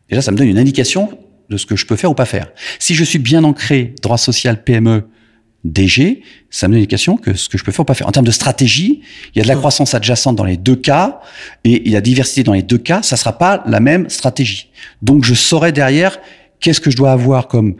déjà 0.09 0.23
ça 0.23 0.33
me 0.33 0.37
donne 0.37 0.49
une 0.49 0.59
indication 0.59 1.19
de 1.49 1.57
ce 1.57 1.67
que 1.67 1.77
je 1.77 1.85
peux 1.87 1.97
faire 1.97 2.11
ou 2.11 2.15
pas 2.15 2.27
faire. 2.27 2.51
Si 2.79 2.95
je 2.95 3.05
suis 3.05 3.19
bien 3.19 3.45
ancré, 3.45 3.95
droit 4.03 4.19
social, 4.19 4.63
PME, 4.63 5.09
DG, 5.65 6.23
ça 6.49 6.69
me 6.69 6.73
donne 6.73 6.79
une 6.79 6.85
indication 6.85 7.17
que 7.17 7.35
ce 7.35 7.49
que 7.49 7.59
je 7.59 7.65
peux 7.65 7.73
faire 7.73 7.83
ou 7.83 7.85
pas 7.85 7.95
faire. 7.95 8.09
En 8.09 8.13
termes 8.13 8.27
de 8.27 8.31
stratégie, 8.31 9.03
il 9.35 9.39
y 9.39 9.41
a 9.41 9.43
de 9.43 9.49
la 9.49 9.57
croissance 9.57 9.95
adjacente 9.95 10.37
dans 10.37 10.45
les 10.45 10.57
deux 10.57 10.77
cas 10.77 11.21
et 11.65 11.83
il 11.85 11.93
y 11.93 11.97
a 11.97 12.01
diversité 12.01 12.43
dans 12.43 12.55
les 12.55 12.63
deux 12.63 12.79
cas, 12.79 13.03
ça 13.03 13.17
sera 13.17 13.37
pas 13.37 13.63
la 13.67 13.81
même 13.81 14.09
stratégie. 14.09 14.71
Donc 15.03 15.25
je 15.25 15.35
saurai 15.35 15.73
derrière 15.73 16.19
Qu'est-ce 16.61 16.81
que 16.81 16.91
je 16.91 16.97
dois 16.97 17.13
avoir 17.13 17.49
comme, 17.49 17.77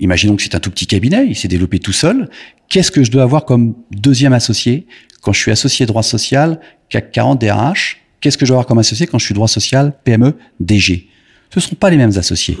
imaginons 0.00 0.36
que 0.36 0.42
c'est 0.42 0.54
un 0.54 0.60
tout 0.60 0.70
petit 0.70 0.86
cabinet, 0.86 1.26
il 1.26 1.36
s'est 1.36 1.48
développé 1.48 1.78
tout 1.78 1.92
seul. 1.92 2.28
Qu'est-ce 2.68 2.90
que 2.90 3.02
je 3.02 3.10
dois 3.10 3.22
avoir 3.22 3.44
comme 3.44 3.74
deuxième 3.90 4.32
associé 4.32 4.86
quand 5.22 5.32
je 5.32 5.40
suis 5.40 5.50
associé 5.50 5.86
droit 5.86 6.02
social, 6.02 6.60
CAC 6.88 7.12
40 7.12 7.40
DRH? 7.40 7.98
Qu'est-ce 8.20 8.38
que 8.38 8.44
je 8.44 8.50
dois 8.50 8.56
avoir 8.56 8.66
comme 8.66 8.78
associé 8.78 9.06
quand 9.06 9.18
je 9.18 9.24
suis 9.24 9.34
droit 9.34 9.48
social, 9.48 9.94
PME, 10.04 10.36
DG? 10.60 11.08
Ce 11.50 11.58
ne 11.58 11.60
seront 11.62 11.76
pas 11.76 11.90
les 11.90 11.96
mêmes 11.96 12.16
associés. 12.16 12.56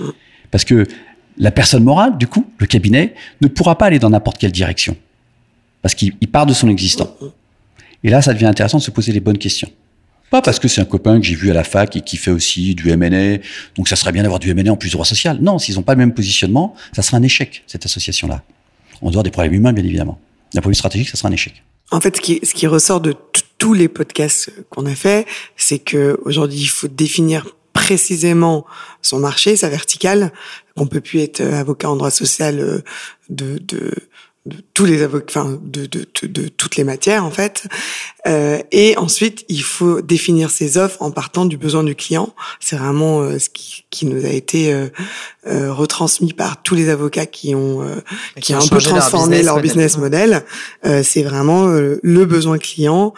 Parce 0.50 0.64
que 0.64 0.86
la 1.38 1.50
personne 1.50 1.84
morale, 1.84 2.18
du 2.18 2.26
coup, 2.26 2.46
le 2.58 2.66
cabinet, 2.66 3.14
ne 3.40 3.48
pourra 3.48 3.78
pas 3.78 3.86
aller 3.86 3.98
dans 3.98 4.10
n'importe 4.10 4.38
quelle 4.38 4.52
direction. 4.52 4.96
Parce 5.80 5.94
qu'il 5.94 6.14
part 6.30 6.46
de 6.46 6.52
son 6.52 6.68
existant. 6.68 7.14
Et 8.04 8.10
là, 8.10 8.22
ça 8.22 8.32
devient 8.34 8.46
intéressant 8.46 8.78
de 8.78 8.82
se 8.82 8.90
poser 8.90 9.12
les 9.12 9.20
bonnes 9.20 9.38
questions. 9.38 9.70
Pas 10.32 10.40
parce 10.40 10.58
que 10.58 10.66
c'est 10.66 10.80
un 10.80 10.86
copain 10.86 11.20
que 11.20 11.26
j'ai 11.26 11.34
vu 11.34 11.50
à 11.50 11.52
la 11.52 11.62
fac 11.62 11.94
et 11.94 12.00
qui 12.00 12.16
fait 12.16 12.30
aussi 12.30 12.74
du 12.74 12.88
M&A, 12.88 13.36
donc 13.76 13.86
ça 13.86 13.96
serait 13.96 14.12
bien 14.12 14.22
d'avoir 14.22 14.38
du 14.38 14.48
M&A 14.48 14.72
en 14.72 14.78
plus 14.78 14.88
de 14.88 14.92
droit 14.94 15.04
social. 15.04 15.36
Non, 15.42 15.58
s'ils 15.58 15.74
n'ont 15.74 15.82
pas 15.82 15.92
le 15.92 15.98
même 15.98 16.14
positionnement, 16.14 16.74
ça 16.94 17.02
sera 17.02 17.18
un 17.18 17.22
échec, 17.22 17.62
cette 17.66 17.84
association-là. 17.84 18.42
En 19.02 19.10
dehors 19.10 19.24
des 19.24 19.30
problèmes 19.30 19.52
humains, 19.52 19.74
bien 19.74 19.84
évidemment. 19.84 20.18
D'un 20.54 20.62
point 20.62 20.70
de 20.70 20.74
vue 20.74 20.78
stratégique, 20.78 21.10
ça 21.10 21.18
sera 21.18 21.28
un 21.28 21.32
échec. 21.32 21.62
En 21.90 22.00
fait, 22.00 22.16
ce 22.16 22.22
qui, 22.22 22.40
ce 22.42 22.54
qui 22.54 22.66
ressort 22.66 23.02
de 23.02 23.14
tous 23.58 23.74
les 23.74 23.88
podcasts 23.88 24.50
qu'on 24.70 24.86
a 24.86 24.94
fait, 24.94 25.26
c'est 25.58 25.80
que 25.80 26.18
aujourd'hui, 26.24 26.60
il 26.60 26.68
faut 26.68 26.88
définir 26.88 27.48
précisément 27.74 28.64
son 29.02 29.18
marché, 29.18 29.56
sa 29.56 29.68
verticale. 29.68 30.32
On 30.76 30.86
peut 30.86 31.02
plus 31.02 31.20
être 31.20 31.42
avocat 31.42 31.90
en 31.90 31.96
droit 31.96 32.10
social 32.10 32.58
euh, 32.58 32.78
de, 33.28 33.58
de 33.58 33.92
de 34.44 34.56
tous 34.74 34.86
les 34.86 35.02
avocats, 35.02 35.40
enfin 35.40 35.60
de, 35.62 35.86
de, 35.86 36.04
de, 36.24 36.48
toutes 36.48 36.74
les 36.74 36.82
matières 36.82 37.24
en 37.24 37.30
fait. 37.30 37.68
Euh, 38.26 38.58
et 38.72 38.96
ensuite, 38.96 39.44
il 39.48 39.62
faut 39.62 40.02
définir 40.02 40.50
ses 40.50 40.78
offres 40.78 41.00
en 41.00 41.12
partant 41.12 41.44
du 41.44 41.56
besoin 41.56 41.84
du 41.84 41.94
client. 41.94 42.34
C'est 42.58 42.74
vraiment 42.74 43.20
euh, 43.20 43.38
ce 43.38 43.48
qui, 43.48 43.84
qui, 43.90 44.04
nous 44.04 44.24
a 44.24 44.30
été 44.30 44.72
euh, 44.72 44.88
euh 45.46 45.72
retransmis 45.72 46.32
par 46.32 46.60
tous 46.60 46.74
les 46.74 46.88
avocats 46.88 47.26
qui 47.26 47.54
ont 47.54 47.82
euh, 47.82 48.00
qui, 48.40 48.52
ont 48.54 48.58
un 48.58 48.66
peu 48.66 48.78
transformé 48.78 49.44
leur 49.44 49.60
business, 49.60 49.96
model. 49.96 50.44
c'est 51.04 51.22
vraiment 51.22 51.66
le 51.66 52.24
besoin 52.24 52.58
client 52.58 53.14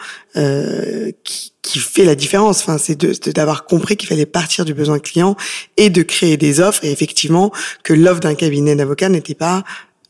qui, 1.23 1.53
qui 1.65 1.79
fait 1.79 2.05
la 2.05 2.15
différence. 2.15 2.61
Enfin, 2.61 2.77
c'est 2.77 3.29
d'avoir 3.29 3.65
compris 3.65 3.97
qu'il 3.97 4.07
fallait 4.07 4.27
partir 4.27 4.65
du 4.65 4.73
besoin 4.73 4.99
client 4.99 5.35
et 5.77 5.89
de 5.89 6.03
créer 6.03 6.37
des 6.37 6.59
offres. 6.59 6.85
Et 6.85 6.91
effectivement, 6.91 7.51
que 7.83 7.93
l'offre 7.93 8.19
d'un 8.19 8.35
cabinet 8.35 8.75
d'avocats 8.75 9.09
n'était 9.09 9.33
pas 9.33 9.63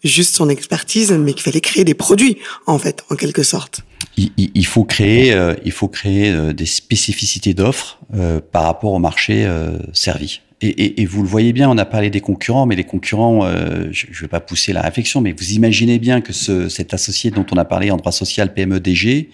juste 0.07 0.35
son 0.35 0.49
expertise, 0.49 1.11
mais 1.11 1.33
qu'il 1.33 1.43
fallait 1.43 1.61
créer 1.61 1.83
des 1.83 1.93
produits, 1.93 2.37
en 2.67 2.77
fait, 2.77 3.03
en 3.09 3.15
quelque 3.15 3.43
sorte. 3.43 3.81
Il, 4.17 4.65
faut 4.65 4.85
créer, 4.85 5.33
euh, 5.33 5.55
il 5.65 5.73
faut 5.73 5.89
créer 5.89 6.31
euh, 6.31 6.53
des 6.53 6.65
spécificités 6.65 7.53
d'offres 7.53 7.99
euh, 8.13 8.39
par 8.39 8.63
rapport 8.63 8.93
au 8.93 8.99
marché 8.99 9.47
servi. 9.93 10.41
Et, 10.61 11.05
vous 11.05 11.21
le 11.21 11.27
voyez 11.27 11.53
bien, 11.53 11.69
on 11.69 11.77
a 11.77 11.85
parlé 11.85 12.09
des 12.09 12.21
concurrents, 12.21 12.65
mais 12.65 12.75
les 12.75 12.85
concurrents, 12.85 13.45
je 13.91 14.07
ne 14.07 14.21
vais 14.21 14.27
pas 14.27 14.39
pousser 14.39 14.73
la 14.73 14.81
réflexion, 14.81 15.21
mais 15.21 15.33
vous 15.37 15.51
imaginez 15.51 15.99
bien 15.99 16.21
que 16.21 16.33
ce, 16.33 16.69
cet 16.69 16.93
associé 16.93 17.29
dont 17.29 17.45
on 17.51 17.57
a 17.57 17.65
parlé 17.65 17.91
en 17.91 17.97
droit 17.97 18.13
social 18.13 18.53
PME 18.53 18.79
DG, 18.79 19.29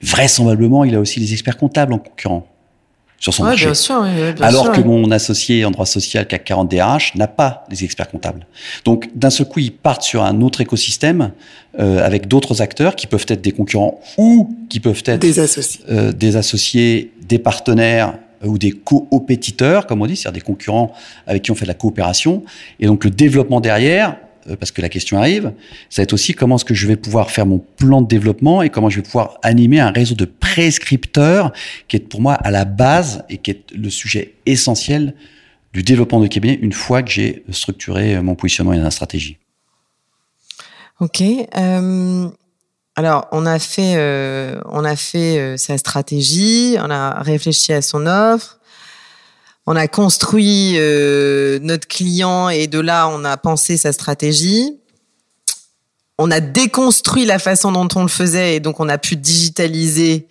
vraisemblablement, 0.00 0.84
il 0.84 0.94
a 0.94 1.00
aussi 1.00 1.20
des 1.20 1.32
experts 1.32 1.58
comptables 1.58 1.92
en 1.92 1.98
concurrent 1.98 2.53
sur 3.24 3.32
son 3.32 3.44
marché. 3.44 3.64
Bien 3.64 3.74
sûr, 3.74 4.04
Alors 4.42 4.70
que 4.70 4.82
mon 4.82 5.10
associé 5.10 5.64
en 5.64 5.70
droit 5.70 5.86
social 5.86 6.26
CAC 6.26 6.44
40 6.44 6.70
DRH 6.70 7.14
n'a 7.14 7.26
pas 7.26 7.64
les 7.70 7.82
experts 7.82 8.10
comptables. 8.10 8.46
Donc 8.84 9.08
d'un 9.14 9.30
seul 9.30 9.48
coup, 9.48 9.60
ils 9.60 9.72
partent 9.72 10.02
sur 10.02 10.22
un 10.22 10.42
autre 10.42 10.60
écosystème 10.60 11.32
euh, 11.78 12.04
avec 12.04 12.28
d'autres 12.28 12.60
acteurs 12.60 12.94
qui 12.94 13.06
peuvent 13.06 13.24
être 13.28 13.40
des 13.40 13.52
concurrents 13.52 13.98
ou 14.18 14.54
qui 14.68 14.78
peuvent 14.78 15.02
être 15.06 15.22
des 15.22 15.40
associés, 15.40 15.80
euh, 15.88 16.12
des, 16.12 16.36
associés 16.36 17.12
des 17.26 17.38
partenaires 17.38 18.18
euh, 18.44 18.48
ou 18.48 18.58
des 18.58 18.72
co-opétiteurs, 18.72 19.86
comme 19.86 20.02
on 20.02 20.06
dit, 20.06 20.16
c'est-à-dire 20.16 20.42
des 20.42 20.44
concurrents 20.44 20.92
avec 21.26 21.44
qui 21.44 21.50
on 21.50 21.54
fait 21.54 21.64
de 21.64 21.68
la 21.68 21.74
coopération. 21.74 22.42
Et 22.78 22.86
donc 22.86 23.04
le 23.04 23.10
développement 23.10 23.62
derrière, 23.62 24.18
parce 24.58 24.70
que 24.70 24.82
la 24.82 24.88
question 24.88 25.18
arrive, 25.18 25.52
ça 25.90 26.02
va 26.02 26.04
être 26.04 26.12
aussi 26.12 26.34
comment 26.34 26.56
est-ce 26.56 26.64
que 26.64 26.74
je 26.74 26.86
vais 26.86 26.96
pouvoir 26.96 27.30
faire 27.30 27.46
mon 27.46 27.58
plan 27.58 28.02
de 28.02 28.08
développement 28.08 28.62
et 28.62 28.70
comment 28.70 28.90
je 28.90 28.96
vais 28.96 29.02
pouvoir 29.02 29.38
animer 29.42 29.80
un 29.80 29.90
réseau 29.90 30.14
de 30.14 30.24
prescripteurs 30.24 31.52
qui 31.88 31.96
est 31.96 32.00
pour 32.00 32.20
moi 32.20 32.34
à 32.34 32.50
la 32.50 32.64
base 32.64 33.24
et 33.28 33.38
qui 33.38 33.50
est 33.50 33.72
le 33.72 33.90
sujet 33.90 34.34
essentiel 34.46 35.14
du 35.72 35.82
développement 35.82 36.20
de 36.20 36.26
cabinet 36.26 36.54
une 36.54 36.72
fois 36.72 37.02
que 37.02 37.10
j'ai 37.10 37.44
structuré 37.50 38.20
mon 38.20 38.34
positionnement 38.34 38.72
et 38.72 38.78
ma 38.78 38.90
stratégie. 38.90 39.38
Ok. 41.00 41.22
Euh, 41.22 42.28
alors, 42.96 43.26
on 43.32 43.44
a 43.44 43.58
fait, 43.58 43.94
euh, 43.96 44.60
on 44.66 44.84
a 44.84 44.94
fait 44.94 45.56
sa 45.58 45.76
stratégie, 45.78 46.76
on 46.78 46.90
a 46.90 47.20
réfléchi 47.22 47.72
à 47.72 47.82
son 47.82 48.06
offre, 48.06 48.60
on 49.66 49.76
a 49.76 49.88
construit 49.88 50.74
euh, 50.76 51.58
notre 51.62 51.88
client 51.88 52.48
et 52.50 52.66
de 52.66 52.78
là, 52.78 53.08
on 53.08 53.24
a 53.24 53.36
pensé 53.36 53.76
sa 53.76 53.92
stratégie. 53.92 54.78
On 56.18 56.30
a 56.30 56.40
déconstruit 56.40 57.24
la 57.24 57.38
façon 57.38 57.72
dont 57.72 57.88
on 57.96 58.02
le 58.02 58.08
faisait 58.08 58.56
et 58.56 58.60
donc 58.60 58.78
on 58.78 58.88
a 58.88 58.98
pu 58.98 59.16
digitaliser 59.16 60.28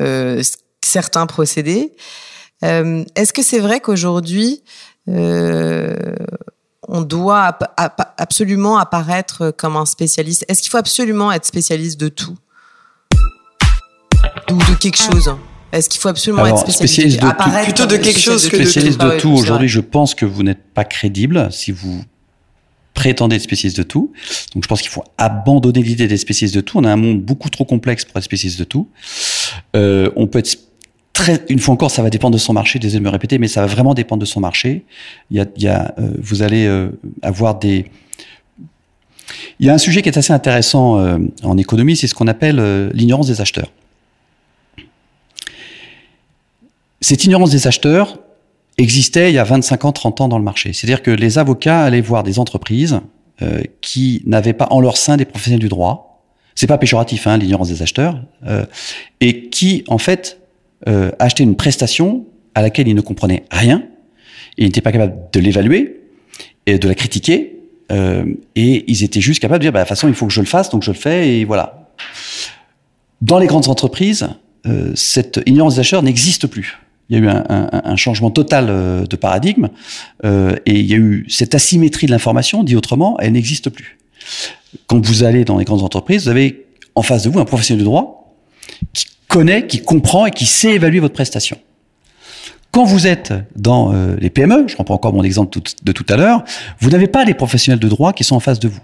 euh, 0.00 0.42
certains 0.82 1.26
procédés. 1.26 1.94
Euh, 2.64 3.04
est-ce 3.14 3.32
que 3.32 3.42
c'est 3.42 3.60
vrai 3.60 3.80
qu'aujourd'hui, 3.80 4.62
on 5.06 7.00
doit 7.02 7.58
absolument 8.16 8.78
apparaître 8.78 9.50
comme 9.50 9.76
un 9.76 9.86
spécialiste? 9.86 10.44
Est-ce 10.48 10.62
qu'il 10.62 10.70
faut 10.70 10.78
absolument 10.78 11.32
être 11.32 11.44
spécialiste 11.44 12.00
de 12.00 12.08
tout? 12.08 12.36
Ou 14.50 14.56
de 14.56 14.78
quelque 14.78 14.98
chose? 14.98 15.34
Est-ce 15.72 15.88
qu'il 15.88 16.00
faut 16.00 16.08
absolument 16.08 16.46
être 16.46 16.70
spécialiste, 16.70 17.20
de 17.20 17.28
tout, 17.28 17.50
plutôt 17.64 17.86
de 17.86 17.96
quelque 17.96 18.20
chose 18.20 18.48
que 18.48 18.56
spécialiste 18.56 19.00
de 19.00 19.18
tout, 19.18 19.30
aujourd'hui 19.30 19.68
Je 19.68 19.80
pense 19.80 20.14
que 20.14 20.24
vous 20.24 20.42
n'êtes 20.42 20.62
pas 20.74 20.84
crédible 20.84 21.48
si 21.50 21.72
vous 21.72 22.02
prétendez 22.94 23.36
être 23.36 23.42
spécialiste 23.42 23.78
de 23.78 23.82
tout. 23.82 24.12
Donc 24.54 24.64
je 24.64 24.68
pense 24.68 24.82
qu'il 24.82 24.90
faut 24.90 25.04
abandonner 25.18 25.82
l'idée 25.82 26.06
d'être 26.06 26.18
spécialiste 26.20 26.54
de 26.56 26.60
tout. 26.60 26.78
On 26.78 26.84
a 26.84 26.90
un 26.90 26.96
monde 26.96 27.20
beaucoup 27.20 27.50
trop 27.50 27.64
complexe 27.64 28.04
pour 28.04 28.16
être 28.16 28.24
spécialiste 28.24 28.58
de 28.58 28.64
tout. 28.64 28.88
Euh, 29.76 30.10
on 30.16 30.26
peut 30.26 30.40
être 30.40 30.58
très, 31.12 31.44
une 31.48 31.58
fois 31.58 31.74
encore, 31.74 31.90
ça 31.90 32.02
va 32.02 32.10
dépendre 32.10 32.34
de 32.34 32.40
son 32.40 32.52
marché. 32.52 32.78
Désolé 32.78 33.00
de 33.00 33.04
me 33.04 33.10
répéter, 33.10 33.38
mais 33.38 33.48
ça 33.48 33.60
va 33.60 33.66
vraiment 33.66 33.94
dépendre 33.94 34.20
de 34.20 34.26
son 34.26 34.40
marché. 34.40 34.84
Il 35.30 35.36
y 35.36 35.40
a, 35.40 35.46
il 35.56 35.62
y 35.62 35.68
a 35.68 35.94
euh, 35.98 36.10
vous 36.18 36.42
allez 36.42 36.66
euh, 36.66 36.90
avoir 37.22 37.58
des 37.58 37.86
il 39.58 39.66
y 39.66 39.70
a 39.70 39.74
un 39.74 39.78
sujet 39.78 40.02
qui 40.02 40.08
est 40.08 40.18
assez 40.18 40.32
intéressant 40.32 40.98
euh, 40.98 41.18
en 41.42 41.58
économie, 41.58 41.96
c'est 41.96 42.06
ce 42.06 42.14
qu'on 42.14 42.28
appelle 42.28 42.58
euh, 42.58 42.90
l'ignorance 42.94 43.26
des 43.26 43.40
acheteurs. 43.40 43.70
Cette 47.00 47.24
ignorance 47.24 47.50
des 47.50 47.66
acheteurs 47.66 48.18
existait 48.78 49.30
il 49.30 49.34
y 49.34 49.38
a 49.38 49.44
25 49.44 49.84
ans, 49.84 49.92
30 49.92 50.20
ans 50.22 50.28
dans 50.28 50.38
le 50.38 50.44
marché. 50.44 50.72
C'est-à-dire 50.72 51.02
que 51.02 51.10
les 51.10 51.38
avocats 51.38 51.82
allaient 51.82 52.00
voir 52.00 52.22
des 52.22 52.38
entreprises 52.38 53.00
euh, 53.42 53.62
qui 53.80 54.22
n'avaient 54.26 54.52
pas 54.52 54.68
en 54.70 54.80
leur 54.80 54.96
sein 54.96 55.16
des 55.16 55.24
professionnels 55.24 55.60
du 55.60 55.68
droit. 55.68 56.24
C'est 56.54 56.66
pas 56.66 56.78
péjoratif, 56.78 57.26
hein, 57.26 57.38
l'ignorance 57.38 57.68
des 57.68 57.82
acheteurs, 57.82 58.20
euh, 58.46 58.66
et 59.20 59.48
qui 59.48 59.84
en 59.88 59.98
fait 59.98 60.40
euh, 60.88 61.10
achetaient 61.18 61.42
une 61.42 61.56
prestation 61.56 62.26
à 62.54 62.62
laquelle 62.62 62.88
ils 62.88 62.94
ne 62.94 63.00
comprenaient 63.00 63.44
rien, 63.50 63.82
ils 64.58 64.66
n'étaient 64.66 64.80
pas 64.80 64.92
capables 64.92 65.16
de 65.32 65.40
l'évaluer 65.40 66.00
et 66.66 66.78
de 66.78 66.88
la 66.88 66.94
critiquer, 66.94 67.60
euh, 67.90 68.24
et 68.56 68.84
ils 68.90 69.02
étaient 69.02 69.20
juste 69.20 69.40
capables 69.40 69.60
de 69.60 69.64
dire, 69.64 69.72
bah, 69.72 69.80
de 69.80 69.84
toute 69.84 69.90
façon, 69.90 70.08
il 70.08 70.14
faut 70.14 70.26
que 70.26 70.32
je 70.32 70.40
le 70.40 70.46
fasse, 70.46 70.70
donc 70.70 70.82
je 70.82 70.90
le 70.90 70.96
fais, 70.96 71.36
et 71.36 71.44
voilà. 71.44 71.90
Dans 73.20 73.38
les 73.38 73.46
grandes 73.46 73.68
entreprises, 73.68 74.28
euh, 74.66 74.92
cette 74.94 75.40
ignorance 75.46 75.74
des 75.74 75.80
acheteurs 75.80 76.02
n'existe 76.02 76.46
plus 76.46 76.78
il 77.10 77.18
y 77.18 77.20
a 77.20 77.24
eu 77.24 77.28
un, 77.28 77.96
changement 77.96 78.30
total 78.30 78.66
euh, 78.68 79.04
de 79.04 79.16
paradigme 79.16 79.68
euh, 80.24 80.54
et 80.64 80.78
il 80.78 80.86
y 80.86 80.94
a 80.94 80.96
eu 80.96 81.26
cette 81.28 81.54
asymétrie 81.56 82.06
de 82.06 82.12
l'information, 82.12 82.62
dit 82.62 82.76
autrement, 82.76 83.18
elle 83.18 83.32
n'existe 83.32 83.68
plus. 83.68 83.98
Quand 84.86 85.04
vous 85.04 85.24
allez 85.24 85.44
dans 85.44 85.58
les 85.58 85.64
grandes 85.64 85.82
entreprises, 85.82 86.24
vous 86.24 86.28
avez 86.28 86.66
en 86.94 87.02
face 87.02 87.24
de 87.24 87.30
vous 87.30 87.40
un 87.40 87.44
professionnel 87.44 87.80
de 87.80 87.84
droit 87.84 88.36
qui 88.92 89.06
connaît, 89.26 89.66
qui 89.66 89.82
comprend 89.82 90.26
et 90.26 90.30
qui 90.30 90.46
sait 90.46 90.74
évaluer 90.74 91.00
votre 91.00 91.14
prestation. 91.14 91.58
Quand 92.70 92.84
vous 92.84 93.08
êtes 93.08 93.32
dans 93.56 93.92
euh, 93.92 94.14
les 94.20 94.30
PME, 94.30 94.66
je 94.68 94.76
reprends 94.76 94.94
encore 94.94 95.12
mon 95.12 95.24
exemple 95.24 95.58
de 95.82 95.92
tout 95.92 96.06
à 96.08 96.16
l'heure, 96.16 96.44
vous 96.78 96.90
n'avez 96.90 97.08
pas 97.08 97.24
les 97.24 97.34
professionnels 97.34 97.80
de 97.80 97.88
droit 97.88 98.12
qui 98.12 98.22
sont 98.22 98.36
en 98.36 98.40
face 98.40 98.60
de 98.60 98.68
vous. 98.68 98.80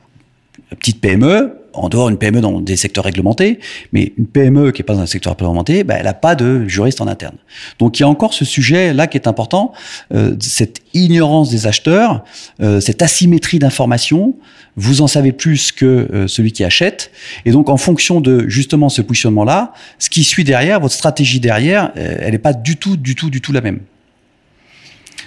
Petite 0.70 1.00
PME, 1.00 1.58
en 1.76 1.88
dehors 1.88 2.08
une 2.08 2.16
PME 2.16 2.40
dans 2.40 2.60
des 2.60 2.76
secteurs 2.76 3.04
réglementés, 3.04 3.60
mais 3.92 4.12
une 4.16 4.26
PME 4.26 4.72
qui 4.72 4.82
est 4.82 4.84
pas 4.84 4.94
dans 4.94 5.00
un 5.00 5.06
secteur 5.06 5.36
réglementé, 5.36 5.84
ben, 5.84 5.96
elle 5.98 6.04
n'a 6.04 6.14
pas 6.14 6.34
de 6.34 6.66
juriste 6.66 7.00
en 7.00 7.06
interne. 7.06 7.36
Donc 7.78 7.98
il 7.98 8.02
y 8.02 8.04
a 8.04 8.08
encore 8.08 8.32
ce 8.32 8.44
sujet-là 8.44 9.06
qui 9.06 9.16
est 9.16 9.28
important, 9.28 9.72
euh, 10.12 10.34
cette 10.40 10.80
ignorance 10.94 11.50
des 11.50 11.66
acheteurs, 11.66 12.24
euh, 12.60 12.80
cette 12.80 13.02
asymétrie 13.02 13.58
d'information. 13.58 14.34
Vous 14.76 15.00
en 15.02 15.06
savez 15.06 15.32
plus 15.32 15.72
que 15.72 15.84
euh, 15.84 16.28
celui 16.28 16.52
qui 16.52 16.64
achète, 16.64 17.10
et 17.44 17.50
donc 17.50 17.68
en 17.68 17.76
fonction 17.76 18.20
de 18.20 18.48
justement 18.48 18.88
ce 18.88 19.02
positionnement-là, 19.02 19.72
ce 19.98 20.10
qui 20.10 20.24
suit 20.24 20.44
derrière, 20.44 20.80
votre 20.80 20.94
stratégie 20.94 21.40
derrière, 21.40 21.92
euh, 21.96 22.16
elle 22.20 22.32
n'est 22.32 22.38
pas 22.38 22.52
du 22.52 22.76
tout, 22.76 22.96
du 22.96 23.14
tout, 23.14 23.30
du 23.30 23.40
tout 23.40 23.52
la 23.52 23.60
même. 23.60 23.80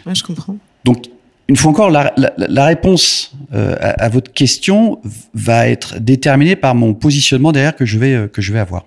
Ouais, 0.06 0.16
je 0.16 0.24
comprends. 0.24 0.58
Donc 0.84 1.06
une 1.50 1.56
fois 1.56 1.72
encore, 1.72 1.89
la, 1.89 2.14
la, 2.16 2.32
la 2.38 2.66
réponse 2.66 3.32
euh, 3.54 3.76
à, 3.80 4.06
à, 4.06 4.10
votre 4.10 4.32
question 4.32 5.02
va 5.34 5.68
être 5.68 5.97
déterminée 5.97 6.56
par 6.56 6.76
mon 6.76 6.93
positionnement 6.93 7.52
derrière 7.52 7.76
que 7.76 7.86
je 7.86 7.97
vais, 7.97 8.14
euh, 8.14 8.28
que 8.28 8.39
je 8.39 8.54
vais 8.54 8.60
avoir. 8.60 8.86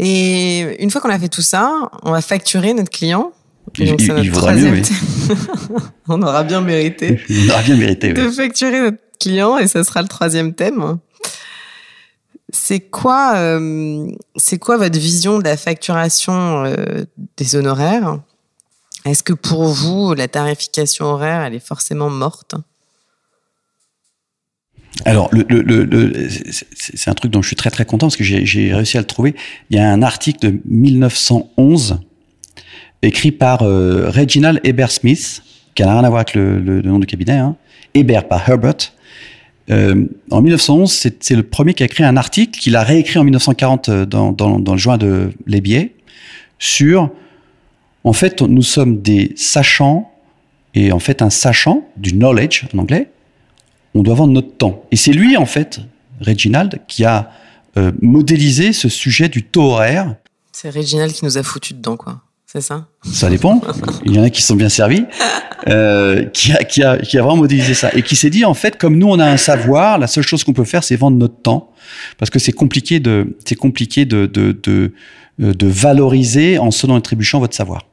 Et 0.00 0.82
une 0.82 0.90
fois 0.90 1.00
qu'on 1.00 1.10
a 1.10 1.18
fait 1.20 1.28
tout 1.28 1.40
ça, 1.40 1.72
on 2.02 2.10
va 2.10 2.20
facturer 2.20 2.74
notre 2.74 2.90
client. 2.90 3.30
Il, 3.78 3.90
donc, 3.90 4.02
il, 4.02 4.12
il 4.24 4.30
vaudra 4.32 4.54
mieux, 4.54 4.72
oui. 4.72 4.82
on 6.08 6.20
aura 6.20 6.42
bien 6.42 6.60
mérité. 6.60 7.20
on 7.30 7.50
aura 7.50 7.62
bien 7.62 7.76
mérité, 7.76 8.12
De 8.12 8.28
facturer 8.28 8.80
notre 8.80 8.98
client 9.20 9.58
et 9.58 9.68
ça 9.68 9.84
sera 9.84 10.02
le 10.02 10.08
troisième 10.08 10.52
thème. 10.52 10.98
C'est 12.52 12.80
quoi, 12.80 13.36
euh, 13.36 14.10
c'est 14.34 14.58
quoi 14.58 14.78
votre 14.78 14.98
vision 14.98 15.38
de 15.38 15.44
la 15.44 15.56
facturation 15.56 16.64
des 17.36 17.54
honoraires? 17.54 18.18
Est-ce 19.04 19.22
que 19.22 19.32
pour 19.32 19.64
vous, 19.64 20.14
la 20.14 20.28
tarification 20.28 21.06
horaire, 21.06 21.42
elle 21.42 21.54
est 21.54 21.66
forcément 21.66 22.10
morte? 22.10 22.54
Alors, 25.04 25.28
le, 25.32 25.44
le, 25.48 25.84
le, 25.84 26.28
c'est 26.74 27.10
un 27.10 27.14
truc 27.14 27.32
dont 27.32 27.42
je 27.42 27.48
suis 27.48 27.56
très 27.56 27.70
très 27.70 27.84
content 27.84 28.06
parce 28.06 28.16
que 28.16 28.24
j'ai 28.24 28.74
réussi 28.74 28.98
à 28.98 29.00
le 29.00 29.06
trouver. 29.06 29.34
Il 29.70 29.76
y 29.76 29.80
a 29.80 29.90
un 29.90 30.02
article 30.02 30.50
de 30.50 30.60
1911 30.66 31.98
écrit 33.02 33.32
par 33.32 33.62
euh, 33.62 34.10
Reginald 34.10 34.60
Eber 34.64 34.86
Smith, 34.88 35.42
qui 35.74 35.82
n'a 35.82 35.92
rien 35.92 36.04
à 36.04 36.08
voir 36.08 36.20
avec 36.20 36.34
le, 36.34 36.82
nom 36.82 36.98
du 36.98 37.06
cabinet, 37.06 37.32
hein. 37.32 37.56
Par 38.28 38.48
Herbert. 38.48 38.92
Euh, 39.70 40.06
en 40.30 40.42
1911, 40.42 40.90
c'est 41.20 41.36
le 41.36 41.42
premier 41.42 41.74
qui 41.74 41.82
a 41.82 41.86
écrit 41.86 42.04
un 42.04 42.16
article 42.16 42.58
qu'il 42.58 42.74
a 42.74 42.82
réécrit 42.82 43.18
en 43.18 43.24
1940 43.24 43.88
euh, 43.88 44.06
dans, 44.06 44.32
dans, 44.32 44.58
dans 44.58 44.72
le 44.72 44.78
joint 44.78 44.98
de 44.98 45.30
Les 45.46 45.60
Billets 45.60 45.94
sur, 46.58 47.10
en 48.04 48.12
fait, 48.12 48.42
nous 48.42 48.62
sommes 48.62 49.00
des 49.00 49.32
sachants 49.36 50.10
et 50.74 50.92
en 50.92 50.98
fait 50.98 51.22
un 51.22 51.30
sachant 51.30 51.86
du 51.96 52.12
knowledge 52.12 52.64
en 52.74 52.78
anglais 52.78 53.08
on 53.94 54.02
doit 54.02 54.14
vendre 54.14 54.32
notre 54.32 54.56
temps. 54.56 54.84
Et 54.90 54.96
c'est 54.96 55.12
lui, 55.12 55.36
en 55.36 55.46
fait, 55.46 55.80
Reginald, 56.20 56.80
qui 56.88 57.04
a 57.04 57.30
euh, 57.76 57.92
modélisé 58.00 58.72
ce 58.72 58.88
sujet 58.88 59.28
du 59.28 59.42
taux 59.42 59.72
horaire. 59.72 60.16
C'est 60.52 60.70
Reginald 60.70 61.12
qui 61.12 61.24
nous 61.24 61.38
a 61.38 61.42
foutu 61.42 61.74
dedans, 61.74 61.96
quoi. 61.96 62.20
C'est 62.46 62.60
ça? 62.60 62.86
Ça 63.02 63.30
dépend. 63.30 63.62
Il 64.04 64.14
y 64.14 64.18
en 64.18 64.24
a 64.24 64.30
qui 64.30 64.42
sont 64.42 64.56
bien 64.56 64.68
servis. 64.68 65.04
Euh, 65.68 66.24
qui, 66.24 66.50
a, 66.52 66.64
qui, 66.64 66.82
a, 66.82 66.98
qui 66.98 67.16
a 67.16 67.22
vraiment 67.22 67.36
modélisé 67.36 67.74
ça. 67.74 67.90
Et 67.94 68.02
qui 68.02 68.16
s'est 68.16 68.30
dit, 68.30 68.44
en 68.44 68.52
fait, 68.52 68.78
comme 68.78 68.98
nous, 68.98 69.06
on 69.06 69.20
a 69.20 69.26
un 69.26 69.36
savoir, 69.36 69.96
la 69.96 70.08
seule 70.08 70.26
chose 70.26 70.42
qu'on 70.42 70.52
peut 70.52 70.64
faire, 70.64 70.82
c'est 70.82 70.96
vendre 70.96 71.16
notre 71.16 71.40
temps. 71.40 71.70
Parce 72.18 72.32
que 72.32 72.40
c'est 72.40 72.50
compliqué 72.50 72.98
de, 72.98 73.38
c'est 73.44 73.54
compliqué 73.54 74.04
de, 74.04 74.26
de, 74.26 74.58
de, 74.60 74.92
euh, 75.40 75.54
de 75.54 75.66
valoriser 75.68 76.58
en 76.58 76.72
sonnant 76.72 76.98
et 76.98 77.00
trébuchant 77.00 77.38
votre 77.38 77.54
savoir. 77.54 77.86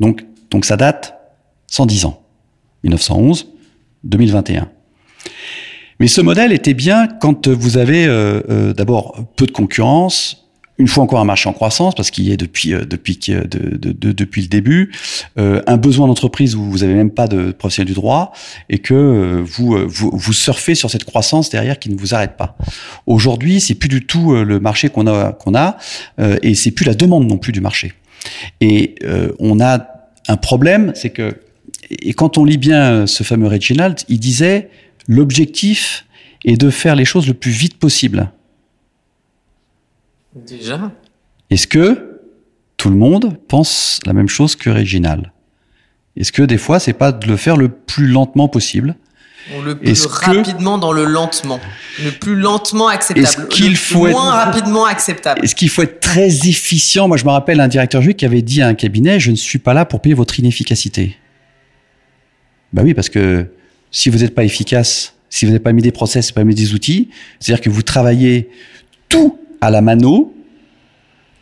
Donc, 0.00 0.24
donc 0.50 0.64
ça 0.64 0.76
date 0.76 1.14
110 1.68 2.04
ans. 2.06 2.22
1911, 2.84 3.48
2021. 4.04 4.68
Mais 6.00 6.08
ce 6.08 6.20
modèle 6.20 6.52
était 6.52 6.74
bien 6.74 7.06
quand 7.06 7.48
vous 7.48 7.78
avez 7.78 8.06
euh, 8.06 8.40
euh, 8.50 8.72
d'abord 8.72 9.16
peu 9.36 9.46
de 9.46 9.52
concurrence, 9.52 10.48
une 10.78 10.88
fois 10.88 11.04
encore 11.04 11.20
un 11.20 11.24
marché 11.24 11.48
en 11.48 11.52
croissance 11.52 11.94
parce 11.94 12.10
qu'il 12.10 12.24
y 12.24 12.32
est 12.32 12.36
depuis 12.36 12.74
euh, 12.74 12.84
depuis 12.84 13.18
de, 13.28 13.46
de, 13.46 13.92
de, 13.92 14.10
depuis 14.10 14.42
le 14.42 14.48
début 14.48 14.90
un 15.36 15.76
besoin 15.76 16.08
d'entreprise 16.08 16.56
où 16.56 16.64
vous 16.64 16.82
avez 16.82 16.94
même 16.94 17.10
pas 17.10 17.28
de 17.28 17.52
professionnel 17.52 17.86
du 17.86 17.94
droit 17.94 18.32
et 18.68 18.78
que 18.78 19.44
vous, 19.46 19.78
vous 19.86 20.10
vous 20.12 20.32
surfez 20.32 20.74
sur 20.74 20.90
cette 20.90 21.04
croissance 21.04 21.50
derrière 21.50 21.78
qui 21.78 21.88
ne 21.88 21.96
vous 21.96 22.14
arrête 22.14 22.36
pas. 22.36 22.56
Aujourd'hui, 23.06 23.60
c'est 23.60 23.74
plus 23.74 23.88
du 23.88 24.04
tout 24.04 24.34
le 24.34 24.58
marché 24.58 24.88
qu'on 24.88 25.06
a 25.06 25.32
qu'on 25.32 25.54
a 25.54 25.76
et 26.42 26.54
c'est 26.54 26.72
plus 26.72 26.84
la 26.84 26.94
demande 26.94 27.28
non 27.28 27.38
plus 27.38 27.52
du 27.52 27.60
marché. 27.60 27.92
Et 28.60 28.94
on 29.38 29.60
a 29.60 29.86
un 30.28 30.36
problème, 30.36 30.92
c'est 30.94 31.10
que 31.10 31.34
et 31.90 32.14
quand 32.14 32.38
on 32.38 32.44
lit 32.44 32.58
bien 32.58 33.06
ce 33.06 33.22
fameux 33.22 33.48
Reginald, 33.48 34.00
il 34.08 34.18
disait 34.18 34.70
L'objectif 35.08 36.06
est 36.44 36.56
de 36.56 36.70
faire 36.70 36.94
les 36.94 37.04
choses 37.04 37.26
le 37.26 37.34
plus 37.34 37.50
vite 37.50 37.78
possible. 37.78 38.30
Déjà. 40.34 40.92
Est-ce 41.50 41.66
que 41.66 42.20
tout 42.76 42.88
le 42.88 42.96
monde 42.96 43.36
pense 43.48 44.00
la 44.06 44.12
même 44.12 44.28
chose 44.28 44.56
que 44.56 44.70
Réginal 44.70 45.32
Est-ce 46.16 46.32
que 46.32 46.42
des 46.42 46.58
fois, 46.58 46.78
c'est 46.78 46.92
pas 46.92 47.12
de 47.12 47.26
le 47.26 47.36
faire 47.36 47.56
le 47.56 47.68
plus 47.68 48.06
lentement 48.06 48.48
possible? 48.48 48.96
Le 49.64 49.76
plus 49.76 50.06
rapidement 50.06 50.78
dans 50.78 50.92
le 50.92 51.04
lentement, 51.04 51.60
le 52.02 52.10
plus 52.10 52.36
lentement 52.36 52.88
acceptable, 52.88 53.26
est-ce 53.26 53.46
qu'il 53.46 53.76
faut 53.76 54.06
le 54.06 54.12
moins 54.12 54.30
rapidement 54.44 54.84
acceptable. 54.84 55.44
Est-ce 55.44 55.54
qu'il 55.54 55.68
faut 55.68 55.82
être 55.82 56.00
très 56.00 56.48
efficient? 56.48 57.08
Moi, 57.08 57.16
je 57.16 57.24
me 57.24 57.30
rappelle 57.30 57.60
un 57.60 57.68
directeur 57.68 58.02
juif 58.02 58.16
qui 58.16 58.24
avait 58.24 58.42
dit 58.42 58.62
à 58.62 58.68
un 58.68 58.74
cabinet 58.74 59.20
"Je 59.20 59.30
ne 59.30 59.36
suis 59.36 59.58
pas 59.58 59.74
là 59.74 59.84
pour 59.84 60.00
payer 60.00 60.14
votre 60.14 60.38
inefficacité." 60.38 61.16
Bah 62.72 62.82
oui, 62.84 62.94
parce 62.94 63.08
que 63.08 63.46
si 63.90 64.08
vous 64.08 64.18
n'êtes 64.18 64.34
pas 64.34 64.44
efficace, 64.44 65.14
si 65.28 65.44
vous 65.44 65.52
n'avez 65.52 65.62
pas 65.62 65.72
mis 65.72 65.82
des 65.82 65.92
process, 65.92 66.32
pas 66.32 66.44
mis 66.44 66.54
des 66.54 66.74
outils, 66.74 67.10
c'est-à-dire 67.38 67.62
que 67.62 67.70
vous 67.70 67.82
travaillez 67.82 68.50
tout 69.08 69.38
à 69.60 69.70
la 69.70 69.80
mano, 69.80 70.34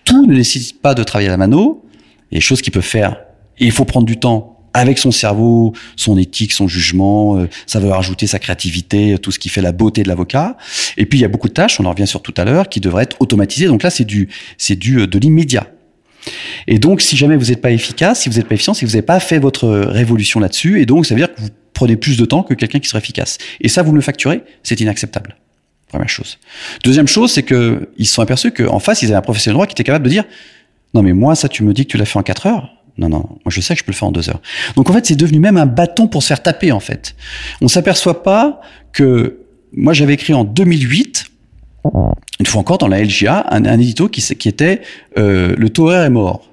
tout 0.05 0.27
ne 0.27 0.35
nécessite 0.35 0.81
pas 0.81 0.95
de 0.95 1.03
travailler 1.05 1.29
à 1.29 1.33
la 1.33 1.37
mano, 1.37 1.85
il 2.31 2.35
y 2.35 2.37
a 2.37 2.39
des 2.39 2.41
choses 2.41 2.63
qu'il 2.63 2.73
peut 2.73 2.81
faire, 2.81 3.21
et 3.59 3.67
il 3.67 3.73
faut 3.73 3.85
prendre 3.85 4.07
du 4.07 4.19
temps 4.19 4.50
avec 4.75 4.99
son 4.99 5.11
cerveau, 5.11 5.73
son 5.97 6.17
éthique, 6.17 6.53
son 6.53 6.69
jugement, 6.69 7.39
euh, 7.39 7.49
ça 7.67 7.81
veut 7.81 7.91
rajouter 7.91 8.27
sa 8.27 8.39
créativité, 8.39 9.19
tout 9.19 9.33
ce 9.33 9.39
qui 9.39 9.49
fait 9.49 9.63
la 9.63 9.73
beauté 9.73 10.03
de 10.03 10.09
l'avocat. 10.09 10.57
Et 10.97 11.07
puis 11.07 11.19
il 11.19 11.23
y 11.23 11.25
a 11.25 11.29
beaucoup 11.29 11.49
de 11.49 11.55
tâches, 11.55 11.81
on 11.81 11.85
en 11.85 11.91
revient 11.91 12.07
sur 12.07 12.23
tout 12.23 12.35
à 12.37 12.45
l'heure, 12.45 12.69
qui 12.69 12.81
devraient 12.81 13.05
être 13.05 13.17
automatisées. 13.21 13.67
Donc 13.67 13.83
là, 13.83 13.91
c'est 13.91 14.05
du, 14.05 14.29
c'est 14.59 14.77
du 14.77 15.01
euh, 15.01 15.07
de 15.07 15.19
l'immédiat. 15.19 15.67
Et 16.67 16.79
donc, 16.79 17.01
si 17.01 17.17
jamais 17.17 17.37
vous 17.37 17.47
n'êtes 17.47 17.63
pas 17.63 17.71
efficace, 17.71 18.21
si 18.21 18.29
vous 18.29 18.37
n'êtes 18.37 18.47
pas 18.47 18.55
efficient, 18.55 18.75
si 18.75 18.85
vous 18.85 18.91
n'avez 18.91 19.03
pas 19.03 19.21
fait 19.21 19.39
votre 19.39 19.69
révolution 19.69 20.39
là-dessus, 20.39 20.81
et 20.81 20.87
donc 20.87 21.07
ça 21.07 21.15
veut 21.15 21.21
dire 21.21 21.35
que 21.35 21.41
vous 21.41 21.49
prenez 21.73 21.97
plus 21.97 22.19
de 22.19 22.25
temps 22.27 22.43
que 22.43 22.55
quelqu'un 22.55 22.79
qui 22.79 22.89
serait 22.89 22.99
efficace. 22.99 23.39
Et 23.61 23.69
ça, 23.69 23.83
vous 23.83 23.93
me 23.93 23.97
le 23.97 24.03
facturez, 24.03 24.43
c'est 24.63 24.81
inacceptable. 24.81 25.37
Première 25.89 26.09
chose. 26.09 26.39
Deuxième 26.85 27.09
chose, 27.09 27.33
c'est 27.33 27.43
que 27.43 27.89
ils 27.97 28.07
se 28.07 28.15
sont 28.15 28.23
aperçus 28.23 28.53
qu'en 28.53 28.79
face, 28.79 29.03
ils 29.03 29.07
avaient 29.07 29.17
un 29.17 29.23
professionnel 29.23 29.55
droit 29.55 29.67
qui 29.67 29.73
était 29.73 29.83
capable 29.83 30.05
de 30.05 30.11
dire, 30.11 30.25
non 30.95 31.03
mais 31.03 31.13
moi, 31.13 31.35
ça, 31.35 31.49
tu 31.49 31.65
me 31.65 31.73
dis 31.73 31.87
que 31.87 31.93
tu 31.93 31.97
l'as 31.97 32.05
fait 32.05 32.19
en 32.19 32.23
4 32.23 32.47
heures. 32.47 32.71
Non, 33.01 33.09
non, 33.09 33.19
moi 33.19 33.49
je 33.49 33.61
sais 33.61 33.75
que 33.75 33.81
je 33.81 33.85
peux 33.85 33.93
le 33.93 33.97
faire 33.97 34.09
en 34.09 34.13
2 34.13 34.29
heures. 34.29 34.43
Donc 34.77 34.91
en 34.91 34.93
fait, 34.93 35.07
c'est 35.07 35.17
devenu 35.17 35.41
même 35.41 35.57
un 35.57 35.67
bâton 35.67 36.07
pour 36.07 36.23
se 36.23 36.29
faire 36.29 36.43
taper 36.43 36.71
en 36.71 36.81
fait. 36.81 37.17
On 37.61 37.69
s'aperçoit 37.69 38.23
pas 38.23 38.61
que 38.93 39.41
moi 39.73 39.93
j'avais 39.93 40.15
écrit 40.15 40.35
en 40.35 40.45
2008 40.45 41.27
une 42.41 42.47
fois 42.47 42.61
encore 42.61 42.77
dans 42.77 42.89
la 42.89 43.03
LGA 43.03 43.47
un, 43.51 43.65
un 43.65 43.79
édito 43.79 44.09
qui, 44.09 44.21
qui 44.21 44.49
était 44.49 44.83
euh, 45.17 45.55
le 45.57 45.71
taux 45.71 45.91
est 45.91 46.11
mort. 46.11 46.47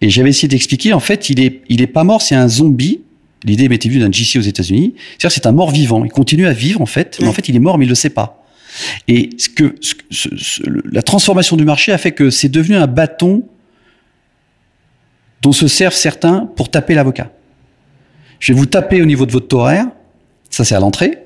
Et 0.00 0.08
j'avais 0.08 0.30
essayé 0.30 0.48
d'expliquer 0.48 0.94
en 0.94 1.00
fait 1.00 1.28
il 1.28 1.40
est 1.40 1.60
il 1.68 1.82
est 1.82 1.86
pas 1.86 2.04
mort, 2.04 2.22
c'est 2.22 2.34
un 2.34 2.48
zombie 2.48 3.00
L'idée 3.44 3.68
m'était 3.68 3.88
vue 3.88 4.00
d'un 4.00 4.10
GC 4.10 4.40
aux 4.40 4.42
États-Unis. 4.42 4.94
C'est-à-dire 5.10 5.32
c'est 5.32 5.46
un 5.46 5.52
mort 5.52 5.70
vivant. 5.70 6.04
Il 6.04 6.10
continue 6.10 6.46
à 6.48 6.52
vivre 6.52 6.80
en 6.80 6.86
fait, 6.86 7.18
mais 7.20 7.28
en 7.28 7.32
fait 7.32 7.48
il 7.48 7.54
est 7.54 7.60
mort 7.60 7.78
mais 7.78 7.84
il 7.84 7.88
le 7.88 7.94
sait 7.94 8.10
pas. 8.10 8.44
Et 9.06 9.30
ce 9.38 9.48
que 9.48 9.74
la 10.90 11.02
transformation 11.02 11.56
du 11.56 11.64
marché 11.64 11.92
a 11.92 11.98
fait 11.98 12.12
que 12.12 12.30
c'est 12.30 12.48
devenu 12.48 12.76
un 12.76 12.86
bâton 12.86 13.44
dont 15.42 15.52
se 15.52 15.68
servent 15.68 15.94
certains 15.94 16.46
pour 16.56 16.70
taper 16.70 16.94
l'avocat. 16.94 17.30
Je 18.40 18.52
vais 18.52 18.58
vous 18.58 18.66
taper 18.66 19.02
au 19.02 19.06
niveau 19.06 19.26
de 19.26 19.32
votre 19.32 19.54
horaire. 19.56 19.86
Ça 20.50 20.64
c'est 20.64 20.74
à 20.74 20.80
l'entrée. 20.80 21.24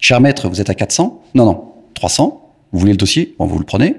Cher 0.00 0.20
maître, 0.20 0.48
vous 0.48 0.60
êtes 0.60 0.70
à 0.70 0.74
400. 0.74 1.22
Non 1.34 1.44
non, 1.44 1.72
300. 1.94 2.54
Vous 2.72 2.78
voulez 2.78 2.92
le 2.92 2.98
dossier? 2.98 3.34
Bon, 3.38 3.46
vous 3.46 3.58
le 3.58 3.64
prenez. 3.64 3.96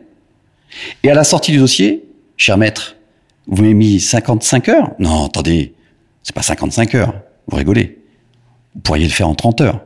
Et 1.03 1.09
à 1.09 1.13
la 1.15 1.23
sortie 1.23 1.51
du 1.51 1.57
dossier, 1.57 2.05
cher 2.37 2.57
maître, 2.57 2.95
vous 3.47 3.63
m'avez 3.63 3.73
mis 3.73 3.99
55 3.99 4.69
heures? 4.69 4.91
Non, 4.99 5.25
attendez, 5.25 5.73
c'est 6.21 6.35
pas 6.35 6.43
55 6.43 6.95
heures. 6.95 7.13
Vous 7.47 7.57
rigolez. 7.57 7.97
Vous 8.75 8.81
pourriez 8.81 9.05
le 9.05 9.11
faire 9.11 9.27
en 9.27 9.33
30 9.33 9.61
heures. 9.61 9.81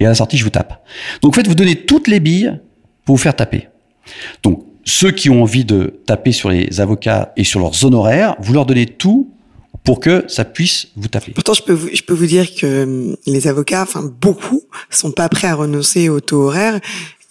Et 0.00 0.06
à 0.06 0.08
la 0.08 0.14
sortie, 0.14 0.38
je 0.38 0.44
vous 0.44 0.50
tape. 0.50 0.84
Donc, 1.20 1.34
en 1.34 1.36
fait, 1.36 1.46
vous 1.46 1.54
donnez 1.54 1.76
toutes 1.84 2.08
les 2.08 2.18
billes 2.18 2.58
pour 3.04 3.16
vous 3.16 3.22
faire 3.22 3.36
taper. 3.36 3.68
Donc, 4.42 4.64
ceux 4.84 5.10
qui 5.10 5.30
ont 5.30 5.42
envie 5.42 5.64
de 5.64 6.00
taper 6.06 6.32
sur 6.32 6.50
les 6.50 6.80
avocats 6.80 7.32
et 7.36 7.44
sur 7.44 7.60
leurs 7.60 7.84
honoraires, 7.84 8.36
vous 8.40 8.52
leur 8.52 8.66
donnez 8.66 8.86
tout 8.86 9.30
pour 9.82 10.00
que 10.00 10.24
ça 10.28 10.44
puisse 10.44 10.88
vous 10.96 11.08
taper. 11.08 11.32
Pourtant, 11.32 11.52
je 11.54 11.62
peux 11.62 11.72
vous, 11.72 11.88
je 11.92 12.02
peux 12.02 12.14
vous 12.14 12.26
dire 12.26 12.54
que 12.54 12.84
hum, 12.84 13.16
les 13.26 13.46
avocats, 13.48 13.82
enfin 13.82 14.02
beaucoup, 14.20 14.62
sont 14.90 15.12
pas 15.12 15.28
prêts 15.28 15.48
à 15.48 15.54
renoncer 15.54 16.08
au 16.08 16.20
taux 16.20 16.44
horaire. 16.44 16.80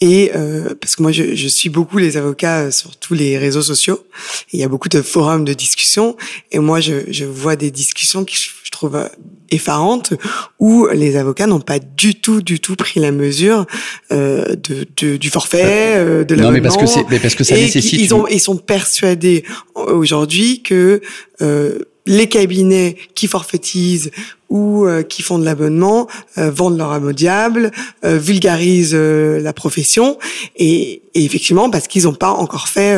Et 0.06 0.32
euh, 0.36 0.76
parce 0.82 0.98
que 0.98 1.02
moi, 1.02 1.14
je, 1.14 1.34
je, 1.34 1.48
suis 1.48 1.70
beaucoup 1.70 1.98
les 1.98 2.18
avocats 2.18 2.72
sur 2.72 2.98
tous 2.98 3.14
les 3.14 3.38
réseaux 3.38 3.62
sociaux. 3.62 4.06
il 4.52 4.60
y 4.60 4.64
a 4.64 4.68
beaucoup 4.68 4.90
de 4.90 5.02
forums 5.02 5.46
de 5.46 5.54
discussion. 5.54 6.18
Et 6.52 6.60
moi, 6.60 6.82
je, 6.82 7.10
je 7.10 7.24
vois 7.24 7.56
des 7.56 7.72
discussions 7.72 8.26
qui 8.26 8.36
je 8.36 8.70
trouve 8.70 8.98
euh, 8.98 9.08
effarante 9.50 10.14
où 10.60 10.88
les 10.94 11.16
avocats 11.16 11.48
n'ont 11.48 11.62
pas 11.62 11.80
du 11.80 12.16
tout, 12.16 12.42
du 12.42 12.60
tout 12.60 12.76
pris 12.76 13.00
la 13.00 13.14
mesure 13.14 13.66
euh, 14.12 14.58
de, 14.58 15.16
du 15.16 15.30
forfait, 15.30 15.96
euh, 15.96 16.26
de 16.26 16.36
la 16.36 16.44
Non, 16.44 16.52
mais 16.52 16.60
parce 16.60 16.76
que 16.76 16.86
c'est, 16.86 17.06
mais 17.10 17.20
parce 17.20 17.36
que 17.36 17.46
ça 17.46 17.56
nécessite. 17.56 18.02
Ils, 18.02 18.14
ont, 18.14 18.28
ils 18.28 18.42
sont 18.42 18.58
persuadés 18.58 19.46
aujourd'hui 19.74 20.64
que 20.64 21.00
euh, 21.42 21.80
les 22.06 22.28
cabinets 22.28 22.98
qui 23.16 23.28
forfaitisent 23.28 24.12
ou 24.54 24.86
euh, 24.86 25.02
qui 25.02 25.24
font 25.24 25.40
de 25.40 25.46
l'abonnement 25.46 26.08
euh, 26.38 26.52
vendent 26.52 26.78
leur 26.78 26.92
âme 26.92 27.08
au 27.08 27.12
diable, 27.12 27.72
euh, 28.06 28.20
vulgarisent 28.20 28.94
la 28.94 29.52
profession 29.52 30.20
et, 30.56 31.02
et, 31.16 31.26
effectivement 31.26 31.72
parce 31.72 31.88
qu'ils 31.88 32.04
n'ont 32.04 32.14
pas 32.14 32.30
encore 32.30 32.68
fait 32.68 32.96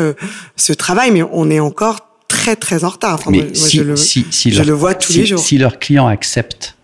ce 0.58 0.74
travail, 0.74 1.12
mais 1.12 1.24
on 1.24 1.50
est 1.50 1.62
encore 1.62 2.10
très 2.28 2.58
très 2.58 2.84
en 2.84 2.90
retard. 2.90 3.16
Enfin, 3.16 3.32
Mais 3.32 3.56
si, 3.56 3.78
je, 3.78 3.84
le, 3.84 3.96
si, 3.96 4.26
si 4.32 4.52
je 4.52 4.62
le 4.62 4.74
vois 4.74 4.96
tous 4.96 5.14
les 5.14 5.26
jours. 5.26 5.40
Si 5.40 5.58
leurs 5.58 5.80
clients 5.80 6.08
acceptent 6.08 6.76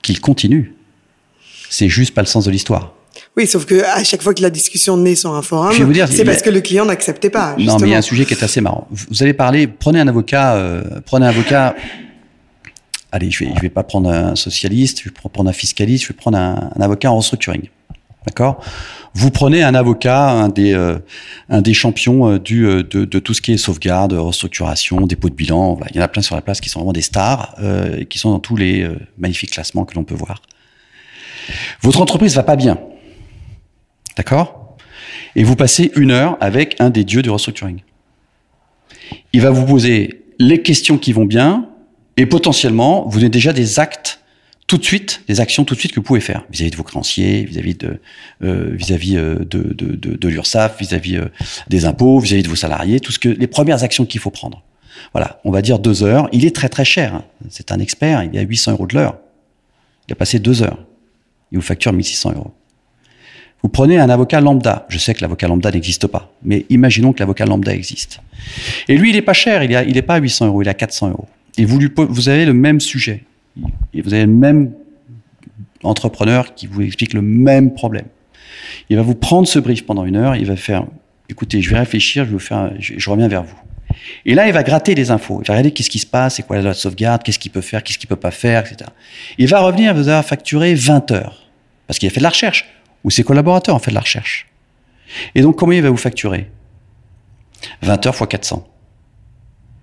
qu'ils 0.00 0.20
continuent, 0.20 0.72
c'est 1.68 1.90
juste 1.90 2.14
pas 2.14 2.22
le 2.22 2.26
sens 2.26 2.46
de 2.46 2.50
l'histoire. 2.50 2.94
Oui, 3.36 3.46
sauf 3.46 3.66
que 3.66 3.84
à 3.84 4.02
chaque 4.04 4.22
fois 4.22 4.32
que 4.32 4.40
la 4.40 4.50
discussion 4.50 4.96
naît 4.96 5.14
sur 5.16 5.34
un 5.34 5.42
forum, 5.42 5.74
c'est 6.10 6.24
parce 6.24 6.40
que 6.40 6.50
le 6.50 6.62
client 6.62 6.86
n'acceptait 6.86 7.30
pas. 7.30 7.54
Justement. 7.58 7.74
Non, 7.74 7.82
mais 7.82 7.88
il 7.88 7.92
y 7.92 7.94
a 7.94 7.98
un 7.98 8.02
sujet 8.02 8.24
qui 8.24 8.32
est 8.32 8.42
assez 8.42 8.62
marrant. 8.62 8.88
Vous 8.90 9.22
allez 9.22 9.34
parler, 9.34 9.66
prenez 9.66 10.00
un 10.00 10.08
avocat, 10.08 10.54
euh, 10.54 10.82
prenez 11.04 11.26
un 11.26 11.30
avocat. 11.30 11.76
Allez, 13.10 13.30
je 13.30 13.44
vais, 13.44 13.52
vais 13.60 13.70
pas 13.70 13.84
prendre 13.84 14.10
un 14.10 14.36
socialiste, 14.36 15.00
je 15.00 15.04
vais 15.08 15.14
prendre 15.32 15.48
un 15.48 15.52
fiscaliste, 15.52 16.04
je 16.04 16.08
vais 16.08 16.16
prendre 16.16 16.36
un, 16.36 16.70
avocat 16.78 17.10
en 17.10 17.16
restructuring. 17.16 17.68
D'accord? 18.26 18.62
Vous 19.14 19.30
prenez 19.30 19.62
un 19.62 19.74
avocat, 19.74 20.28
un 20.28 20.50
des, 20.50 20.74
euh, 20.74 20.98
un 21.48 21.62
des 21.62 21.72
champions 21.72 22.28
euh, 22.28 22.38
euh, 22.52 22.82
de, 22.82 23.04
de, 23.06 23.18
tout 23.18 23.32
ce 23.32 23.40
qui 23.40 23.52
est 23.52 23.56
sauvegarde, 23.56 24.12
restructuration, 24.12 25.06
dépôt 25.06 25.30
de 25.30 25.34
bilan. 25.34 25.78
il 25.90 25.96
y 25.96 26.00
en 26.00 26.02
a 26.02 26.08
plein 26.08 26.20
sur 26.20 26.36
la 26.36 26.42
place 26.42 26.60
qui 26.60 26.68
sont 26.68 26.80
vraiment 26.80 26.92
des 26.92 27.00
stars, 27.00 27.54
euh, 27.60 28.04
qui 28.04 28.18
sont 28.18 28.30
dans 28.30 28.40
tous 28.40 28.56
les 28.56 28.86
magnifiques 29.16 29.52
classements 29.52 29.86
que 29.86 29.94
l'on 29.94 30.04
peut 30.04 30.14
voir. 30.14 30.42
Votre 31.80 32.02
entreprise 32.02 32.34
va 32.34 32.42
pas 32.42 32.56
bien. 32.56 32.78
D'accord? 34.16 34.76
Et 35.34 35.44
vous 35.44 35.56
passez 35.56 35.90
une 35.96 36.10
heure 36.10 36.36
avec 36.40 36.76
un 36.80 36.90
des 36.90 37.04
dieux 37.04 37.22
du 37.22 37.30
restructuring. 37.30 37.80
Il 39.32 39.40
va 39.40 39.50
vous 39.50 39.64
poser 39.64 40.24
les 40.38 40.60
questions 40.60 40.98
qui 40.98 41.14
vont 41.14 41.24
bien 41.24 41.68
et 42.18 42.26
potentiellement, 42.26 43.06
vous 43.08 43.18
avez 43.18 43.28
déjà 43.28 43.52
des 43.52 43.78
actes 43.78 44.20
tout 44.66 44.76
de 44.76 44.84
suite, 44.84 45.22
des 45.28 45.40
actions 45.40 45.64
tout 45.64 45.74
de 45.74 45.78
suite 45.78 45.92
que 45.92 46.00
vous 46.00 46.04
pouvez 46.04 46.20
faire 46.20 46.44
vis-à-vis 46.50 46.72
de 46.72 46.76
vos 46.76 46.82
créanciers, 46.82 47.44
vis-à-vis 47.44 47.74
de 47.74 48.00
euh, 48.42 48.70
vis-à-vis 48.72 49.16
euh, 49.16 49.36
de, 49.36 49.72
de, 49.72 49.94
de, 49.94 50.28
l'URSSAF, 50.28 50.80
vis-à-vis 50.80 51.16
euh, 51.16 51.28
des 51.68 51.84
impôts, 51.86 52.18
vis-à-vis 52.18 52.42
de 52.42 52.48
vos 52.48 52.56
salariés, 52.56 52.98
tout 52.98 53.12
ce 53.12 53.20
que 53.20 53.28
les 53.28 53.46
premières 53.46 53.84
actions 53.84 54.04
qu'il 54.04 54.20
faut 54.20 54.30
prendre. 54.30 54.62
Voilà, 55.12 55.40
on 55.44 55.52
va 55.52 55.62
dire 55.62 55.78
deux 55.78 56.02
heures. 56.02 56.28
Il 56.32 56.44
est 56.44 56.54
très 56.54 56.68
très 56.68 56.84
cher. 56.84 57.14
hein. 57.14 57.24
C'est 57.50 57.70
un 57.70 57.78
expert. 57.78 58.24
Il 58.24 58.36
est 58.36 58.40
à 58.40 58.42
800 58.42 58.72
euros 58.72 58.88
de 58.88 58.96
l'heure. 58.96 59.16
Il 60.08 60.12
a 60.12 60.16
passé 60.16 60.40
deux 60.40 60.62
heures. 60.62 60.78
Il 61.52 61.58
vous 61.58 61.62
facture 61.64 61.92
1600 61.92 62.32
euros. 62.32 62.52
Vous 63.62 63.68
prenez 63.68 63.98
un 63.98 64.10
avocat 64.10 64.40
lambda. 64.40 64.86
Je 64.88 64.98
sais 64.98 65.14
que 65.14 65.22
l'avocat 65.22 65.46
lambda 65.46 65.70
n'existe 65.70 66.08
pas, 66.08 66.32
mais 66.42 66.66
imaginons 66.68 67.12
que 67.12 67.20
l'avocat 67.20 67.46
lambda 67.46 67.72
existe. 67.72 68.20
Et 68.88 68.98
lui, 68.98 69.10
il 69.10 69.16
est 69.16 69.22
pas 69.22 69.32
cher. 69.34 69.62
Il 69.62 69.72
est, 69.72 69.88
il 69.88 69.96
est 69.96 70.02
pas 70.02 70.16
à 70.16 70.18
800 70.18 70.48
euros. 70.48 70.62
Il 70.62 70.68
est 70.68 70.72
à 70.72 70.74
400 70.74 71.10
euros. 71.10 71.28
Et 71.58 71.64
vous 71.64 71.78
lui, 71.78 71.90
vous 71.96 72.28
avez 72.28 72.46
le 72.46 72.54
même 72.54 72.80
sujet. 72.80 73.24
Et 73.92 74.00
vous 74.00 74.14
avez 74.14 74.24
le 74.24 74.32
même 74.32 74.72
entrepreneur 75.82 76.54
qui 76.54 76.66
vous 76.66 76.80
explique 76.82 77.12
le 77.12 77.22
même 77.22 77.74
problème. 77.74 78.06
Il 78.88 78.96
va 78.96 79.02
vous 79.02 79.16
prendre 79.16 79.46
ce 79.46 79.58
brief 79.58 79.84
pendant 79.84 80.04
une 80.04 80.16
heure. 80.16 80.36
Il 80.36 80.46
va 80.46 80.56
faire, 80.56 80.86
écoutez, 81.28 81.60
je 81.60 81.70
vais 81.70 81.78
réfléchir. 81.78 82.24
Je 82.24 82.30
vais 82.30 82.34
vous 82.34 82.38
faire, 82.38 82.72
je, 82.78 83.10
reviens 83.10 83.28
vers 83.28 83.42
vous. 83.42 83.58
Et 84.24 84.34
là, 84.34 84.46
il 84.46 84.52
va 84.52 84.62
gratter 84.62 84.94
les 84.94 85.10
infos. 85.10 85.40
Il 85.42 85.48
va 85.48 85.54
regarder 85.54 85.72
qu'est-ce 85.72 85.90
qui 85.90 85.98
se 85.98 86.06
passe, 86.06 86.36
c'est 86.36 86.44
quoi 86.44 86.60
la 86.60 86.74
sauvegarde, 86.74 87.22
qu'est-ce 87.24 87.38
qu'il 87.38 87.50
peut 87.50 87.60
faire, 87.60 87.82
qu'est-ce 87.82 87.98
qu'il 87.98 88.08
peut 88.08 88.16
pas 88.16 88.30
faire, 88.30 88.64
etc. 88.64 88.90
Il 89.36 89.48
va 89.48 89.60
revenir, 89.60 89.94
vous 89.94 90.08
avoir 90.08 90.24
facturé 90.24 90.74
20 90.74 91.10
heures. 91.10 91.48
Parce 91.86 91.98
qu'il 91.98 92.06
a 92.06 92.10
fait 92.10 92.20
de 92.20 92.24
la 92.24 92.30
recherche. 92.30 92.66
Ou 93.02 93.10
ses 93.10 93.24
collaborateurs 93.24 93.74
ont 93.74 93.80
fait 93.80 93.90
de 93.90 93.96
la 93.96 94.00
recherche. 94.00 94.46
Et 95.34 95.42
donc, 95.42 95.56
combien 95.56 95.78
il 95.78 95.82
va 95.82 95.90
vous 95.90 95.96
facturer? 95.96 96.50
20 97.82 98.06
heures 98.06 98.14
fois 98.14 98.26
400. 98.26 98.68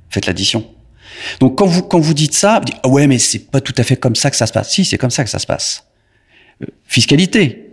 Faites 0.10 0.28
l'addition. 0.28 0.66
Donc, 1.40 1.58
quand 1.58 1.66
vous, 1.66 1.84
quand 1.84 2.00
vous 2.00 2.14
dites 2.14 2.34
ça, 2.34 2.60
vous 2.60 2.66
dites, 2.66 2.78
ah 2.84 2.88
ouais, 2.88 3.08
mais 3.08 3.20
c'est 3.20 3.52
pas 3.52 3.62
tout 3.62 3.74
à 3.78 3.84
fait 3.84 3.98
comme 3.98 4.16
ça 4.16 4.30
que 4.30 4.38
ça 4.38 4.48
se 4.48 4.54
passe. 4.54 4.72
Si, 4.72 4.86
c'est 4.86 4.98
comme 4.98 5.12
ça 5.12 5.24
que 5.24 5.30
ça 5.30 5.40
se 5.40 5.48
passe. 5.48 5.86
Euh, 6.62 6.68
fiscalité. 6.86 7.66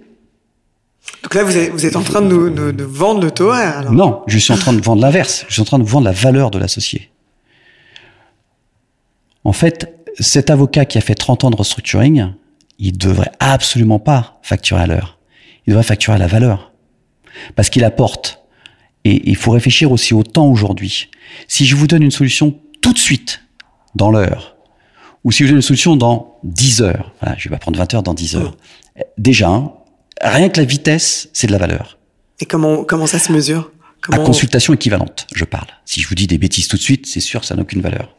Donc 1.23 1.35
là, 1.35 1.45
vous 1.45 1.57
êtes, 1.57 1.71
vous 1.71 1.87
êtes 1.87 1.97
en 1.97 2.03
train 2.03 2.21
de 2.21 2.29
nous, 2.29 2.89
vendre 2.89 3.23
le 3.23 3.31
taux. 3.31 3.51
Alors. 3.51 3.93
Non, 3.93 4.23
je 4.27 4.39
suis 4.39 4.53
en 4.53 4.57
train 4.57 4.73
de 4.73 4.81
vendre 4.81 5.03
l'inverse. 5.03 5.45
Je 5.49 5.55
suis 5.55 5.63
en 5.63 5.67
train 5.67 5.79
de 5.79 5.85
vendre 5.85 6.05
la 6.05 6.13
valeur 6.13 6.51
de 6.51 6.59
l'associé. 6.59 7.11
En 9.45 9.53
fait, 9.53 9.93
cet 10.19 10.51
avocat 10.51 10.85
qui 10.85 10.99
a 10.99 11.01
fait 11.01 11.15
30 11.15 11.45
ans 11.45 11.51
de 11.51 11.57
restructuring, 11.57 12.33
il 12.79 12.97
devrait 12.97 13.33
absolument 13.41 13.99
pas 13.99 14.39
facturer 14.43 14.83
à 14.83 14.87
l'heure. 14.87 15.19
Il 15.67 15.71
devrait 15.71 15.85
facturer 15.85 16.17
à 16.17 16.19
la 16.19 16.27
valeur. 16.27 16.73
Parce 17.55 17.71
qu'il 17.71 17.85
apporte. 17.85 18.41
Et 19.05 19.31
il 19.31 19.37
faut 19.37 19.51
réfléchir 19.53 19.91
aussi 19.91 20.15
au 20.15 20.23
temps 20.23 20.49
aujourd'hui. 20.49 21.11
Si 21.49 21.67
je 21.67 21.75
vous 21.75 21.87
donne 21.87 22.03
une 22.03 22.11
solution 22.11 22.59
tout 22.83 22.93
de 22.93 22.99
suite, 22.99 23.41
dans 23.95 24.11
l'heure, 24.11 24.57
ou 25.25 25.33
si 25.33 25.43
vous 25.43 25.49
donne 25.49 25.57
une 25.57 25.63
solution 25.63 25.97
dans 25.97 26.39
10 26.45 26.83
heures, 26.83 27.13
voilà, 27.21 27.37
je 27.39 27.49
vais 27.49 27.55
pas 27.55 27.59
prendre 27.59 27.79
20 27.79 27.95
heures 27.95 28.03
dans 28.03 28.15
10 28.15 28.37
heures. 28.37 28.57
Déjà, 29.17 29.49
hein, 29.49 29.73
rien 30.21 30.49
que 30.49 30.61
la 30.61 30.67
vitesse, 30.67 31.31
c'est 31.33 31.47
de 31.47 31.53
la 31.53 31.59
valeur. 31.59 31.99
Et 32.41 32.45
comment, 32.45 32.85
comment 32.85 33.07
ça 33.07 33.19
se 33.19 33.33
mesure? 33.33 33.71
À 34.03 34.17
comment... 34.17 34.25
consultation 34.25 34.75
équivalente, 34.75 35.27
je 35.35 35.45
parle. 35.45 35.69
Si 35.85 36.01
je 36.01 36.09
vous 36.09 36.15
dis 36.15 36.27
des 36.27 36.39
bêtises 36.39 36.67
tout 36.67 36.77
de 36.77 36.83
suite, 36.83 37.07
c'est 37.07 37.21
sûr, 37.21 37.45
ça 37.45 37.55
n'a 37.55 37.63
aucune 37.63 37.81
valeur. 37.81 38.15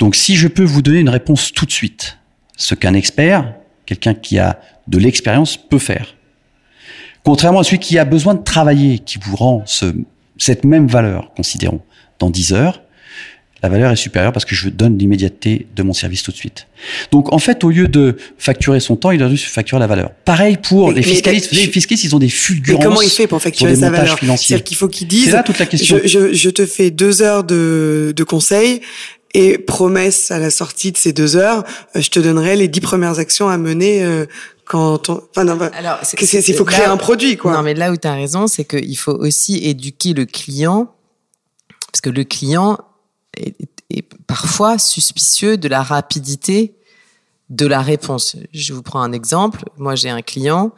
Donc, 0.00 0.16
si 0.16 0.34
je 0.34 0.48
peux 0.48 0.64
vous 0.64 0.82
donner 0.82 0.98
une 0.98 1.08
réponse 1.08 1.52
tout 1.52 1.64
de 1.64 1.70
suite, 1.70 2.18
ce 2.56 2.74
qu'un 2.74 2.94
expert, 2.94 3.54
quelqu'un 3.86 4.14
qui 4.14 4.38
a 4.38 4.60
de 4.88 4.98
l'expérience, 4.98 5.56
peut 5.56 5.78
faire. 5.78 6.16
Contrairement 7.24 7.60
à 7.60 7.64
celui 7.64 7.78
qui 7.78 7.98
a 7.98 8.04
besoin 8.04 8.34
de 8.34 8.42
travailler, 8.42 8.98
qui 8.98 9.18
vous 9.22 9.36
rend 9.36 9.62
ce, 9.64 9.94
cette 10.38 10.64
même 10.64 10.88
valeur, 10.88 11.32
considérons, 11.34 11.82
dans 12.18 12.30
10 12.30 12.52
heures, 12.52 12.82
la 13.62 13.68
valeur 13.68 13.92
est 13.92 13.96
supérieure 13.96 14.32
parce 14.32 14.44
que 14.44 14.54
je 14.54 14.68
donne 14.68 14.98
l'immédiateté 14.98 15.66
de 15.76 15.82
mon 15.82 15.92
service 15.92 16.22
tout 16.22 16.32
de 16.32 16.36
suite. 16.36 16.66
Donc, 17.12 17.32
en 17.32 17.38
fait, 17.38 17.62
au 17.62 17.70
lieu 17.70 17.86
de 17.86 18.16
facturer 18.38 18.80
son 18.80 18.96
temps, 18.96 19.12
il 19.12 19.22
a 19.22 19.28
dû 19.28 19.36
facturer 19.38 19.78
la 19.80 19.86
valeur. 19.86 20.10
Pareil 20.24 20.56
pour 20.56 20.88
Mais- 20.88 20.94
les 20.94 21.00
mais- 21.00 21.06
fiscalistes. 21.06 21.48
je- 21.54 21.60
Les 21.60 21.66
fiscalistes, 21.68 22.04
ils 22.04 22.16
ont 22.16 22.18
des 22.18 22.26
Mais 22.26 22.30
fulgurances. 22.30 22.84
comment 22.84 23.02
il 23.02 23.10
fait 23.10 23.26
pour 23.28 23.40
facturer 23.40 23.76
sa 23.76 23.90
valeur. 23.90 24.18
C'est-à-dire 24.18 24.64
qu'il 24.64 24.76
faut 24.76 24.88
qu'il 24.88 25.06
dise 25.06 25.26
C'est 25.26 25.30
là 25.32 25.42
toute 25.44 25.58
la 25.58 25.66
question. 25.66 25.98
je, 26.02 26.08
je, 26.08 26.32
je 26.32 26.50
te 26.50 26.66
fais 26.66 26.90
deux 26.90 27.22
heures 27.22 27.44
de, 27.44 28.12
de 28.16 28.24
conseil 28.24 28.80
et 29.34 29.58
promesse 29.58 30.30
à 30.30 30.38
la 30.38 30.50
sortie 30.50 30.92
de 30.92 30.98
ces 30.98 31.12
deux 31.14 31.36
heures, 31.36 31.64
euh, 31.96 32.02
je 32.02 32.10
te 32.10 32.20
donnerai 32.20 32.54
les 32.56 32.68
dix 32.68 32.80
premières 32.80 33.18
actions 33.18 33.48
à 33.48 33.56
mener 33.56 34.02
euh, 34.02 34.26
quand 34.66 35.08
on... 35.08 35.22
Enfin, 35.30 35.44
non, 35.44 35.56
bah, 35.56 35.70
Alors, 35.74 35.98
c'est- 36.02 36.22
c'est- 36.26 36.46
il 36.48 36.54
faut 36.54 36.66
là- 36.66 36.72
créer 36.72 36.84
un 36.84 36.98
produit, 36.98 37.36
quoi. 37.38 37.52
Non, 37.54 37.62
mais 37.62 37.72
là 37.72 37.92
où 37.92 37.96
tu 37.96 38.06
as 38.06 38.12
raison, 38.14 38.46
c'est 38.46 38.64
qu'il 38.64 38.98
faut 38.98 39.14
aussi 39.14 39.56
éduquer 39.64 40.12
le 40.12 40.26
client, 40.26 40.90
parce 41.90 42.00
que 42.02 42.10
le 42.10 42.24
client 42.24 42.76
est, 43.36 43.56
est 43.90 44.02
parfois 44.26 44.78
suspicieux 44.78 45.56
de 45.56 45.68
la 45.68 45.82
rapidité 45.82 46.74
de 47.52 47.66
la 47.66 47.82
réponse. 47.82 48.36
Je 48.52 48.72
vous 48.72 48.82
prends 48.82 49.02
un 49.02 49.12
exemple. 49.12 49.64
Moi, 49.76 49.94
j'ai 49.94 50.08
un 50.08 50.22
client 50.22 50.72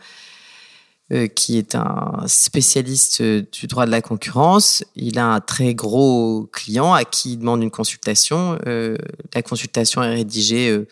euh, 1.13 1.29
qui 1.29 1.57
est 1.59 1.75
un 1.75 2.25
spécialiste 2.27 3.21
euh, 3.21 3.43
du 3.53 3.67
droit 3.67 3.87
de 3.87 3.91
la 3.91 4.03
concurrence. 4.03 4.85
Il 4.97 5.19
a 5.19 5.27
un 5.27 5.41
très 5.41 5.75
gros 5.75 6.49
client 6.53 6.93
à 6.93 7.05
qui 7.05 7.35
il 7.35 7.39
demande 7.39 7.63
une 7.63 7.71
consultation. 7.71 8.59
Euh, 8.67 8.97
la 9.35 9.43
consultation 9.43 10.03
est 10.03 10.15
rédigée 10.15 10.85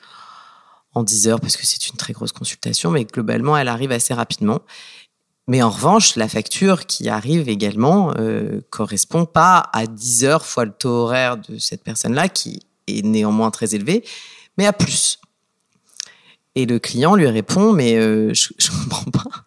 en 0.94 1.02
10 1.02 1.28
heures 1.28 1.40
parce 1.40 1.56
que 1.56 1.66
c'est 1.66 1.88
une 1.88 1.96
très 1.96 2.12
grosse 2.12 2.32
consultation, 2.32 2.90
mais 2.90 3.04
globalement, 3.04 3.56
elle 3.56 3.68
arrive 3.68 3.90
assez 3.90 4.14
rapidement. 4.14 4.60
Mais 5.48 5.62
en 5.62 5.70
revanche, 5.70 6.16
la 6.16 6.28
facture 6.28 6.86
qui 6.86 7.08
arrive 7.08 7.48
également 7.48 8.14
euh, 8.18 8.60
correspond 8.70 9.24
pas 9.24 9.70
à 9.72 9.86
10 9.86 10.24
heures 10.24 10.46
fois 10.46 10.64
le 10.64 10.72
taux 10.72 10.88
horaire 10.88 11.36
de 11.36 11.58
cette 11.58 11.82
personne-là, 11.82 12.28
qui 12.28 12.60
est 12.86 13.04
néanmoins 13.04 13.50
très 13.50 13.74
élevé, 13.74 14.04
mais 14.56 14.66
à 14.66 14.72
plus. 14.72 15.18
Et 16.54 16.66
le 16.66 16.78
client 16.78 17.14
lui 17.16 17.26
répond, 17.26 17.72
mais 17.72 17.96
euh, 17.96 18.32
je, 18.34 18.48
je 18.58 18.70
comprends 18.70 19.10
pas. 19.10 19.46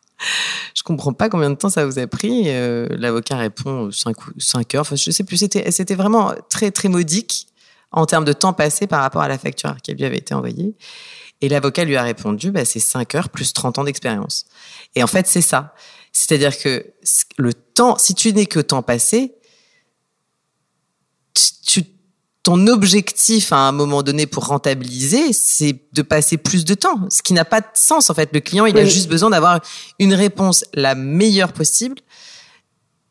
Je 0.74 0.84
comprends 0.84 1.14
pas 1.14 1.30
combien 1.30 1.50
de 1.50 1.56
temps 1.56 1.70
ça 1.70 1.86
vous 1.86 2.00
a 2.00 2.08
pris. 2.08 2.44
Euh, 2.48 2.88
L'avocat 2.92 3.38
répond 3.38 3.92
5, 3.92 4.16
cinq 4.38 4.76
heures. 4.76 4.82
Enfin, 4.82 4.96
je 4.96 5.12
sais 5.12 5.24
plus. 5.24 5.38
C'était 5.38 5.96
vraiment 5.96 6.34
très, 6.50 6.72
très 6.72 6.90
modique 6.90 7.48
en 7.92 8.06
termes 8.06 8.26
de 8.26 8.34
temps 8.34 8.54
passé 8.54 8.88
par 8.88 9.02
rapport 9.02 9.22
à 9.22 9.28
la 9.28 9.38
facture 9.38 9.76
qui 9.82 9.94
lui 9.94 10.06
avait 10.06 10.18
été 10.18 10.34
envoyée. 10.34 10.76
Et 11.42 11.50
l'avocat 11.50 11.86
lui 11.86 11.96
a 11.96 12.04
répondu, 12.04 12.52
bah, 12.52 12.66
c'est 12.66 12.80
5 12.80 13.16
heures 13.16 13.30
plus 13.30 13.54
30 13.54 13.80
ans 13.80 13.84
d'expérience. 13.84 14.46
Et 14.96 15.04
en 15.04 15.08
fait, 15.08 15.28
c'est 15.28 15.42
ça. 15.42 15.74
C'est-à-dire 16.12 16.58
que 16.58 16.94
le 17.38 17.54
temps, 17.54 17.98
si 17.98 18.16
tu 18.16 18.34
n'es 18.34 18.46
que 18.46 18.60
temps 18.60 18.82
passé, 18.82 19.36
tu, 21.66 21.84
ton 22.44 22.68
objectif 22.68 23.52
à 23.52 23.58
un 23.58 23.72
moment 23.72 24.04
donné 24.04 24.26
pour 24.26 24.46
rentabiliser, 24.46 25.34
c'est 25.34 25.76
de 25.94 26.02
passer 26.02 26.38
plus 26.38 26.64
de 26.64 26.76
temps, 26.76 27.10
ce 27.10 27.22
qui 27.22 27.34
n'a 27.34 27.44
pas 27.44 27.60
de 27.60 27.68
sens 27.74 28.10
en 28.10 28.14
fait. 28.14 28.30
Le 28.34 28.40
client, 28.40 28.66
il 28.66 28.78
a 28.78 28.86
juste 28.86 29.10
besoin 29.10 29.32
d'avoir 29.32 29.60
une 30.00 30.14
réponse 30.14 30.64
la 30.74 30.96
meilleure 30.96 31.54
possible 31.54 31.96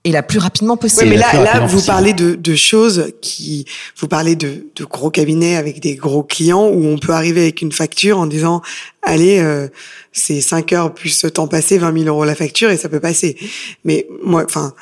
et 0.04 0.12
la 0.12 0.22
plus 0.22 0.38
rapidement 0.38 0.74
Oui, 0.74 0.80
possible. 0.80 1.08
mais 1.10 1.16
la 1.16 1.32
là, 1.32 1.42
là, 1.44 1.60
vous 1.60 1.74
possible. 1.76 1.86
parlez 1.86 2.12
de, 2.12 2.34
de 2.34 2.54
choses 2.54 3.12
qui, 3.22 3.64
vous 3.98 4.06
parlez 4.06 4.36
de, 4.36 4.66
de 4.76 4.84
gros 4.84 5.10
cabinets 5.10 5.56
avec 5.56 5.80
des 5.80 5.94
gros 5.96 6.22
clients 6.22 6.66
où 6.68 6.86
on 6.86 6.98
peut 6.98 7.12
arriver 7.12 7.40
avec 7.42 7.62
une 7.62 7.72
facture 7.72 8.18
en 8.18 8.26
disant, 8.26 8.60
allez, 9.02 9.38
euh, 9.40 9.68
c'est 10.12 10.40
5 10.40 10.72
heures 10.74 10.94
plus 10.94 11.08
ce 11.10 11.26
temps 11.26 11.48
passé, 11.48 11.78
20 11.78 11.92
000 12.04 12.08
euros 12.08 12.24
la 12.24 12.34
facture 12.34 12.70
et 12.70 12.76
ça 12.76 12.88
peut 12.88 13.00
passer. 13.00 13.36
Mais 13.84 14.06
moi, 14.22 14.44
enfin, 14.44 14.74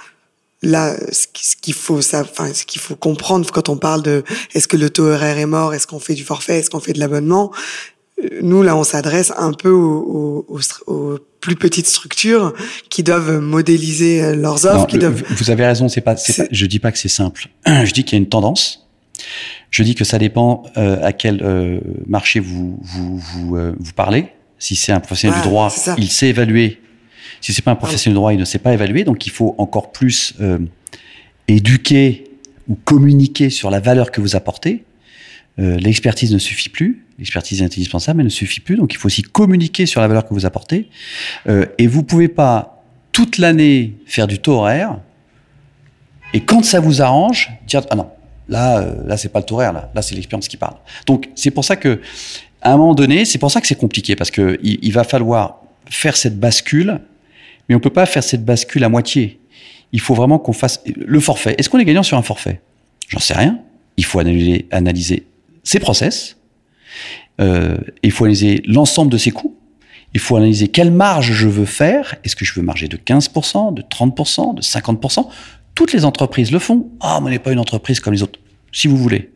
là, 0.63 0.97
ce 1.13 1.27
qui- 1.33 1.47
ce 1.47 1.57
qu'il 1.57 1.75
faut, 1.75 2.01
ça, 2.03 2.21
enfin, 2.23 2.53
ce 2.55 2.65
qu'il 2.65 2.81
faut 2.81 2.95
comprendre 2.97 3.49
quand 3.51 3.69
on 3.69 3.77
parle 3.77 4.03
de, 4.03 4.23
est-ce 4.55 4.69
que 4.69 4.77
le 4.77 4.91
taux 4.91 5.05
horaire 5.07 5.39
est 5.39 5.47
mort, 5.47 5.75
est-ce 5.75 5.87
qu'on 5.87 5.99
fait 6.01 6.15
du 6.15 6.25
forfait, 6.25 6.59
est-ce 6.59 6.71
qu'on 6.71 6.81
fait 6.81 6.93
de 6.93 7.01
l'abonnement, 7.01 7.53
nous 8.43 8.63
là, 8.63 8.77
on 8.77 8.85
s'adresse 8.85 9.33
un 9.37 9.53
peu 9.53 9.71
aux, 9.71 10.45
aux, 10.49 10.61
aux- 10.87 10.93
aux 10.93 11.19
plus 11.41 11.57
petites 11.57 11.87
structures 11.87 12.53
qui 12.89 13.03
doivent 13.03 13.39
modéliser 13.41 14.23
euh, 14.23 14.37
leurs 14.37 14.65
offres, 14.67 14.79
Non, 14.79 14.85
qui 14.87 14.97
le- 14.97 15.01
doivent 15.01 15.25
Vous 15.31 15.51
avez 15.51 15.67
raison, 15.67 15.89
c'est 15.89 16.01
pas, 16.01 16.17
c'est 16.17 16.37
pas- 16.37 16.49
je 16.53 16.67
dis 16.67 16.79
pas 16.79 16.93
que 16.93 16.99
c'est 16.99 17.09
simple. 17.09 17.49
Je 17.67 17.93
dis 17.93 18.05
qu'il 18.05 18.17
y 18.17 18.21
a 18.21 18.23
une 18.23 18.29
tendance. 18.29 18.87
Je 19.71 19.83
dis 19.83 19.95
que 19.95 20.05
ça 20.05 20.19
dépend 20.19 20.63
euh, 20.77 20.99
à 21.03 21.13
quel 21.13 21.43
euh, 21.43 21.81
marché 22.07 22.39
vous 22.41 22.79
vous 22.83 23.19
vous, 23.19 23.57
euh, 23.57 23.75
vous 23.79 23.93
parlez. 23.93 24.27
Si 24.59 24.77
c'est 24.77 24.93
un 24.93 25.01
professionnel 25.01 25.41
du 25.43 25.49
droit, 25.49 25.73
il 25.99 26.11
sait 26.11 26.29
évaluer. 26.29 26.81
Si 27.41 27.53
c'est 27.53 27.63
pas 27.63 27.73
un 27.73 27.77
professionnel 27.77 28.15
du 28.15 28.19
droit, 28.21 28.33
il 28.33 28.39
ne 28.39 28.45
sait 28.45 28.59
pas 28.61 28.73
évaluer. 28.73 29.03
Donc 29.05 29.27
il 29.27 29.31
faut 29.31 29.55
encore 29.59 29.91
plus 29.91 30.35
éduquer 31.49 32.25
ou 32.69 32.77
communiquer 32.85 33.51
sur 33.51 33.71
la 33.71 33.81
valeur 33.81 34.11
que 34.13 34.21
vous 34.21 34.37
apportez. 34.37 34.85
Euh, 35.59 35.77
l'expertise 35.77 36.33
ne 36.33 36.39
suffit 36.39 36.69
plus. 36.69 37.05
L'expertise 37.19 37.61
est 37.61 37.65
indispensable, 37.65 38.19
mais 38.19 38.25
ne 38.25 38.29
suffit 38.29 38.61
plus. 38.61 38.77
Donc 38.77 38.93
il 38.95 38.97
faut 38.97 39.07
aussi 39.07 39.23
communiquer 39.23 39.87
sur 39.87 40.01
la 40.01 40.09
valeur 40.09 40.27
que 40.27 40.35
vous 40.35 40.47
apportez. 40.47 40.89
Euh, 41.47 41.67
et 41.79 41.87
vous 41.87 42.03
pouvez 42.03 42.29
pas 42.29 42.83
toute 43.13 43.39
l'année 43.39 43.95
faire 44.07 44.27
du 44.27 44.39
taux 44.39 44.55
horaire 44.55 44.99
et 46.35 46.41
quand 46.41 46.65
ça 46.65 46.81
vous 46.81 47.03
arrange, 47.03 47.51
dire 47.67 47.83
ah 47.91 47.97
non, 47.97 48.09
là 48.49 48.79
euh, 48.79 48.95
là 49.07 49.17
c'est 49.17 49.29
pas 49.29 49.41
le 49.41 49.45
taux 49.45 49.57
horaire 49.57 49.75
là, 49.75 49.91
là 49.95 50.03
c'est 50.03 50.15
l'expérience 50.15 50.49
qui 50.49 50.57
parle. 50.57 50.77
Donc 51.07 51.29
c'est 51.35 51.51
pour 51.51 51.65
ça 51.65 51.77
que 51.77 52.01
à 52.63 52.73
un 52.73 52.77
moment 52.77 52.95
donné, 52.95 53.25
c'est 53.25 53.39
pour 53.39 53.51
ça 53.51 53.61
que 53.61 53.67
c'est 53.67 53.79
compliqué 53.79 54.17
parce 54.17 54.31
que 54.31 54.59
il, 54.63 54.79
il 54.83 54.93
va 54.93 55.05
falloir 55.05 55.61
faire 55.87 56.17
cette 56.17 56.39
bascule, 56.39 57.01
Mais 57.69 57.75
on 57.75 57.81
peut 57.81 57.91
pas 57.91 58.07
faire 58.07 58.25
cette 58.25 58.45
bascule 58.45 58.85
à 58.85 58.89
moitié. 58.89 59.41
Il 59.93 60.01
faut 60.01 60.15
vraiment 60.15 60.39
qu'on 60.39 60.53
fasse 60.53 60.83
le 60.87 61.21
forfait. 61.21 61.55
Est-ce 61.59 61.69
qu'on 61.69 61.79
est 61.79 61.85
gagnant 61.85 62.03
sur 62.03 62.17
un 62.17 62.23
forfait? 62.23 62.61
J'en 63.09 63.21
sais 63.21 63.35
rien. 63.35 63.59
Il 63.97 64.05
faut 64.05 64.21
analyser, 64.21 64.67
analyser 64.71 65.27
ses 65.73 65.81
process. 65.81 66.37
Euh, 67.41 67.79
il 68.03 68.11
faut 68.11 68.25
analyser 68.25 68.63
l'ensemble 68.67 69.11
de 69.11 69.19
ses 69.19 69.31
coûts. 69.31 69.57
Il 70.15 70.21
faut 70.21 70.37
analyser 70.37 70.69
quelle 70.69 70.91
marge 70.91 71.33
je 71.33 71.49
veux 71.49 71.65
faire. 71.65 72.15
Est-ce 72.25 72.37
que 72.37 72.45
je 72.45 72.53
veux 72.55 72.63
marger 72.63 72.89
de 72.89 72.97
15%, 72.99 73.73
de 73.73 73.83
30%, 73.83 74.55
de 74.55 74.61
50% 74.61 75.27
Toutes 75.75 75.93
les 75.93 76.05
entreprises 76.05 76.53
le 76.53 76.59
font. 76.59 76.91
Ah, 77.01 77.19
mais 77.21 77.29
on 77.29 77.31
n'est 77.31 77.39
pas 77.39 77.53
une 77.53 77.59
entreprise 77.59 78.01
comme 78.01 78.13
les 78.13 78.23
autres. 78.23 78.39
Si 78.71 78.87
vous 78.87 78.99
voulez. 78.99 79.31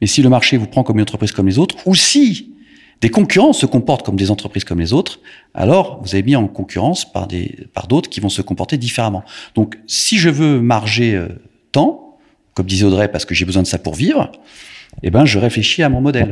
Mais 0.00 0.08
si 0.08 0.22
le 0.22 0.28
marché 0.28 0.56
vous 0.56 0.66
prend 0.66 0.82
comme 0.82 0.96
une 0.96 1.02
entreprise 1.02 1.30
comme 1.30 1.46
les 1.46 1.58
autres, 1.58 1.76
ou 1.86 1.94
si 1.94 2.52
des 3.00 3.10
concurrents 3.10 3.52
se 3.52 3.66
comportent 3.66 4.04
comme 4.04 4.16
des 4.16 4.32
entreprises 4.32 4.64
comme 4.64 4.80
les 4.80 4.92
autres, 4.92 5.20
alors 5.54 6.02
vous 6.02 6.14
avez 6.14 6.24
mis 6.24 6.34
en 6.34 6.48
concurrence 6.48 7.10
par 7.10 7.28
des 7.28 7.68
par 7.72 7.86
d'autres 7.86 8.10
qui 8.10 8.18
vont 8.18 8.28
se 8.28 8.42
comporter 8.42 8.78
différemment. 8.78 9.22
Donc, 9.54 9.78
si 9.86 10.18
je 10.18 10.28
veux 10.28 10.60
marger 10.60 11.14
euh, 11.14 11.28
tant, 11.70 12.18
comme 12.54 12.66
disait 12.66 12.84
Audrey, 12.84 13.10
parce 13.10 13.24
que 13.24 13.34
j'ai 13.34 13.44
besoin 13.44 13.62
de 13.62 13.68
ça 13.68 13.78
pour 13.78 13.94
vivre, 13.94 14.30
eh 15.02 15.10
ben, 15.10 15.24
je 15.24 15.38
réfléchis 15.38 15.82
à 15.82 15.88
mon 15.88 16.00
modèle. 16.00 16.30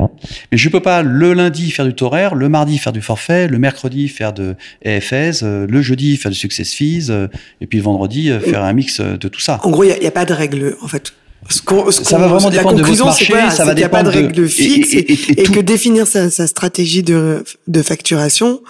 Mais 0.52 0.58
je 0.58 0.68
peux 0.68 0.80
pas 0.80 1.02
le 1.02 1.32
lundi 1.34 1.70
faire 1.70 1.86
du 1.86 1.94
horaire, 2.02 2.34
le 2.34 2.48
mardi 2.48 2.78
faire 2.78 2.92
du 2.92 3.02
forfait, 3.02 3.48
le 3.48 3.58
mercredi 3.58 4.08
faire 4.08 4.32
de 4.32 4.54
EFS, 4.84 5.42
euh, 5.42 5.66
le 5.68 5.82
jeudi 5.82 6.16
faire 6.16 6.30
du 6.30 6.38
success 6.38 6.72
fees, 6.72 7.10
euh, 7.10 7.28
et 7.60 7.66
puis 7.66 7.78
le 7.78 7.84
vendredi 7.84 8.30
faire 8.44 8.62
un 8.64 8.72
mix 8.72 9.00
de 9.00 9.28
tout 9.28 9.40
ça. 9.40 9.60
En 9.64 9.70
gros, 9.70 9.84
il 9.84 9.98
n'y 10.00 10.06
a, 10.06 10.10
pas 10.10 10.24
de 10.24 10.32
règle, 10.32 10.76
en 10.82 10.88
fait. 10.88 11.12
Ce 11.48 11.62
ça 12.04 12.18
va 12.18 12.28
vraiment 12.28 12.50
dépendre 12.50 12.76
de 12.76 12.82
votre 12.82 13.04
marché, 13.04 13.32
ça 13.50 13.64
va 13.64 13.74
dépendre. 13.74 13.74
Il 13.74 13.78
n'y 13.78 13.84
a 13.84 13.88
pas 13.88 14.02
de 14.02 14.08
règle 14.08 14.48
fixe 14.48 14.92
et, 14.92 15.40
et, 15.40 15.44
que 15.44 15.60
définir 15.60 16.06
sa, 16.06 16.28
sa 16.28 16.46
stratégie 16.46 17.02
de, 17.02 17.44
de 17.66 17.82
facturation 17.82 18.60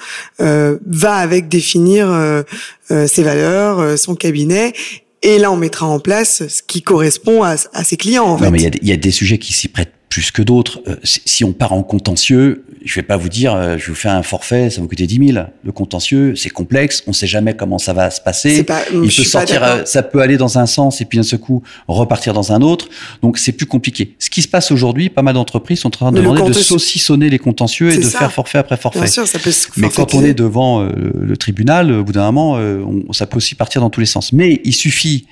euh, 0.41 0.79
va 0.87 1.15
avec 1.15 1.49
définir 1.49 2.09
euh, 2.09 2.43
euh, 2.93 3.09
ses 3.09 3.25
valeurs, 3.25 3.81
euh, 3.81 3.97
son 3.97 4.15
cabinet. 4.15 4.73
Et 5.23 5.39
là, 5.39 5.53
on 5.53 5.57
mettra 5.57 5.87
en 5.87 6.01
place 6.01 6.47
ce 6.49 6.63
qui 6.63 6.83
correspond 6.83 7.43
à, 7.43 7.57
à 7.73 7.85
ses 7.85 7.97
clients. 7.97 8.25
En 8.25 8.33
non, 8.33 8.39
fait. 8.39 8.51
mais 8.51 8.63
il 8.63 8.85
y, 8.85 8.89
y, 8.89 8.93
a 8.93 8.97
des 8.97 9.11
sujets 9.11 9.39
qui 9.39 9.53
s'y 9.53 9.69
prêtent 9.69 9.93
plus 10.11 10.33
que 10.33 10.43
d'autres. 10.43 10.81
Euh, 10.89 10.97
si 11.05 11.45
on 11.45 11.53
part 11.53 11.73
en 11.73 11.85
contentieux, 11.85 12.65
je 12.85 12.97
vais 12.97 13.05
pas 13.05 13.17
vous 13.17 13.29
dire, 13.29 13.55
euh, 13.55 13.79
je 13.79 13.87
vous 13.87 13.95
fais 13.95 14.09
un 14.09 14.25
forfait, 14.25 14.69
ça 14.69 14.77
va 14.77 14.83
vous 14.83 14.89
coûter 14.89 15.07
10 15.07 15.33
000. 15.33 15.47
Le 15.63 15.73
contentieux, 15.73 16.35
c'est 16.35 16.51
complexe, 16.51 17.05
on 17.07 17.13
sait 17.13 17.29
jamais 17.29 17.55
comment 17.55 17.79
ça 17.79 17.93
va 17.93 18.11
se 18.11 18.21
passer. 18.21 18.65
Pas, 18.65 18.83
Il 18.93 19.03
peut 19.03 19.23
sortir, 19.23 19.63
euh, 19.63 19.85
ça 19.85 20.03
peut 20.03 20.21
aller 20.21 20.37
dans 20.37 20.59
un 20.59 20.67
sens 20.67 21.01
et 21.01 21.05
puis 21.05 21.17
d'un 21.17 21.23
seul 21.23 21.39
coup 21.39 21.63
repartir 21.87 22.35
dans 22.35 22.53
un 22.53 22.61
autre. 22.61 22.89
Donc 23.23 23.39
c'est 23.39 23.53
plus 23.53 23.67
compliqué. 23.67 24.17
Ce 24.19 24.31
qui 24.31 24.43
se 24.43 24.49
passe 24.49 24.73
aujourd'hui, 24.73 25.11
pas 25.11 25.23
mal 25.23 25.35
d'entreprises 25.35 25.79
sont 25.79 25.89
en 25.89 25.91
train 25.91 26.13
de 26.13 26.17
demander 26.17 26.43
de 26.43 26.53
saucissonner 26.55 27.31
les 27.31 27.39
contentieux 27.39 27.93
et 27.93 27.97
de 27.97 28.03
ça. 28.03 28.19
faire 28.19 28.33
forfait 28.33 28.59
après 28.59 28.77
forfait. 28.77 28.99
Bien 28.99 29.09
sûr, 29.09 29.29
ça 29.29 29.39
peut 29.39 29.53
Mais 29.77 29.91
quand 29.91 30.15
on 30.15 30.25
est 30.25 30.35
devant 30.35 30.83
euh, 30.83 30.91
le 31.21 31.37
tribunal, 31.37 31.93
au 31.93 32.03
bout 32.03 32.13
d'un 32.13 32.33
moment, 32.33 32.55
on, 32.55 33.13
ça 33.13 33.27
peut 33.27 33.37
aussi 33.37 33.55
partir 33.55 33.81
dans 33.81 33.91
tous 33.91 34.01
les 34.01 34.07
sens. 34.07 34.33
Mais 34.33 34.61
il 34.65 34.75
suffit 34.75 35.27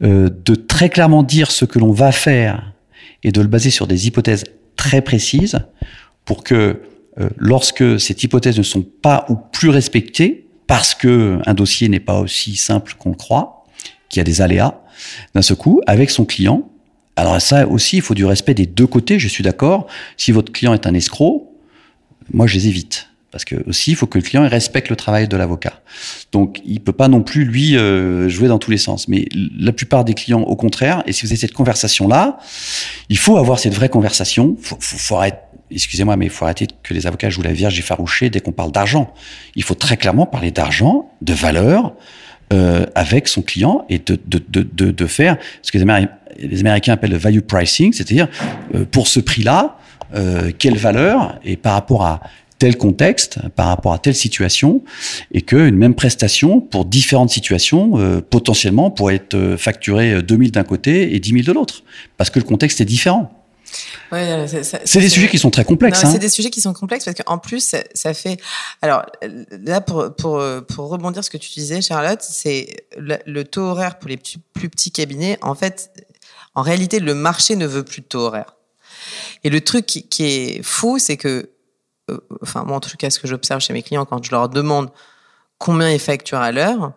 de 0.00 0.54
très 0.54 0.88
clairement 0.88 1.22
dire 1.22 1.50
ce 1.50 1.64
que 1.64 1.78
l'on 1.78 1.92
va 1.92 2.10
faire 2.10 2.72
et 3.24 3.32
de 3.32 3.40
le 3.40 3.48
baser 3.48 3.70
sur 3.70 3.86
des 3.86 4.06
hypothèses 4.06 4.44
très 4.76 5.02
précises 5.02 5.58
pour 6.24 6.44
que 6.44 6.82
euh, 7.18 7.28
lorsque 7.36 8.00
ces 8.00 8.14
hypothèses 8.24 8.58
ne 8.58 8.62
sont 8.62 8.82
pas 8.82 9.26
ou 9.28 9.36
plus 9.36 9.68
respectées, 9.68 10.46
parce 10.66 10.94
que 10.94 11.40
un 11.46 11.54
dossier 11.54 11.88
n'est 11.88 12.00
pas 12.00 12.20
aussi 12.20 12.56
simple 12.56 12.94
qu'on 12.98 13.10
le 13.10 13.16
croit, 13.16 13.66
qu'il 14.08 14.20
y 14.20 14.22
a 14.22 14.24
des 14.24 14.40
aléas, 14.40 14.80
d'un 15.34 15.42
seul 15.42 15.56
coup, 15.56 15.80
avec 15.86 16.10
son 16.10 16.24
client, 16.24 16.70
alors 17.20 17.38
ça 17.40 17.66
aussi, 17.66 17.96
il 17.96 18.02
faut 18.02 18.14
du 18.14 18.24
respect 18.24 18.54
des 18.54 18.64
deux 18.64 18.86
côtés, 18.86 19.18
je 19.18 19.28
suis 19.28 19.44
d'accord. 19.44 19.86
Si 20.16 20.32
votre 20.32 20.52
client 20.52 20.72
est 20.72 20.86
un 20.86 20.94
escroc, 20.94 21.52
moi 22.32 22.46
je 22.46 22.54
les 22.54 22.68
évite. 22.68 23.09
Parce 23.30 23.44
que 23.44 23.56
aussi, 23.68 23.92
il 23.92 23.94
faut 23.94 24.06
que 24.06 24.18
le 24.18 24.24
client 24.24 24.48
respecte 24.48 24.88
le 24.88 24.96
travail 24.96 25.28
de 25.28 25.36
l'avocat. 25.36 25.80
Donc, 26.32 26.60
il 26.64 26.80
peut 26.80 26.92
pas 26.92 27.08
non 27.08 27.22
plus 27.22 27.44
lui 27.44 27.76
euh, 27.76 28.28
jouer 28.28 28.48
dans 28.48 28.58
tous 28.58 28.72
les 28.72 28.78
sens. 28.78 29.06
Mais 29.06 29.26
la 29.32 29.72
plupart 29.72 30.04
des 30.04 30.14
clients, 30.14 30.40
au 30.40 30.56
contraire, 30.56 31.02
et 31.06 31.12
si 31.12 31.22
vous 31.22 31.28
avez 31.28 31.36
cette 31.36 31.52
conversation-là, 31.52 32.38
il 33.08 33.18
faut 33.18 33.36
avoir 33.36 33.58
cette 33.60 33.74
vraie 33.74 33.88
conversation. 33.88 34.56
Faut, 34.60 34.76
faut, 34.80 34.98
faut 34.98 35.16
arrêter, 35.16 35.38
excusez-moi, 35.70 36.16
mais 36.16 36.26
il 36.26 36.30
faut 36.30 36.44
arrêter 36.44 36.66
que 36.82 36.92
les 36.92 37.06
avocats 37.06 37.30
jouent 37.30 37.42
la 37.42 37.52
vierge 37.52 37.78
effarouchée 37.78 38.30
dès 38.30 38.40
qu'on 38.40 38.52
parle 38.52 38.72
d'argent. 38.72 39.14
Il 39.54 39.62
faut 39.62 39.76
très 39.76 39.96
clairement 39.96 40.26
parler 40.26 40.50
d'argent, 40.50 41.10
de 41.22 41.32
valeur, 41.32 41.94
euh, 42.52 42.84
avec 42.96 43.28
son 43.28 43.42
client 43.42 43.84
et 43.88 44.00
de, 44.00 44.18
de, 44.26 44.42
de, 44.48 44.68
de, 44.72 44.90
de 44.90 45.06
faire 45.06 45.36
ce 45.62 45.70
que 45.70 45.78
les 45.78 45.82
Américains, 45.82 46.10
les 46.36 46.60
Américains 46.60 46.94
appellent 46.94 47.12
le 47.12 47.16
value 47.16 47.40
pricing, 47.40 47.92
c'est-à-dire 47.92 48.26
euh, 48.74 48.84
pour 48.90 49.06
ce 49.06 49.20
prix-là, 49.20 49.78
euh, 50.16 50.50
quelle 50.58 50.76
valeur 50.76 51.38
et 51.44 51.56
par 51.56 51.74
rapport 51.74 52.04
à 52.04 52.20
tel 52.60 52.76
contexte, 52.76 53.38
par 53.56 53.68
rapport 53.68 53.94
à 53.94 53.98
telle 53.98 54.14
situation, 54.14 54.84
et 55.32 55.40
qu'une 55.40 55.76
même 55.76 55.94
prestation 55.94 56.60
pour 56.60 56.84
différentes 56.84 57.30
situations, 57.30 57.98
euh, 57.98 58.20
potentiellement, 58.20 58.90
pourrait 58.90 59.16
être 59.16 59.56
facturée 59.56 60.22
2000 60.22 60.52
d'un 60.52 60.62
côté 60.62 61.14
et 61.16 61.20
10 61.20 61.30
000 61.30 61.42
de 61.44 61.52
l'autre, 61.52 61.82
parce 62.18 62.28
que 62.28 62.38
le 62.38 62.44
contexte 62.44 62.80
est 62.82 62.84
différent. 62.84 63.32
Ouais, 64.12 64.46
c'est 64.84 64.98
des 64.98 65.08
sujets 65.08 65.28
qui 65.28 65.38
sont 65.38 65.50
très 65.50 65.64
complexes. 65.64 66.04
Hein. 66.04 66.10
C'est 66.12 66.18
des 66.18 66.28
sujets 66.28 66.50
qui 66.50 66.60
sont 66.60 66.74
complexes 66.74 67.04
parce 67.04 67.16
qu'en 67.16 67.38
plus, 67.38 67.60
ça, 67.60 67.78
ça, 67.94 68.12
fait. 68.12 68.36
Alors 68.82 69.06
là, 69.64 69.80
pour, 69.80 70.14
pour, 70.16 70.42
pour 70.68 70.88
rebondir 70.88 71.24
ce 71.24 71.30
que 71.30 71.38
tu 71.38 71.50
disais, 71.50 71.80
Charlotte, 71.80 72.20
c'est 72.20 72.84
le, 72.98 73.16
le, 73.26 73.44
taux 73.44 73.62
horaire 73.62 74.00
pour 74.00 74.10
les 74.10 74.16
plus, 74.16 74.38
plus 74.52 74.68
petits 74.68 74.90
cabinets. 74.90 75.38
En 75.40 75.54
fait, 75.54 75.92
en 76.56 76.62
réalité, 76.62 76.98
le 76.98 77.14
marché 77.14 77.54
ne 77.54 77.66
veut 77.66 77.84
plus 77.84 78.00
de 78.00 78.06
taux 78.06 78.22
horaire. 78.22 78.56
Et 79.44 79.50
le 79.50 79.60
truc 79.60 79.86
qui, 79.86 80.08
qui 80.08 80.24
est 80.24 80.62
fou, 80.64 80.98
c'est 80.98 81.16
que 81.16 81.48
enfin 82.42 82.64
moi 82.64 82.76
en 82.76 82.80
tout 82.80 82.96
cas 82.96 83.10
ce 83.10 83.18
que 83.18 83.26
j'observe 83.26 83.60
chez 83.60 83.72
mes 83.72 83.82
clients 83.82 84.04
quand 84.04 84.24
je 84.24 84.30
leur 84.30 84.48
demande 84.48 84.90
combien 85.58 85.90
ils 85.90 86.00
facturent 86.00 86.40
à 86.40 86.50
l'heure, 86.50 86.92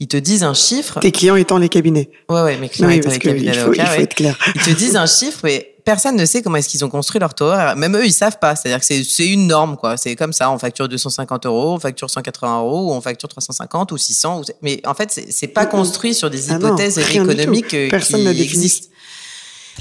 ils 0.00 0.08
te 0.08 0.16
disent 0.16 0.42
un 0.42 0.54
chiffre. 0.54 0.98
Tes 1.00 1.12
clients 1.12 1.36
étant 1.36 1.58
les 1.58 1.68
cabinets. 1.68 2.10
Ouais 2.30 2.42
ouais, 2.42 2.56
mes 2.56 2.70
clients 2.70 2.88
oui, 2.88 2.96
étant 2.96 3.10
les 3.10 3.18
cabinets 3.18 3.52
d'avocats. 3.52 3.82
Il 3.82 3.88
faut, 3.88 4.02
être 4.02 4.14
clair. 4.14 4.38
Ils 4.54 4.62
te 4.62 4.70
disent 4.70 4.96
un 4.96 5.06
chiffre, 5.06 5.40
mais 5.44 5.76
personne 5.84 6.16
ne 6.16 6.24
sait 6.24 6.40
comment 6.40 6.56
est-ce 6.56 6.70
qu'ils 6.70 6.84
ont 6.86 6.88
construit 6.88 7.20
leur 7.20 7.34
taux 7.34 7.52
Même 7.76 7.94
eux, 7.96 8.06
ils 8.06 8.12
savent 8.12 8.38
pas. 8.38 8.56
C'est-à-dire 8.56 8.80
que 8.80 8.86
c'est 8.86 9.26
une 9.26 9.46
norme, 9.46 9.76
quoi. 9.76 9.98
C'est 9.98 10.16
comme 10.16 10.32
ça. 10.32 10.50
On 10.50 10.58
facture 10.58 10.88
250 10.88 11.44
euros, 11.44 11.74
on 11.74 11.78
facture 11.78 12.08
180 12.08 12.60
euros, 12.60 12.88
ou 12.88 12.92
on 12.92 13.00
facture 13.02 13.28
350 13.28 13.92
ou 13.92 13.98
600. 13.98 14.40
Ou... 14.40 14.44
Mais 14.62 14.80
en 14.86 14.94
fait, 14.94 15.20
c'est 15.28 15.48
pas 15.48 15.66
construit 15.66 16.14
sur 16.14 16.30
des 16.30 16.50
hypothèses 16.50 16.98
ah 16.98 17.18
non, 17.18 17.24
économiques 17.24 17.76
Personne 17.90 18.24
qui 18.32 18.42
existent. 18.42 18.88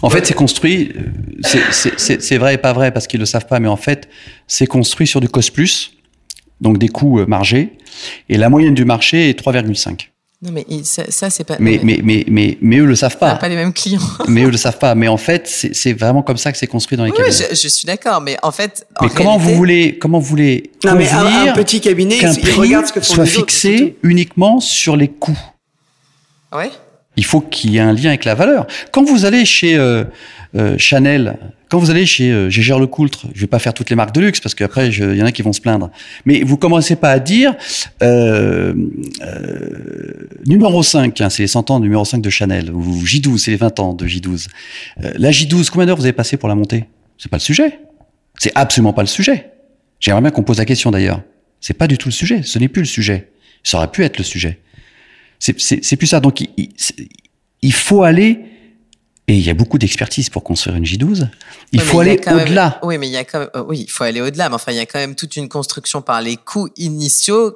En 0.02 0.10
fait, 0.10 0.26
c'est 0.26 0.34
construit, 0.34 0.94
c'est 1.42 2.38
vrai 2.38 2.56
et 2.56 2.58
pas 2.58 2.74
vrai 2.74 2.92
parce 2.92 3.08
qu'ils 3.08 3.20
le 3.20 3.26
savent 3.26 3.48
pas, 3.48 3.60
mais 3.60 3.68
en 3.68 3.78
fait, 3.78 4.08
c'est 4.48 4.68
construit 4.68 5.08
sur 5.08 5.20
du 5.20 5.30
cost 5.30 5.52
plus, 5.52 5.94
donc 6.62 6.78
des 6.78 6.90
coûts 6.90 7.26
margés, 7.28 7.78
et 8.30 8.38
la 8.38 8.50
moyenne 8.50 8.74
du 8.74 8.86
marché 8.86 9.30
est 9.30 9.40
3,5. 9.40 10.10
Non 10.42 10.52
mais 10.54 10.66
ça, 10.84 11.04
ça 11.10 11.30
c'est 11.30 11.44
pas. 11.44 11.58
Mais 11.60 11.82
mais 11.84 12.00
mais 12.02 12.24
mais 12.30 12.58
mais 12.62 12.78
eux 12.78 12.86
le 12.86 12.96
savent 12.96 13.18
pas. 13.18 13.36
Pas 13.36 13.50
les 13.50 13.58
mêmes 13.58 13.74
clients. 13.74 14.00
mais 14.30 14.44
eux 14.44 14.50
le 14.50 14.56
savent 14.56 14.78
pas. 14.78 14.96
Mais 14.96 15.10
en 15.10 15.18
fait, 15.18 15.46
c'est 15.48 15.92
vraiment 15.92 16.22
comme 16.22 16.38
ça 16.38 16.54
que 16.54 16.58
c'est 16.58 16.66
construit 16.66 16.98
dans 16.98 17.04
les 17.04 17.12
oui, 17.12 17.18
cabinets. 17.18 17.50
Je, 17.50 17.56
je 17.56 17.68
suis 17.68 17.86
d'accord, 17.86 18.22
mais 18.22 18.38
en 18.42 18.52
fait. 18.52 18.88
En 19.02 19.06
mais 19.06 19.12
comment 19.14 19.38
vous 19.38 19.54
voulez 19.54 19.98
comment 19.98 20.20
vous 20.20 20.26
voulez 20.26 20.72
non, 20.86 20.96
mais 20.96 21.10
un, 21.10 21.50
un, 21.50 21.52
petit 21.52 21.82
cabinet, 21.82 22.20
qu'un 22.20 22.34
prix 22.34 22.52
regarde 22.54 22.86
ce 22.86 22.94
que 22.94 23.02
soit 23.02 23.26
fixé 23.26 23.84
autres, 23.84 23.96
uniquement 24.04 24.62
sur 24.62 24.96
les 24.96 25.10
coûts? 25.10 25.38
Ouais. 26.54 26.72
Il 27.20 27.26
faut 27.26 27.42
qu'il 27.42 27.72
y 27.72 27.78
ait 27.78 27.82
un 27.82 27.92
lien 27.92 28.08
avec 28.08 28.24
la 28.24 28.34
valeur. 28.34 28.66
Quand 28.94 29.04
vous 29.04 29.26
allez 29.26 29.44
chez 29.44 29.76
euh, 29.76 30.06
euh, 30.56 30.78
Chanel, 30.78 31.38
quand 31.68 31.78
vous 31.78 31.92
allez 31.92 32.06
chez 32.06 32.32
euh, 32.32 32.50
Gégère 32.50 32.80
Lecoultre, 32.80 33.26
je 33.36 33.42
vais 33.42 33.48
pas 33.48 33.60
faire 33.60 33.74
toutes 33.74 33.90
les 33.90 33.98
marques 33.98 34.16
de 34.16 34.22
luxe 34.22 34.40
parce 34.40 34.56
qu'après 34.56 34.88
il 34.88 35.18
y 35.18 35.22
en 35.22 35.26
a 35.26 35.34
qui 35.34 35.42
vont 35.42 35.52
se 35.52 35.60
plaindre. 35.60 35.92
Mais 36.26 36.44
vous 36.44 36.56
commencez 36.56 36.96
pas 36.96 37.12
à 37.12 37.20
dire 37.20 37.56
euh, 38.02 38.74
numéro 40.46 40.82
5, 40.82 41.20
hein, 41.20 41.30
c'est 41.30 41.44
les 41.44 41.48
100 41.48 41.72
ans 41.72 41.82
numéro 41.82 42.06
5 42.06 42.22
de 42.22 42.30
Chanel 42.30 42.72
ou 42.72 43.04
J12, 43.04 43.38
c'est 43.40 43.52
les 43.52 43.58
20 43.58 43.80
ans 43.82 43.94
de 43.94 44.08
J12. 44.08 44.48
Euh, 45.04 45.12
la 45.18 45.32
J12, 45.32 45.70
combien 45.70 45.88
d'heures 45.88 45.98
vous 45.98 46.06
avez 46.06 46.14
passé 46.14 46.38
pour 46.38 46.48
la 46.48 46.56
monter? 46.56 46.86
C'est 47.18 47.30
pas 47.30 47.38
le 47.38 47.42
sujet. 47.42 47.80
C'est 48.38 48.54
absolument 48.56 48.94
pas 48.94 49.04
le 49.04 49.08
sujet. 49.08 49.52
J'aimerais 50.00 50.22
bien 50.22 50.32
qu'on 50.32 50.44
pose 50.44 50.60
la 50.60 50.66
question 50.66 50.90
d'ailleurs. 50.90 51.22
C'est 51.60 51.74
pas 51.74 51.88
du 51.88 51.98
tout 51.98 52.08
le 52.08 52.14
sujet. 52.14 52.44
Ce 52.44 52.58
n'est 52.60 52.70
plus 52.70 52.84
le 52.84 52.88
sujet. 52.88 53.30
Ça 53.62 53.78
aurait 53.78 53.92
pu 53.92 54.06
être 54.06 54.18
le 54.18 54.24
sujet. 54.24 54.60
C'est 55.40 55.96
plus 55.96 56.08
ça. 56.08 56.20
Donc, 56.20 56.42
il, 57.62 57.74
faut 57.74 58.04
aller, 58.04 58.40
et 59.28 59.34
il 59.34 59.46
y 59.46 59.50
a 59.50 59.54
beaucoup 59.54 59.78
d'expertise 59.78 60.30
pour 60.30 60.44
construire 60.44 60.76
une 60.76 60.84
J12, 60.86 61.30
il 61.72 61.82
faut 61.82 62.00
aller 62.02 62.20
au-delà. 62.28 62.80
Oui, 62.84 62.98
mais 62.98 63.08
il 63.08 63.12
y 63.14 63.18
a 63.18 63.24
quand 63.24 63.40
même, 63.40 63.50
euh, 63.56 63.64
oui, 63.68 63.86
il 63.88 63.90
faut 63.92 64.04
aller 64.04 64.22
au-delà. 64.22 64.50
Mais 64.50 64.56
enfin, 64.56 64.72
il 64.72 64.78
y 64.78 64.82
a 64.82 64.86
quand 64.86 65.00
même 65.00 65.16
toute 65.16 65.36
une 65.38 65.48
construction 65.48 66.02
par 66.02 66.22
les 66.22 66.36
coûts 66.36 66.70
initiaux. 66.78 67.56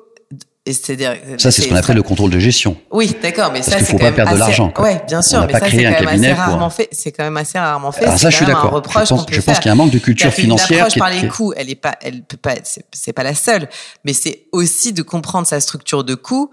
Et 0.65 0.71
c'est-à-dire. 0.71 1.17
Ça, 1.39 1.51
c'est 1.51 1.63
ce 1.63 1.67
qu'on 1.67 1.75
appelle 1.75 1.97
le 1.97 2.03
contrôle 2.03 2.31
de 2.31 2.39
gestion. 2.39 2.77
Oui, 2.89 3.13
d'accord, 3.21 3.51
mais 3.51 3.61
ça, 3.61 3.75
qu'il 3.75 3.85
c'est 3.85 3.91
faut 3.91 3.97
quand 3.97 4.03
pas 4.03 4.05
même 4.05 4.15
perdre 4.15 4.33
de 4.33 4.39
l'argent. 4.39 4.73
Ouais, 4.79 5.01
bien 5.05 5.21
sûr, 5.21 5.39
On 5.39 5.45
mais 5.45 5.51
pas 5.51 5.59
ça, 5.59 5.65
c'est 5.69 5.83
quand 5.83 5.89
même 5.91 6.07
assez 6.07 6.29
pour- 6.29 6.37
rarement 6.37 6.69
fait. 6.69 6.89
C'est 6.93 7.11
quand 7.11 7.23
même 7.25 7.35
assez 7.35 7.59
rarement 7.59 7.91
fait. 7.91 8.05
Alors 8.05 8.17
ça, 8.17 8.29
je 8.29 8.35
suis 8.37 8.45
d'accord. 8.45 8.81
Je 8.81 9.09
pense, 9.09 9.25
je 9.29 9.41
qu'il 9.41 9.65
y 9.65 9.69
a 9.69 9.71
un 9.73 9.75
manque 9.75 9.91
de 9.91 9.99
culture 9.99 10.31
financière. 10.31 10.85
approche 10.85 10.93
qui 10.93 10.99
est- 10.99 11.01
par 11.01 11.09
les 11.09 11.27
coûts, 11.27 11.53
elle 11.57 11.69
est 11.69 11.75
pas, 11.75 11.97
elle 12.01 12.23
peut 12.23 12.37
pas, 12.37 12.55
c'est 12.93 13.11
pas 13.11 13.23
la 13.23 13.35
seule, 13.35 13.67
mais 14.05 14.13
c'est 14.13 14.45
aussi 14.53 14.93
de 14.93 15.01
comprendre 15.01 15.45
sa 15.47 15.59
structure 15.59 16.05
de 16.05 16.15
coûts 16.15 16.49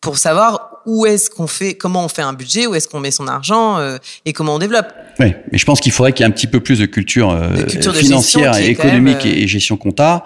pour 0.00 0.18
savoir 0.18 0.82
où 0.86 1.04
est-ce 1.04 1.28
qu'on 1.30 1.46
fait, 1.46 1.74
comment 1.74 2.04
on 2.04 2.08
fait 2.08 2.22
un 2.22 2.32
budget, 2.32 2.66
où 2.66 2.74
est-ce 2.74 2.88
qu'on 2.88 3.00
met 3.00 3.10
son 3.10 3.26
argent 3.26 3.78
euh, 3.78 3.98
et 4.24 4.32
comment 4.32 4.54
on 4.54 4.58
développe. 4.58 4.92
Oui, 5.18 5.34
mais 5.50 5.58
je 5.58 5.64
pense 5.64 5.80
qu'il 5.80 5.92
faudrait 5.92 6.12
qu'il 6.12 6.24
y 6.24 6.28
ait 6.28 6.30
un 6.30 6.34
petit 6.34 6.46
peu 6.46 6.60
plus 6.60 6.78
de 6.78 6.86
culture, 6.86 7.30
euh, 7.30 7.50
De 7.50 7.62
culture 7.64 7.92
de 7.92 7.98
financière 7.98 8.54
gestion 8.54 8.70
et 8.70 8.76
même, 8.76 8.86
économique 8.86 9.26
euh, 9.26 9.42
et, 9.42 9.48
gestion 9.48 9.76
compta 9.76 10.24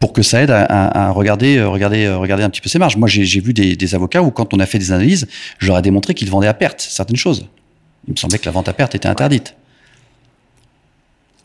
pour 0.00 0.12
que 0.12 0.22
ça 0.22 0.42
aide 0.42 0.50
à, 0.50 1.10
regarder, 1.10 1.62
regarder, 1.62 2.08
regarder 2.08 2.44
un 2.44 2.50
petit 2.50 2.60
peu 2.60 2.68
ses 2.68 2.78
marges. 2.78 2.96
Moi, 2.96 3.08
j'ai 3.08 3.40
vu 3.40 3.52
des, 3.52 3.74
des, 3.74 3.94
avocats 3.94 4.22
où, 4.22 4.30
quand 4.30 4.54
on 4.54 4.60
a 4.60 4.66
fait 4.66 4.78
des 4.78 4.92
analyses, 4.92 5.26
je 5.58 5.66
leur 5.66 5.78
ai 5.78 5.82
démontré 5.82 6.14
qu'ils 6.14 6.30
vendaient 6.30 6.46
à 6.46 6.54
perte 6.54 6.80
certaines 6.80 7.16
choses. 7.16 7.46
Il 8.06 8.12
me 8.12 8.16
semblait 8.16 8.38
que 8.38 8.44
la 8.44 8.52
vente 8.52 8.68
à 8.68 8.74
perte 8.74 8.94
était 8.94 9.08
interdite. 9.08 9.54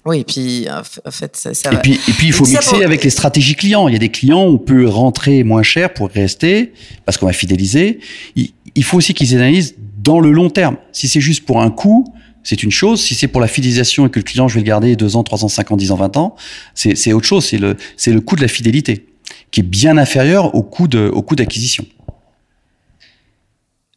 Oui, 0.05 0.19
et 0.19 0.23
puis 0.25 0.67
en 0.69 1.11
fait, 1.11 1.35
ça, 1.37 1.53
ça 1.53 1.71
et 1.71 1.77
puis 1.77 1.93
et 1.93 2.11
puis 2.11 2.27
il 2.27 2.33
faut 2.33 2.45
mixer 2.45 2.83
avec 2.83 3.03
les 3.03 3.09
stratégies 3.09 3.55
clients. 3.55 3.87
Il 3.87 3.93
y 3.93 3.95
a 3.95 3.99
des 3.99 4.09
clients 4.09 4.45
où 4.45 4.55
on 4.55 4.57
peut 4.57 4.87
rentrer 4.87 5.43
moins 5.43 5.63
cher 5.63 5.93
pour 5.93 6.09
rester 6.09 6.73
parce 7.05 7.17
qu'on 7.17 7.25
va 7.25 7.33
fidéliser. 7.33 7.99
Il, 8.35 8.83
faut 8.83 8.97
aussi 8.97 9.13
qu'ils 9.13 9.33
analysent 9.33 9.75
dans 9.99 10.19
le 10.19 10.31
long 10.31 10.49
terme. 10.49 10.75
Si 10.91 11.07
c'est 11.07 11.21
juste 11.21 11.45
pour 11.45 11.61
un 11.61 11.69
coup, 11.69 12.13
c'est 12.43 12.63
une 12.63 12.71
chose. 12.71 13.01
Si 13.01 13.15
c'est 13.15 13.29
pour 13.29 13.39
la 13.39 13.47
fidélisation 13.47 14.05
et 14.05 14.09
que 14.09 14.19
le 14.19 14.23
client 14.23 14.49
je 14.49 14.55
vais 14.55 14.61
le 14.61 14.65
garder 14.65 14.97
deux 14.97 15.15
ans, 15.15 15.23
trois 15.23 15.45
ans, 15.45 15.47
cinq 15.47 15.71
ans, 15.71 15.77
dix 15.77 15.91
ans, 15.91 15.95
vingt 15.95 16.17
ans, 16.17 16.35
c'est 16.73 17.13
autre 17.13 17.27
chose. 17.27 17.45
C'est 17.45 17.57
le 17.57 17.77
le 18.07 18.19
coût 18.19 18.35
de 18.35 18.41
la 18.41 18.49
fidélité 18.49 19.05
qui 19.51 19.61
est 19.61 19.63
bien 19.63 19.97
inférieur 19.97 20.51
coût 20.51 20.87
au 20.95 21.21
coût 21.21 21.35
d'acquisition. 21.35 21.85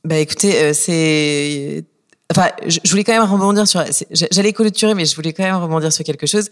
Bah 0.05 0.19
écoutez, 0.19 0.55
euh, 0.57 0.73
c'est 0.73 1.85
Enfin, 2.31 2.51
je, 2.67 2.79
voulais 2.91 3.05
quand 3.05 3.13
même 3.13 3.31
rebondir 3.31 3.69
sur. 3.69 3.85
J'allais 4.11 4.53
clôturer, 4.53 4.95
mais 4.95 5.05
je 5.05 5.15
voulais 5.15 5.33
quand 5.33 5.45
même 5.45 5.57
rebondir 5.57 5.93
sur 5.93 6.05
quelque 6.05 6.27
chose. 6.27 6.51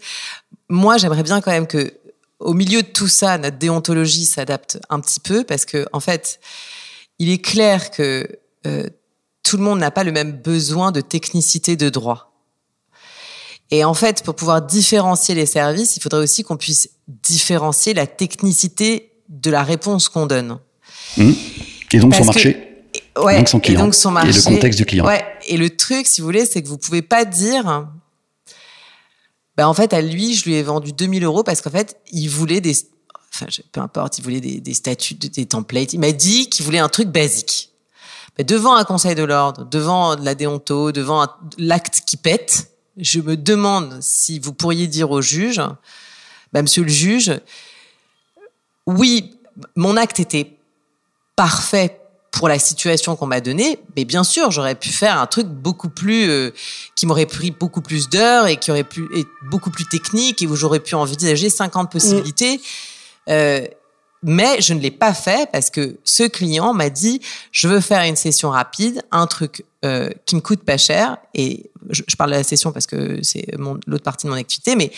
Moi, 0.69 0.97
j'aimerais 0.97 1.23
bien 1.23 1.41
quand 1.41 1.51
même 1.51 1.67
que, 1.67 1.93
au 2.39 2.53
milieu 2.53 2.81
de 2.81 2.87
tout 2.87 3.07
ça, 3.07 3.37
notre 3.37 3.57
déontologie 3.57 4.25
s'adapte 4.25 4.79
un 4.89 4.99
petit 4.99 5.19
peu, 5.19 5.43
parce 5.43 5.65
que 5.65 5.85
en 5.91 5.99
fait, 5.99 6.39
il 7.19 7.29
est 7.29 7.39
clair 7.39 7.91
que 7.91 8.27
euh, 8.65 8.87
tout 9.43 9.57
le 9.57 9.63
monde 9.63 9.79
n'a 9.79 9.91
pas 9.91 10.03
le 10.03 10.11
même 10.11 10.31
besoin 10.31 10.91
de 10.91 11.01
technicité 11.01 11.75
de 11.75 11.89
droit. 11.89 12.31
Et 13.71 13.83
en 13.83 13.93
fait, 13.93 14.23
pour 14.23 14.35
pouvoir 14.35 14.61
différencier 14.61 15.35
les 15.35 15.45
services, 15.45 15.97
il 15.97 16.01
faudrait 16.01 16.21
aussi 16.21 16.43
qu'on 16.43 16.57
puisse 16.57 16.89
différencier 17.07 17.93
la 17.93 18.07
technicité 18.07 19.11
de 19.27 19.51
la 19.51 19.63
réponse 19.63 20.07
qu'on 20.07 20.27
donne. 20.27 20.59
Mmh. 21.17 21.31
Et 21.91 21.99
donc 21.99 22.15
son 22.15 22.25
marché 22.25 22.75
ouais, 23.21 23.37
donc 23.37 23.49
son 23.49 23.59
client. 23.59 23.79
Et 23.79 23.83
donc 23.83 23.95
son 23.95 24.11
marché. 24.11 24.29
Et 24.29 24.33
le 24.33 24.41
contexte 24.41 24.77
du 24.79 24.85
client. 24.85 25.05
Ouais. 25.05 25.23
Et 25.45 25.57
le 25.57 25.75
truc, 25.75 26.07
si 26.07 26.21
vous 26.21 26.27
voulez, 26.27 26.45
c'est 26.45 26.61
que 26.61 26.67
vous 26.67 26.77
pouvez 26.77 27.01
pas 27.01 27.25
dire, 27.25 27.87
ben 29.57 29.67
en 29.67 29.73
fait, 29.73 29.93
à 29.93 30.01
lui, 30.01 30.35
je 30.35 30.45
lui 30.45 30.55
ai 30.55 30.63
vendu 30.63 30.91
2000 30.91 31.23
euros 31.23 31.43
parce 31.43 31.61
qu'en 31.61 31.69
fait, 31.69 31.97
il 32.11 32.27
voulait 32.29 32.61
des, 32.61 32.75
enfin, 33.33 33.47
peu 33.71 33.81
importe, 33.81 34.17
il 34.17 34.23
voulait 34.23 34.41
des, 34.41 34.73
statuts, 34.73 35.15
des 35.15 35.45
templates. 35.45 35.93
Il 35.93 35.99
m'a 35.99 36.11
dit 36.11 36.49
qu'il 36.49 36.65
voulait 36.65 36.79
un 36.79 36.89
truc 36.89 37.09
basique. 37.09 37.71
Devant 38.37 38.75
un 38.75 38.83
conseil 38.83 39.15
de 39.15 39.23
l'ordre, 39.23 39.65
devant 39.65 40.15
la 40.17 40.35
déonto, 40.35 40.91
devant 40.91 41.25
l'acte 41.57 42.01
qui 42.05 42.17
pète, 42.17 42.69
je 42.97 43.21
me 43.21 43.37
demande 43.37 43.97
si 44.01 44.39
vous 44.39 44.51
pourriez 44.51 44.87
dire 44.87 45.11
au 45.11 45.21
juge, 45.21 45.61
ben, 46.51 46.63
monsieur 46.63 46.83
le 46.83 46.89
juge, 46.89 47.39
oui, 48.85 49.37
mon 49.75 49.95
acte 49.95 50.19
était 50.19 50.57
parfait 51.37 52.01
pour 52.35 52.49
la 52.49 52.59
situation 52.59 53.15
qu'on 53.15 53.27
m'a 53.27 53.39
donnée, 53.39 53.79
mais 53.95 54.03
bien 54.03 54.25
sûr, 54.25 54.51
j'aurais 54.51 54.75
pu 54.75 54.89
faire 54.89 55.17
un 55.19 55.25
truc 55.25 55.47
beaucoup 55.47 55.87
plus 55.87 56.29
euh, 56.29 56.51
qui 56.93 57.05
m'aurait 57.05 57.25
pris 57.25 57.49
beaucoup 57.49 57.81
plus 57.81 58.09
d'heures 58.09 58.47
et 58.47 58.57
qui 58.57 58.71
aurait 58.71 58.83
pu 58.83 59.07
être 59.15 59.29
beaucoup 59.49 59.71
plus 59.71 59.85
technique 59.85 60.41
et 60.41 60.47
où 60.47 60.55
j'aurais 60.55 60.81
pu 60.81 60.95
envisager 60.95 61.49
50 61.49 61.89
possibilités. 61.89 62.59
Euh, 63.29 63.65
mais 64.21 64.59
je 64.59 64.73
ne 64.73 64.81
l'ai 64.81 64.91
pas 64.91 65.13
fait 65.13 65.49
parce 65.51 65.69
que 65.69 65.97
ce 66.03 66.23
client 66.23 66.73
m'a 66.73 66.89
dit 66.89 67.21
je 67.51 67.69
veux 67.69 67.79
faire 67.79 68.01
une 68.03 68.17
session 68.17 68.49
rapide, 68.49 69.01
un 69.11 69.27
truc 69.27 69.63
euh, 69.85 70.09
qui 70.25 70.35
me 70.35 70.41
coûte 70.41 70.63
pas 70.63 70.77
cher 70.77 71.17
et 71.35 71.69
je, 71.89 72.01
je 72.05 72.15
parle 72.17 72.31
de 72.31 72.35
la 72.35 72.43
session 72.43 72.73
parce 72.73 72.87
que 72.87 73.19
c'est 73.23 73.45
l'autre 73.87 74.03
partie 74.03 74.25
de 74.25 74.31
mon 74.31 74.37
activité, 74.37 74.75
mais 74.75 74.91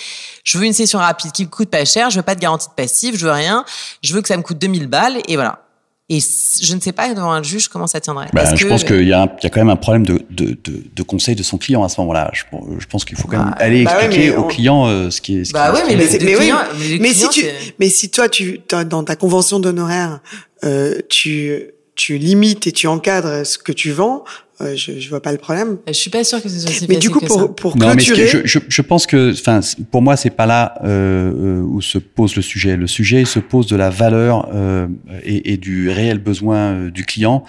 je 0.44 0.58
veux 0.58 0.66
une 0.66 0.74
session 0.74 0.98
rapide 0.98 1.34
qui 1.34 1.44
me 1.44 1.50
coûte 1.50 1.70
pas 1.70 1.86
cher, 1.86 2.10
je 2.10 2.18
veux 2.18 2.24
pas 2.24 2.36
de 2.36 2.40
garantie 2.40 2.70
de 2.70 2.74
passif, 2.74 3.16
je 3.16 3.26
veux 3.26 3.32
rien, 3.32 3.64
je 4.02 4.16
veux 4.16 4.22
que 4.22 4.28
ça 4.28 4.38
me 4.38 4.44
coûte 4.44 4.58
2000 4.58 4.88
balles 4.88 5.22
et 5.28 5.36
voilà. 5.36 5.67
Et 6.10 6.20
je 6.20 6.74
ne 6.74 6.80
sais 6.80 6.94
pas 6.94 7.14
devant 7.14 7.34
un 7.34 7.44
juge 7.44 7.68
comment 7.68 7.86
ça 7.86 8.00
tiendrait? 8.00 8.28
Bah, 8.32 8.56
je 8.56 8.66
pense 8.66 8.86
qu'il 8.86 9.02
y, 9.02 9.10
y, 9.10 9.14
a 9.14 9.28
quand 9.28 9.58
même 9.58 9.70
un 9.70 9.76
problème 9.76 10.06
de, 10.06 10.22
de, 10.30 10.58
de, 10.64 10.84
de 10.96 11.04
conseil 11.04 11.36
de 11.36 11.44
son 11.44 11.58
client 11.58 11.84
à 11.84 11.90
ce 11.90 12.00
moment-là. 12.00 12.32
Je, 12.32 12.44
je, 12.80 12.86
pense 12.86 13.04
qu'il 13.04 13.18
faut 13.18 13.28
quand 13.28 13.40
même 13.40 13.50
bah, 13.50 13.58
aller 13.60 13.84
bah 13.84 14.06
expliquer 14.06 14.34
au 14.34 14.46
client 14.46 14.88
euh, 14.88 15.10
ce 15.10 15.20
qui 15.20 15.40
est. 15.40 15.44
Ce 15.44 15.52
bah 15.52 15.74
qui 15.74 15.82
oui, 15.82 15.96
mais, 15.98 16.20
mais, 16.22 16.38
oui, 16.38 17.00
mais, 17.02 17.14
si 17.14 17.28
tu, 17.28 17.46
mais 17.78 17.90
si 17.90 18.10
toi, 18.10 18.30
tu 18.30 18.62
dans 18.90 19.04
ta 19.04 19.18
convention 19.18 19.60
d'honoraires, 19.60 20.22
euh, 20.64 21.00
tu 21.10 21.74
tu 21.98 22.18
limites 22.18 22.68
et 22.68 22.72
tu 22.72 22.88
encadres 22.88 23.46
ce 23.46 23.58
que 23.58 23.74
tu 23.74 23.92
vends, 23.92 24.24
euh, 24.62 24.76
je, 24.76 25.00
je 25.00 25.10
vois 25.10 25.22
pas 25.22 25.32
le 25.32 25.38
problème. 25.38 25.78
Je 25.88 25.94
suis 25.94 26.10
pas 26.10 26.24
sûr 26.24 26.42
que 26.42 26.50
ce 26.50 26.60
soit 26.60 26.72
si 26.72 26.86
Mais 26.88 26.98
du 26.98 27.10
coup, 27.10 27.20
pour, 27.20 27.54
pour 27.54 27.78
non, 27.78 27.92
clôturer... 27.92 28.22
mais 28.22 28.28
je, 28.28 28.40
je, 28.46 28.60
je, 28.68 28.82
pense 28.82 29.06
que, 29.06 29.32
enfin, 29.32 29.60
pour 29.92 30.02
moi, 30.02 30.16
c'est 30.16 30.32
pas 30.32 30.46
là 30.46 30.76
euh, 30.84 31.60
euh, 31.60 31.62
où 31.62 31.82
se 31.82 31.98
pose 31.98 32.36
le 32.36 32.42
sujet. 32.42 32.76
Le 32.78 32.88
sujet 32.88 33.26
se 33.26 33.40
pose 33.40 33.68
de 33.68 33.76
la 33.76 33.90
valeur 33.90 34.50
euh, 34.54 34.88
et, 35.24 35.54
et, 35.54 35.58
du 35.58 35.90
réel 35.90 36.20
besoin 36.20 36.58
euh, 36.58 36.92
du 36.92 37.04
client 37.06 37.44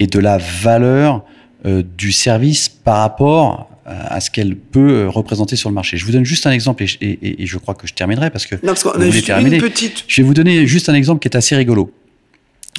et 0.00 0.06
de 0.06 0.18
la 0.18 0.38
valeur 0.38 1.24
euh, 1.64 1.82
du 1.96 2.12
service 2.12 2.68
par 2.68 2.98
rapport 2.98 3.68
à 3.86 4.20
ce 4.20 4.30
qu'elle 4.30 4.54
peut 4.54 5.08
représenter 5.08 5.56
sur 5.56 5.68
le 5.68 5.74
marché. 5.74 5.96
Je 5.96 6.04
vous 6.04 6.12
donne 6.12 6.24
juste 6.24 6.46
un 6.46 6.52
exemple 6.52 6.84
et, 6.84 6.86
et, 7.00 7.42
et 7.42 7.46
je 7.46 7.58
crois 7.58 7.74
que 7.74 7.88
je 7.88 7.94
terminerai 7.94 8.30
parce 8.30 8.46
que 8.46 8.54
non, 8.56 8.60
parce 8.66 8.84
qu'on 8.84 8.90
a 8.90 9.10
juste 9.10 9.26
terminer. 9.26 9.56
Une 9.56 9.62
petite... 9.62 10.04
Je 10.06 10.20
vais 10.20 10.26
vous 10.28 10.34
donner 10.34 10.64
juste 10.68 10.88
un 10.88 10.94
exemple 10.94 11.18
qui 11.18 11.26
est 11.26 11.36
assez 11.36 11.56
rigolo. 11.56 11.90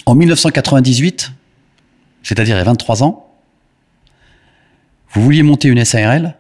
En 0.06 0.15
1998, 0.15 1.32
c'est-à-dire 2.23 2.56
il 2.56 2.60
y 2.60 2.61
a 2.61 2.65
23 2.65 3.03
ans, 3.03 3.28
vous 5.14 5.22
vouliez 5.22 5.44
monter 5.44 5.68
une 5.68 5.84
SARL, 5.84 6.38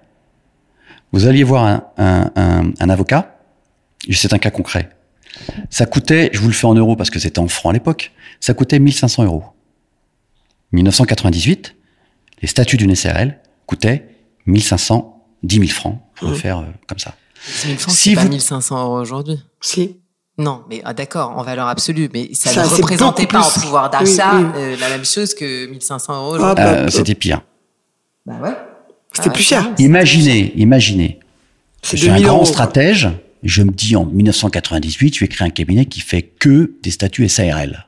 vous 1.11 1.27
alliez 1.27 1.43
voir 1.43 1.65
un, 1.65 1.83
un, 1.97 2.31
un, 2.35 2.71
un 2.79 2.89
avocat, 2.89 3.37
c'est 4.09 4.33
un 4.33 4.39
cas 4.39 4.51
concret. 4.51 4.89
Ça 5.69 5.85
coûtait, 5.85 6.29
je 6.33 6.39
vous 6.39 6.47
le 6.47 6.53
fais 6.53 6.67
en 6.67 6.73
euros 6.73 6.95
parce 6.95 7.09
que 7.09 7.19
c'était 7.19 7.39
en 7.39 7.47
francs 7.47 7.71
à 7.71 7.73
l'époque, 7.73 8.11
ça 8.39 8.53
coûtait 8.53 8.79
1500 8.79 9.23
euros. 9.25 9.43
1998, 10.71 11.75
les 12.41 12.47
statuts 12.47 12.77
d'une 12.77 12.95
SARL 12.95 13.39
coûtaient 13.65 14.07
1500, 14.45 15.25
10 15.43 15.55
000 15.55 15.67
francs, 15.67 15.99
pour 16.15 16.29
le 16.29 16.33
mmh. 16.33 16.37
faire 16.37 16.59
euh, 16.59 16.65
comme 16.87 16.99
ça. 16.99 17.15
10 17.63 17.67
000 17.67 17.77
francs, 17.77 17.95
si 17.95 18.15
vous... 18.15 18.23
pas 18.23 18.29
1500 18.29 18.83
euros 18.83 18.99
aujourd'hui. 18.99 19.39
Si. 19.59 19.97
Non, 20.37 20.63
mais 20.69 20.81
ah, 20.85 20.93
d'accord, 20.93 21.37
en 21.37 21.43
valeur 21.43 21.67
absolue, 21.67 22.09
mais 22.13 22.33
ça, 22.33 22.63
ne 22.63 22.67
représentait 22.67 23.27
pas 23.27 23.41
en 23.41 23.59
pouvoir 23.59 23.89
d'achat 23.89 24.35
oui, 24.35 24.43
oui. 24.43 24.51
euh, 24.55 24.75
la 24.79 24.89
même 24.89 25.05
chose 25.05 25.33
que 25.33 25.67
1500 25.67 26.25
euros. 26.25 26.43
Ah, 26.43 26.55
bah, 26.55 26.67
euh, 26.69 26.89
c'était 26.89 27.15
pire. 27.15 27.41
Bah 28.25 28.35
ouais. 28.41 28.55
C'était 29.13 29.29
ah, 29.29 29.33
plus 29.33 29.43
cher. 29.43 29.69
Imaginez, 29.77 30.53
imaginez. 30.55 31.19
Je 31.83 31.97
suis 31.97 32.09
un 32.09 32.21
grand 32.21 32.37
euros, 32.37 32.45
stratège. 32.45 33.09
Je 33.43 33.63
me 33.63 33.71
dis 33.71 33.95
en 33.95 34.05
1998, 34.05 35.15
je 35.15 35.19
vais 35.19 35.27
créer 35.27 35.47
un 35.47 35.51
cabinet 35.51 35.85
qui 35.85 35.99
fait 35.99 36.21
que 36.21 36.73
des 36.83 36.91
statuts 36.91 37.27
SARL. 37.27 37.87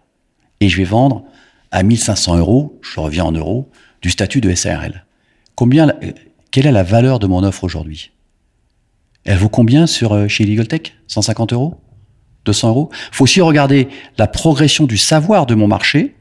Et 0.59 0.69
je 0.69 0.77
vais 0.77 0.83
vendre 0.83 1.23
à 1.71 1.83
1500 1.83 2.37
euros, 2.37 2.79
je 2.81 2.99
reviens 2.99 3.25
en 3.25 3.31
euros, 3.31 3.69
du 4.01 4.09
statut 4.09 4.41
de 4.41 4.53
SARL. 4.53 5.05
Combien, 5.55 5.93
quelle 6.51 6.67
est 6.67 6.71
la 6.71 6.83
valeur 6.83 7.19
de 7.19 7.27
mon 7.27 7.43
offre 7.43 7.63
aujourd'hui? 7.63 8.11
Elle 9.25 9.37
vaut 9.37 9.49
combien 9.49 9.87
sur 9.87 10.13
euh, 10.13 10.27
chez 10.27 10.43
Legal 10.43 10.67
Tech? 10.67 10.93
150 11.07 11.53
euros? 11.53 11.75
200 12.45 12.69
euros 12.69 12.89
faut 13.11 13.23
aussi 13.23 13.41
regarder 13.41 13.87
la 14.17 14.27
progression 14.27 14.85
du 14.85 14.97
savoir 14.97 15.45
de 15.45 15.55
mon 15.55 15.67
marché 15.67 16.15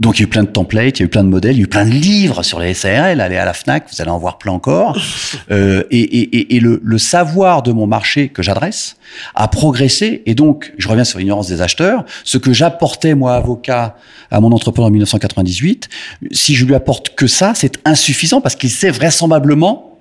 donc 0.00 0.18
il 0.18 0.22
y 0.22 0.24
a 0.24 0.26
eu 0.26 0.28
plein 0.28 0.42
de 0.42 0.48
templates, 0.48 0.98
il 0.98 1.02
y 1.02 1.04
a 1.04 1.06
eu 1.06 1.08
plein 1.08 1.22
de 1.22 1.28
modèles, 1.28 1.52
il 1.52 1.58
y 1.58 1.60
a 1.60 1.64
eu 1.64 1.68
plein 1.68 1.84
de 1.84 1.90
livres 1.90 2.42
sur 2.42 2.58
les 2.58 2.74
SARL. 2.74 3.20
Allez 3.20 3.36
à 3.36 3.44
la 3.44 3.52
Fnac, 3.54 3.86
vous 3.92 4.02
allez 4.02 4.10
en 4.10 4.18
voir 4.18 4.38
plein 4.38 4.52
encore. 4.52 4.98
Euh, 5.50 5.82
et, 5.90 6.00
et, 6.00 6.56
et 6.56 6.60
le, 6.60 6.80
le, 6.82 6.98
savoir 6.98 7.62
de 7.62 7.70
mon 7.70 7.86
marché 7.86 8.28
que 8.28 8.42
j'adresse 8.42 8.96
a 9.34 9.46
progressé. 9.46 10.22
Et 10.26 10.34
donc, 10.34 10.72
je 10.78 10.88
reviens 10.88 11.04
sur 11.04 11.18
l'ignorance 11.18 11.48
des 11.48 11.60
acheteurs. 11.60 12.04
Ce 12.24 12.38
que 12.38 12.52
j'apportais 12.52 13.14
moi 13.14 13.34
avocat 13.34 13.96
à 14.30 14.40
mon 14.40 14.52
entrepreneur 14.52 14.88
en 14.88 14.90
1998, 14.90 15.88
si 16.30 16.54
je 16.54 16.64
lui 16.64 16.74
apporte 16.74 17.14
que 17.14 17.26
ça, 17.26 17.52
c'est 17.54 17.78
insuffisant 17.84 18.40
parce 18.40 18.56
qu'il 18.56 18.70
sait 18.70 18.90
vraisemblablement 18.90 19.98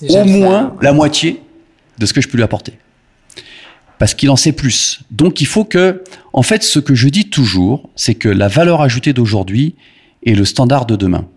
Déjà 0.00 0.22
au 0.22 0.26
moins 0.26 0.76
la 0.80 0.92
moitié 0.92 1.40
de 1.98 2.06
ce 2.06 2.12
que 2.12 2.20
je 2.20 2.28
peux 2.28 2.36
lui 2.36 2.44
apporter 2.44 2.74
parce 3.98 4.14
qu'il 4.14 4.30
en 4.30 4.36
sait 4.36 4.52
plus. 4.52 5.00
Donc 5.10 5.40
il 5.40 5.46
faut 5.46 5.64
que, 5.64 6.02
en 6.32 6.42
fait, 6.42 6.62
ce 6.62 6.78
que 6.78 6.94
je 6.94 7.08
dis 7.08 7.30
toujours, 7.30 7.88
c'est 7.96 8.14
que 8.14 8.28
la 8.28 8.48
valeur 8.48 8.82
ajoutée 8.82 9.12
d'aujourd'hui 9.12 9.76
est 10.26 10.34
le 10.34 10.44
standard 10.44 10.86
de 10.86 10.96
demain. 10.96 11.28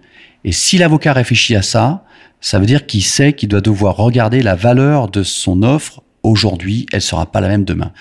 Et 0.44 0.52
si 0.52 0.78
l'avocat 0.78 1.14
réfléchit 1.14 1.56
à 1.56 1.62
ça, 1.62 2.04
ça 2.42 2.60
veut 2.60 2.66
dire 2.66 2.86
qu'il 2.86 3.04
sait 3.04 3.34
qu'il 3.34 3.50
doit 3.50 3.62
devoir 3.62 3.98
regarder 3.98 4.42
la 4.42 4.56
valeur 4.56 5.10
de 5.10 5.24
son 5.24 5.64
offre 5.64 6.04
aujourd'hui, 6.24 6.86
elle 6.92 7.02
sera 7.02 7.26
pas 7.26 7.42
la 7.42 7.48
même 7.48 7.66
demain. 7.66 7.92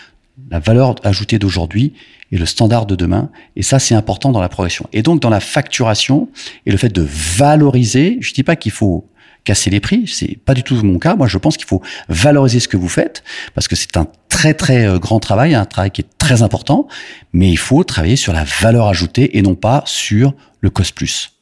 La 0.51 0.59
valeur 0.59 0.95
ajoutée 1.05 1.39
d'aujourd'hui 1.39 1.93
est 2.33 2.37
le 2.37 2.47
standard 2.47 2.87
de 2.87 2.97
demain, 2.97 3.31
et 3.57 3.63
ça 3.63 3.79
c'est 3.79 3.95
important 3.95 4.33
dans 4.33 4.41
la 4.41 4.49
progression. 4.49 4.89
Et 4.93 5.03
donc 5.03 5.21
dans 5.21 5.31
la 5.31 5.41
facturation 5.41 6.29
et 6.67 6.71
le 6.71 6.77
fait 6.77 6.89
de 6.89 7.07
valoriser, 7.09 8.19
je 8.21 8.33
dis 8.33 8.43
pas 8.43 8.57
qu'il 8.57 8.73
faut 8.73 9.09
casser 9.47 9.71
les 9.71 9.81
prix. 9.81 10.05
C'est 10.07 10.39
pas 10.45 10.53
du 10.53 10.63
tout 10.63 10.75
mon 10.83 10.99
cas. 10.99 11.17
Moi, 11.17 11.27
je 11.27 11.39
pense 11.39 11.57
qu'il 11.57 11.67
faut 11.67 11.81
valoriser 12.11 12.61
ce 12.61 12.69
que 12.69 12.77
vous 12.77 12.89
faites 12.89 13.25
parce 13.55 13.69
que 13.69 13.77
c'est 13.77 13.97
un 13.97 14.07
très 14.29 14.53
très 14.53 14.87
euh, 14.87 14.99
grand 14.99 15.21
travail, 15.21 15.55
un 15.55 15.65
travail 15.65 15.91
qui 15.91 16.03
est 16.03 16.19
très 16.19 16.43
important. 16.43 16.87
Mais 17.33 17.49
il 17.49 17.57
faut 17.57 17.83
travailler 17.85 18.17
sur 18.17 18.35
la 18.35 18.45
valeur 18.61 18.89
ajoutée 18.89 19.39
et 19.39 19.43
non 19.43 19.55
pas 19.55 19.83
sur 19.87 20.35
le 20.61 20.69
cost 20.69 20.95
plus. 20.95 21.33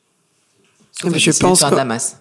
je 1.02 1.38
pense 1.40 1.64
que... 1.64 1.70
de 1.70 1.76
la 1.76 1.84
masse. 1.84 2.20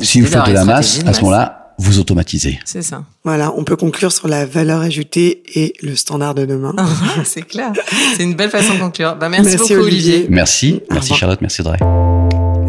si 0.00 0.20
vous 0.20 0.28
faites 0.28 0.46
de 0.46 0.52
la 0.52 0.64
masse, 0.64 1.00
à 1.06 1.12
ce 1.12 1.20
moment-là, 1.22 1.56
vous 1.78 1.98
automatiser. 1.98 2.60
C'est 2.66 2.82
ça. 2.82 3.04
Voilà, 3.24 3.54
on 3.56 3.64
peut 3.64 3.76
conclure 3.76 4.12
sur 4.12 4.28
la 4.28 4.44
valeur 4.44 4.82
ajoutée 4.82 5.42
et 5.54 5.72
le 5.80 5.96
standard 5.96 6.34
de 6.34 6.44
demain. 6.44 6.74
c'est 7.24 7.42
clair. 7.42 7.72
C'est 8.16 8.24
une 8.24 8.34
belle 8.34 8.50
façon 8.50 8.74
de 8.74 8.80
conclure. 8.80 9.16
Bah, 9.16 9.30
merci, 9.30 9.56
beaucoup, 9.56 9.72
Olivier. 9.72 10.26
Merci. 10.28 10.82
Merci, 10.90 11.14
Charlotte. 11.14 11.40
Merci, 11.40 11.62
Audrey. 11.62 11.78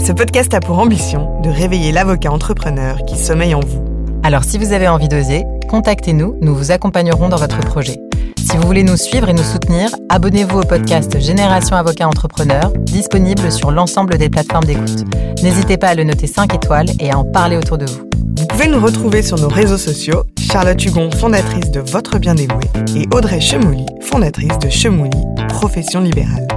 Ce 0.04 0.12
podcast 0.12 0.52
a 0.56 0.60
pour 0.60 0.80
ambition 0.80 1.40
de 1.42 1.50
réveiller 1.52 1.92
l'avocat 1.92 2.32
entrepreneur 2.32 3.06
qui 3.06 3.20
sommeille 3.20 3.54
en 3.54 3.60
vous. 3.60 3.86
Alors, 4.24 4.44
si 4.44 4.58
vous 4.58 4.74
avez 4.74 4.88
envie 4.88 5.08
d'oser, 5.08 5.44
contactez-nous. 5.70 6.38
Nous 6.42 6.56
vous 6.56 6.72
accompagnerons 6.72 7.30
dans 7.30 7.38
votre 7.38 7.60
projet. 7.60 8.00
Si 8.40 8.58
vous 8.58 8.66
voulez 8.66 8.84
nous 8.84 8.98
suivre 8.98 9.30
et 9.30 9.34
nous 9.34 9.44
soutenir, 9.44 9.90
abonnez-vous 10.10 10.62
au 10.62 10.64
podcast 10.64 11.20
Génération 11.20 11.76
Avocat 11.76 12.08
Entrepreneur, 12.08 12.72
disponible 12.80 13.52
sur 13.52 13.70
l'ensemble 13.70 14.18
des 14.18 14.30
plateformes 14.30 14.66
d'écoute. 14.66 15.06
N'hésitez 15.44 15.78
pas 15.78 15.90
à 15.90 15.94
le 15.94 16.04
noter 16.04 16.26
5 16.26 16.56
étoiles 16.56 16.90
et 17.00 17.12
à 17.12 17.20
en 17.20 17.24
parler 17.24 17.58
autour 17.58 17.78
de 17.78 17.86
vous. 17.86 18.11
Vous 18.38 18.46
pouvez 18.48 18.68
nous 18.68 18.80
retrouver 18.80 19.22
sur 19.22 19.38
nos 19.38 19.50
réseaux 19.50 19.78
sociaux, 19.78 20.24
Charlotte 20.40 20.84
Hugon, 20.84 21.10
fondatrice 21.12 21.72
de 21.72 21.80
Votre 21.80 22.20
Bien 22.20 22.36
Dévoué, 22.36 22.64
et 22.96 23.08
Audrey 23.14 23.42
Chemouli, 23.42 23.86
fondatrice 24.02 24.58
de 24.60 24.70
Chemouli, 24.70 25.18
profession 25.50 26.02
libérale. 26.02 26.48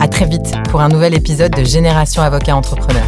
À 0.00 0.08
très 0.08 0.26
vite 0.26 0.54
pour 0.70 0.80
un 0.80 0.88
nouvel 0.88 1.14
épisode 1.14 1.52
de 1.52 1.64
Génération 1.64 2.22
Avocat 2.22 2.56
Entrepreneur. 2.56 3.04